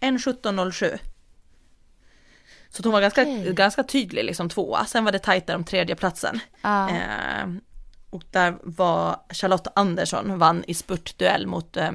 1.17.07. 0.00 0.98
Så 2.76 2.82
hon 2.82 2.92
var 2.92 3.00
ganska, 3.00 3.22
Okej. 3.22 3.52
ganska 3.52 3.82
tydlig 3.82 4.24
liksom 4.24 4.48
tvåa. 4.48 4.84
Sen 4.84 5.04
var 5.04 5.12
det 5.12 5.18
tajt 5.18 5.46
där 5.46 5.54
om 5.56 5.64
tredje 5.64 5.96
platsen. 5.96 6.40
Ja. 6.62 6.90
Eh, 6.90 7.46
och 8.10 8.22
där 8.30 8.56
var 8.62 9.16
Charlotte 9.30 9.68
Andersson 9.74 10.38
vann 10.38 10.64
i 10.66 10.74
spurtduell 10.74 11.46
mot 11.46 11.76
eh, 11.76 11.90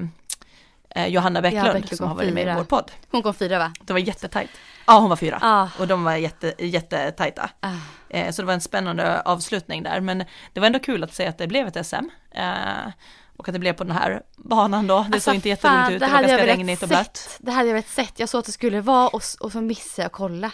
eh, 0.90 1.08
Johanna 1.08 1.42
Bäcklund 1.42 1.74
Bäcklund 1.74 1.98
som 1.98 2.08
har 2.08 2.16
varit 2.16 2.34
med 2.34 2.48
i 2.48 2.56
vår 2.56 2.64
podd. 2.64 2.92
Hon 3.12 3.24
kom 3.24 3.34
fyra 3.34 3.60
va? 3.60 3.74
Det 3.82 3.94
var 3.94 4.00
jättetajt. 4.00 4.50
Ja, 4.88 5.00
hon 5.00 5.10
var 5.10 5.16
fyra. 5.16 5.40
Ja. 5.42 5.70
Och 5.80 5.88
de 5.88 6.04
var 6.04 6.16
jätte, 6.16 6.54
jättetajta. 6.58 7.50
Ah. 7.60 7.70
Eh, 8.10 8.32
så 8.32 8.42
det 8.42 8.46
var 8.46 8.54
en 8.54 8.62
spännande 8.62 9.22
avslutning 9.22 9.84
där. 9.84 10.00
Men 10.00 10.24
det 10.54 10.60
var 10.60 10.68
ändå 10.68 10.80
kul 10.80 11.04
att 11.04 11.14
se 11.14 11.28
att 11.28 11.38
det 11.38 11.48
blev 11.48 11.68
ett 11.68 11.88
SM. 11.88 11.96
Eh, 12.32 12.92
och 13.38 13.50
att 13.50 13.54
det 13.54 13.60
blev 13.60 13.74
på 13.74 13.84
den 13.84 13.96
här 13.96 14.22
banan 14.38 14.88
då. 14.88 15.06
Det 15.10 15.20
såg 15.20 15.36
inte 15.36 15.50
jätteroligt 15.50 15.92
ut. 15.92 16.00
Det, 16.00 16.06
var 16.06 16.14
hade 16.14 16.28
jag 16.28 16.38
ganska 16.38 16.54
regnigt 16.54 16.84
och 16.84 16.90
blött. 16.90 17.38
Det 17.40 17.52
hade 17.52 17.68
jag 17.68 17.74
velat 17.74 17.90
sett. 17.90 18.20
Jag 18.20 18.30
såg 18.30 18.40
att 18.40 18.46
det 18.46 18.52
skulle 18.52 18.82
vara 18.82 19.08
och, 19.08 19.22
och 19.40 19.52
så 19.52 19.62
missade 19.62 20.02
jag 20.02 20.06
att 20.06 20.12
kolla. 20.12 20.52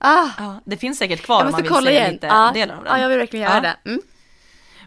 Ah, 0.00 0.28
Ja, 0.38 0.60
det 0.64 0.76
finns 0.76 0.98
säkert 0.98 1.22
kvar 1.22 1.34
jag 1.36 1.40
om 1.40 1.44
man 1.44 1.50
måste 1.52 1.62
vill 1.62 1.70
kolla 1.72 1.90
igen. 1.90 2.12
lite 2.12 2.26
Ja, 2.26 2.50
delar 2.54 2.76
av 2.76 2.84
den. 2.84 2.92
ja, 2.92 3.00
jag 3.02 3.08
vill 3.08 3.18
verkligen 3.18 3.50
göra 3.50 3.60
det. 3.60 3.76
Mm. 3.84 4.00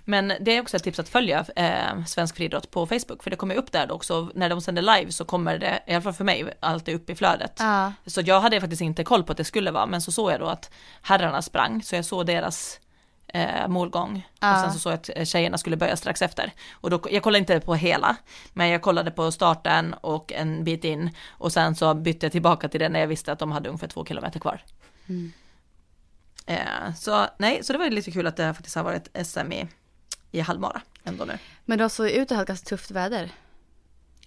Men 0.06 0.34
det 0.40 0.58
är 0.58 0.62
också 0.62 0.78
ett 0.78 0.84
tips 0.84 1.00
att 1.00 1.10
följa 1.10 1.46
eh, 1.56 2.04
Svensk 2.08 2.36
Friidrott 2.36 2.72
på 2.72 2.86
Facebook, 2.88 3.24
för 3.24 3.30
det 3.30 3.36
kommer 3.36 3.56
upp 3.56 3.72
där 3.72 3.92
också. 3.92 4.30
När 4.36 4.50
de 4.50 4.62
sänder 4.62 4.82
live 4.82 5.12
så 5.12 5.26
kommer 5.26 5.58
det, 5.58 5.80
i 5.88 5.94
alla 5.94 6.02
fall 6.02 6.14
för 6.14 6.24
mig, 6.24 6.54
alltid 6.60 6.96
upp 6.96 7.10
i 7.10 7.16
flödet. 7.16 7.56
Ja. 7.60 7.94
Så 8.06 8.22
jag 8.22 8.42
hade 8.42 8.62
faktiskt 8.62 8.82
inte 8.82 9.04
koll 9.04 9.24
på 9.24 9.32
att 9.32 9.38
det 9.38 9.44
skulle 9.44 9.72
vara, 9.72 9.86
men 9.86 10.02
så 10.02 10.12
såg 10.12 10.32
jag 10.32 10.40
då 10.40 10.46
att 10.46 10.70
herrarna 11.02 11.42
sprang, 11.42 11.84
så 11.84 11.96
jag 11.96 12.06
såg 12.06 12.26
deras 12.26 12.80
eh, 13.28 13.68
målgång. 13.68 14.28
Ja. 14.40 14.54
Och 14.56 14.60
sen 14.62 14.74
så 14.74 14.80
såg 14.80 14.92
jag 14.94 14.98
att 15.00 15.10
eh, 15.16 15.26
tjejerna 15.26 15.58
skulle 15.58 15.78
börja 15.78 15.96
strax 15.98 16.22
efter. 16.22 16.52
Och 16.74 16.90
då, 16.90 17.02
jag 17.12 17.24
kollade 17.24 17.40
inte 17.40 17.60
på 17.60 17.76
hela, 17.76 18.16
men 18.54 18.70
jag 18.70 18.82
kollade 18.82 19.12
på 19.12 19.32
starten 19.32 19.94
och 19.94 20.34
en 20.34 20.64
bit 20.64 20.84
in. 20.84 21.10
Och 21.30 21.52
sen 21.54 21.76
så 21.76 21.94
bytte 21.94 22.26
jag 22.26 22.32
tillbaka 22.32 22.70
till 22.70 22.80
det 22.80 22.90
när 22.90 23.00
jag 23.00 23.08
visste 23.08 23.32
att 23.32 23.40
de 23.40 23.52
hade 23.52 23.70
ungefär 23.70 23.88
två 23.88 24.06
kilometer 24.06 24.40
kvar. 24.40 24.62
Mm. 25.10 25.32
Eh, 26.46 26.94
så 26.98 27.28
nej, 27.38 27.64
så 27.64 27.74
det 27.74 27.80
var 27.80 27.90
lite 27.90 28.12
kul 28.12 28.28
att 28.28 28.38
det 28.38 28.54
faktiskt 28.54 28.76
har 28.76 28.84
varit 28.84 29.28
SM 29.28 29.52
i, 29.52 29.68
i 30.32 30.40
halvmara 30.40 30.82
ändå 31.04 31.26
nu. 31.26 31.38
Men 31.66 31.78
de 31.80 31.90
såg 31.90 32.10
ut 32.10 32.32
att 32.32 32.38
ha 32.38 32.44
ganska 32.46 32.66
tufft 32.70 32.92
väder. 32.92 33.30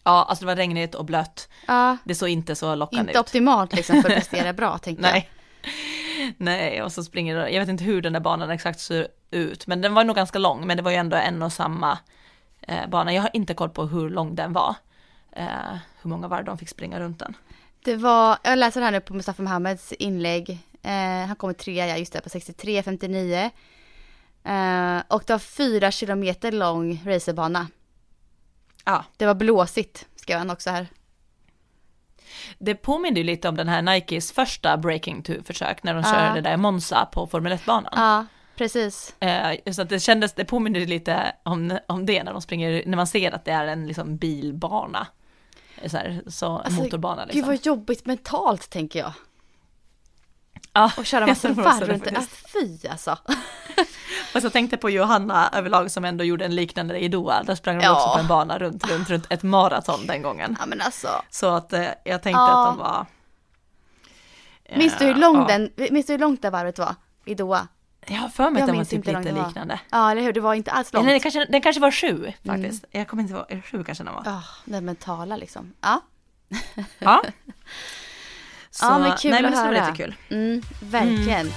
Ja, 0.05 0.25
alltså 0.29 0.43
det 0.45 0.47
var 0.47 0.57
regnigt 0.57 0.95
och 0.95 1.05
blött. 1.05 1.49
Ja, 1.67 1.97
Det 2.05 2.15
såg 2.15 2.29
inte 2.29 2.55
så 2.57 2.75
lockande 2.75 3.01
inte 3.01 3.13
ut. 3.13 3.19
optimalt 3.19 3.73
liksom 3.73 4.03
för 4.03 4.09
att 4.09 4.15
prestera 4.17 4.53
bra 4.53 4.79
tänkte 4.83 5.07
jag. 5.07 5.13
Nej. 5.13 5.31
Nej, 6.37 6.83
och 6.83 6.93
så 6.93 7.05
springer 7.05 7.37
det, 7.37 7.51
jag 7.51 7.61
vet 7.61 7.69
inte 7.69 7.85
hur 7.85 8.03
den 8.03 8.13
där 8.13 8.21
banan 8.21 8.51
exakt 8.51 8.81
ser 8.81 9.09
ut, 9.31 9.67
men 9.67 9.81
den 9.81 9.95
var 9.95 10.05
nog 10.05 10.17
ganska 10.17 10.39
lång, 10.39 10.67
men 10.67 10.77
det 10.77 10.83
var 10.83 10.91
ju 10.91 10.97
ändå 10.97 11.17
en 11.17 11.43
och 11.43 11.53
samma 11.53 11.99
eh, 12.61 12.89
bana. 12.89 13.13
Jag 13.15 13.23
har 13.23 13.31
inte 13.33 13.55
koll 13.55 13.71
på 13.71 13.87
hur 13.87 14.11
lång 14.11 14.35
den 14.35 14.53
var, 14.53 14.75
eh, 15.33 15.47
hur 16.03 16.11
många 16.11 16.29
varv 16.29 16.45
de 16.45 16.59
fick 16.59 16.69
springa 16.69 17.01
runt 17.01 17.19
den. 17.19 17.37
Det 17.87 17.97
var, 17.97 18.39
jag 18.43 18.59
läser 18.59 18.81
här 18.81 18.91
nu 18.93 19.01
på 19.01 19.15
Mustafa 19.15 19.43
Mohameds 19.43 19.93
inlägg. 19.93 20.51
Eh, 20.83 21.27
han 21.27 21.37
kommer 21.37 21.55
trea, 21.55 21.87
ja 21.87 21.97
just 21.97 22.13
det, 22.13 22.21
på 22.21 22.29
63,59. 22.29 23.51
Eh, 24.45 25.03
och 25.09 25.23
det 25.27 25.33
var 25.33 25.39
fyra 25.39 25.91
kilometer 25.91 26.53
lång 26.53 27.03
racerbana. 27.07 27.67
Ja, 28.85 29.05
Det 29.17 29.27
var 29.27 29.35
blåsigt, 29.35 30.07
skrev 30.17 30.39
han 30.39 30.51
också 30.51 30.71
här. 30.71 30.87
det 32.59 32.75
påminner 32.75 33.17
ju 33.19 33.25
lite 33.25 33.49
om 33.49 33.57
den 33.57 33.69
här 33.69 33.83
Nikes 33.83 34.33
första 34.33 34.77
breaking 34.77 35.23
to-försök 35.23 35.83
när 35.83 35.95
de 35.95 36.03
Ja. 36.07 36.13
körde 36.13 36.35
det 36.35 36.41
där 36.51 36.57
Monza 36.57 37.07
på 37.13 37.27
Formel 37.27 37.53
1-banan. 37.53 37.93
Ja, 37.97 38.27
precis. 38.57 39.15
Eh, 39.21 39.73
så 39.73 39.83
att 39.83 39.89
det 39.89 40.01
kändes, 40.01 40.33
det 40.35 40.45
påminner 40.45 40.87
lite 40.87 41.33
om, 41.43 41.79
om 41.89 42.07
det 42.07 42.23
när 42.25 42.33
de 42.33 42.43
springer, 42.43 42.83
när 42.87 42.97
man 42.97 43.07
ser 43.07 43.33
att 43.35 43.45
det 43.45 43.51
är 43.53 43.67
en 43.67 43.87
liksom 43.87 44.17
bilbana. 44.17 45.07
Så, 45.87 45.97
här, 45.97 46.23
så 46.27 46.59
Alltså, 46.59 46.81
motorbana 46.83 47.25
liksom. 47.25 47.41
Gud 47.41 47.47
vad 47.47 47.67
jobbigt 47.67 48.07
mentalt 48.07 48.71
tänker 48.71 48.99
jag. 48.99 49.13
ja, 50.73 50.93
Och 50.99 51.07
köra 51.07 51.21
jag 51.21 51.29
massa 51.29 51.49
varv 51.53 51.89
runt 51.89 52.05
faktiskt. 52.05 52.45
Ah, 52.45 52.49
fy 52.53 52.89
alltså. 52.89 53.19
Fast 54.33 54.45
jag 54.45 54.53
tänkte 54.53 54.77
på 54.77 54.91
Johanna 54.91 55.51
överlag 55.53 55.91
som 55.91 56.05
ändå 56.05 56.25
gjorde 56.25 56.45
en 56.45 56.55
liknande 56.55 56.99
i 56.99 57.09
Doha. 57.09 57.43
Där 57.43 57.55
sprang 57.55 57.79
de 57.79 57.85
Ja. 57.85 57.97
också 57.97 58.15
på 58.15 58.19
en 58.21 58.27
bana 58.27 58.59
runt, 58.59 58.91
runt, 58.91 59.11
runt 59.11 59.27
ett 59.31 59.43
maraton 59.43 60.07
den 60.07 60.23
gången. 60.23 60.57
Ja 60.61 60.67
men 60.67 60.81
alltså. 60.81 61.09
Så 61.31 61.47
att 61.55 61.73
eh, 61.73 61.81
jag 62.05 62.23
tänkte 62.23 62.31
Ja. 62.31 62.69
att 62.69 62.75
de 62.75 62.79
var... 62.79 63.07
eh, 64.65 64.79
Minns 64.79 64.99
du 64.99 65.05
hur 65.05 65.15
lång 65.15 65.37
ja. 65.37 65.47
den, 65.47 65.71
minns 65.91 66.07
du 66.07 66.13
hur 66.13 66.19
långt 66.21 66.43
det 66.43 66.51
varvet 66.51 66.79
var? 66.79 66.95
I 67.25 67.35
Doha? 67.35 67.69
Jag 68.09 68.17
har 68.17 68.29
för 68.29 68.51
mig 68.51 68.63
att 68.63 68.69
den 68.69 68.77
var 68.77 68.85
typ 68.85 69.07
lite 69.07 69.33
liknande. 69.33 69.81
Ja 69.91 70.11
eller 70.11 70.23
hur, 70.23 70.33
det 70.33 70.41
var 70.41 70.55
inte 70.55 70.71
alls 70.71 70.93
långt. 70.93 71.05
Eller 71.05 71.13
det 71.15 71.21
kanske, 71.21 71.45
den 71.45 71.61
kanske 71.61 71.81
var 71.81 71.91
sju 71.91 72.33
Mm. 72.45 72.63
faktiskt. 72.63 72.85
Jag 72.91 73.09
kommer 73.09 73.23
inte 73.23 73.35
ihåg, 73.35 73.63
sju 73.65 73.85
kanske 73.85 74.05
den 74.05 74.15
var? 74.15 74.23
Ja, 74.25 74.43
den 74.65 74.85
mentala 74.85 75.37
liksom. 75.37 75.73
Ja, 75.81 76.01
Ja. 76.99 77.23
Så, 78.71 78.85
Ja, 78.87 78.99
men 78.99 79.13
kul 79.17 79.31
nej, 79.31 79.43
men 79.43 79.55
att 79.55 79.59
det 79.61 79.69
var 79.69 79.75
höra. 79.75 79.87
lite 79.91 80.03
kul. 80.05 80.15
mm, 80.31 80.63
verkligen. 80.81 81.53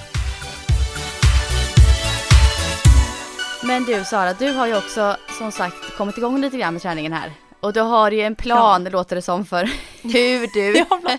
Men 3.62 3.84
du 3.84 4.04
Sara, 4.04 4.32
du 4.32 4.52
har 4.52 4.66
ju 4.66 4.76
också 4.76 5.16
som 5.38 5.52
sagt 5.52 5.96
kommit 5.96 6.18
igång 6.18 6.40
lite 6.40 6.56
grann 6.58 6.72
med 6.74 6.82
träningen 6.82 7.12
här. 7.12 7.32
Och 7.60 7.72
du 7.72 7.80
har 7.80 8.10
ju 8.10 8.20
en 8.22 8.34
plan, 8.34 8.84
låter 8.84 9.16
det 9.16 9.22
som, 9.22 9.46
för 9.46 9.64
hur 10.02 10.54
du... 10.54 10.84
Plan. 10.84 11.00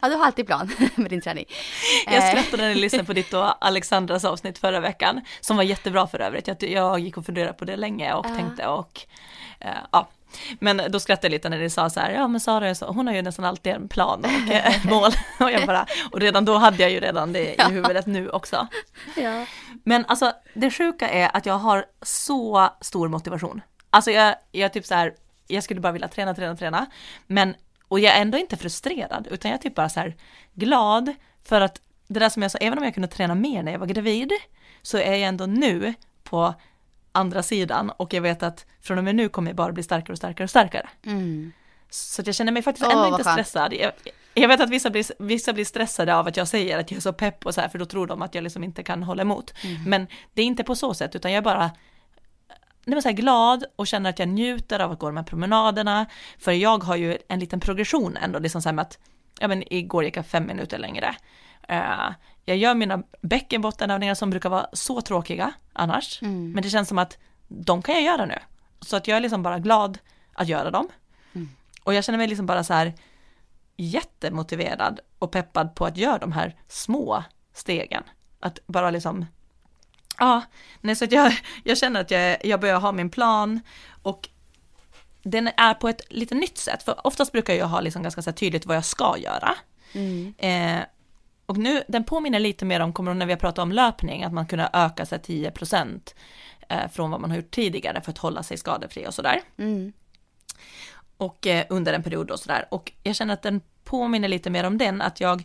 ja, 0.00 0.08
du 0.08 0.14
har 0.14 0.26
alltid 0.26 0.46
plan 0.46 0.70
med 0.94 1.10
din 1.10 1.20
träning. 1.20 1.44
Jag 2.06 2.14
Eh, 2.14 2.30
skrattade 2.30 2.62
när 2.62 2.68
jag 2.68 2.78
lyssnade 2.78 3.04
på 3.04 3.12
ditt 3.12 3.34
och 3.34 3.66
Alexandras 3.66 4.24
avsnitt 4.24 4.58
förra 4.58 4.80
veckan, 4.80 5.20
som 5.40 5.56
var 5.56 5.64
jättebra 5.64 6.06
för 6.06 6.20
övrigt. 6.20 6.48
Jag, 6.48 6.62
jag 6.62 6.98
gick 6.98 7.16
och 7.16 7.26
funderade 7.26 7.52
på 7.52 7.64
det 7.64 7.76
länge 7.76 8.12
och 8.14 8.26
Ja. 8.30 8.34
tänkte 8.34 8.66
och 8.66 9.00
eh, 9.60 9.70
ja. 9.92 10.08
Men 10.60 10.82
då 10.88 11.00
skrattade 11.00 11.26
jag 11.26 11.30
lite 11.32 11.48
när 11.48 11.58
ni 11.58 11.70
sa 11.70 11.90
så 11.90 12.00
här, 12.00 12.10
ja 12.10 12.28
men 12.28 12.40
Sara 12.40 12.74
så, 12.74 12.86
hon 12.86 13.06
har 13.06 13.14
ju 13.14 13.22
nästan 13.22 13.44
alltid 13.44 13.72
en 13.72 13.88
plan 13.88 14.24
och 14.24 14.52
eh, 14.54 14.74
mål. 14.84 15.10
och, 15.40 15.50
jag 15.52 15.66
bara, 15.66 15.86
och 16.12 16.20
redan 16.20 16.44
då 16.44 16.54
hade 16.56 16.82
jag 16.82 16.90
ju 16.90 17.00
redan 17.00 17.32
det 17.32 17.54
i 17.54 17.62
huvudet 17.70 18.06
nu 18.06 18.30
också. 18.30 18.66
Ja. 19.16 19.46
Men 19.84 20.04
alltså 20.08 20.32
det 20.54 20.70
sjuka 20.70 21.08
är 21.08 21.36
att 21.36 21.46
jag 21.46 21.54
har 21.58 21.84
så 22.02 22.68
stor 22.80 23.08
motivation. 23.08 23.60
Alltså 23.90 24.10
jag, 24.10 24.34
jag 24.52 24.72
typ 24.72 24.86
så 24.86 24.94
här, 24.94 25.12
jag 25.48 25.64
skulle 25.64 25.80
bara 25.80 25.92
vilja 25.92 26.08
träna, 26.08 26.34
träna, 26.34 26.56
träna. 26.56 26.86
Men, 27.26 27.54
och 27.88 28.00
jag 28.00 28.16
är 28.16 28.22
ändå 28.22 28.38
inte 28.38 28.56
frustrerad, 28.56 29.28
utan 29.30 29.50
jag 29.50 29.58
är 29.58 29.62
typ 29.62 29.74
bara 29.74 29.88
så 29.88 30.00
här 30.00 30.16
glad 30.54 31.14
för 31.44 31.60
att 31.60 31.80
det 32.06 32.20
där 32.20 32.28
som 32.28 32.42
jag 32.42 32.50
sa, 32.50 32.58
även 32.58 32.78
om 32.78 32.84
jag 32.84 32.94
kunde 32.94 33.08
träna 33.08 33.34
mer 33.34 33.62
när 33.62 33.72
jag 33.72 33.78
var 33.78 33.86
gravid, 33.86 34.32
så 34.82 34.98
är 34.98 35.10
jag 35.10 35.20
ändå 35.20 35.46
nu 35.46 35.94
på 36.22 36.54
andra 37.12 37.42
sidan 37.42 37.90
och 37.90 38.14
jag 38.14 38.22
vet 38.22 38.42
att 38.42 38.66
från 38.80 38.98
och 38.98 39.04
med 39.04 39.14
nu 39.14 39.28
kommer 39.28 39.50
jag 39.50 39.56
bara 39.56 39.72
bli 39.72 39.82
starkare 39.82 40.12
och 40.12 40.18
starkare 40.18 40.44
och 40.44 40.50
starkare. 40.50 40.88
Mm. 41.06 41.52
Så 41.90 42.22
jag 42.26 42.34
känner 42.34 42.52
mig 42.52 42.62
faktiskt 42.62 42.86
Åh, 42.86 42.92
ändå 42.92 43.18
inte 43.18 43.30
stressad. 43.30 43.72
Jag, 43.72 43.92
jag 44.34 44.48
vet 44.48 44.60
att 44.60 44.70
vissa 44.70 44.90
blir, 44.90 45.22
vissa 45.22 45.52
blir 45.52 45.64
stressade 45.64 46.16
av 46.16 46.26
att 46.26 46.36
jag 46.36 46.48
säger 46.48 46.78
att 46.78 46.90
jag 46.90 46.98
är 46.98 47.02
så 47.02 47.12
pepp 47.12 47.46
och 47.46 47.54
så 47.54 47.60
här, 47.60 47.68
för 47.68 47.78
då 47.78 47.84
tror 47.84 48.06
de 48.06 48.22
att 48.22 48.34
jag 48.34 48.44
liksom 48.44 48.64
inte 48.64 48.82
kan 48.82 49.02
hålla 49.02 49.22
emot. 49.22 49.54
Mm. 49.64 49.82
Men 49.84 50.06
det 50.34 50.42
är 50.42 50.46
inte 50.46 50.64
på 50.64 50.74
så 50.74 50.94
sätt, 50.94 51.16
utan 51.16 51.32
jag 51.32 51.44
bara 51.44 51.70
nej 52.88 52.94
men 52.94 53.02
så 53.02 53.12
glad 53.12 53.64
och 53.76 53.86
känner 53.86 54.10
att 54.10 54.18
jag 54.18 54.28
njuter 54.28 54.80
av 54.80 54.92
att 54.92 54.98
gå 54.98 55.06
de 55.06 55.16
här 55.16 55.24
promenaderna. 55.24 56.06
För 56.38 56.52
jag 56.52 56.84
har 56.84 56.96
ju 56.96 57.18
en 57.28 57.40
liten 57.40 57.60
progression 57.60 58.16
ändå, 58.16 58.38
liksom 58.38 58.62
så 58.62 58.68
här 58.68 58.74
med 58.74 58.82
att, 58.82 58.98
ja 59.40 59.48
men 59.48 59.72
igår 59.72 60.04
gick 60.04 60.16
jag 60.16 60.26
fem 60.26 60.46
minuter 60.46 60.78
längre. 60.78 61.14
Uh, 61.70 62.10
jag 62.44 62.56
gör 62.56 62.74
mina 62.74 63.02
bäckenbottenövningar 63.22 64.14
som 64.14 64.30
brukar 64.30 64.48
vara 64.48 64.66
så 64.72 65.00
tråkiga 65.00 65.52
annars. 65.72 66.22
Mm. 66.22 66.52
Men 66.52 66.62
det 66.62 66.70
känns 66.70 66.88
som 66.88 66.98
att 66.98 67.18
de 67.48 67.82
kan 67.82 67.94
jag 67.94 68.04
göra 68.04 68.26
nu. 68.26 68.38
Så 68.80 68.96
att 68.96 69.08
jag 69.08 69.16
är 69.16 69.20
liksom 69.20 69.42
bara 69.42 69.58
glad 69.58 69.98
att 70.32 70.48
göra 70.48 70.70
dem. 70.70 70.88
Mm. 71.34 71.48
Och 71.82 71.94
jag 71.94 72.04
känner 72.04 72.18
mig 72.18 72.28
liksom 72.28 72.46
bara 72.46 72.64
så 72.64 72.74
här 72.74 72.94
jättemotiverad 73.76 75.00
och 75.18 75.32
peppad 75.32 75.74
på 75.74 75.84
att 75.86 75.96
göra 75.96 76.18
de 76.18 76.32
här 76.32 76.56
små 76.68 77.24
stegen. 77.52 78.02
Att 78.40 78.58
bara 78.66 78.90
liksom, 78.90 79.26
ja, 80.18 80.42
nej 80.80 80.96
så 80.96 81.04
att 81.04 81.12
jag, 81.12 81.32
jag 81.64 81.78
känner 81.78 82.00
att 82.00 82.10
jag, 82.10 82.46
jag 82.46 82.60
börjar 82.60 82.80
ha 82.80 82.92
min 82.92 83.10
plan 83.10 83.60
och 84.02 84.28
den 85.22 85.50
är 85.56 85.74
på 85.74 85.88
ett 85.88 86.00
lite 86.10 86.34
nytt 86.34 86.58
sätt, 86.58 86.82
för 86.82 87.06
oftast 87.06 87.32
brukar 87.32 87.54
jag 87.54 87.66
ha 87.66 87.80
liksom 87.80 88.02
ganska 88.02 88.32
tydligt 88.32 88.66
vad 88.66 88.76
jag 88.76 88.84
ska 88.84 89.16
göra. 89.18 89.54
Mm. 89.92 90.34
Eh, 90.38 90.84
och 91.46 91.56
nu, 91.56 91.82
den 91.88 92.04
påminner 92.04 92.38
lite 92.38 92.64
mer 92.64 92.80
om, 92.80 92.92
kommer 92.92 93.14
när 93.14 93.26
vi 93.26 93.32
har 93.32 93.40
pratat 93.40 93.62
om 93.62 93.72
löpning, 93.72 94.24
att 94.24 94.32
man 94.32 94.46
kunde 94.46 94.70
öka 94.72 95.06
sig 95.06 95.18
10% 95.18 96.14
eh, 96.68 96.88
från 96.90 97.10
vad 97.10 97.20
man 97.20 97.30
har 97.30 97.36
gjort 97.36 97.50
tidigare 97.50 98.00
för 98.00 98.10
att 98.10 98.18
hålla 98.18 98.42
sig 98.42 98.56
skadefri 98.56 99.06
och 99.06 99.14
sådär. 99.14 99.40
Mm. 99.58 99.92
Och 101.16 101.46
eh, 101.46 101.66
under 101.68 101.92
en 101.92 102.02
period 102.02 102.30
och 102.30 102.40
sådär. 102.40 102.66
Och 102.70 102.92
jag 103.02 103.16
känner 103.16 103.34
att 103.34 103.42
den 103.42 103.60
påminner 103.84 104.28
lite 104.28 104.50
mer 104.50 104.64
om 104.64 104.78
den, 104.78 105.02
att 105.02 105.20
jag, 105.20 105.44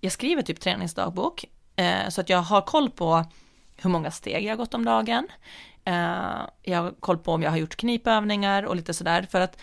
jag 0.00 0.12
skriver 0.12 0.42
typ 0.42 0.60
träningsdagbok, 0.60 1.44
eh, 1.76 2.08
så 2.08 2.20
att 2.20 2.28
jag 2.28 2.38
har 2.38 2.60
koll 2.60 2.90
på 2.90 3.24
hur 3.82 3.90
många 3.90 4.10
steg 4.10 4.44
jag 4.44 4.52
har 4.52 4.56
gått 4.56 4.74
om 4.74 4.84
dagen. 4.84 5.28
Eh, 5.84 6.40
jag 6.62 6.82
har 6.82 7.00
koll 7.00 7.18
på 7.18 7.32
om 7.32 7.42
jag 7.42 7.50
har 7.50 7.58
gjort 7.58 7.76
knipövningar 7.76 8.62
och 8.62 8.76
lite 8.76 8.94
sådär, 8.94 9.26
för 9.30 9.40
att 9.40 9.58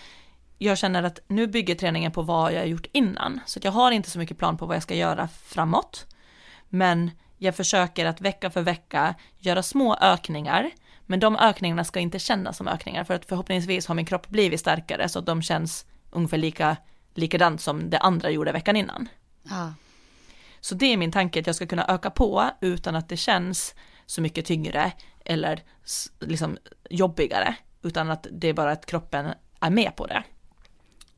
jag 0.57 0.77
känner 0.77 1.03
att 1.03 1.19
nu 1.27 1.47
bygger 1.47 1.75
träningen 1.75 2.11
på 2.11 2.21
vad 2.21 2.53
jag 2.53 2.59
har 2.59 2.65
gjort 2.65 2.87
innan, 2.91 3.39
så 3.45 3.59
jag 3.63 3.71
har 3.71 3.91
inte 3.91 4.09
så 4.09 4.19
mycket 4.19 4.37
plan 4.37 4.57
på 4.57 4.65
vad 4.65 4.75
jag 4.75 4.83
ska 4.83 4.95
göra 4.95 5.27
framåt. 5.27 6.05
Men 6.69 7.11
jag 7.37 7.55
försöker 7.55 8.05
att 8.05 8.21
vecka 8.21 8.49
för 8.49 8.61
vecka 8.61 9.15
göra 9.39 9.63
små 9.63 9.95
ökningar, 9.95 10.71
men 11.05 11.19
de 11.19 11.35
ökningarna 11.35 11.83
ska 11.83 11.99
inte 11.99 12.19
kännas 12.19 12.57
som 12.57 12.67
ökningar, 12.67 13.03
för 13.03 13.13
att 13.13 13.25
förhoppningsvis 13.25 13.87
har 13.87 13.95
min 13.95 14.05
kropp 14.05 14.27
blivit 14.27 14.59
starkare 14.59 15.09
så 15.09 15.19
att 15.19 15.25
de 15.25 15.41
känns 15.41 15.85
ungefär 16.11 16.37
lika 16.37 16.77
likadant 17.13 17.61
som 17.61 17.89
det 17.89 17.97
andra 17.97 18.29
gjorde 18.29 18.51
veckan 18.51 18.75
innan. 18.75 19.09
Ja. 19.43 19.73
Så 20.59 20.75
det 20.75 20.85
är 20.85 20.97
min 20.97 21.11
tanke, 21.11 21.39
att 21.39 21.47
jag 21.47 21.55
ska 21.55 21.67
kunna 21.67 21.85
öka 21.87 22.09
på 22.09 22.49
utan 22.61 22.95
att 22.95 23.09
det 23.09 23.17
känns 23.17 23.75
så 24.05 24.21
mycket 24.21 24.45
tyngre 24.45 24.91
eller 25.25 25.63
liksom 26.19 26.57
jobbigare, 26.89 27.55
utan 27.81 28.11
att 28.11 28.27
det 28.31 28.47
är 28.47 28.53
bara 28.53 28.71
att 28.71 28.85
kroppen 28.85 29.33
är 29.59 29.69
med 29.69 29.95
på 29.95 30.07
det. 30.07 30.23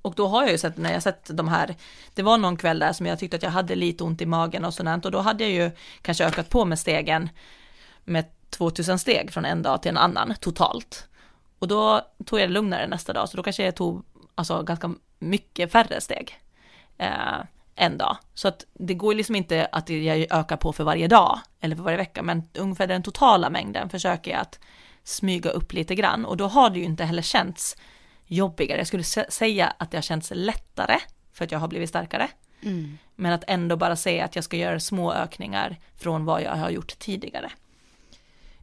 Och 0.01 0.15
då 0.15 0.27
har 0.27 0.41
jag 0.41 0.51
ju 0.51 0.57
sett 0.57 0.77
när 0.77 0.93
jag 0.93 1.03
sett 1.03 1.29
de 1.33 1.47
här, 1.47 1.75
det 2.13 2.23
var 2.23 2.37
någon 2.37 2.57
kväll 2.57 2.79
där 2.79 2.93
som 2.93 3.05
jag 3.05 3.19
tyckte 3.19 3.37
att 3.37 3.43
jag 3.43 3.49
hade 3.49 3.75
lite 3.75 4.03
ont 4.03 4.21
i 4.21 4.25
magen 4.25 4.65
och 4.65 4.73
sådant 4.73 5.05
och 5.05 5.11
då 5.11 5.19
hade 5.19 5.43
jag 5.43 5.51
ju 5.53 5.71
kanske 6.01 6.25
ökat 6.25 6.49
på 6.49 6.65
med 6.65 6.79
stegen 6.79 7.29
med 8.03 8.25
2000 8.49 8.99
steg 8.99 9.31
från 9.31 9.45
en 9.45 9.61
dag 9.61 9.81
till 9.81 9.89
en 9.89 9.97
annan 9.97 10.35
totalt. 10.39 11.07
Och 11.59 11.67
då 11.67 12.01
tog 12.25 12.39
jag 12.39 12.49
det 12.49 12.53
lugnare 12.53 12.87
nästa 12.87 13.13
dag, 13.13 13.29
så 13.29 13.37
då 13.37 13.43
kanske 13.43 13.65
jag 13.65 13.75
tog 13.75 14.05
alltså 14.35 14.63
ganska 14.63 14.93
mycket 15.19 15.71
färre 15.71 16.01
steg 16.01 16.39
eh, 16.97 17.37
en 17.77 17.97
dag. 17.97 18.17
Så 18.33 18.47
att 18.47 18.65
det 18.73 18.93
går 18.93 19.13
liksom 19.13 19.35
inte 19.35 19.67
att 19.71 19.89
jag 19.89 20.17
ökar 20.31 20.57
på 20.57 20.73
för 20.73 20.83
varje 20.83 21.07
dag 21.07 21.39
eller 21.59 21.75
för 21.75 21.83
varje 21.83 21.97
vecka, 21.97 22.23
men 22.23 22.43
ungefär 22.57 22.87
den 22.87 23.03
totala 23.03 23.49
mängden 23.49 23.89
försöker 23.89 24.31
jag 24.31 24.39
att 24.39 24.59
smyga 25.03 25.49
upp 25.49 25.73
lite 25.73 25.95
grann 25.95 26.25
och 26.25 26.37
då 26.37 26.47
har 26.47 26.69
det 26.69 26.79
ju 26.79 26.85
inte 26.85 27.03
heller 27.03 27.21
känts 27.21 27.75
jobbigare. 28.25 28.77
Jag 28.77 28.87
skulle 28.87 29.03
sä- 29.03 29.29
säga 29.29 29.73
att 29.77 29.91
det 29.91 29.97
har 29.97 30.01
känts 30.01 30.31
lättare 30.35 30.99
för 31.33 31.45
att 31.45 31.51
jag 31.51 31.59
har 31.59 31.67
blivit 31.67 31.89
starkare. 31.89 32.27
Mm. 32.63 32.97
Men 33.15 33.33
att 33.33 33.43
ändå 33.47 33.77
bara 33.77 33.95
säga 33.95 34.25
att 34.25 34.35
jag 34.35 34.43
ska 34.43 34.57
göra 34.57 34.79
små 34.79 35.13
ökningar 35.13 35.79
från 35.95 36.25
vad 36.25 36.41
jag 36.41 36.55
har 36.55 36.69
gjort 36.69 36.99
tidigare. 36.99 37.51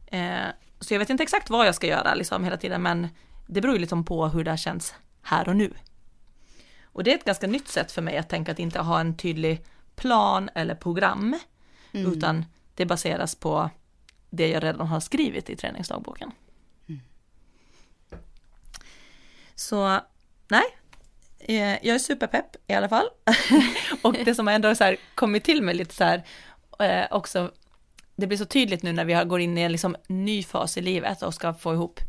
Eh, 0.07 0.45
så 0.79 0.93
jag 0.93 0.99
vet 0.99 1.09
inte 1.09 1.23
exakt 1.23 1.49
vad 1.49 1.67
jag 1.67 1.75
ska 1.75 1.87
göra 1.87 2.15
liksom 2.15 2.43
hela 2.43 2.57
tiden, 2.57 2.81
men 2.81 3.07
det 3.47 3.61
beror 3.61 3.73
ju 3.73 3.79
liksom 3.79 4.05
på 4.05 4.27
hur 4.27 4.43
det 4.43 4.51
har 4.51 4.57
känts 4.57 4.95
här 5.21 5.49
och 5.49 5.55
nu. 5.55 5.73
Och 6.95 7.03
det 7.03 7.11
är 7.11 7.15
ett 7.15 7.25
ganska 7.25 7.47
nytt 7.47 7.67
sätt 7.67 7.91
för 7.91 8.01
mig 8.01 8.17
att 8.17 8.29
tänka 8.29 8.51
att 8.51 8.59
inte 8.59 8.79
ha 8.79 8.99
en 8.99 9.17
tydlig 9.17 9.65
plan 9.95 10.49
eller 10.55 10.75
program, 10.75 11.39
Mm. 11.91 12.13
utan 12.13 12.45
det 12.75 12.85
baseras 12.85 13.35
på 13.35 13.69
det 14.29 14.49
jag 14.49 14.63
redan 14.63 14.87
har 14.87 14.99
skrivit 14.99 15.49
i 15.49 15.55
träningsdagboken. 15.55 16.31
Så 19.55 19.99
nej, 20.47 20.63
eh, 21.39 21.85
jag 21.85 21.95
är 21.95 21.99
superpepp 21.99 22.55
i 22.67 22.73
alla 22.73 22.89
fall. 22.89 23.05
och 24.01 24.13
det 24.13 24.35
som 24.35 24.47
ändå 24.47 24.67
har 24.67 24.75
så 24.75 24.95
kommit 25.15 25.43
till 25.43 25.61
mig 25.61 25.75
lite 25.75 25.95
så 25.95 26.03
här, 26.03 26.23
eh, 26.79 27.05
också, 27.11 27.51
det 28.15 28.27
blir 28.27 28.37
så 28.37 28.45
tydligt 28.45 28.83
nu 28.83 28.93
när 28.93 29.05
vi 29.05 29.13
går 29.13 29.39
in 29.39 29.57
i 29.57 29.61
en 29.61 29.71
liksom 29.71 29.95
ny 30.07 30.43
fas 30.43 30.77
i 30.77 30.81
livet 30.81 31.21
och 31.21 31.33
ska 31.33 31.53
få 31.53 31.73
ihop 31.73 31.99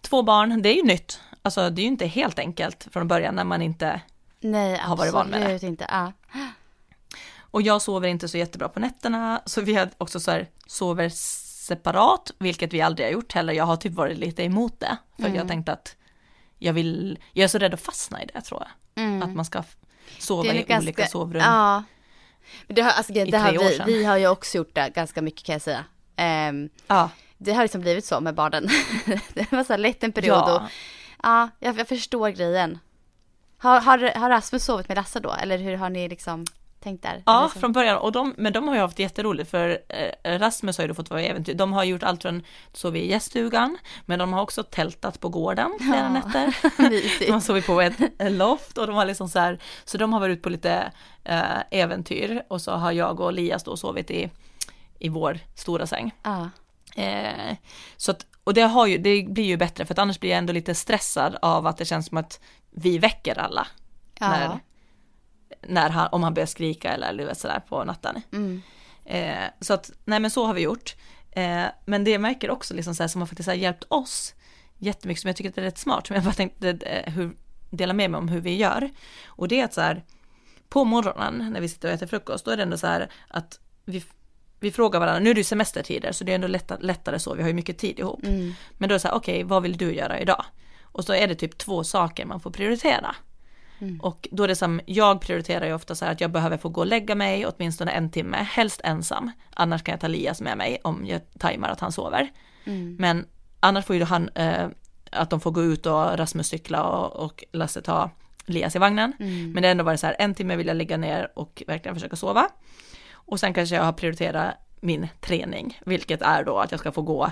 två 0.00 0.22
barn, 0.22 0.62
det 0.62 0.68
är 0.68 0.76
ju 0.76 0.82
nytt. 0.82 1.20
Alltså 1.42 1.70
det 1.70 1.80
är 1.80 1.82
ju 1.82 1.88
inte 1.88 2.06
helt 2.06 2.38
enkelt 2.38 2.88
från 2.92 3.08
början 3.08 3.34
när 3.34 3.44
man 3.44 3.62
inte, 3.62 4.00
Nej, 4.40 4.78
Har 4.78 4.96
varit 4.96 5.12
van 5.12 5.26
med 5.28 5.40
det. 5.40 5.44
absolut 5.44 5.62
inte. 5.62 5.86
Ja. 5.90 6.12
och 7.50 7.62
jag 7.62 7.82
sover 7.82 8.08
inte 8.08 8.28
så 8.28 8.38
jättebra 8.38 8.68
på 8.68 8.80
nätterna, 8.80 9.42
så 9.46 9.60
vi 9.60 9.74
har 9.74 9.88
också 9.98 10.20
så 10.20 10.30
här, 10.30 10.48
sover 10.66 11.08
separat, 11.08 12.30
vilket 12.38 12.72
vi 12.72 12.80
aldrig 12.80 13.06
har 13.06 13.12
gjort 13.12 13.32
heller. 13.32 13.52
Jag 13.52 13.64
har 13.64 13.76
typ 13.76 13.92
varit 13.92 14.18
lite 14.18 14.42
emot 14.44 14.80
det, 14.80 14.96
för 15.16 15.22
att 15.22 15.28
jag 15.28 15.34
Mm. 15.36 15.48
tänkte 15.48 15.72
att 15.72 15.96
jag 16.58 16.72
vill, 16.72 17.18
jag 17.32 17.44
är 17.44 17.48
så 17.48 17.58
rädd 17.58 17.74
att 17.74 17.80
fastna 17.80 18.22
i 18.22 18.26
det 18.34 18.40
tror 18.40 18.62
jag. 18.94 19.04
Mm. 19.04 19.22
Att 19.22 19.36
man 19.36 19.44
ska 19.44 19.62
sova 20.18 20.42
Det 20.42 20.48
i 20.58 20.62
ganska- 20.62 20.76
olika 20.78 21.06
sovrum. 21.06 21.42
Ja. 21.42 21.82
Men 22.66 22.74
det 22.74 22.82
har, 22.82 22.90
alltså, 22.90 23.12
I 23.12 23.24
det 23.24 23.38
har 23.38 23.52
vi, 23.52 23.92
vi 23.92 24.04
har 24.04 24.16
ju 24.16 24.28
också 24.28 24.58
gjort 24.58 24.74
det 24.74 24.90
ganska 24.94 25.22
mycket 25.22 25.44
kan 25.46 25.52
jag 25.52 25.62
säga. 25.62 25.84
Ehm, 26.16 26.68
Ja, 26.86 27.10
det 27.38 27.52
har 27.52 27.62
liksom 27.62 27.80
blivit 27.80 28.04
så 28.04 28.20
med 28.20 28.34
barnen. 28.34 28.68
det 29.34 29.52
var 29.52 29.64
så 29.64 29.72
här 29.72 29.78
lätt 29.78 30.04
en 30.04 30.12
period 30.12 30.42
och 30.54 30.62
ja. 31.22 31.40
ja, 31.40 31.48
jag, 31.58 31.78
jag 31.78 31.88
förstår 31.88 32.28
grejen. 32.30 32.78
Har, 33.58 33.80
har, 33.80 34.18
har 34.18 34.30
Rasmus 34.30 34.64
sovit 34.64 34.88
med 34.88 34.96
Lasse 34.96 35.20
då? 35.20 35.32
Eller 35.32 35.58
hur 35.58 35.76
har 35.76 35.90
ni 35.90 36.08
liksom 36.08 36.44
tänkt 36.80 37.02
där? 37.02 37.22
Ja, 37.26 37.50
från 37.56 37.72
början. 37.72 37.98
Och 37.98 38.12
de, 38.12 38.34
men 38.36 38.52
de 38.52 38.68
har 38.68 38.74
ju 38.74 38.80
haft 38.80 38.98
jätteroligt 38.98 39.50
för 39.50 39.78
eh, 39.88 40.38
Rasmus 40.38 40.78
har 40.78 40.82
ju 40.84 40.88
då 40.88 40.94
fått 40.94 41.10
vara 41.10 41.22
i 41.22 41.26
äventyr. 41.26 41.54
De 41.54 41.72
har 41.72 41.84
gjort 41.84 42.02
allt 42.02 42.22
från 42.22 42.42
sov 42.72 42.96
i 42.96 43.10
gäststugan, 43.10 43.78
men 44.06 44.18
de 44.18 44.32
har 44.32 44.42
också 44.42 44.62
tältat 44.62 45.20
på 45.20 45.28
gården 45.28 45.78
flera 45.80 45.96
Ja. 45.96 46.08
nätter. 46.08 46.56
De 47.26 47.32
har 47.32 47.40
sovit 47.40 47.66
på 47.66 47.80
ett 47.80 47.98
loft 48.18 48.78
och 48.78 48.86
de 48.86 48.96
har 48.96 49.06
liksom 49.06 49.28
så 49.28 49.38
här, 49.38 49.58
så 49.84 49.98
de 49.98 50.12
har 50.12 50.20
varit 50.20 50.32
ute 50.32 50.42
på 50.42 50.48
lite 50.50 50.92
eh, 51.24 51.58
äventyr 51.70 52.42
och 52.48 52.60
så 52.60 52.72
har 52.72 52.92
jag 52.92 53.20
och 53.20 53.28
Elias 53.28 53.64
då 53.64 53.76
sovit 53.76 54.10
i, 54.10 54.30
i 54.98 55.08
vår 55.08 55.38
stora 55.54 55.86
säng. 55.86 56.14
Ja. 56.22 56.50
Eh, 57.02 57.56
så 57.96 58.10
att, 58.10 58.26
och 58.48 58.54
det, 58.54 58.62
har 58.62 58.86
ju, 58.86 58.98
det 58.98 59.22
blir 59.28 59.44
ju 59.44 59.56
bättre 59.56 59.84
för 59.86 59.94
att 59.94 59.98
annars 59.98 60.20
blir 60.20 60.30
jag 60.30 60.38
ändå 60.38 60.52
lite 60.52 60.74
stressad 60.74 61.36
av 61.42 61.66
att 61.66 61.76
det 61.76 61.84
känns 61.84 62.06
som 62.06 62.18
att 62.18 62.40
vi 62.70 62.98
väcker 62.98 63.38
alla 63.38 63.66
Ja. 64.20 64.28
när, 64.30 64.58
när 65.66 65.90
han, 65.90 66.08
om 66.12 66.22
han 66.22 66.34
börjar 66.34 66.46
skrika 66.46 66.92
eller 66.92 67.12
du 67.12 67.24
vet, 67.24 67.38
sådär 67.38 67.62
på 67.68 67.84
natten. 67.84 68.22
Mm. 68.32 68.62
Eh, 69.04 69.50
så 69.60 69.74
att, 69.74 69.90
nej 70.04 70.20
men 70.20 70.30
så 70.30 70.46
har 70.46 70.54
vi 70.54 70.60
gjort. 70.60 70.96
Eh, 71.30 71.64
men 71.84 72.04
det 72.04 72.10
jag 72.10 72.20
märker 72.20 72.50
också 72.50 72.74
liksom 72.74 72.94
så 72.94 73.02
här, 73.02 73.08
som 73.08 73.20
har 73.20 73.26
faktiskt 73.26 73.46
har 73.46 73.54
hjälpt 73.54 73.84
oss 73.88 74.34
jättemycket, 74.78 75.20
som 75.20 75.28
jag 75.28 75.36
tycker 75.36 75.48
att 75.50 75.54
det 75.54 75.60
är 75.60 75.64
rätt 75.64 75.78
smart, 75.78 76.06
som 76.06 76.16
jag 76.16 76.24
bara 76.24 76.34
tänkte 76.34 76.70
eh, 76.70 77.12
hur, 77.12 77.36
dela 77.70 77.92
med 77.92 78.10
mig 78.10 78.18
om 78.18 78.28
hur 78.28 78.40
vi 78.40 78.56
gör. 78.56 78.90
Och 79.26 79.48
det 79.48 79.60
är 79.60 79.64
att 79.64 79.74
så 79.74 79.80
här, 79.80 80.04
på 80.68 80.84
morgonen 80.84 81.52
när 81.52 81.60
vi 81.60 81.68
sitter 81.68 81.88
och 81.88 81.94
äter 81.94 82.06
frukost, 82.06 82.44
då 82.44 82.50
är 82.50 82.56
det 82.56 82.62
ändå 82.62 82.78
så 82.78 82.86
här 82.86 83.10
att 83.28 83.60
vi, 83.84 84.04
vi 84.60 84.70
frågar 84.70 85.00
varandra, 85.00 85.20
nu 85.20 85.30
är 85.30 85.34
det 85.34 85.40
ju 85.40 85.44
semestertider 85.44 86.12
så 86.12 86.24
det 86.24 86.32
är 86.32 86.34
ändå 86.34 86.48
lättare, 86.48 86.78
lättare 86.82 87.18
så, 87.18 87.34
vi 87.34 87.42
har 87.42 87.48
ju 87.48 87.54
mycket 87.54 87.78
tid 87.78 87.98
ihop. 87.98 88.24
Mm. 88.24 88.54
Men 88.78 88.88
då 88.88 88.92
är 88.92 88.96
det 88.96 89.00
så 89.00 89.08
här, 89.08 89.14
okej, 89.14 89.44
vad 89.44 89.62
vill 89.62 89.76
du 89.76 89.94
göra 89.94 90.20
idag? 90.20 90.44
Och 90.82 91.04
så 91.04 91.14
är 91.14 91.28
det 91.28 91.34
typ 91.34 91.58
två 91.58 91.84
saker 91.84 92.26
man 92.26 92.40
får 92.40 92.50
prioritera. 92.50 93.14
Mm. 93.78 94.00
Och 94.00 94.28
då 94.32 94.42
är 94.42 94.48
det 94.48 94.56
som, 94.56 94.80
jag 94.86 95.20
prioriterar 95.20 95.66
ju 95.66 95.74
ofta 95.74 95.94
så 95.94 96.04
här 96.04 96.12
att 96.12 96.20
jag 96.20 96.30
behöver 96.30 96.56
få 96.56 96.68
gå 96.68 96.80
och 96.80 96.86
lägga 96.86 97.14
mig 97.14 97.46
åtminstone 97.46 97.90
en 97.90 98.10
timme, 98.10 98.36
helst 98.36 98.80
ensam. 98.84 99.30
Annars 99.54 99.82
kan 99.82 99.92
jag 99.92 100.00
ta 100.00 100.08
Lias 100.08 100.40
med 100.40 100.58
mig 100.58 100.80
om 100.84 101.06
jag 101.06 101.20
tajmar 101.38 101.68
att 101.68 101.80
han 101.80 101.92
sover. 101.92 102.28
Mm. 102.64 102.96
Men 102.98 103.26
annars 103.60 103.84
får 103.84 103.96
ju 103.96 104.04
han, 104.04 104.28
eh, 104.28 104.68
att 105.12 105.30
de 105.30 105.40
får 105.40 105.50
gå 105.50 105.62
ut 105.62 105.86
och 105.86 106.18
Rasmus 106.18 106.48
cykla 106.48 106.84
och, 106.84 107.24
och 107.24 107.44
Lasse 107.52 107.82
ta 107.82 108.10
Lias 108.46 108.76
i 108.76 108.78
vagnen. 108.78 109.12
Mm. 109.20 109.52
Men 109.52 109.62
det 109.62 109.68
har 109.68 109.70
ändå 109.70 109.84
varit 109.84 110.00
så 110.00 110.06
här, 110.06 110.16
en 110.18 110.34
timme 110.34 110.56
vill 110.56 110.66
jag 110.66 110.76
lägga 110.76 110.96
ner 110.96 111.32
och 111.34 111.62
verkligen 111.66 111.94
försöka 111.94 112.16
sova. 112.16 112.48
Och 113.28 113.40
sen 113.40 113.54
kanske 113.54 113.74
jag 113.74 113.82
har 113.82 113.92
prioriterat 113.92 114.54
min 114.80 115.08
träning, 115.20 115.80
vilket 115.86 116.22
är 116.22 116.44
då 116.44 116.58
att 116.58 116.70
jag 116.70 116.80
ska 116.80 116.92
få 116.92 117.02
gå 117.02 117.30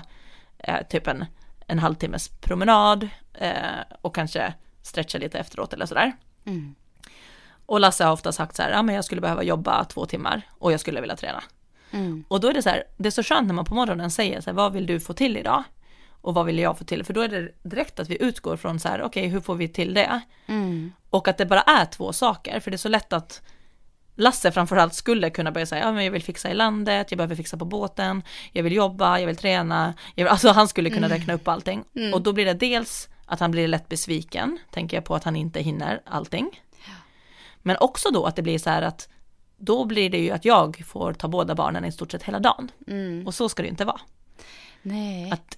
eh, 0.57 0.87
typ 0.89 1.07
en, 1.07 1.25
en 1.67 1.79
halvtimmes 1.79 2.29
promenad 2.29 3.09
eh, 3.33 3.51
och 4.01 4.15
kanske 4.15 4.53
stretcha 4.81 5.17
lite 5.17 5.39
efteråt 5.39 5.73
eller 5.73 5.85
sådär. 5.85 6.11
Mm. 6.45 6.75
Och 7.65 7.79
Lasse 7.79 8.03
har 8.03 8.11
ofta 8.11 8.31
sagt 8.31 8.55
så 8.55 8.61
här, 8.61 8.71
ja 8.71 8.81
men 8.81 8.95
jag 8.95 9.05
skulle 9.05 9.21
behöva 9.21 9.43
jobba 9.43 9.83
två 9.83 10.05
timmar 10.05 10.41
och 10.49 10.71
jag 10.71 10.79
skulle 10.79 11.01
vilja 11.01 11.15
träna. 11.15 11.43
Mm. 11.91 12.23
Och 12.27 12.39
då 12.39 12.47
är 12.47 12.53
det 12.53 12.61
så 12.61 12.69
här, 12.69 12.83
det 12.97 13.07
är 13.07 13.11
så 13.11 13.23
skönt 13.23 13.47
när 13.47 13.55
man 13.55 13.65
på 13.65 13.75
morgonen 13.75 14.11
säger 14.11 14.41
så 14.41 14.49
här, 14.49 14.55
vad 14.55 14.73
vill 14.73 14.85
du 14.85 14.99
få 14.99 15.13
till 15.13 15.37
idag? 15.37 15.63
och 16.21 16.33
vad 16.33 16.45
vill 16.45 16.59
jag 16.59 16.77
få 16.77 16.83
till? 16.83 17.03
För 17.03 17.13
då 17.13 17.21
är 17.21 17.27
det 17.27 17.51
direkt 17.63 17.99
att 17.99 18.09
vi 18.09 18.23
utgår 18.23 18.57
från 18.57 18.79
så 18.79 18.87
här, 18.87 19.01
okej 19.01 19.21
okay, 19.21 19.27
hur 19.27 19.41
får 19.41 19.55
vi 19.55 19.67
till 19.67 19.93
det? 19.93 20.21
Mm. 20.47 20.93
Och 21.09 21.27
att 21.27 21.37
det 21.37 21.45
bara 21.45 21.61
är 21.61 21.85
två 21.85 22.13
saker, 22.13 22.59
för 22.59 22.71
det 22.71 22.75
är 22.75 22.77
så 22.77 22.89
lätt 22.89 23.13
att 23.13 23.41
Lasse 24.19 24.51
framförallt 24.51 24.93
skulle 24.93 25.29
kunna 25.29 25.51
börja 25.51 25.65
säga, 25.65 25.85
ja 25.85 25.91
men 25.91 26.05
jag 26.05 26.11
vill 26.11 26.23
fixa 26.23 26.51
i 26.51 26.53
landet, 26.53 27.11
jag 27.11 27.17
behöver 27.17 27.35
fixa 27.35 27.57
på 27.57 27.65
båten, 27.65 28.23
jag 28.51 28.63
vill 28.63 28.73
jobba, 28.73 29.19
jag 29.19 29.27
vill 29.27 29.35
träna, 29.35 29.93
jag 30.15 30.25
vill, 30.25 30.31
alltså 30.31 30.49
han 30.49 30.67
skulle 30.67 30.89
kunna 30.89 31.09
räkna 31.09 31.33
upp 31.33 31.47
allting. 31.47 31.83
Mm. 31.95 32.13
Och 32.13 32.21
då 32.21 32.33
blir 32.33 32.45
det 32.45 32.53
dels 32.53 33.09
att 33.25 33.39
han 33.39 33.51
blir 33.51 33.67
lätt 33.67 33.89
besviken, 33.89 34.57
tänker 34.71 34.97
jag 34.97 35.05
på 35.05 35.15
att 35.15 35.23
han 35.23 35.35
inte 35.35 35.61
hinner 35.61 36.01
allting. 36.05 36.61
Men 37.61 37.77
också 37.79 38.09
då 38.11 38.25
att 38.25 38.35
det 38.35 38.41
blir 38.41 38.59
så 38.59 38.69
här 38.69 38.81
att 38.81 39.09
då 39.57 39.85
blir 39.85 40.09
det 40.09 40.17
ju 40.17 40.31
att 40.31 40.45
jag 40.45 40.83
får 40.87 41.13
ta 41.13 41.27
båda 41.27 41.55
barnen 41.55 41.85
i 41.85 41.91
stort 41.91 42.11
sett 42.11 42.23
hela 42.23 42.39
dagen. 42.39 42.71
Mm. 42.87 43.27
Och 43.27 43.33
så 43.33 43.49
ska 43.49 43.63
det 43.63 43.69
inte 43.69 43.85
vara. 43.85 44.01
Nej. 44.81 45.31
Att 45.31 45.57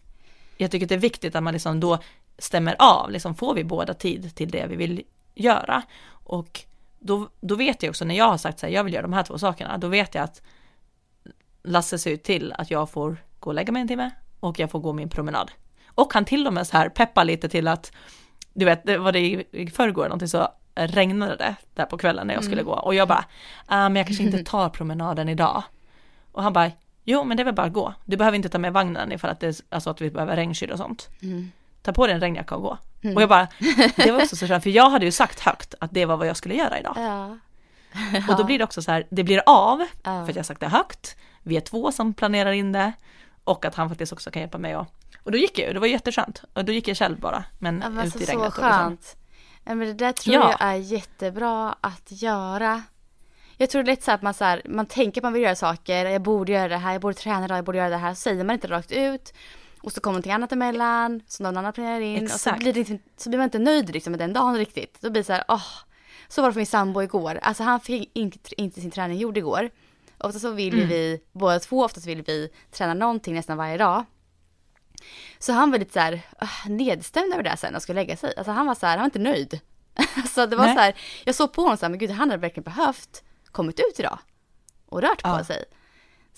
jag 0.57 0.71
tycker 0.71 0.87
det 0.87 0.95
är 0.95 0.99
viktigt 0.99 1.35
att 1.35 1.43
man 1.43 1.53
liksom 1.53 1.79
då 1.79 1.99
stämmer 2.37 2.75
av, 2.79 3.11
liksom 3.11 3.35
får 3.35 3.53
vi 3.53 3.63
båda 3.63 3.93
tid 3.93 4.35
till 4.35 4.49
det 4.49 4.67
vi 4.67 4.75
vill 4.75 5.03
göra. 5.35 5.83
Och 6.09 6.61
då, 6.99 7.29
då 7.41 7.55
vet 7.55 7.83
jag 7.83 7.89
också 7.89 8.05
när 8.05 8.15
jag 8.15 8.25
har 8.25 8.37
sagt 8.37 8.59
så 8.59 8.65
här, 8.65 8.73
jag 8.73 8.83
vill 8.83 8.93
göra 8.93 9.01
de 9.03 9.13
här 9.13 9.23
två 9.23 9.37
sakerna, 9.37 9.77
då 9.77 9.87
vet 9.87 10.15
jag 10.15 10.23
att 10.23 10.41
Lasse 11.63 11.97
ser 11.99 12.11
ut 12.11 12.23
till 12.23 12.53
att 12.57 12.71
jag 12.71 12.89
får 12.89 13.17
gå 13.39 13.49
och 13.49 13.53
lägga 13.53 13.71
mig 13.71 13.81
en 13.81 13.87
timme 13.87 14.11
och 14.39 14.59
jag 14.59 14.71
får 14.71 14.79
gå 14.79 14.93
min 14.93 15.09
promenad. 15.09 15.51
Och 15.87 16.13
han 16.13 16.25
till 16.25 16.47
och 16.47 16.53
med 16.53 16.67
så 16.67 16.77
här 16.77 16.89
peppar 16.89 17.25
lite 17.25 17.49
till 17.49 17.67
att, 17.67 17.91
du 18.53 18.65
vet, 18.65 18.85
det 18.85 18.97
var 18.97 19.11
det 19.11 19.19
i, 19.19 19.67
förrgår 19.73 20.03
någonting 20.03 20.27
så 20.27 20.47
regnade 20.75 21.35
det 21.35 21.55
där 21.73 21.85
på 21.85 21.97
kvällen 21.97 22.27
när 22.27 22.33
jag 22.33 22.43
skulle 22.43 22.61
Mm. 22.61 22.73
gå 22.73 22.79
och 22.79 22.95
jag 22.95 23.07
bara, 23.07 23.25
ah, 23.65 23.89
men 23.89 23.95
jag 23.95 24.05
kanske 24.07 24.23
inte 24.23 24.43
tar 24.45 24.69
promenaden 24.69 25.29
idag. 25.29 25.63
Och 26.31 26.43
han 26.43 26.53
bara, 26.53 26.71
jo 27.03 27.23
men 27.23 27.37
det 27.37 27.43
är 27.43 27.45
väl 27.45 27.55
bara 27.55 27.67
att 27.67 27.73
gå. 27.73 27.93
Du 28.05 28.17
behöver 28.17 28.35
inte 28.35 28.49
ta 28.49 28.57
med 28.57 28.73
vagnen 28.73 29.11
ifall 29.11 29.29
att, 29.29 29.39
det, 29.39 29.61
alltså 29.69 29.89
att 29.89 30.01
vi 30.01 30.11
behöver 30.11 30.35
regnskydd 30.35 30.71
och 30.71 30.77
sånt. 30.77 31.09
Mm. 31.21 31.51
Ta 31.81 31.93
på 31.93 32.07
dig 32.07 32.13
en 32.15 32.21
regnjacka 32.21 32.55
och 32.55 32.61
gå. 32.61 32.77
Mm. 33.01 33.15
Och 33.15 33.21
jag 33.21 33.29
bara, 33.29 33.47
det 33.95 34.11
var 34.11 34.21
också 34.21 34.35
så 34.35 34.47
skönt, 34.47 34.63
för 34.63 34.69
jag 34.69 34.89
hade 34.89 35.05
ju 35.05 35.11
sagt 35.11 35.39
högt 35.39 35.73
att 35.79 35.91
det 35.93 36.05
var 36.05 36.17
vad 36.17 36.27
jag 36.27 36.37
skulle 36.37 36.55
göra 36.55 36.79
idag. 36.79 36.93
Ja. 36.97 37.37
Och 38.29 38.37
då 38.37 38.43
blir 38.43 38.57
det 38.57 38.63
också 38.63 38.81
så 38.81 38.91
här, 38.91 39.07
det 39.09 39.23
blir 39.23 39.41
av, 39.45 39.79
Ja. 39.79 39.87
för 40.03 40.21
att 40.23 40.29
jag 40.29 40.35
har 40.35 40.43
sagt 40.43 40.59
det 40.59 40.67
högt, 40.67 41.17
vi 41.43 41.57
är 41.57 41.61
två 41.61 41.91
som 41.91 42.13
planerar 42.13 42.51
in 42.51 42.71
det, 42.71 42.93
och 43.43 43.65
att 43.65 43.75
han 43.75 43.89
faktiskt 43.89 44.13
också 44.13 44.31
kan 44.31 44.41
hjälpa 44.41 44.57
mig 44.57 44.75
och, 44.75 44.87
och 45.23 45.31
då 45.31 45.37
gick 45.37 45.59
jag 45.59 45.67
ju, 45.67 45.73
det 45.73 45.79
var 45.79 45.87
jätteskönt. 45.87 46.43
Och 46.53 46.65
då 46.65 46.71
gick 46.71 46.87
jag 46.87 46.97
själv 46.97 47.19
bara, 47.19 47.43
men 47.59 47.81
Ja, 47.83 47.89
men 47.89 47.97
ut 47.99 48.03
alltså, 48.03 48.19
i 48.19 48.25
så 48.25 48.31
regnet. 48.31 48.45
liksom. 48.47 48.63
skönt. 48.63 49.15
Ja, 49.63 49.75
men 49.75 49.87
det 49.87 49.93
där 49.93 50.11
tror 50.11 50.35
Ja. 50.35 50.55
jag 50.59 50.69
är 50.69 50.75
jättebra 50.75 51.75
att 51.81 52.03
göra. 52.11 52.81
Jag 53.57 53.69
tror 53.69 53.83
det 53.83 53.89
är 53.91 53.91
lite 53.91 54.03
så 54.05 54.11
att 54.11 54.21
man, 54.21 54.33
så 54.33 54.43
här, 54.45 54.61
man 54.65 54.85
tänker 54.85 55.21
att 55.21 55.23
man 55.23 55.33
vill 55.33 55.41
göra 55.41 55.55
saker, 55.55 56.05
jag 56.05 56.21
borde 56.21 56.51
göra 56.51 56.67
det 56.67 56.77
här, 56.77 56.91
jag 56.91 57.01
borde 57.01 57.13
träna 57.15 57.45
idag, 57.45 57.57
jag 57.57 57.65
borde 57.65 57.77
göra 57.77 57.89
det 57.89 57.97
här, 57.97 58.13
så 58.13 58.19
säger 58.21 58.43
man 58.43 58.53
inte 58.53 58.67
rakt 58.67 58.91
ut. 58.91 59.33
Och 59.81 59.91
så 59.91 60.01
kommer 60.01 60.13
någonting 60.13 60.31
annat 60.31 60.51
emellan, 60.51 61.21
som 61.27 61.43
någon 61.43 61.57
annan 61.57 61.73
planerar 61.73 61.99
in. 61.99 62.23
Och 62.23 62.29
så 62.29 62.35
Exakt. 62.35 62.59
blir, 62.59 62.73
det 62.73 62.79
inte, 62.89 62.99
så 63.17 63.29
blir 63.29 63.37
man 63.37 63.43
inte 63.45 63.59
nöjd 63.59 63.89
liksom, 63.93 64.11
med 64.11 64.19
den 64.19 64.33
dagen 64.33 64.57
riktigt. 64.57 64.97
Då 65.01 65.09
blir 65.09 65.21
det 65.21 65.25
så 65.25 65.33
här, 65.33 65.43
åh. 65.47 65.63
Så 66.27 66.41
var 66.41 66.49
det 66.49 66.53
för 66.53 66.59
min 66.59 66.65
sambo 66.67 67.01
igår. 67.01 67.39
Alltså 67.41 67.63
han 67.63 67.79
fick 67.79 68.11
inte, 68.13 68.61
inte 68.61 68.81
sin 68.81 68.91
träning 68.91 69.17
gjord 69.17 69.37
igår. 69.37 69.69
Ofta 70.17 70.39
så 70.39 70.51
vill 70.51 70.73
Mm. 70.73 70.87
vi, 70.89 71.21
båda 71.31 71.59
två, 71.59 71.83
oftast 71.83 72.05
vill 72.07 72.21
vi 72.21 72.49
träna 72.71 72.93
någonting 72.93 73.33
nästan 73.35 73.57
varje 73.57 73.77
dag. 73.77 74.05
Så 75.39 75.53
han 75.53 75.71
var 75.71 75.77
lite 75.79 75.93
så 75.93 75.99
här 75.99 76.21
nedstämd 76.69 77.33
över 77.33 77.43
det 77.43 77.49
här 77.49 77.57
sen 77.57 77.75
och 77.75 77.81
skulle 77.81 78.01
lägga 78.01 78.17
sig. 78.17 78.33
Alltså 78.37 78.51
han 78.51 78.65
var 78.65 78.75
så 78.75 78.85
här, 78.85 78.97
han 78.97 78.99
var 78.99 79.05
inte 79.05 79.19
nöjd. 79.19 79.59
så 80.29 80.45
det 80.45 80.55
var 80.55 80.65
Nej. 80.65 80.75
så 80.75 80.81
här, 80.81 80.95
jag 81.25 81.35
såg 81.35 81.53
på 81.53 81.61
honom 81.61 81.77
så 81.77 81.85
här, 81.85 81.89
men 81.89 81.99
gud 81.99 82.09
han 82.11 82.29
hade 82.29 82.41
verkligen 82.41 82.63
behövt 82.63 83.23
kommit 83.51 83.79
ut 83.79 83.99
idag. 83.99 84.19
Och 84.85 85.01
rört 85.01 85.23
på 85.23 85.29
Ja. 85.29 85.43
sig. 85.43 85.63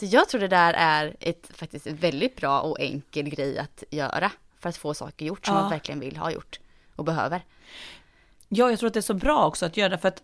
Så 0.01 0.07
jag 0.07 0.29
tror 0.29 0.41
det 0.41 0.47
där 0.47 0.73
är 0.73 1.15
ett 1.19 1.49
faktiskt 1.53 1.87
väldigt 1.87 2.35
bra 2.35 2.61
och 2.61 2.79
enkel 2.79 3.29
grej 3.29 3.59
att 3.59 3.83
göra. 3.91 4.31
För 4.59 4.69
att 4.69 4.77
få 4.77 4.93
saker 4.93 5.25
gjort 5.25 5.45
som 5.45 5.55
Ja. 5.55 5.61
man 5.61 5.69
verkligen 5.69 5.99
vill 5.99 6.17
ha 6.17 6.31
gjort. 6.31 6.59
Och 6.95 7.05
behöver. 7.05 7.41
Ja, 8.49 8.69
jag 8.69 8.79
tror 8.79 8.87
att 8.87 8.93
det 8.93 8.99
är 8.99 9.01
så 9.01 9.13
bra 9.13 9.45
också 9.45 9.65
att 9.65 9.77
göra 9.77 9.97
för 9.97 10.07
att 10.07 10.23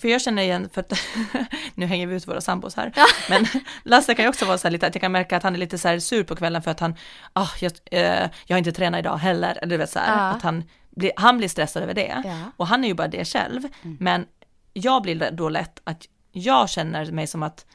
för 0.00 0.08
jag 0.08 0.20
känner 0.22 0.42
igen, 0.42 0.68
för 0.72 0.80
att 0.80 0.92
nu 1.74 1.86
hänger 1.86 2.06
vi 2.06 2.14
ut 2.14 2.28
våra 2.28 2.40
sambos 2.40 2.76
här, 2.76 2.92
men 3.30 3.46
Lasse 3.84 4.14
kan 4.14 4.24
ju 4.24 4.28
också 4.28 4.44
vara 4.44 4.58
så 4.58 4.66
här 4.68 4.72
lite, 4.72 4.86
att 4.86 4.94
jag 4.94 5.02
kan 5.02 5.12
märka 5.12 5.36
att 5.36 5.42
han 5.42 5.54
är 5.54 5.58
lite 5.58 5.78
så 5.78 5.88
här 5.88 5.98
sur 5.98 6.24
på 6.24 6.36
kvällen 6.36 6.62
för 6.62 6.70
att 6.70 6.80
han, 6.80 6.94
ah, 7.32 7.48
jag, 7.60 7.72
eh, 7.84 8.28
jag 8.46 8.54
har 8.54 8.58
inte 8.58 8.72
tränat 8.72 8.98
idag 8.98 9.16
heller, 9.16 9.58
eller 9.62 9.70
du 9.70 9.76
vet 9.76 9.90
så 9.90 9.98
här, 9.98 10.16
Ja. 10.16 10.22
att 10.36 10.42
han 10.42 10.64
blir, 10.90 11.12
han 11.16 11.38
blir 11.38 11.48
stressad 11.48 11.82
över 11.82 11.94
det. 11.94 12.22
Ja. 12.24 12.36
Och 12.56 12.66
han 12.66 12.84
är 12.84 12.88
ju 12.88 12.94
bara 12.94 13.08
det 13.08 13.24
själv, 13.24 13.62
men 13.82 14.26
jag 14.72 15.02
blir 15.02 15.30
då 15.30 15.48
lätt 15.48 15.80
att 15.84 16.08
jag 16.32 16.70
känner 16.70 17.12
mig 17.12 17.26
som 17.26 17.42
att, 17.42 17.66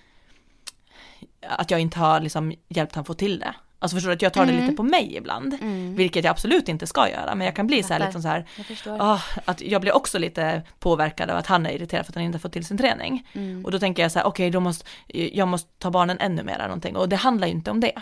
att 1.50 1.72
jag 1.72 1.80
inte 1.80 2.00
har 2.00 2.20
liksom 2.20 2.54
hjälpt 2.70 2.96
han 2.96 3.06
få 3.06 3.14
till 3.14 3.40
det. 3.40 3.56
Alltså 3.80 3.96
förstår 3.98 4.10
du 4.10 4.16
att 4.16 4.22
jag 4.22 4.34
tar 4.34 4.46
det 4.46 4.52
Mm. 4.52 4.64
lite 4.64 4.76
på 4.78 4.84
mig 4.84 5.16
ibland, 5.16 5.54
Mm. 5.62 5.96
vilket 5.96 6.24
jag 6.24 6.32
absolut 6.32 6.70
inte 6.70 6.88
ska 6.88 7.10
göra, 7.10 7.36
men 7.36 7.46
jag 7.46 7.56
kan 7.56 7.68
bli 7.68 7.84
så 7.84 7.94
här 7.94 8.00
Fattar. 8.00 8.06
liksom 8.06 8.22
så 8.22 8.28
här, 8.28 8.46
Jag. 8.86 9.02
Ah, 9.02 9.22
att 9.46 9.62
jag 9.62 9.82
blir 9.82 9.96
också 9.96 10.20
lite 10.20 10.62
påverkad 10.80 11.30
av 11.30 11.38
att 11.38 11.48
han 11.48 11.66
är 11.66 11.70
irriterad 11.72 12.06
för 12.06 12.12
att 12.12 12.16
han 12.16 12.24
inte 12.24 12.36
har 12.36 12.40
fått 12.42 12.54
till 12.54 12.66
sin 12.66 12.78
träning. 12.78 13.28
Mm. 13.34 13.66
Och 13.66 13.72
då 13.72 13.80
tänker 13.80 14.02
jag 14.04 14.12
så 14.12 14.20
här, 14.20 14.26
okej, 14.26 14.50
då 14.50 14.60
måste, 14.60 14.86
jag 15.08 15.48
måste 15.48 15.70
ta 15.80 15.92
barnen 15.92 16.18
ännu 16.20 16.44
mer 16.44 16.60
någonting. 16.60 16.96
Och 16.96 17.10
det 17.10 17.16
handlar 17.16 17.48
ju 17.48 17.54
inte 17.54 17.72
om 17.72 17.80
det. 17.80 18.02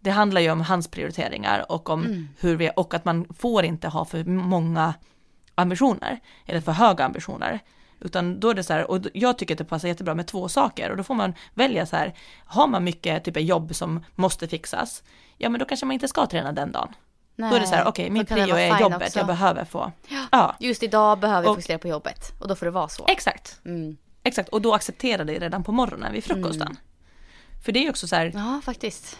Det 0.00 0.10
handlar 0.10 0.40
ju 0.40 0.50
om 0.50 0.60
hans 0.60 0.88
prioriteringar 0.88 1.72
och 1.72 1.90
om 1.90 2.04
Mm. 2.04 2.28
hur 2.40 2.56
vi, 2.56 2.70
och 2.76 2.94
att 2.94 3.04
man 3.04 3.26
får 3.38 3.64
inte 3.64 3.88
ha 3.88 4.04
för 4.04 4.24
många 4.24 4.94
ambitioner, 5.54 6.20
eller 6.46 6.60
för 6.60 6.72
höga 6.72 7.04
ambitioner. 7.04 7.60
Utan 8.04 8.40
då 8.40 8.50
är 8.50 8.54
det 8.54 8.64
så 8.64 8.72
här, 8.72 8.90
och 8.90 8.98
jag 9.14 9.38
tycker 9.38 9.54
att 9.54 9.58
det 9.58 9.64
passar 9.64 9.88
jättebra 9.88 10.14
med 10.14 10.26
två 10.26 10.48
saker 10.48 10.90
och 10.90 10.96
då 10.96 11.02
får 11.04 11.14
man 11.14 11.34
välja 11.54 11.86
så 11.86 11.96
här, 11.96 12.14
har 12.44 12.66
man 12.66 12.84
mycket 12.84 13.24
typ 13.24 13.36
av 13.36 13.42
jobb 13.42 13.74
som 13.74 14.04
måste 14.14 14.48
fixas, 14.48 15.02
ja 15.38 15.48
men 15.48 15.58
då 15.58 15.64
kanske 15.66 15.86
man 15.86 15.94
inte 15.94 16.08
ska 16.08 16.26
träna 16.26 16.52
den 16.52 16.72
dagen. 16.72 16.88
Då 17.36 17.44
är 17.44 17.60
det 17.60 17.66
så 17.66 17.74
här, 17.74 17.86
okej, 17.88 18.10
min 18.10 18.26
kan 18.26 18.38
det 18.38 18.44
prio 18.44 18.54
är 18.56 18.80
jobbet, 18.80 19.02
också. 19.02 19.18
jag 19.18 19.26
behöver 19.26 19.64
få, 19.64 19.92
Ja. 20.08 20.24
ja, 20.32 20.54
Just 20.60 20.82
idag 20.82 21.18
behöver 21.18 21.42
jag 21.42 21.50
Och- 21.50 21.56
fokusera 21.56 21.78
på 21.78 21.88
jobbet. 21.88 22.32
Och 22.40 22.48
då 22.48 22.54
får 22.54 22.66
det 22.66 22.72
vara 22.72 22.88
så. 22.88 23.04
exakt. 23.08 23.60
Mm. 23.64 23.96
Exakt, 24.22 24.48
och 24.48 24.62
då 24.62 24.74
acceptera 24.74 25.24
det 25.24 25.38
redan 25.38 25.64
på 25.64 25.72
morgonen 25.72 26.12
vid 26.12 26.24
frukosten. 26.24 26.62
Mm. 26.66 26.76
För 27.64 27.72
det 27.72 27.78
är 27.78 27.82
ju 27.82 27.90
också 27.90 28.06
så 28.08 28.16
här, 28.16 28.30
Ja, 28.34 28.60
faktiskt. 28.64 29.18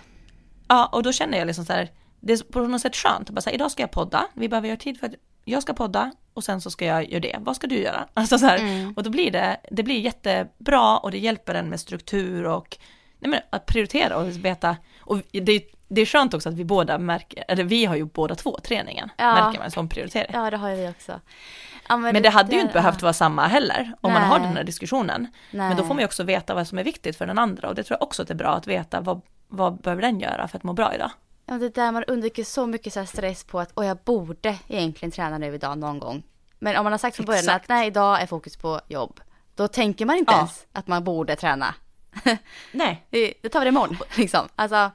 ja 0.69 0.87
och 0.93 1.03
då 1.03 1.13
känner 1.13 1.39
jag 1.39 1.47
liksom 1.47 1.65
så 1.65 1.73
här, 1.73 1.91
det 2.21 2.33
är 2.33 2.53
på 2.53 2.61
något 2.61 2.81
sätt 2.81 2.97
skönt, 2.97 3.31
bara 3.31 3.41
så 3.41 3.51
här, 3.51 3.55
idag 3.55 3.71
ska 3.71 3.83
jag 3.83 3.91
podda, 3.91 4.27
vi 4.35 4.49
behöver 4.49 4.69
göra 4.69 4.79
tid 4.79 5.01
för 5.01 5.07
att 5.07 5.15
jag 5.45 5.63
ska 5.63 5.75
podda 5.75 6.11
och 6.35 6.45
sen 6.45 6.61
så 6.61 6.71
ska 6.71 6.85
jag 6.85 7.11
göra 7.11 7.21
det, 7.21 7.37
vad 7.41 7.57
ska 7.57 7.67
du 7.67 7.79
göra? 7.79 8.09
Alltså 8.15 8.39
så 8.39 8.47
här, 8.47 8.59
Mm. 8.59 8.93
och 8.97 9.03
då 9.03 9.11
blir 9.11 9.31
det, 9.31 9.57
det 9.71 9.83
blir 9.83 10.01
jättebra 10.01 10.97
och 10.99 11.11
det 11.11 11.19
hjälper 11.19 11.55
en 11.55 11.69
med 11.69 11.81
struktur 11.81 12.45
och 12.45 12.79
nej 13.19 13.31
men, 13.31 13.41
att 13.51 13.67
prioritera 13.67 14.17
och 14.17 14.45
veta, 14.45 14.77
och 15.01 15.19
det, 15.33 15.63
det 15.89 16.01
är 16.01 16.07
skönt 16.07 16.35
också 16.35 16.49
att 16.49 16.55
vi 16.55 16.65
båda 16.65 16.99
märker, 16.99 17.45
eller 17.49 17.65
vi 17.65 17.85
har 17.85 17.97
ju 17.97 18.05
båda 18.05 18.35
två 18.35 18.59
träningen, 18.59 19.09
Ja. 19.17 19.35
märker 19.35 19.59
man 19.61 19.71
som 19.71 19.89
prioritering. 19.89 20.31
Ja, 20.35 20.51
det 20.51 20.57
har 20.57 20.71
ju 20.71 20.77
vi 20.77 20.89
också. 20.89 21.21
Ja, 21.89 21.97
Men 21.97 22.23
det 22.23 22.29
hade 22.29 22.51
ju 22.51 22.57
där- 22.57 22.63
inte 22.63 22.73
behövt 22.73 23.03
vara 23.03 23.13
samma 23.13 23.47
heller, 23.47 23.93
om 24.01 24.13
man 24.13 24.23
har 24.23 24.39
Nej. 24.39 24.47
den 24.49 24.57
här 24.57 24.65
diskussionen. 24.65 25.21
Nej. 25.51 25.69
Men 25.69 25.77
då 25.77 25.83
får 25.83 25.95
man 25.95 25.99
ju 25.99 26.05
också 26.05 26.23
veta 26.23 26.55
vad 26.55 26.67
som 26.69 26.79
är 26.79 26.85
viktigt 26.85 27.17
för 27.19 27.27
den 27.27 27.39
andra 27.39 27.69
och 27.69 27.75
det 27.75 27.83
tror 27.85 27.97
jag 28.01 28.03
också 28.09 28.23
att 28.23 28.29
det 28.29 28.35
är 28.35 28.39
bra 28.39 28.55
att 28.55 28.67
veta 28.67 29.01
vad, 29.01 29.21
vad 29.49 29.77
behöver 29.81 30.03
den 30.03 30.21
göra 30.21 30.49
för 30.49 30.57
att 30.59 30.63
må 30.65 30.73
bra 30.73 30.95
idag. 30.95 31.11
Ja, 31.47 31.55
det 31.59 31.67
är 31.67 31.71
där 31.71 31.93
man 31.93 32.05
undviker 32.05 32.45
så 32.45 32.67
mycket 32.67 32.93
så 32.93 33.07
stress 33.07 33.45
på 33.45 33.61
att 33.61 33.73
jag 33.77 33.99
borde 34.05 34.59
egentligen 34.69 35.11
träna 35.13 35.39
nu 35.39 35.55
idag 35.55 35.79
någon 35.79 35.99
gång. 35.99 36.23
Men 36.59 36.77
om 36.77 36.85
man 36.85 36.93
har 36.93 36.99
sagt 36.99 37.17
från 37.17 37.27
början 37.27 37.45
Exakt. 37.45 37.65
att 37.65 37.69
nej, 37.69 37.87
idag 37.87 38.23
är 38.23 38.27
fokus 38.27 38.57
på 38.57 38.81
jobb. 38.89 39.21
Då 39.55 39.69
tänker 39.69 40.07
man 40.07 40.17
inte 40.17 40.33
Ja. 40.33 40.37
ens 40.39 40.67
att 40.73 40.87
man 40.87 41.05
borde 41.05 41.37
träna. 41.37 41.75
Nej. 42.73 43.07
Det- 43.11 43.35
Då 43.43 43.49
tar 43.49 43.61
vi 43.61 43.65
det 43.65 43.69
imorgon 43.69 43.97
liksom. 44.17 44.49
Alltså, 44.57 44.91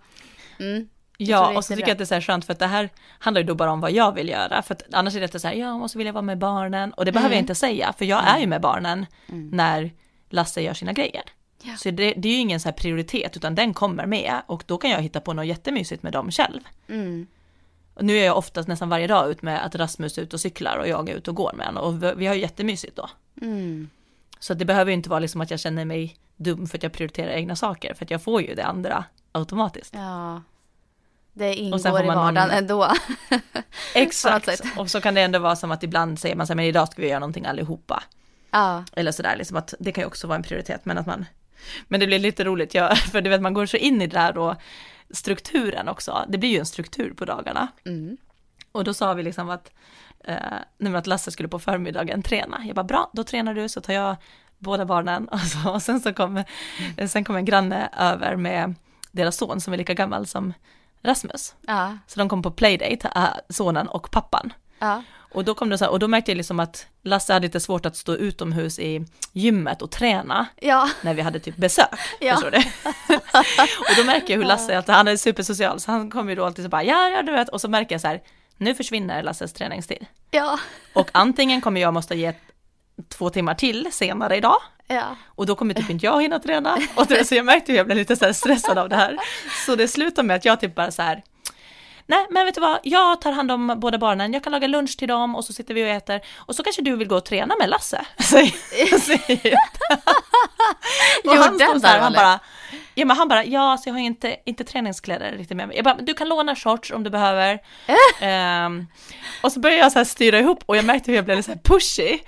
mm. 0.59 0.89
Ja, 1.17 1.57
och 1.57 1.65
så 1.65 1.75
tycker 1.75 1.87
jag 1.87 1.91
att 1.91 1.97
det 1.97 2.03
är 2.03 2.05
så 2.05 2.13
här 2.13 2.21
skönt 2.21 2.45
för 2.45 2.53
att 2.53 2.59
det 2.59 2.67
här 2.67 2.89
handlar 3.19 3.41
ju 3.41 3.47
då 3.47 3.55
bara 3.55 3.71
om 3.71 3.81
vad 3.81 3.91
jag 3.91 4.15
vill 4.15 4.29
göra. 4.29 4.61
För 4.61 4.73
att 4.75 4.93
annars 4.93 5.15
är 5.15 5.19
det 5.27 5.39
så 5.39 5.47
här, 5.47 5.55
ja, 5.55 5.67
jag 5.67 5.79
måste 5.79 5.97
vilja 5.97 6.13
vara 6.13 6.21
med 6.21 6.37
barnen. 6.37 6.93
Och 6.93 7.05
det 7.05 7.11
behöver 7.11 7.29
jag 7.29 7.37
Mm. 7.37 7.43
inte 7.43 7.55
säga, 7.55 7.93
för 7.97 8.05
jag 8.05 8.27
är 8.27 8.39
ju 8.39 8.47
med 8.47 8.61
barnen 8.61 9.05
när 9.51 9.91
Lasse 10.29 10.61
gör 10.61 10.73
sina 10.73 10.93
grejer. 10.93 11.23
Ja. 11.63 11.75
Så 11.77 11.91
det, 11.91 12.13
det 12.17 12.27
är 12.27 12.33
ju 12.33 12.39
ingen 12.39 12.59
så 12.59 12.67
här 12.67 12.73
prioritet, 12.73 13.37
utan 13.37 13.55
den 13.55 13.73
kommer 13.73 14.05
med. 14.05 14.41
Och 14.45 14.63
då 14.67 14.77
kan 14.77 14.89
jag 14.89 15.01
hitta 15.01 15.19
på 15.21 15.33
något 15.33 15.45
jättemysigt 15.45 16.03
med 16.03 16.13
dem 16.13 16.31
själv. 16.31 16.59
Mm. 16.87 17.27
Och 17.93 18.05
nu 18.05 18.17
är 18.17 18.25
jag 18.25 18.37
oftast 18.37 18.67
nästan 18.69 18.89
varje 18.89 19.07
dag 19.07 19.31
ut 19.31 19.41
med 19.41 19.65
att 19.65 19.75
Rasmus 19.75 20.17
är 20.17 20.21
ute 20.21 20.35
och 20.35 20.39
cyklar 20.39 20.77
och 20.77 20.87
jag 20.87 21.09
är 21.09 21.15
ute 21.15 21.29
och 21.31 21.35
går 21.35 21.53
med 21.53 21.65
honom. 21.65 21.83
Och 21.83 22.03
vi, 22.03 22.13
vi 22.15 22.27
har 22.27 22.35
ju 22.35 22.41
jättemysigt 22.41 22.95
då. 22.95 23.09
Mm. 23.41 23.89
Så 24.39 24.53
det 24.53 24.65
behöver 24.65 24.91
ju 24.91 24.95
inte 24.95 25.09
vara 25.09 25.19
liksom 25.19 25.41
att 25.41 25.51
jag 25.51 25.59
känner 25.59 25.85
mig 25.85 26.17
dum 26.37 26.67
för 26.67 26.77
att 26.77 26.83
jag 26.83 26.93
prioriterar 26.93 27.31
egna 27.31 27.55
saker, 27.55 27.93
för 27.93 28.05
att 28.05 28.11
jag 28.11 28.23
får 28.23 28.41
ju 28.41 28.55
det 28.55 28.65
andra 28.65 29.03
automatiskt. 29.31 29.93
Ja. 29.95 30.41
Det 31.33 31.55
ingår 31.55 31.79
i 31.79 31.91
man 31.91 32.05
någon- 32.05 32.15
vardagen 32.15 32.51
ändå. 32.51 32.93
Exakt, 33.95 34.63
och 34.77 34.89
så 34.91 35.01
kan 35.01 35.13
det 35.13 35.21
ändå 35.21 35.39
vara 35.39 35.55
som 35.55 35.71
att 35.71 35.83
ibland 35.83 36.19
säger 36.19 36.35
man 36.35 36.47
så 36.47 36.53
här, 36.53 36.55
men 36.55 36.65
idag 36.65 36.87
ska 36.91 37.01
vi 37.01 37.07
göra 37.07 37.19
någonting 37.19 37.45
allihopa. 37.45 38.03
ja. 38.51 38.83
Eller 38.93 39.11
sådär, 39.11 39.35
liksom 39.37 39.57
att 39.57 39.73
det 39.79 39.91
kan 39.91 40.01
ju 40.01 40.05
också 40.07 40.27
vara 40.27 40.35
en 40.35 40.43
prioritet, 40.43 40.81
men 40.85 40.97
att 40.97 41.05
man, 41.05 41.25
men 41.87 41.99
det 41.99 42.07
blir 42.07 42.19
lite 42.19 42.43
roligt, 42.43 42.73
ja, 42.73 42.95
för 43.11 43.21
du 43.21 43.29
vet 43.29 43.41
man 43.41 43.53
går 43.53 43.65
så 43.65 43.77
in 43.77 44.01
i 44.01 44.07
det 44.07 44.17
där 44.17 44.37
och 44.37 44.55
strukturen 45.09 45.87
också, 45.87 46.25
det 46.29 46.37
blir 46.37 46.49
ju 46.49 46.59
en 46.59 46.65
struktur 46.65 47.13
på 47.13 47.25
dagarna. 47.25 47.67
Mm. 47.85 48.17
Och 48.71 48.83
då 48.83 48.93
sa 48.93 49.13
vi 49.13 49.23
liksom 49.23 49.49
att, 49.49 49.71
eh, 50.23 50.95
att 50.95 51.07
Lasse 51.07 51.31
skulle 51.31 51.49
på 51.49 51.59
förmiddagen 51.59 52.23
träna, 52.23 52.61
jag 52.65 52.75
bara 52.75 52.83
bra, 52.83 53.09
då 53.13 53.23
tränar 53.23 53.53
du 53.53 53.69
så 53.69 53.81
tar 53.81 53.93
jag 53.93 54.15
båda 54.57 54.85
barnen 54.85 55.27
och, 55.31 55.39
så, 55.39 55.71
och 55.71 55.81
sen 55.81 55.99
så 55.99 56.13
kom, 56.13 56.43
sen 57.07 57.23
kom 57.23 57.35
en 57.35 57.45
granne 57.45 57.89
över 57.97 58.35
med 58.35 58.75
deras 59.11 59.37
son 59.37 59.61
som 59.61 59.73
är 59.73 59.77
lika 59.77 59.93
gammal 59.93 60.27
som 60.27 60.53
Rasmus. 61.01 61.55
Ja. 61.61 61.97
Så 62.07 62.19
de 62.19 62.29
kom 62.29 62.41
på 62.41 62.51
playdate, 62.51 63.11
äh, 63.15 63.27
sonen 63.49 63.87
och 63.87 64.11
pappan. 64.11 64.53
Ja. 64.79 65.03
Och 65.31 65.45
då 65.45 65.53
kom 65.53 65.69
det 65.69 65.77
så 65.77 65.85
här, 65.85 65.91
och 65.91 65.99
då 65.99 66.07
märkte 66.07 66.31
jag 66.31 66.35
liksom 66.37 66.59
att 66.59 66.87
Lasse 67.03 67.33
hade 67.33 67.45
lite 67.47 67.59
svårt 67.59 67.85
att 67.85 67.95
stå 67.95 68.13
utomhus 68.15 68.79
i 68.79 69.05
gymmet 69.33 69.81
och 69.81 69.91
träna 69.91 70.45
Ja. 70.61 70.89
när 71.01 71.13
vi 71.13 71.21
hade 71.21 71.39
typ 71.39 71.55
besök. 71.57 71.87
Ja. 72.19 72.33
Förstår 72.33 72.51
du? 72.51 72.57
och 73.79 73.95
då 73.97 74.03
märker 74.03 74.33
jag 74.33 74.37
hur 74.37 74.45
Lasse, 74.45 74.77
alltid, 74.77 74.95
han 74.95 75.07
är 75.07 75.15
supersocial, 75.17 75.79
så 75.79 75.91
han 75.91 76.11
kommer 76.11 76.29
ju 76.29 76.35
då 76.35 76.45
alltid 76.45 76.65
så 76.65 76.69
bara, 76.69 76.83
ja, 76.83 77.09
ja, 77.09 77.21
du 77.21 77.31
vet, 77.31 77.49
och 77.49 77.61
så 77.61 77.67
märker 77.67 77.93
jag 77.95 78.01
så 78.01 78.07
här, 78.07 78.21
nu 78.57 78.75
försvinner 78.75 79.23
Lasses 79.23 79.53
träningstid. 79.53 80.05
Ja. 80.31 80.59
Och 80.93 81.09
antingen 81.11 81.61
kommer 81.61 81.81
jag 81.81 81.93
måste 81.93 82.15
ge 82.15 82.33
två 83.09 83.29
timmar 83.29 83.53
till 83.53 83.87
senare 83.91 84.37
idag, 84.37 84.57
Ja. 84.87 85.15
och 85.27 85.45
då 85.45 85.55
kommer 85.55 85.73
typ 85.73 85.89
inte 85.89 86.05
jag 86.05 86.21
hinna 86.21 86.39
träna. 86.39 86.77
Och 86.95 87.07
så 87.25 87.35
jag 87.35 87.45
märkte 87.45 87.71
hur 87.71 87.77
jag 87.77 87.85
blev 87.85 87.97
lite 87.97 88.15
så 88.15 88.25
här 88.25 88.33
stressad 88.33 88.77
av 88.77 88.89
det 88.89 88.95
här. 88.95 89.17
Så 89.65 89.75
det 89.75 89.87
slutade 89.87 90.27
med 90.27 90.35
att 90.35 90.45
jag 90.45 90.59
typ 90.59 90.75
bara 90.75 90.91
så 90.91 91.01
här, 91.01 91.23
nej 92.09 92.27
men 92.29 92.45
vet 92.45 92.55
du 92.55 92.61
vad, 92.61 92.79
jag 92.83 93.21
tar 93.21 93.31
hand 93.31 93.51
om 93.51 93.73
båda 93.77 93.97
barnen, 93.97 94.33
jag 94.33 94.43
kan 94.43 94.51
laga 94.51 94.67
lunch 94.67 94.97
till 94.97 95.07
dem 95.07 95.35
och 95.35 95.45
så 95.45 95.53
sitter 95.53 95.73
vi 95.73 95.83
och 95.83 95.87
äter. 95.87 96.21
Och 96.35 96.55
så 96.55 96.63
kanske 96.63 96.81
du 96.81 96.95
vill 96.95 97.07
gå 97.07 97.15
och 97.15 97.25
träna 97.25 97.55
med 97.59 97.69
Lasse, 97.69 98.05
säger. 98.19 99.55
Och 101.25 101.35
han 101.35 101.55
står 101.59 101.79
det, 101.79 101.87
han 101.87 102.13
bara, 102.13 102.39
ja 102.95 103.05
men 103.05 103.17
han 103.17 103.27
bara, 103.27 103.45
ja 103.45 103.77
så 103.77 103.89
jag 103.89 103.93
har 103.93 103.99
inte, 103.99 104.35
inte 104.45 104.63
träningskläder 104.63 105.31
riktigt 105.31 105.57
med 105.57 105.67
mig. 105.67 105.77
Jag 105.77 105.85
bara, 105.85 105.95
du 105.95 106.13
kan 106.13 106.29
låna 106.29 106.55
shorts 106.55 106.91
om 106.91 107.03
du 107.03 107.09
behöver. 107.09 107.59
Ehm, 108.21 108.87
och 109.43 109.51
så 109.51 109.59
började 109.59 109.81
jag 109.81 109.91
så 109.91 109.99
här 109.99 110.05
styra 110.05 110.39
ihop 110.39 110.63
och 110.65 110.77
jag 110.77 110.85
märkte 110.85 111.11
hur 111.11 111.15
jag 111.15 111.25
blev 111.25 111.37
lite 111.37 111.45
så 111.45 111.51
här 111.51 111.61
pushy. 111.63 112.19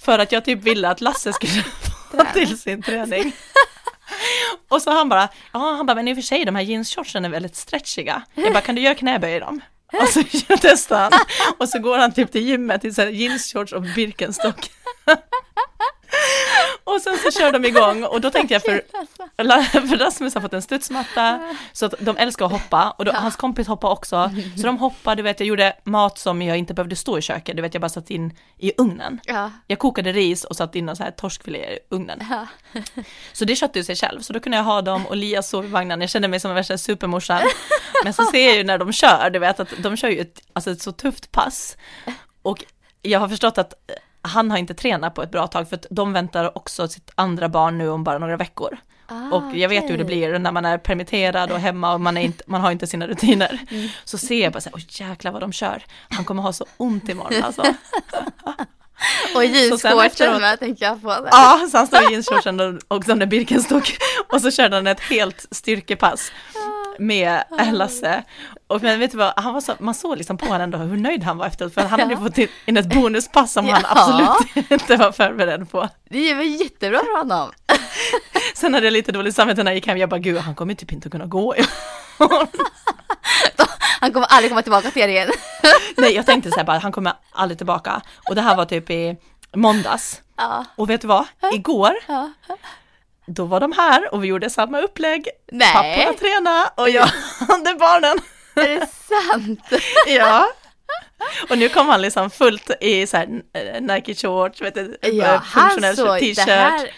För 0.00 0.18
att 0.18 0.32
jag 0.32 0.44
typ 0.44 0.62
ville 0.62 0.88
att 0.88 1.00
Lasse 1.00 1.32
skulle 1.32 1.62
få 2.10 2.24
till 2.32 2.58
sin 2.58 2.82
träning. 2.82 3.32
Och 4.68 4.82
så 4.82 4.90
han 4.90 5.08
bara, 5.08 5.28
ja 5.52 5.74
han 5.76 5.86
bara, 5.86 5.94
men 5.94 6.08
i 6.08 6.12
och 6.12 6.16
för 6.16 6.22
sig 6.22 6.44
de 6.44 6.54
här 6.54 6.62
jeansshortsen 6.62 7.24
är 7.24 7.28
väldigt 7.28 7.56
stretchiga. 7.56 8.22
Jag 8.34 8.52
bara, 8.52 8.60
kan 8.60 8.74
du 8.74 8.80
göra 8.82 8.94
knäböj 8.94 9.34
i 9.36 9.40
dem? 9.40 9.60
Och 9.92 10.08
så 10.08 10.22
testar 10.60 11.00
han. 11.00 11.12
Och 11.58 11.68
så 11.68 11.78
går 11.78 11.98
han 11.98 12.12
typ 12.12 12.32
till 12.32 12.46
gymmet 12.46 12.84
i 12.84 12.88
jeansshorts 13.12 13.72
och 13.72 13.82
Birkenstock. 13.82 14.70
Och 16.84 17.00
sen 17.00 17.18
så 17.18 17.30
kör 17.30 17.52
de 17.52 17.64
igång 17.64 18.04
och 18.04 18.20
då 18.20 18.30
tänkte 18.30 18.54
jag 18.54 18.62
för, 18.62 18.82
för 19.88 19.96
Rasmus 19.96 20.34
har 20.34 20.40
fått 20.40 20.52
en 20.52 20.62
studsmatta 20.62 21.54
så 21.72 21.86
att 21.86 21.94
de 22.00 22.16
älskar 22.16 22.46
att 22.46 22.52
hoppa 22.52 22.90
och 22.90 23.04
då, 23.04 23.12
hans 23.12 23.36
kompis 23.36 23.66
hoppar 23.66 23.90
också. 23.90 24.30
Så 24.56 24.66
de 24.66 24.78
hoppar, 24.78 25.16
du 25.16 25.22
vet 25.22 25.40
jag 25.40 25.46
gjorde 25.46 25.72
mat 25.84 26.18
som 26.18 26.42
jag 26.42 26.56
inte 26.56 26.74
behövde 26.74 26.96
stå 26.96 27.18
i 27.18 27.22
köket, 27.22 27.56
du 27.56 27.62
vet 27.62 27.74
jag 27.74 27.80
bara 27.80 27.88
satt 27.88 28.10
in 28.10 28.36
i 28.58 28.72
ugnen. 28.78 29.20
Ja. 29.24 29.50
Jag 29.66 29.78
kokade 29.78 30.12
ris 30.12 30.44
och 30.44 30.56
satt 30.56 30.74
in 30.74 30.88
en 30.88 30.96
så 30.96 31.02
här 31.02 31.10
torskfilé 31.10 31.58
i 31.58 31.78
ugnen. 31.90 32.26
Ja. 32.30 32.46
Så 33.32 33.44
det 33.44 33.56
köpte 33.56 33.78
ju 33.78 33.84
sig 33.84 33.96
själv, 33.96 34.20
så 34.20 34.32
då 34.32 34.40
kunde 34.40 34.58
jag 34.58 34.64
ha 34.64 34.82
dem 34.82 35.06
och 35.06 35.16
Lia 35.16 35.42
sov 35.42 35.64
i 35.64 35.68
vagnen. 35.68 36.00
Jag 36.00 36.10
kände 36.10 36.28
mig 36.28 36.40
som 36.40 36.50
en 36.50 36.54
värsta 36.54 36.78
supermorsan. 36.78 37.42
Men 38.04 38.12
så 38.12 38.24
ser 38.24 38.46
jag 38.46 38.56
ju 38.56 38.64
när 38.64 38.78
de 38.78 38.92
kör, 38.92 39.30
du 39.30 39.38
vet 39.38 39.60
att 39.60 39.68
de 39.78 39.96
kör 39.96 40.08
ju 40.08 40.20
ett, 40.20 40.40
alltså 40.52 40.70
ett 40.70 40.82
så 40.82 40.92
tufft 40.92 41.32
pass. 41.32 41.76
Och 42.42 42.64
jag 43.02 43.20
har 43.20 43.28
förstått 43.28 43.58
att 43.58 43.74
han 44.22 44.50
har 44.50 44.58
inte 44.58 44.74
tränat 44.74 45.14
på 45.14 45.22
ett 45.22 45.30
bra 45.30 45.46
tag 45.46 45.68
för 45.68 45.76
att 45.76 45.86
de 45.90 46.12
väntar 46.12 46.58
också 46.58 46.88
sitt 46.88 47.10
andra 47.14 47.48
barn 47.48 47.78
nu 47.78 47.88
om 47.88 48.04
bara 48.04 48.18
några 48.18 48.36
veckor. 48.36 48.78
Ah, 49.06 49.36
och 49.36 49.56
jag 49.56 49.68
vet 49.68 49.84
ju 49.84 49.88
hur 49.88 49.98
det 49.98 50.04
blir 50.04 50.38
när 50.38 50.52
man 50.52 50.64
är 50.64 50.78
permitterad 50.78 51.50
och 51.50 51.58
hemma 51.58 51.94
och 51.94 52.00
man, 52.00 52.16
är 52.16 52.20
inte, 52.20 52.44
man 52.46 52.60
har 52.60 52.70
inte 52.70 52.86
sina 52.86 53.06
rutiner. 53.06 53.60
Mm. 53.70 53.88
Så 54.04 54.18
ser 54.18 54.42
jag 54.42 54.52
bara 54.52 54.60
så 54.60 54.68
här, 54.68 54.76
åh 54.76 54.82
jäklar 54.88 55.32
vad 55.32 55.42
de 55.42 55.52
kör. 55.52 55.82
Han 56.10 56.24
kommer 56.24 56.42
ha 56.42 56.52
så 56.52 56.66
ont 56.76 57.08
imorgon 57.08 57.42
alltså. 57.42 57.62
Och 59.34 59.42
sen 59.42 59.54
jeansshortsen 59.54 60.40
med 60.40 60.58
tänker 60.58 60.84
jag 60.84 61.02
på. 61.02 61.28
Ja, 61.30 61.68
så 61.70 61.76
han 61.76 61.86
står 61.86 62.02
i 62.02 62.12
jeansshortsen 62.12 62.60
och, 62.60 62.96
och 62.96 63.04
som 63.04 63.22
en 63.22 63.28
Birkenstock 63.28 63.96
och 64.28 64.40
så 64.40 64.50
körde 64.50 64.76
han 64.76 64.86
ett 64.86 65.00
helt 65.00 65.46
styrkepass 65.50 66.32
med 67.00 67.44
Lasse. 67.72 68.22
Och 68.66 68.82
men 68.82 69.00
vet 69.00 69.10
du 69.10 69.16
vad, 69.16 69.32
han 69.36 69.54
var 69.54 69.60
så, 69.60 69.72
man 69.78 69.94
såg 69.94 70.16
liksom 70.18 70.36
på 70.36 70.46
honom 70.46 70.60
ändå 70.62 70.78
hur 70.78 70.96
nöjd 70.96 71.22
han 71.22 71.38
var 71.38 71.46
efteråt 71.46 71.74
för 71.74 71.80
han 71.80 72.00
hade 72.00 72.14
ju 72.14 72.20
fått 72.20 72.38
in- 72.66 72.76
ett 72.76 72.94
bonuspass 72.94 73.52
som 73.52 73.68
han 73.68 73.82
Ja. 73.82 73.88
absolut 73.90 74.70
inte 74.70 74.96
var 74.96 75.12
förberedd 75.12 75.70
på. 75.70 75.88
Det 76.10 76.34
väl 76.34 76.46
jättebra 76.60 76.98
för 76.98 77.18
honom. 77.18 77.50
Sen 78.54 78.74
hade 78.74 78.86
jag 78.86 78.92
lite 78.92 79.12
dåligt 79.12 79.36
samvete 79.36 79.62
när 79.62 79.70
jag 79.70 79.76
gick 79.76 79.86
hem, 79.86 79.98
jag 79.98 80.08
bara 80.08 80.18
gud 80.20 80.38
han 80.38 80.54
kommer 80.54 80.74
typ 80.74 80.92
inte 80.92 81.10
kunna 81.10 81.26
gå. 81.26 81.54
Han 84.00 84.12
kommer 84.12 84.26
aldrig 84.26 84.50
komma 84.50 84.62
tillbaka 84.62 84.90
till 84.90 85.02
er 85.02 85.08
igen. 85.08 85.30
Nej 85.96 86.14
jag 86.14 86.26
tänkte 86.26 86.50
så 86.50 86.56
här 86.56 86.64
bara, 86.64 86.78
han 86.78 86.92
kommer 86.92 87.12
aldrig 87.32 87.58
tillbaka. 87.58 88.00
Och 88.28 88.34
det 88.34 88.40
här 88.42 88.56
var 88.56 88.64
typ 88.64 88.90
i 88.90 89.16
måndags. 89.54 90.22
Ja. 90.36 90.64
Och 90.76 90.90
vet 90.90 91.00
du 91.00 91.06
vad, 91.06 91.24
igår 91.52 91.92
ja. 92.08 92.30
Då 93.34 93.44
var 93.44 93.60
de 93.60 93.72
här 93.72 94.14
och 94.14 94.24
vi 94.24 94.28
gjorde 94.28 94.50
samma 94.50 94.80
upplägg. 94.80 95.28
Nej. 95.52 95.72
Papporna 95.72 96.18
tränade 96.18 96.70
och 96.76 96.90
jag 96.90 97.06
hade 97.48 97.74
barnen. 97.74 98.18
Är 98.54 98.68
det 98.68 98.86
sant? 98.86 99.60
Ja. 100.06 100.48
Och 101.50 101.58
nu 101.58 101.68
kom 101.68 101.88
han 101.88 102.02
liksom 102.02 102.30
fullt 102.30 102.70
i 102.80 103.06
så 103.06 103.16
här 103.16 103.28
eh, 103.54 103.80
Nike 103.80 104.14
shorts, 104.14 104.62
vet 104.62 104.74
du, 104.74 104.96
Ja, 105.02 105.34
eh, 105.34 105.42
funktionell 105.42 105.96
t-shirt. 105.96 106.92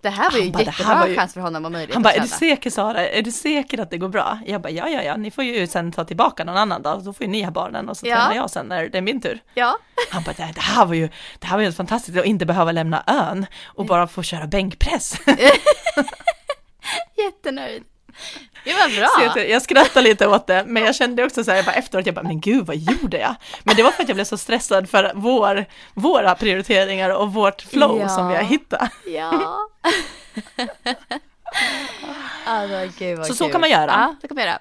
Det 0.00 0.08
här 0.10 0.30
var 0.30 0.38
ju 0.38 0.50
bara, 0.50 0.62
jättebra 0.62 0.94
var 0.94 1.06
ju- 1.06 1.16
chans 1.16 1.34
för 1.34 1.40
honom 1.40 1.64
och 1.64 1.72
möjlighet 1.72 1.94
Han 1.94 2.02
bara, 2.02 2.12
är 2.12 2.20
du 2.20 2.28
säker 2.28 2.70
Sara? 2.70 3.08
Är 3.08 3.22
du 3.22 3.32
säker 3.32 3.80
att 3.80 3.90
det 3.90 3.98
går 3.98 4.08
bra? 4.08 4.38
Jag 4.46 4.60
bara, 4.60 4.70
ja, 4.70 4.88
ja, 4.88 5.02
ja, 5.02 5.16
ni 5.16 5.30
får 5.30 5.44
ju 5.44 5.66
sen 5.66 5.92
ta 5.92 6.04
tillbaka 6.04 6.44
någon 6.44 6.56
annan 6.56 6.82
dag, 6.82 7.04
då 7.04 7.12
får 7.12 7.26
ju 7.26 7.32
ni 7.32 7.42
ha 7.42 7.50
barnen 7.50 7.88
och 7.88 7.96
så 7.96 8.06
Ja. 8.06 8.16
tränar 8.16 8.34
jag 8.34 8.50
sen 8.50 8.66
när 8.66 8.88
det 8.88 8.98
är 8.98 9.02
min 9.02 9.20
tur. 9.20 9.40
Ja. 9.54 9.78
Han 10.10 10.22
bara, 10.22 10.32
det 10.32 10.52
det 10.54 10.60
här 10.60 10.86
var 10.86 10.94
ju, 10.94 11.08
det 11.38 11.46
här 11.46 11.56
var 11.56 11.60
ju 11.60 11.66
helt 11.66 11.76
fantastiskt 11.76 12.18
att 12.18 12.24
inte 12.24 12.46
behöva 12.46 12.72
lämna 12.72 13.02
ön 13.06 13.46
och 13.66 13.86
bara 13.86 14.06
få 14.06 14.22
köra 14.22 14.46
bänkpress. 14.46 15.14
Jättenöjd. 17.16 17.84
Det 18.68 18.74
var 18.74 18.96
bra. 18.96 19.32
Så 19.32 19.38
jag, 19.38 19.50
jag 19.50 19.62
skrattade 19.62 20.08
lite 20.08 20.26
åt 20.26 20.46
det, 20.46 20.64
men 20.66 20.84
jag 20.84 20.94
kände 20.94 21.24
också 21.24 21.44
så 21.44 21.50
här, 21.50 21.56
jag 21.58 21.64
bara 21.66 21.74
efteråt, 21.76 22.06
jag 22.06 22.14
bara, 22.14 22.22
men 22.22 22.40
gud 22.40 22.66
vad 22.66 22.76
gjorde 22.76 23.18
jag? 23.18 23.34
Men 23.64 23.76
det 23.76 23.82
var 23.82 23.90
för 23.90 24.02
att 24.02 24.08
jag 24.08 24.16
blev 24.16 24.24
så 24.24 24.38
stressad 24.38 24.88
för 24.90 25.12
vår, 25.14 25.64
våra 25.94 26.34
prioriteringar 26.34 27.10
och 27.10 27.32
vårt 27.32 27.62
flow 27.62 28.00
Ja. 28.00 28.08
som 28.08 28.28
vi 28.28 28.34
har 28.36 28.42
hittat. 28.42 28.90
Ja. 29.06 29.58
Alltså, 32.46 32.98
gud 32.98 33.18
vad 33.18 33.26
Så 33.26 33.34
så 33.34 33.44
kul. 33.44 33.52
kan 33.52 33.60
man 33.60 33.70
göra. 33.70 33.86
Ja, 33.90 34.14
så 34.20 34.28
kan 34.28 34.34
man 34.34 34.44
göra. 34.44 34.58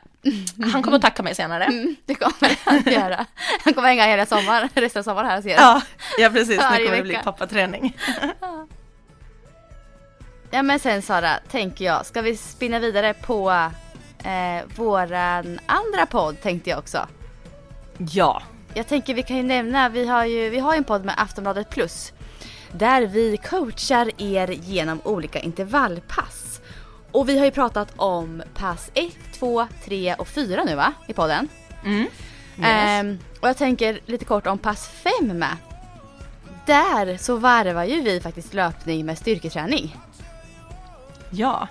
Han 0.71 0.83
kommer 0.83 0.95
att 0.97 1.01
tacka 1.03 1.23
mig 1.23 1.35
senare. 1.35 1.63
Mm, 1.63 1.95
det 2.05 2.15
kommer 2.15 2.57
han 2.63 2.83
göra. 2.93 3.25
Han 3.63 3.73
kommer 3.73 3.87
hänga 3.87 4.05
hela 4.05 4.25
sommaren, 4.25 4.69
resten 4.73 4.99
av 4.99 5.03
sommaren 5.03 5.29
här 5.29 5.37
och 5.37 5.43
se 5.43 5.49
det. 5.49 5.55
Ja, 5.61 5.81
ja 6.17 6.29
precis, 6.29 6.49
nu 6.71 6.85
kommer 6.85 6.95
det 6.97 7.03
bli 7.03 7.19
pappaträning. 7.23 7.97
Ja 10.51 10.61
men 10.63 10.79
sen 10.79 11.01
Sara, 11.01 11.29
tänker 11.51 11.85
jag, 11.85 12.05
ska 12.05 12.21
vi 12.21 12.37
spinna 12.37 12.79
vidare 12.79 13.13
på 13.13 13.69
eh, 14.23 14.65
våran 14.75 15.59
andra 15.65 16.05
podd 16.05 16.41
tänkte 16.41 16.69
jag 16.69 16.79
också. 16.79 17.07
Ja, 17.97 18.41
Jag 18.73 18.87
tänker 18.87 19.13
vi 19.13 19.23
kan 19.23 19.37
ju 19.37 19.43
nämna, 19.43 19.89
vi 19.89 20.07
har 20.07 20.25
ju 20.25 20.49
vi 20.49 20.59
har 20.59 20.73
ju 20.73 20.77
en 20.77 20.83
podd 20.83 21.05
med 21.05 21.15
Aftonbladet 21.17 21.69
Plus. 21.69 22.13
Där 22.71 23.01
vi 23.01 23.37
coachar 23.37 24.11
er 24.17 24.47
genom 24.47 25.01
olika 25.03 25.39
intervallpass. 25.39 26.61
Och 27.11 27.29
vi 27.29 27.37
har 27.37 27.45
ju 27.45 27.51
pratat 27.51 27.93
om 27.95 28.43
pass 28.53 28.91
1, 28.93 29.13
2, 29.33 29.67
3 29.85 30.15
och 30.15 30.27
4 30.27 30.63
nu 30.63 30.75
va? 30.75 30.93
I 31.07 31.13
podden. 31.13 31.47
mm. 31.83 32.01
yes. 32.01 32.09
Ehm, 32.59 33.19
och 33.41 33.47
jag 33.47 33.57
tänker 33.57 33.99
lite 34.05 34.25
kort 34.25 34.47
om 34.47 34.57
pass 34.57 34.87
5 35.19 35.37
med. 35.37 35.57
Där 36.65 37.17
så 37.17 37.35
varvar 37.35 37.83
ju 37.83 38.01
vi 38.01 38.19
faktiskt 38.21 38.53
löpning 38.53 39.05
med 39.05 39.17
styrketräning. 39.17 39.95
ja. 41.29 41.67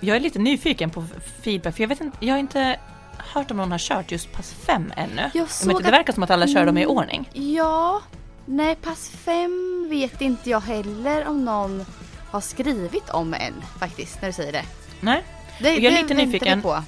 Jag 0.00 0.16
är 0.16 0.20
lite 0.20 0.38
nyfiken 0.38 0.90
på 0.90 1.04
feedback, 1.42 1.74
för 1.76 1.82
jag 1.82 1.88
vet 1.88 2.00
inte, 2.00 2.16
jag 2.20 2.34
har 2.34 2.38
inte 2.38 2.76
hört 3.18 3.50
om 3.50 3.56
någon 3.56 3.70
har 3.72 3.78
kört 3.78 4.10
just 4.12 4.32
pass 4.32 4.52
fem 4.66 4.92
ännu. 4.96 5.30
Jag 5.34 5.50
såg 5.50 5.82
det 5.82 5.90
verkar 5.90 6.12
som 6.12 6.22
att 6.22 6.30
alla 6.30 6.46
kör 6.48 6.66
dem 6.66 6.78
i 6.78 6.86
ordning. 6.86 7.28
Ja, 7.32 8.02
nej 8.46 8.76
pass 8.76 9.10
5 9.24 9.86
vet 9.90 10.20
inte 10.20 10.50
jag 10.50 10.60
heller 10.60 11.26
om 11.28 11.44
någon 11.44 11.84
har 12.30 12.40
skrivit 12.40 13.10
om 13.10 13.34
än 13.34 13.54
faktiskt 13.78 14.20
när 14.22 14.28
du 14.28 14.32
säger 14.32 14.52
det. 14.52 14.64
Nej? 15.00 15.22
det 15.60 15.68
Jag 15.74 15.84
är 15.84 15.90
det 15.90 16.02
lite 16.02 16.14
nyfiken. 16.14 16.62
På. 16.62 16.82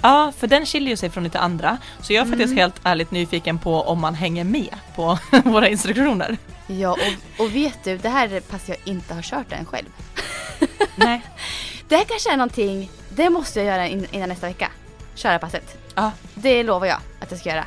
Ja, 0.00 0.32
för 0.38 0.46
den 0.46 0.66
skiljer 0.66 0.90
ju 0.90 0.96
sig 0.96 1.10
från 1.10 1.24
lite 1.24 1.38
andra. 1.38 1.78
Så 2.02 2.12
jag 2.12 2.22
är 2.26 2.30
faktiskt 2.30 2.46
Mm. 2.52 2.58
helt 2.58 2.80
ärligt 2.82 3.10
nyfiken 3.10 3.58
på 3.58 3.82
om 3.82 4.00
man 4.00 4.14
hänger 4.14 4.44
med 4.44 4.76
på 4.96 5.18
våra 5.44 5.68
instruktioner. 5.68 6.36
Ja, 6.66 6.90
och, 6.92 7.44
och 7.44 7.54
vet 7.56 7.84
du, 7.84 7.98
det 7.98 8.08
här 8.08 8.32
är 8.32 8.40
pass 8.40 8.68
jag 8.68 8.76
inte 8.84 9.14
har 9.14 9.22
kört 9.22 9.52
än 9.52 9.64
själv. 9.64 9.88
Nej. 10.96 11.22
Det 11.88 11.96
här 11.96 12.04
kanske 12.04 12.32
är 12.32 12.36
någonting, 12.36 12.90
det 13.10 13.30
måste 13.30 13.60
jag 13.60 13.66
göra 13.66 13.88
in, 13.88 14.06
innan 14.10 14.28
nästa 14.28 14.46
vecka. 14.46 14.70
Köra 15.14 15.38
passet. 15.38 15.78
Ja, 15.94 16.10
Det 16.34 16.62
lovar 16.62 16.86
jag 16.86 16.98
att 17.20 17.30
jag 17.30 17.40
ska 17.40 17.48
göra. 17.48 17.66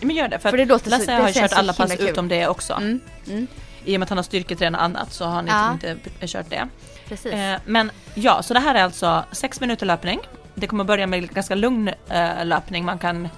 men 0.00 0.16
gör 0.16 0.28
det. 0.28 0.38
För, 0.38 0.50
För 0.50 0.56
det 0.58 0.64
låter 0.64 0.84
så- 0.84 0.90
Lasse 0.90 1.16
det 1.16 1.22
har 1.22 1.32
kört 1.32 1.50
så 1.50 1.56
alla 1.56 1.72
pass 1.72 1.92
kul. 1.96 2.08
utom 2.08 2.28
det 2.28 2.48
också. 2.48 2.72
Mm, 2.72 3.00
mm, 3.26 3.46
I 3.84 3.96
och 3.96 4.00
med 4.00 4.02
att 4.06 4.08
han 4.08 4.18
har 4.18 4.22
styrketränat 4.22 4.80
annat 4.80 5.12
så 5.12 5.24
har 5.24 5.32
han 5.32 5.46
Ja. 5.46 5.72
inte 5.72 5.96
b- 6.20 6.26
kört 6.26 6.50
det. 6.50 6.68
precis. 7.08 7.32
Eh, 7.32 7.58
men 7.66 7.90
ja, 8.14 8.42
så 8.42 8.54
det 8.54 8.60
här 8.60 8.74
är 8.74 8.82
alltså 8.82 9.24
sex 9.32 9.60
minuter 9.60 9.86
löpning. 9.86 10.20
Det 10.54 10.66
kommer 10.66 10.84
börja 10.84 11.06
med 11.06 11.34
ganska 11.34 11.54
lugn 11.54 11.90
eh, 12.08 12.44
löpning, 12.44 12.84
man 12.84 12.98
kan 12.98 13.28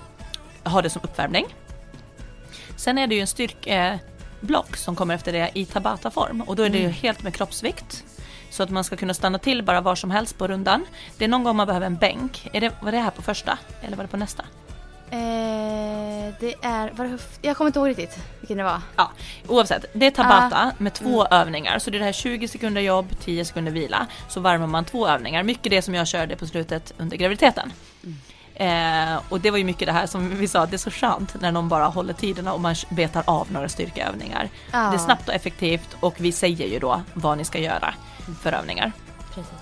ha 0.64 0.82
det 0.82 0.90
som 0.90 1.02
uppvärmning. 1.04 1.46
Sen 2.76 2.98
är 2.98 3.06
det 3.06 3.14
ju 3.14 3.20
en 3.20 3.26
styrkeblock 3.26 4.76
som 4.76 4.96
kommer 4.96 5.14
efter 5.14 5.32
det 5.32 5.50
i 5.54 5.64
Tabata-form 5.64 6.40
och 6.42 6.56
då 6.56 6.62
är 6.62 6.68
det 6.70 6.78
ju 6.78 6.84
Mm. 6.84 6.94
helt 6.96 7.22
med 7.22 7.34
kroppsvikt. 7.34 8.04
Så 8.56 8.62
att 8.62 8.70
man 8.70 8.84
ska 8.84 8.96
kunna 8.96 9.14
stanna 9.14 9.38
till 9.38 9.62
bara 9.62 9.80
var 9.80 9.94
som 9.94 10.10
helst 10.10 10.38
på 10.38 10.46
rundan. 10.46 10.86
Det 11.18 11.24
är 11.24 11.28
någon 11.28 11.44
gång 11.44 11.56
man 11.56 11.66
behöver 11.66 11.86
en 11.86 11.96
bänk. 11.96 12.48
Är 12.52 12.60
det, 12.60 12.72
var 12.80 12.92
det 12.92 12.98
här 12.98 13.10
på 13.10 13.22
första? 13.22 13.58
Eller 13.82 13.96
var 13.96 14.04
det 14.04 14.08
på 14.08 14.16
nästa? 14.16 14.42
Eh, 15.10 16.34
det 16.40 16.54
är, 16.62 16.90
var 16.92 17.04
det, 17.04 17.18
jag 17.42 17.56
kommer 17.56 17.68
inte 17.68 17.78
ihåg 17.78 17.88
riktigt 17.88 18.18
vilken 18.40 18.56
det 18.56 18.64
var. 18.64 18.80
Ja, 18.96 19.10
oavsett. 19.48 19.84
Det 19.92 20.06
är 20.06 20.10
tabata 20.10 20.72
med 20.78 20.94
två 20.94 21.26
övningar. 21.26 21.78
Så 21.78 21.90
det 21.90 21.96
är 21.96 21.98
det 21.98 22.04
här 22.04 22.12
20 22.12 22.48
sekunder 22.48 22.80
jobb, 22.80 23.06
10 23.20 23.44
sekunder 23.44 23.72
vila. 23.72 24.06
Så 24.28 24.40
varvar 24.40 24.66
man 24.66 24.84
två 24.84 25.08
övningar. 25.08 25.42
Mycket 25.42 25.70
det 25.70 25.82
som 25.82 25.94
jag 25.94 26.06
körde 26.06 26.36
på 26.36 26.46
slutet 26.46 26.94
under 26.98 27.16
graviditeten. 27.16 27.72
Eh, 28.56 29.20
och 29.28 29.40
det 29.40 29.50
var 29.50 29.58
ju 29.58 29.64
mycket 29.64 29.86
det 29.86 29.92
här 29.92 30.06
som 30.06 30.36
vi 30.36 30.48
sa, 30.48 30.66
det 30.66 30.76
är 30.76 30.78
så 30.78 30.90
skönt 30.90 31.40
när 31.40 31.52
någon 31.52 31.68
bara 31.68 31.84
håller 31.84 32.14
tiderna 32.14 32.52
och 32.52 32.60
man 32.60 32.74
betar 32.88 33.22
av 33.26 33.52
några 33.52 33.68
styrkeövningar. 33.68 34.48
Ja. 34.72 34.78
Det 34.78 34.96
är 34.96 34.98
snabbt 34.98 35.28
och 35.28 35.34
effektivt 35.34 35.96
och 36.00 36.14
vi 36.18 36.32
säger 36.32 36.66
ju 36.66 36.78
då 36.78 37.02
vad 37.14 37.38
ni 37.38 37.44
ska 37.44 37.58
göra 37.58 37.94
för 38.42 38.52
övningar. 38.52 38.92
Precis. 39.34 39.52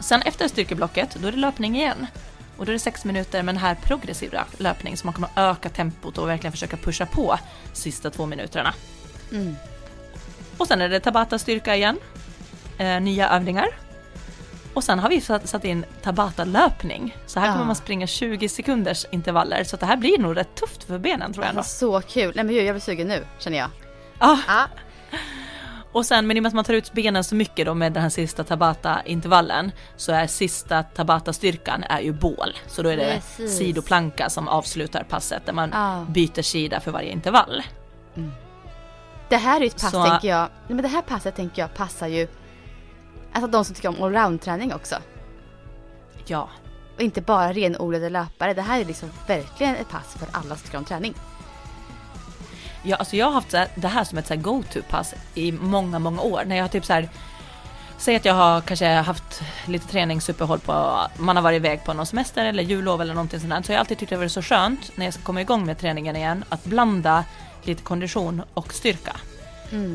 Sen 0.00 0.22
efter 0.22 0.48
styrkeblocket, 0.48 1.16
då 1.20 1.28
är 1.28 1.32
det 1.32 1.38
löpning 1.38 1.76
igen. 1.76 2.06
Och 2.56 2.66
då 2.66 2.70
är 2.70 2.74
det 2.74 2.78
sex 2.78 3.04
minuter 3.04 3.42
med 3.42 3.54
den 3.54 3.62
här 3.62 3.74
progressiva 3.74 4.44
löpning 4.58 4.96
så 4.96 5.06
man 5.06 5.14
kommer 5.14 5.30
öka 5.36 5.68
tempot 5.68 6.18
och 6.18 6.28
verkligen 6.28 6.52
försöka 6.52 6.76
pusha 6.76 7.06
på 7.06 7.38
sista 7.72 8.10
två 8.10 8.26
minuterna. 8.26 8.74
Mm. 9.32 9.56
Och 10.56 10.66
sen 10.66 10.80
är 10.80 10.88
det 10.88 11.00
tabata 11.00 11.38
styrka 11.38 11.76
igen. 11.76 11.98
Eh, 12.78 13.00
nya 13.00 13.30
övningar. 13.30 13.68
Och 14.74 14.84
sen 14.84 14.98
har 14.98 15.08
vi 15.08 15.20
satt, 15.20 15.48
satt 15.48 15.64
in 15.64 15.84
tabata 16.02 16.44
löpning. 16.44 17.16
Så 17.26 17.40
här 17.40 17.46
Ja. 17.46 17.52
kommer 17.52 17.64
man 17.66 17.76
springa 17.76 18.06
20 18.06 18.48
sekunders 18.48 19.06
intervaller. 19.10 19.64
Så 19.64 19.76
det 19.76 19.86
här 19.86 19.96
blir 19.96 20.18
nog 20.18 20.36
rätt 20.36 20.54
tufft 20.54 20.84
för 20.84 20.98
benen 20.98 21.32
tror 21.32 21.44
jag 21.44 21.50
ändå. 21.50 21.62
Så 21.62 22.00
kul. 22.00 22.32
Nej 22.36 22.44
men 22.44 22.54
jag 22.54 22.74
blir 22.74 22.80
sugen 22.80 23.08
nu 23.08 23.26
känner 23.38 23.58
jag. 23.58 23.70
Ah, 24.18 24.36
Ja. 24.48 24.64
och 25.92 26.06
sen, 26.06 26.26
men 26.26 26.36
i 26.36 26.40
och 26.40 26.42
med 26.42 26.48
att 26.50 26.54
man 26.54 26.64
tar 26.64 26.74
ut 26.74 26.92
benen 26.92 27.24
så 27.24 27.34
mycket 27.34 27.66
då 27.66 27.74
med 27.74 27.92
den 27.92 28.02
här 28.02 28.10
sista 28.10 28.44
tabata-intervallen 28.44 29.72
så 29.96 30.12
är 30.12 30.26
sista 30.26 30.82
tabata-styrkan 30.82 31.84
är 31.88 32.00
ju 32.00 32.12
bål. 32.12 32.56
Så 32.66 32.82
då 32.82 32.88
är 32.88 32.96
det 32.96 33.22
Precis. 33.36 33.58
sidoplanka 33.58 34.30
som 34.30 34.48
avslutar 34.48 35.02
passet 35.08 35.46
där 35.46 35.52
man 35.52 35.70
Ja. 35.72 36.06
byter 36.08 36.42
sida 36.42 36.80
för 36.80 36.90
varje 36.90 37.10
intervall. 37.12 37.62
Det 39.28 39.36
här 39.36 39.60
är 39.60 39.66
ett 39.66 39.80
pass 39.82 39.90
Så- 39.90 40.04
tänker 40.04 40.28
jag. 40.28 40.40
Nej, 40.40 40.48
men 40.74 40.82
det 40.82 40.88
här 40.88 41.02
passet 41.02 41.36
tänker 41.36 41.62
jag 41.62 41.74
passar 41.74 42.06
ju. 42.06 42.28
Alltså 43.32 43.50
de 43.50 43.64
som 43.64 43.74
tycker 43.74 43.88
om 43.88 44.02
allround-träning 44.02 44.74
också. 44.74 44.96
Ja, 46.26 46.48
Och 46.94 47.02
inte 47.02 47.20
bara 47.20 47.52
renodlade 47.52 48.10
löpare. 48.10 48.54
Det 48.54 48.62
här 48.62 48.80
är 48.80 48.84
liksom 48.84 49.10
verkligen 49.26 49.76
ett 49.76 49.88
pass 49.88 50.14
för 50.18 50.28
alla 50.32 50.56
som 50.56 50.64
tycker 50.64 50.78
om 50.78 50.84
träning. 50.84 51.14
Ja, 52.82 52.96
alltså 52.96 53.16
jag 53.16 53.26
har 53.26 53.32
haft 53.32 53.54
det 53.74 53.88
här 53.88 54.04
som 54.04 54.18
ett 54.18 54.42
go-to-pass 54.42 55.14
i 55.34 55.52
många, 55.52 55.98
många 55.98 56.22
år. 56.22 56.42
När 56.46 56.56
jag 56.56 56.64
har 56.64 56.68
typ 56.68 56.84
så 56.84 56.92
här, 56.92 57.08
säg 57.98 58.16
att 58.16 58.24
jag 58.24 58.34
har 58.34 58.60
kanske 58.60 58.86
haft 58.86 59.42
lite 59.66 59.88
träningsuppehåll 59.88 60.58
på, 60.58 61.00
man 61.18 61.36
har 61.36 61.42
varit 61.42 61.56
iväg 61.56 61.84
på 61.84 61.92
någon 61.92 62.06
semester 62.06 62.44
eller 62.44 62.62
jullov 62.62 63.00
eller 63.00 63.14
någonting 63.14 63.40
sånt 63.40 63.52
där. 63.52 63.62
Så 63.62 63.72
jag 63.72 63.76
har 63.76 63.80
alltid 63.80 63.98
tyckt 63.98 64.10
det 64.10 64.16
var 64.16 64.28
så 64.28 64.42
skönt 64.42 64.96
när 64.96 65.04
jag 65.04 65.14
ska 65.14 65.22
komma 65.22 65.40
igång 65.40 65.66
med 65.66 65.78
träningen 65.78 66.16
igen 66.16 66.44
att 66.48 66.64
blanda 66.64 67.24
lite 67.62 67.82
kondition 67.82 68.42
och 68.54 68.72
styrka. 68.72 69.16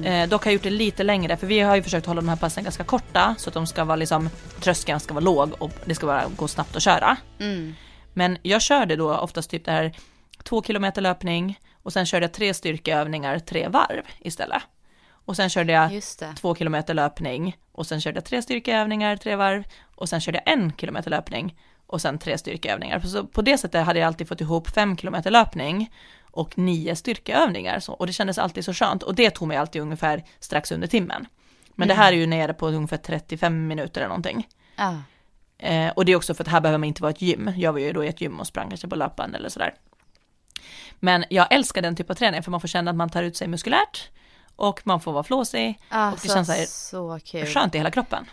Eh, 0.03 0.30
dock 0.30 0.43
har 0.43 0.51
jag 0.51 0.53
gjort 0.53 0.63
det 0.63 0.69
lite 0.69 1.03
längre 1.03 1.38
för 1.38 1.47
vi 1.47 1.59
har 1.59 1.75
ju 1.75 1.84
försökt 1.84 2.05
hålla 2.05 2.21
de 2.21 2.30
här 2.30 2.36
passen 2.36 2.63
ganska 2.63 2.84
korta 2.84 3.36
så 3.38 3.49
att 3.49 3.53
de 3.53 3.67
ska 3.67 3.84
vara 3.84 3.95
liksom, 3.95 4.30
tröskeln 4.59 4.99
ska 4.99 5.13
vara 5.13 5.23
låg 5.23 5.53
och 5.59 5.71
det 5.86 5.95
ska 5.95 6.05
bara 6.05 6.23
gå 6.36 6.47
snabbt 6.47 6.75
att 6.75 6.84
köra. 6.84 7.17
Mm. 7.39 7.75
Men 8.13 8.38
jag 8.41 8.61
körde 8.61 8.95
då 8.95 9.15
oftast 9.15 9.49
typ 9.49 9.65
det 9.65 9.71
här 9.71 9.95
två 10.43 10.63
kilometer 10.63 11.01
löpning 11.01 11.59
och 11.84 11.93
sen 11.93 12.05
körde 12.05 12.23
jag 12.23 12.34
tre 12.34 12.53
styrkeövningar 12.53 13.39
tre 13.39 13.67
varv 13.67 14.03
istället. 14.19 14.61
Och 15.09 15.36
sen 15.36 15.49
körde 15.49 15.73
jag 15.73 16.01
två 16.39 16.55
kilometer 16.55 16.93
löpning 16.93 17.57
och 17.71 17.88
sen 17.88 18.01
körde 18.01 18.17
jag 18.17 18.25
tre 18.25 18.41
styrkeövningar 18.41 19.15
tre 19.17 19.36
varv 19.36 19.63
och 19.95 20.09
sen 20.09 20.21
körde 20.21 20.41
jag 20.45 20.53
en 20.53 20.73
kilometer 20.73 21.09
löpning 21.09 21.55
och 21.88 22.01
sen 22.01 22.19
tre 22.19 22.38
styrkeövningar. 22.38 22.99
Så 22.99 23.28
på 23.28 23.41
det 23.41 23.57
sättet 23.57 23.86
hade 23.86 23.99
jag 23.99 24.07
alltid 24.07 24.28
fått 24.28 24.41
ihop 24.41 24.69
fem 24.69 24.97
kilometer 24.97 25.32
löpning 25.32 25.91
och 26.38 26.58
nio 26.58 26.96
styrkeövningar 26.96 27.80
så, 27.80 27.94
och 27.94 28.08
det 28.08 28.14
kändes 28.14 28.38
alltid 28.38 28.66
så 28.66 28.74
skönt 28.74 29.04
och 29.04 29.16
det 29.16 29.30
tog 29.30 29.48
mig 29.48 29.58
alltid 29.58 29.82
ungefär 29.82 30.24
strax 30.40 30.72
under 30.72 30.88
timmen. 30.88 31.28
Men 31.76 31.88
det 31.88 31.94
här 31.94 32.14
är 32.14 32.18
ju 32.18 32.26
nere 32.26 32.54
på 32.54 32.68
ungefär 32.68 32.98
35 32.98 33.68
minuter 33.68 34.02
eller 34.02 34.08
någonting. 34.10 34.48
Ja. 34.76 34.98
Eh, 35.58 35.90
och 35.90 36.06
det 36.06 36.12
är 36.12 36.16
också 36.16 36.34
för 36.34 36.44
att 36.44 36.48
här 36.48 36.62
behöver 36.62 36.78
man 36.78 36.88
inte 36.88 37.02
vara 37.02 37.10
ett 37.12 37.22
gym. 37.22 37.52
Jag 37.58 37.74
var 37.74 37.80
ju 37.80 37.94
då 37.94 38.04
i 38.04 38.08
ett 38.08 38.22
gym 38.22 38.40
och 38.40 38.48
sprang 38.48 38.70
kanske 38.70 38.88
på 38.88 38.96
löpband 38.96 39.36
eller 39.36 39.50
sådär. 39.50 39.74
Men 41.00 41.26
jag 41.30 41.48
älskar 41.54 41.82
den 41.82 41.96
typen 41.96 42.14
av 42.14 42.16
träning 42.18 42.44
för 42.44 42.52
man 42.52 42.62
får 42.62 42.68
känna 42.68 42.92
att 42.92 42.98
man 42.98 43.10
tar 43.10 43.24
ut 43.24 43.38
sig 43.38 43.48
muskulärt 43.48 44.10
och 44.56 44.82
man 44.84 45.00
får 45.02 45.12
vara 45.14 45.24
flåsig 45.24 45.70
och 45.70 45.86
det 45.90 45.96
Alltså, 45.98 46.28
känns 46.34 46.48
så 46.48 46.54
här 46.54 46.66
så 46.66 47.20
kul. 47.26 47.46
skönt 47.46 47.76
i 47.76 47.78
hela 47.78 47.92
kroppen. 47.92 48.26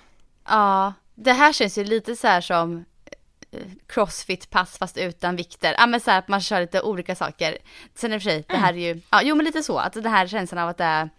Ja, 0.48 0.92
det 1.14 1.32
här 1.32 1.52
känns 1.52 1.78
ju 1.78 1.84
lite 1.84 2.16
så 2.16 2.26
här 2.26 2.40
som 2.40 2.84
crossfit-pass 3.86 4.78
fast 4.78 4.96
utan 4.96 5.36
vikter. 5.36 5.74
Ja 5.78 5.86
men 5.86 6.00
så 6.00 6.10
här 6.10 6.18
att 6.18 6.28
man 6.28 6.40
kör 6.40 6.60
lite 6.60 6.82
olika 6.82 7.14
saker. 7.14 7.58
Sen 7.94 8.12
i 8.12 8.16
och 8.16 8.22
för 8.22 8.30
sig, 8.30 8.44
det 8.48 8.56
här 8.56 8.72
är 8.72 8.94
ju, 8.94 9.00
ja 9.10 9.22
jo 9.22 9.34
men 9.34 9.44
lite 9.44 9.62
så, 9.62 9.78
att 9.78 9.92
den 9.92 10.06
här 10.06 10.26
känslan 10.26 10.62
av 10.62 10.68
att 10.68 10.78
det 10.78 10.84
är, 10.84 11.10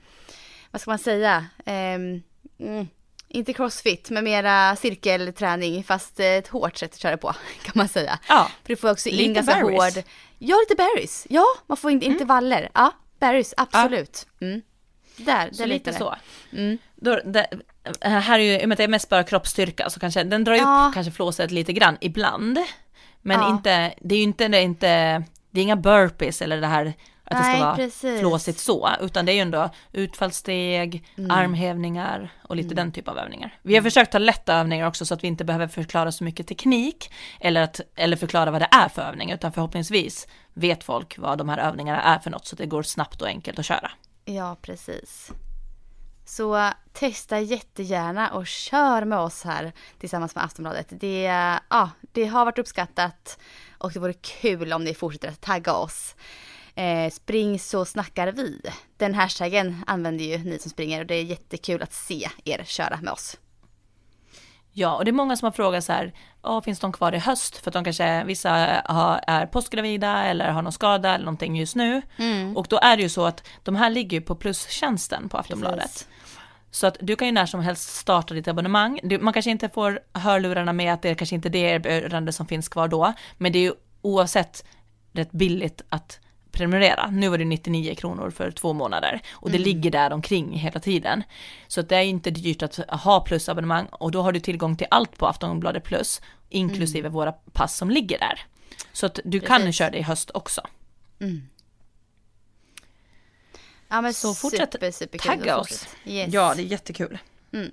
vad 0.71 0.81
ska 0.81 0.91
man 0.91 0.99
säga, 0.99 1.45
Ehm, 1.65 2.21
mm, 2.59 2.87
inte 3.27 3.53
crossfit 3.53 4.09
men 4.09 4.23
mera 4.23 4.75
cirkelträning 4.75 5.83
fast 5.83 6.19
ett 6.19 6.47
hårt 6.47 6.77
sätt 6.77 6.93
att 6.93 6.99
köra 6.99 7.17
på 7.17 7.33
kan 7.63 7.73
man 7.75 7.87
säga. 7.87 8.19
Ja, 8.27 8.51
För 8.61 8.67
du 8.67 8.75
får 8.75 8.91
också 8.91 9.09
in 9.09 9.17
Lite 9.17 9.33
ganska 9.33 9.53
berries. 9.53 9.95
hård, 9.95 10.03
ja 10.39 10.55
lite 10.69 10.75
berries, 10.75 11.27
ja 11.29 11.45
man 11.67 11.77
får 11.77 11.91
in 11.91 12.01
intervaller, 12.01 12.69
ja 12.73 12.91
berries 13.19 13.53
absolut. 13.57 14.27
Mm. 14.41 14.61
Där, 15.17 15.49
så 15.51 15.57
där 15.61 15.67
lite 15.67 15.91
det. 15.91 15.97
så. 15.97 16.15
Mm. 16.51 16.77
Då, 16.95 17.19
det, 17.25 17.47
här 18.01 18.39
är 18.39 18.43
ju, 18.43 18.59
i 18.61 18.63
och 18.65 18.69
med 18.69 18.73
att 18.75 18.77
det 18.77 18.83
är 18.83 18.87
mest 18.87 19.09
bara 19.09 19.23
kroppsstyrka 19.23 19.89
så 19.89 19.99
kanske 19.99 20.23
den 20.23 20.43
drar 20.43 20.53
Ja. 20.55 20.85
upp 20.87 20.93
kanske 20.93 21.11
flåset 21.11 21.51
lite 21.51 21.73
grann 21.73 21.97
ibland. 22.01 22.59
Men 23.21 23.39
Ja. 23.41 23.49
inte, 23.49 23.93
det 24.01 24.15
är 24.15 24.19
ju 24.19 24.23
inte, 24.23 24.47
det 24.47 24.57
är 24.57 24.61
inte, 24.61 25.23
det 25.51 25.59
är 25.59 25.63
inga 25.63 25.75
burpees 25.75 26.41
eller 26.41 26.61
det 26.61 26.67
här 26.67 26.93
att 27.27 27.31
det 27.37 27.43
Nej, 27.43 27.55
ska 27.55 27.65
vara 27.65 27.75
precis. 27.75 28.19
flåsigt 28.19 28.59
så, 28.59 28.89
utan 29.01 29.25
det 29.25 29.31
är 29.31 29.33
ju 29.33 29.39
ändå 29.39 29.69
utfallssteg, 29.91 31.03
Mm. 31.17 31.31
armhävningar 31.31 32.29
och 32.43 32.55
lite 32.55 32.75
den 32.75 32.91
typ 32.91 33.07
av 33.07 33.17
övningar. 33.17 33.53
Vi 33.61 33.75
har 33.75 33.81
försökt 33.81 34.11
ta 34.11 34.17
lätta 34.17 34.55
övningar 34.55 34.87
också 34.87 35.05
så 35.05 35.13
att 35.13 35.23
vi 35.23 35.27
inte 35.27 35.45
behöver 35.45 35.67
förklara 35.67 36.11
så 36.11 36.23
mycket 36.23 36.47
teknik 36.47 37.11
eller, 37.39 37.61
att, 37.61 37.81
eller 37.95 38.17
förklara 38.17 38.51
vad 38.51 38.61
det 38.61 38.69
är 38.71 38.89
för 38.89 39.01
övning, 39.01 39.31
utan 39.31 39.51
förhoppningsvis 39.51 40.27
vet 40.53 40.83
folk 40.83 41.17
vad 41.17 41.37
de 41.37 41.49
här 41.49 41.57
övningarna 41.57 42.01
är 42.01 42.19
för 42.19 42.29
något 42.31 42.45
så 42.47 42.55
att 42.55 42.57
det 42.57 42.65
går 42.65 42.83
snabbt 42.83 43.21
och 43.21 43.27
enkelt 43.27 43.59
att 43.59 43.65
köra. 43.65 43.91
Ja, 44.25 44.57
precis. 44.61 45.31
Så 46.25 46.69
testa 46.93 47.39
jättegärna 47.39 48.29
och 48.29 48.47
kör 48.47 49.05
med 49.05 49.19
oss 49.19 49.43
här 49.43 49.73
tillsammans 49.99 50.35
med 50.35 50.43
Aftonbladet. 50.43 50.87
Det, 50.89 51.21
ja, 51.69 51.89
det 52.11 52.25
har 52.25 52.45
varit 52.45 52.59
uppskattat 52.59 53.39
och 53.77 53.91
det 53.91 53.99
vore 53.99 54.13
kul 54.13 54.73
om 54.73 54.83
ni 54.83 54.93
fortsätter 54.93 55.27
att 55.29 55.41
tagga 55.41 55.73
oss. 55.73 56.15
Eh, 56.75 57.11
spring 57.11 57.59
så 57.59 57.85
snackar 57.85 58.27
vi. 58.31 58.61
Den 58.97 59.13
hashtaggen 59.13 59.83
använder 59.87 60.25
ju 60.25 60.37
ni 60.37 60.59
som 60.59 60.71
springer 60.71 60.99
och 60.99 61.05
det 61.05 61.15
är 61.15 61.23
jättekul 61.23 61.81
att 61.83 61.93
se 61.93 62.29
er 62.43 62.63
köra 62.65 62.99
med 63.01 63.13
oss. 63.13 63.37
Ja, 64.77 64.95
och 64.95 65.05
det 65.05 65.11
är 65.11 65.13
många 65.13 65.35
som 65.37 65.45
har 65.45 65.51
frågat 65.51 65.83
så 65.83 65.91
här, 65.91 66.13
"Åh, 66.43 66.61
finns 66.61 66.79
de 66.79 66.91
kvar 66.91 67.11
i 67.15 67.17
höst? 67.17 67.57
För 67.57 67.69
att 67.69 67.73
de 67.73 67.83
kanske, 67.83 68.23
vissa 68.23 68.81
har, 68.85 69.23
är 69.27 69.45
postgravida 69.45 70.23
eller 70.23 70.49
har 70.49 70.61
någon 70.61 70.71
skada 70.71 71.15
eller 71.15 71.25
någonting 71.25 71.55
just 71.57 71.75
nu. 71.75 72.01
Och 72.55 72.67
då 72.69 72.79
är 72.81 72.97
det 72.97 73.03
ju 73.03 73.09
så 73.09 73.25
att 73.25 73.47
de 73.63 73.75
här 73.75 73.89
ligger 73.89 74.17
ju 74.17 74.21
på 74.21 74.35
plustjänsten 74.35 75.29
på 75.29 75.37
Aftonbladet. 75.37 75.81
Precis. 75.83 76.07
Så 76.75 76.87
att 76.87 76.97
du 77.01 77.15
kan 77.15 77.27
ju 77.27 77.31
när 77.31 77.45
som 77.45 77.59
helst 77.61 77.95
starta 77.95 78.33
ditt 78.33 78.47
abonnemang. 78.47 78.99
Du, 79.03 79.19
man 79.19 79.33
kanske 79.33 79.51
inte 79.51 79.69
får 79.69 79.99
hörlurarna 80.13 80.73
med 80.73 80.93
att 80.93 81.01
det 81.01 81.09
är 81.09 81.15
kanske 81.15 81.35
inte 81.35 81.49
det 81.49 81.59
erbjudande 81.59 82.31
som 82.31 82.47
finns 82.47 82.69
kvar 82.69 82.87
då. 82.87 83.13
Men 83.37 83.51
det 83.51 83.59
är 83.59 83.63
ju 83.63 83.73
oavsett 84.01 84.65
rätt 85.13 85.31
billigt 85.31 85.81
att 85.89 86.19
prenumerera. 86.51 87.09
Nu 87.11 87.29
var 87.29 87.37
det 87.37 87.45
99 87.45 87.95
kronor 87.95 88.29
för 88.29 88.51
två 88.51 88.73
månader 88.73 89.21
och 89.31 89.51
det 89.51 89.57
ligger 89.57 89.91
där 89.91 90.13
omkring 90.13 90.53
hela 90.53 90.79
tiden. 90.79 91.23
Så 91.67 91.79
att 91.79 91.89
det 91.89 91.95
är 91.95 92.03
inte 92.03 92.31
dyrt 92.31 92.63
att 92.63 92.75
ha 93.01 93.19
plusabonnemang 93.19 93.85
och 93.91 94.11
då 94.11 94.21
har 94.21 94.31
du 94.31 94.39
tillgång 94.39 94.75
till 94.75 94.87
allt 94.91 95.17
på 95.17 95.27
Aftonbladet 95.27 95.83
plus 95.83 96.21
inklusive 96.49 97.09
våra 97.09 97.31
pass 97.31 97.77
som 97.77 97.89
ligger 97.89 98.19
där. 98.19 98.39
Så 98.93 99.05
att 99.05 99.19
du 99.23 99.39
kan 99.39 99.61
Precis. 99.61 99.75
köra 99.75 99.89
det 99.89 99.97
i 99.97 100.01
höst 100.01 100.31
också. 100.33 100.61
Ja 103.87 104.01
men 104.01 104.13
Så 104.13 104.33
fortsätt 104.33 104.73
super, 104.73 104.91
superkul. 104.91 105.31
tagga 105.37 105.57
oss. 105.57 105.87
Yes. 106.05 106.33
Ja, 106.33 106.53
det 106.55 106.61
är 106.61 106.65
jättekul. 106.65 107.17
Mm. 107.53 107.71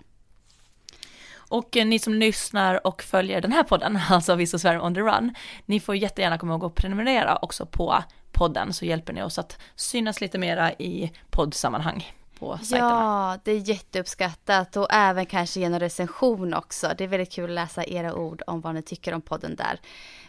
Och 1.34 1.76
eh, 1.76 1.86
ni 1.86 1.98
som 1.98 2.14
lyssnar 2.14 2.86
och 2.86 3.02
följer 3.02 3.40
den 3.40 3.52
här 3.52 3.62
podden, 3.62 3.96
alltså 4.10 4.34
Viss 4.34 4.54
och 4.54 4.60
Sverige 4.60 4.80
on 4.80 4.94
the 4.94 5.00
run, 5.00 5.34
ni 5.66 5.80
får 5.80 5.96
jättegärna 5.96 6.38
komma 6.38 6.52
ihåg 6.52 6.64
att 6.64 6.74
prenumerera 6.74 7.36
också 7.42 7.66
på 7.66 8.02
podden 8.32 8.72
så 8.72 8.84
hjälper 8.84 9.12
ni 9.12 9.22
oss 9.22 9.38
att 9.38 9.58
synas 9.76 10.20
lite 10.20 10.38
mera 10.38 10.72
i 10.72 11.12
poddsammanhang 11.30 12.12
på 12.38 12.58
sajterna. 12.58 12.90
Ja, 12.90 13.38
det 13.44 13.52
är 13.52 13.68
jätteuppskattat 13.68 14.76
och 14.76 14.86
även 14.90 15.26
kanske 15.26 15.60
ge 15.60 15.66
en 15.66 15.80
recension 15.80 16.54
också. 16.54 16.92
Det 16.98 17.04
är 17.04 17.08
väldigt 17.08 17.32
kul 17.32 17.44
att 17.44 17.54
läsa 17.54 17.84
era 17.84 18.14
ord 18.14 18.42
om 18.46 18.60
vad 18.60 18.74
ni 18.74 18.82
tycker 18.82 19.14
om 19.14 19.20
podden 19.20 19.56
där. 19.56 19.80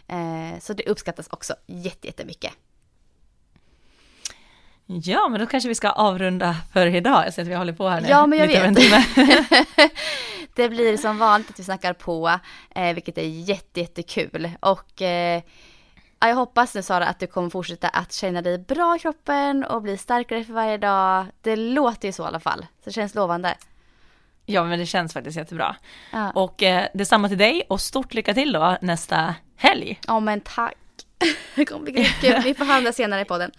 Eh, 0.08 0.58
så 0.60 0.72
det 0.72 0.86
uppskattas 0.86 1.28
också 1.30 1.54
jätte- 1.66 2.06
jättemycket. 2.06 2.52
Ja, 4.86 5.28
men 5.28 5.40
då 5.40 5.46
kanske 5.46 5.68
vi 5.68 5.74
ska 5.74 5.90
avrunda 5.90 6.56
för 6.72 6.86
idag. 6.86 7.26
Jag 7.26 7.34
ser 7.34 7.42
att 7.42 7.48
vi 7.48 7.54
håller 7.54 7.72
på 7.72 7.88
här 7.88 8.00
nu. 8.00 8.08
Ja, 8.08 8.26
men 8.26 8.38
jag 8.38 8.46
vet. 8.46 8.76
det 10.54 10.68
blir 10.68 10.96
som 10.96 11.18
vanligt 11.18 11.50
att 11.50 11.58
vi 11.58 11.64
snackar 11.64 11.92
på, 11.92 12.38
eh, 12.74 12.94
vilket 12.94 13.18
är 13.18 13.22
jätte, 13.22 13.80
jättekul. 13.80 14.50
Och 14.60 15.02
eh, 15.02 15.42
ja, 16.20 16.28
jag 16.28 16.34
hoppas 16.34 16.74
nu 16.74 16.82
Sara 16.82 17.06
att 17.06 17.18
du 17.18 17.26
kommer 17.26 17.50
fortsätta 17.50 17.88
att 17.88 18.12
känna 18.12 18.42
dig 18.42 18.58
bra 18.58 18.96
i 18.96 18.98
kroppen 18.98 19.64
och 19.64 19.82
bli 19.82 19.96
starkare 19.96 20.44
för 20.44 20.52
varje 20.52 20.78
dag. 20.78 21.26
Det 21.40 21.56
låter 21.56 22.08
ju 22.08 22.12
så 22.12 22.22
i 22.22 22.26
alla 22.26 22.40
fall, 22.40 22.60
så 22.60 22.84
det 22.84 22.92
känns 22.92 23.14
lovande. 23.14 23.54
Ja, 24.46 24.64
men 24.64 24.78
det 24.78 24.86
känns 24.86 25.12
faktiskt 25.12 25.36
jättebra. 25.36 25.76
Ja, 26.12 26.30
Och 26.30 26.62
eh, 26.62 26.86
detsamma 26.94 27.28
till 27.28 27.38
dig 27.38 27.62
och 27.68 27.80
stort 27.80 28.14
lycka 28.14 28.34
till 28.34 28.52
då 28.52 28.78
nästa 28.80 29.34
helg. 29.56 30.00
ja 30.06 30.20
men 30.20 30.40
tack. 30.40 30.74
Det 31.54 31.64
kommer 31.64 31.92
bli 31.92 32.04
kul. 32.04 32.40
Vi 32.44 32.54
får 32.54 32.64
handla 32.64 32.92
senare 32.92 33.20
i 33.20 33.24
podden. 33.24 33.50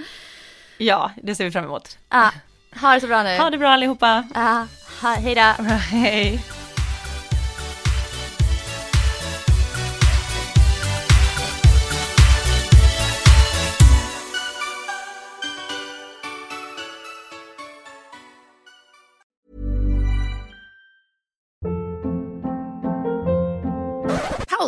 Ja, 0.77 1.11
det 1.23 1.35
ser 1.35 1.43
vi 1.45 1.51
fram 1.51 1.63
emot. 1.65 1.97
Ja, 2.09 2.31
ha 2.75 2.93
det 2.93 3.01
så 3.01 3.07
bra 3.07 3.23
nu. 3.23 3.37
Ha 3.37 3.49
det 3.49 3.57
bra 3.57 3.69
allihopa. 3.69 4.23
Ja, 4.33 4.67
ha, 5.01 5.13
hej 5.13 5.35
då. 5.35 5.63
Hej. 5.91 6.41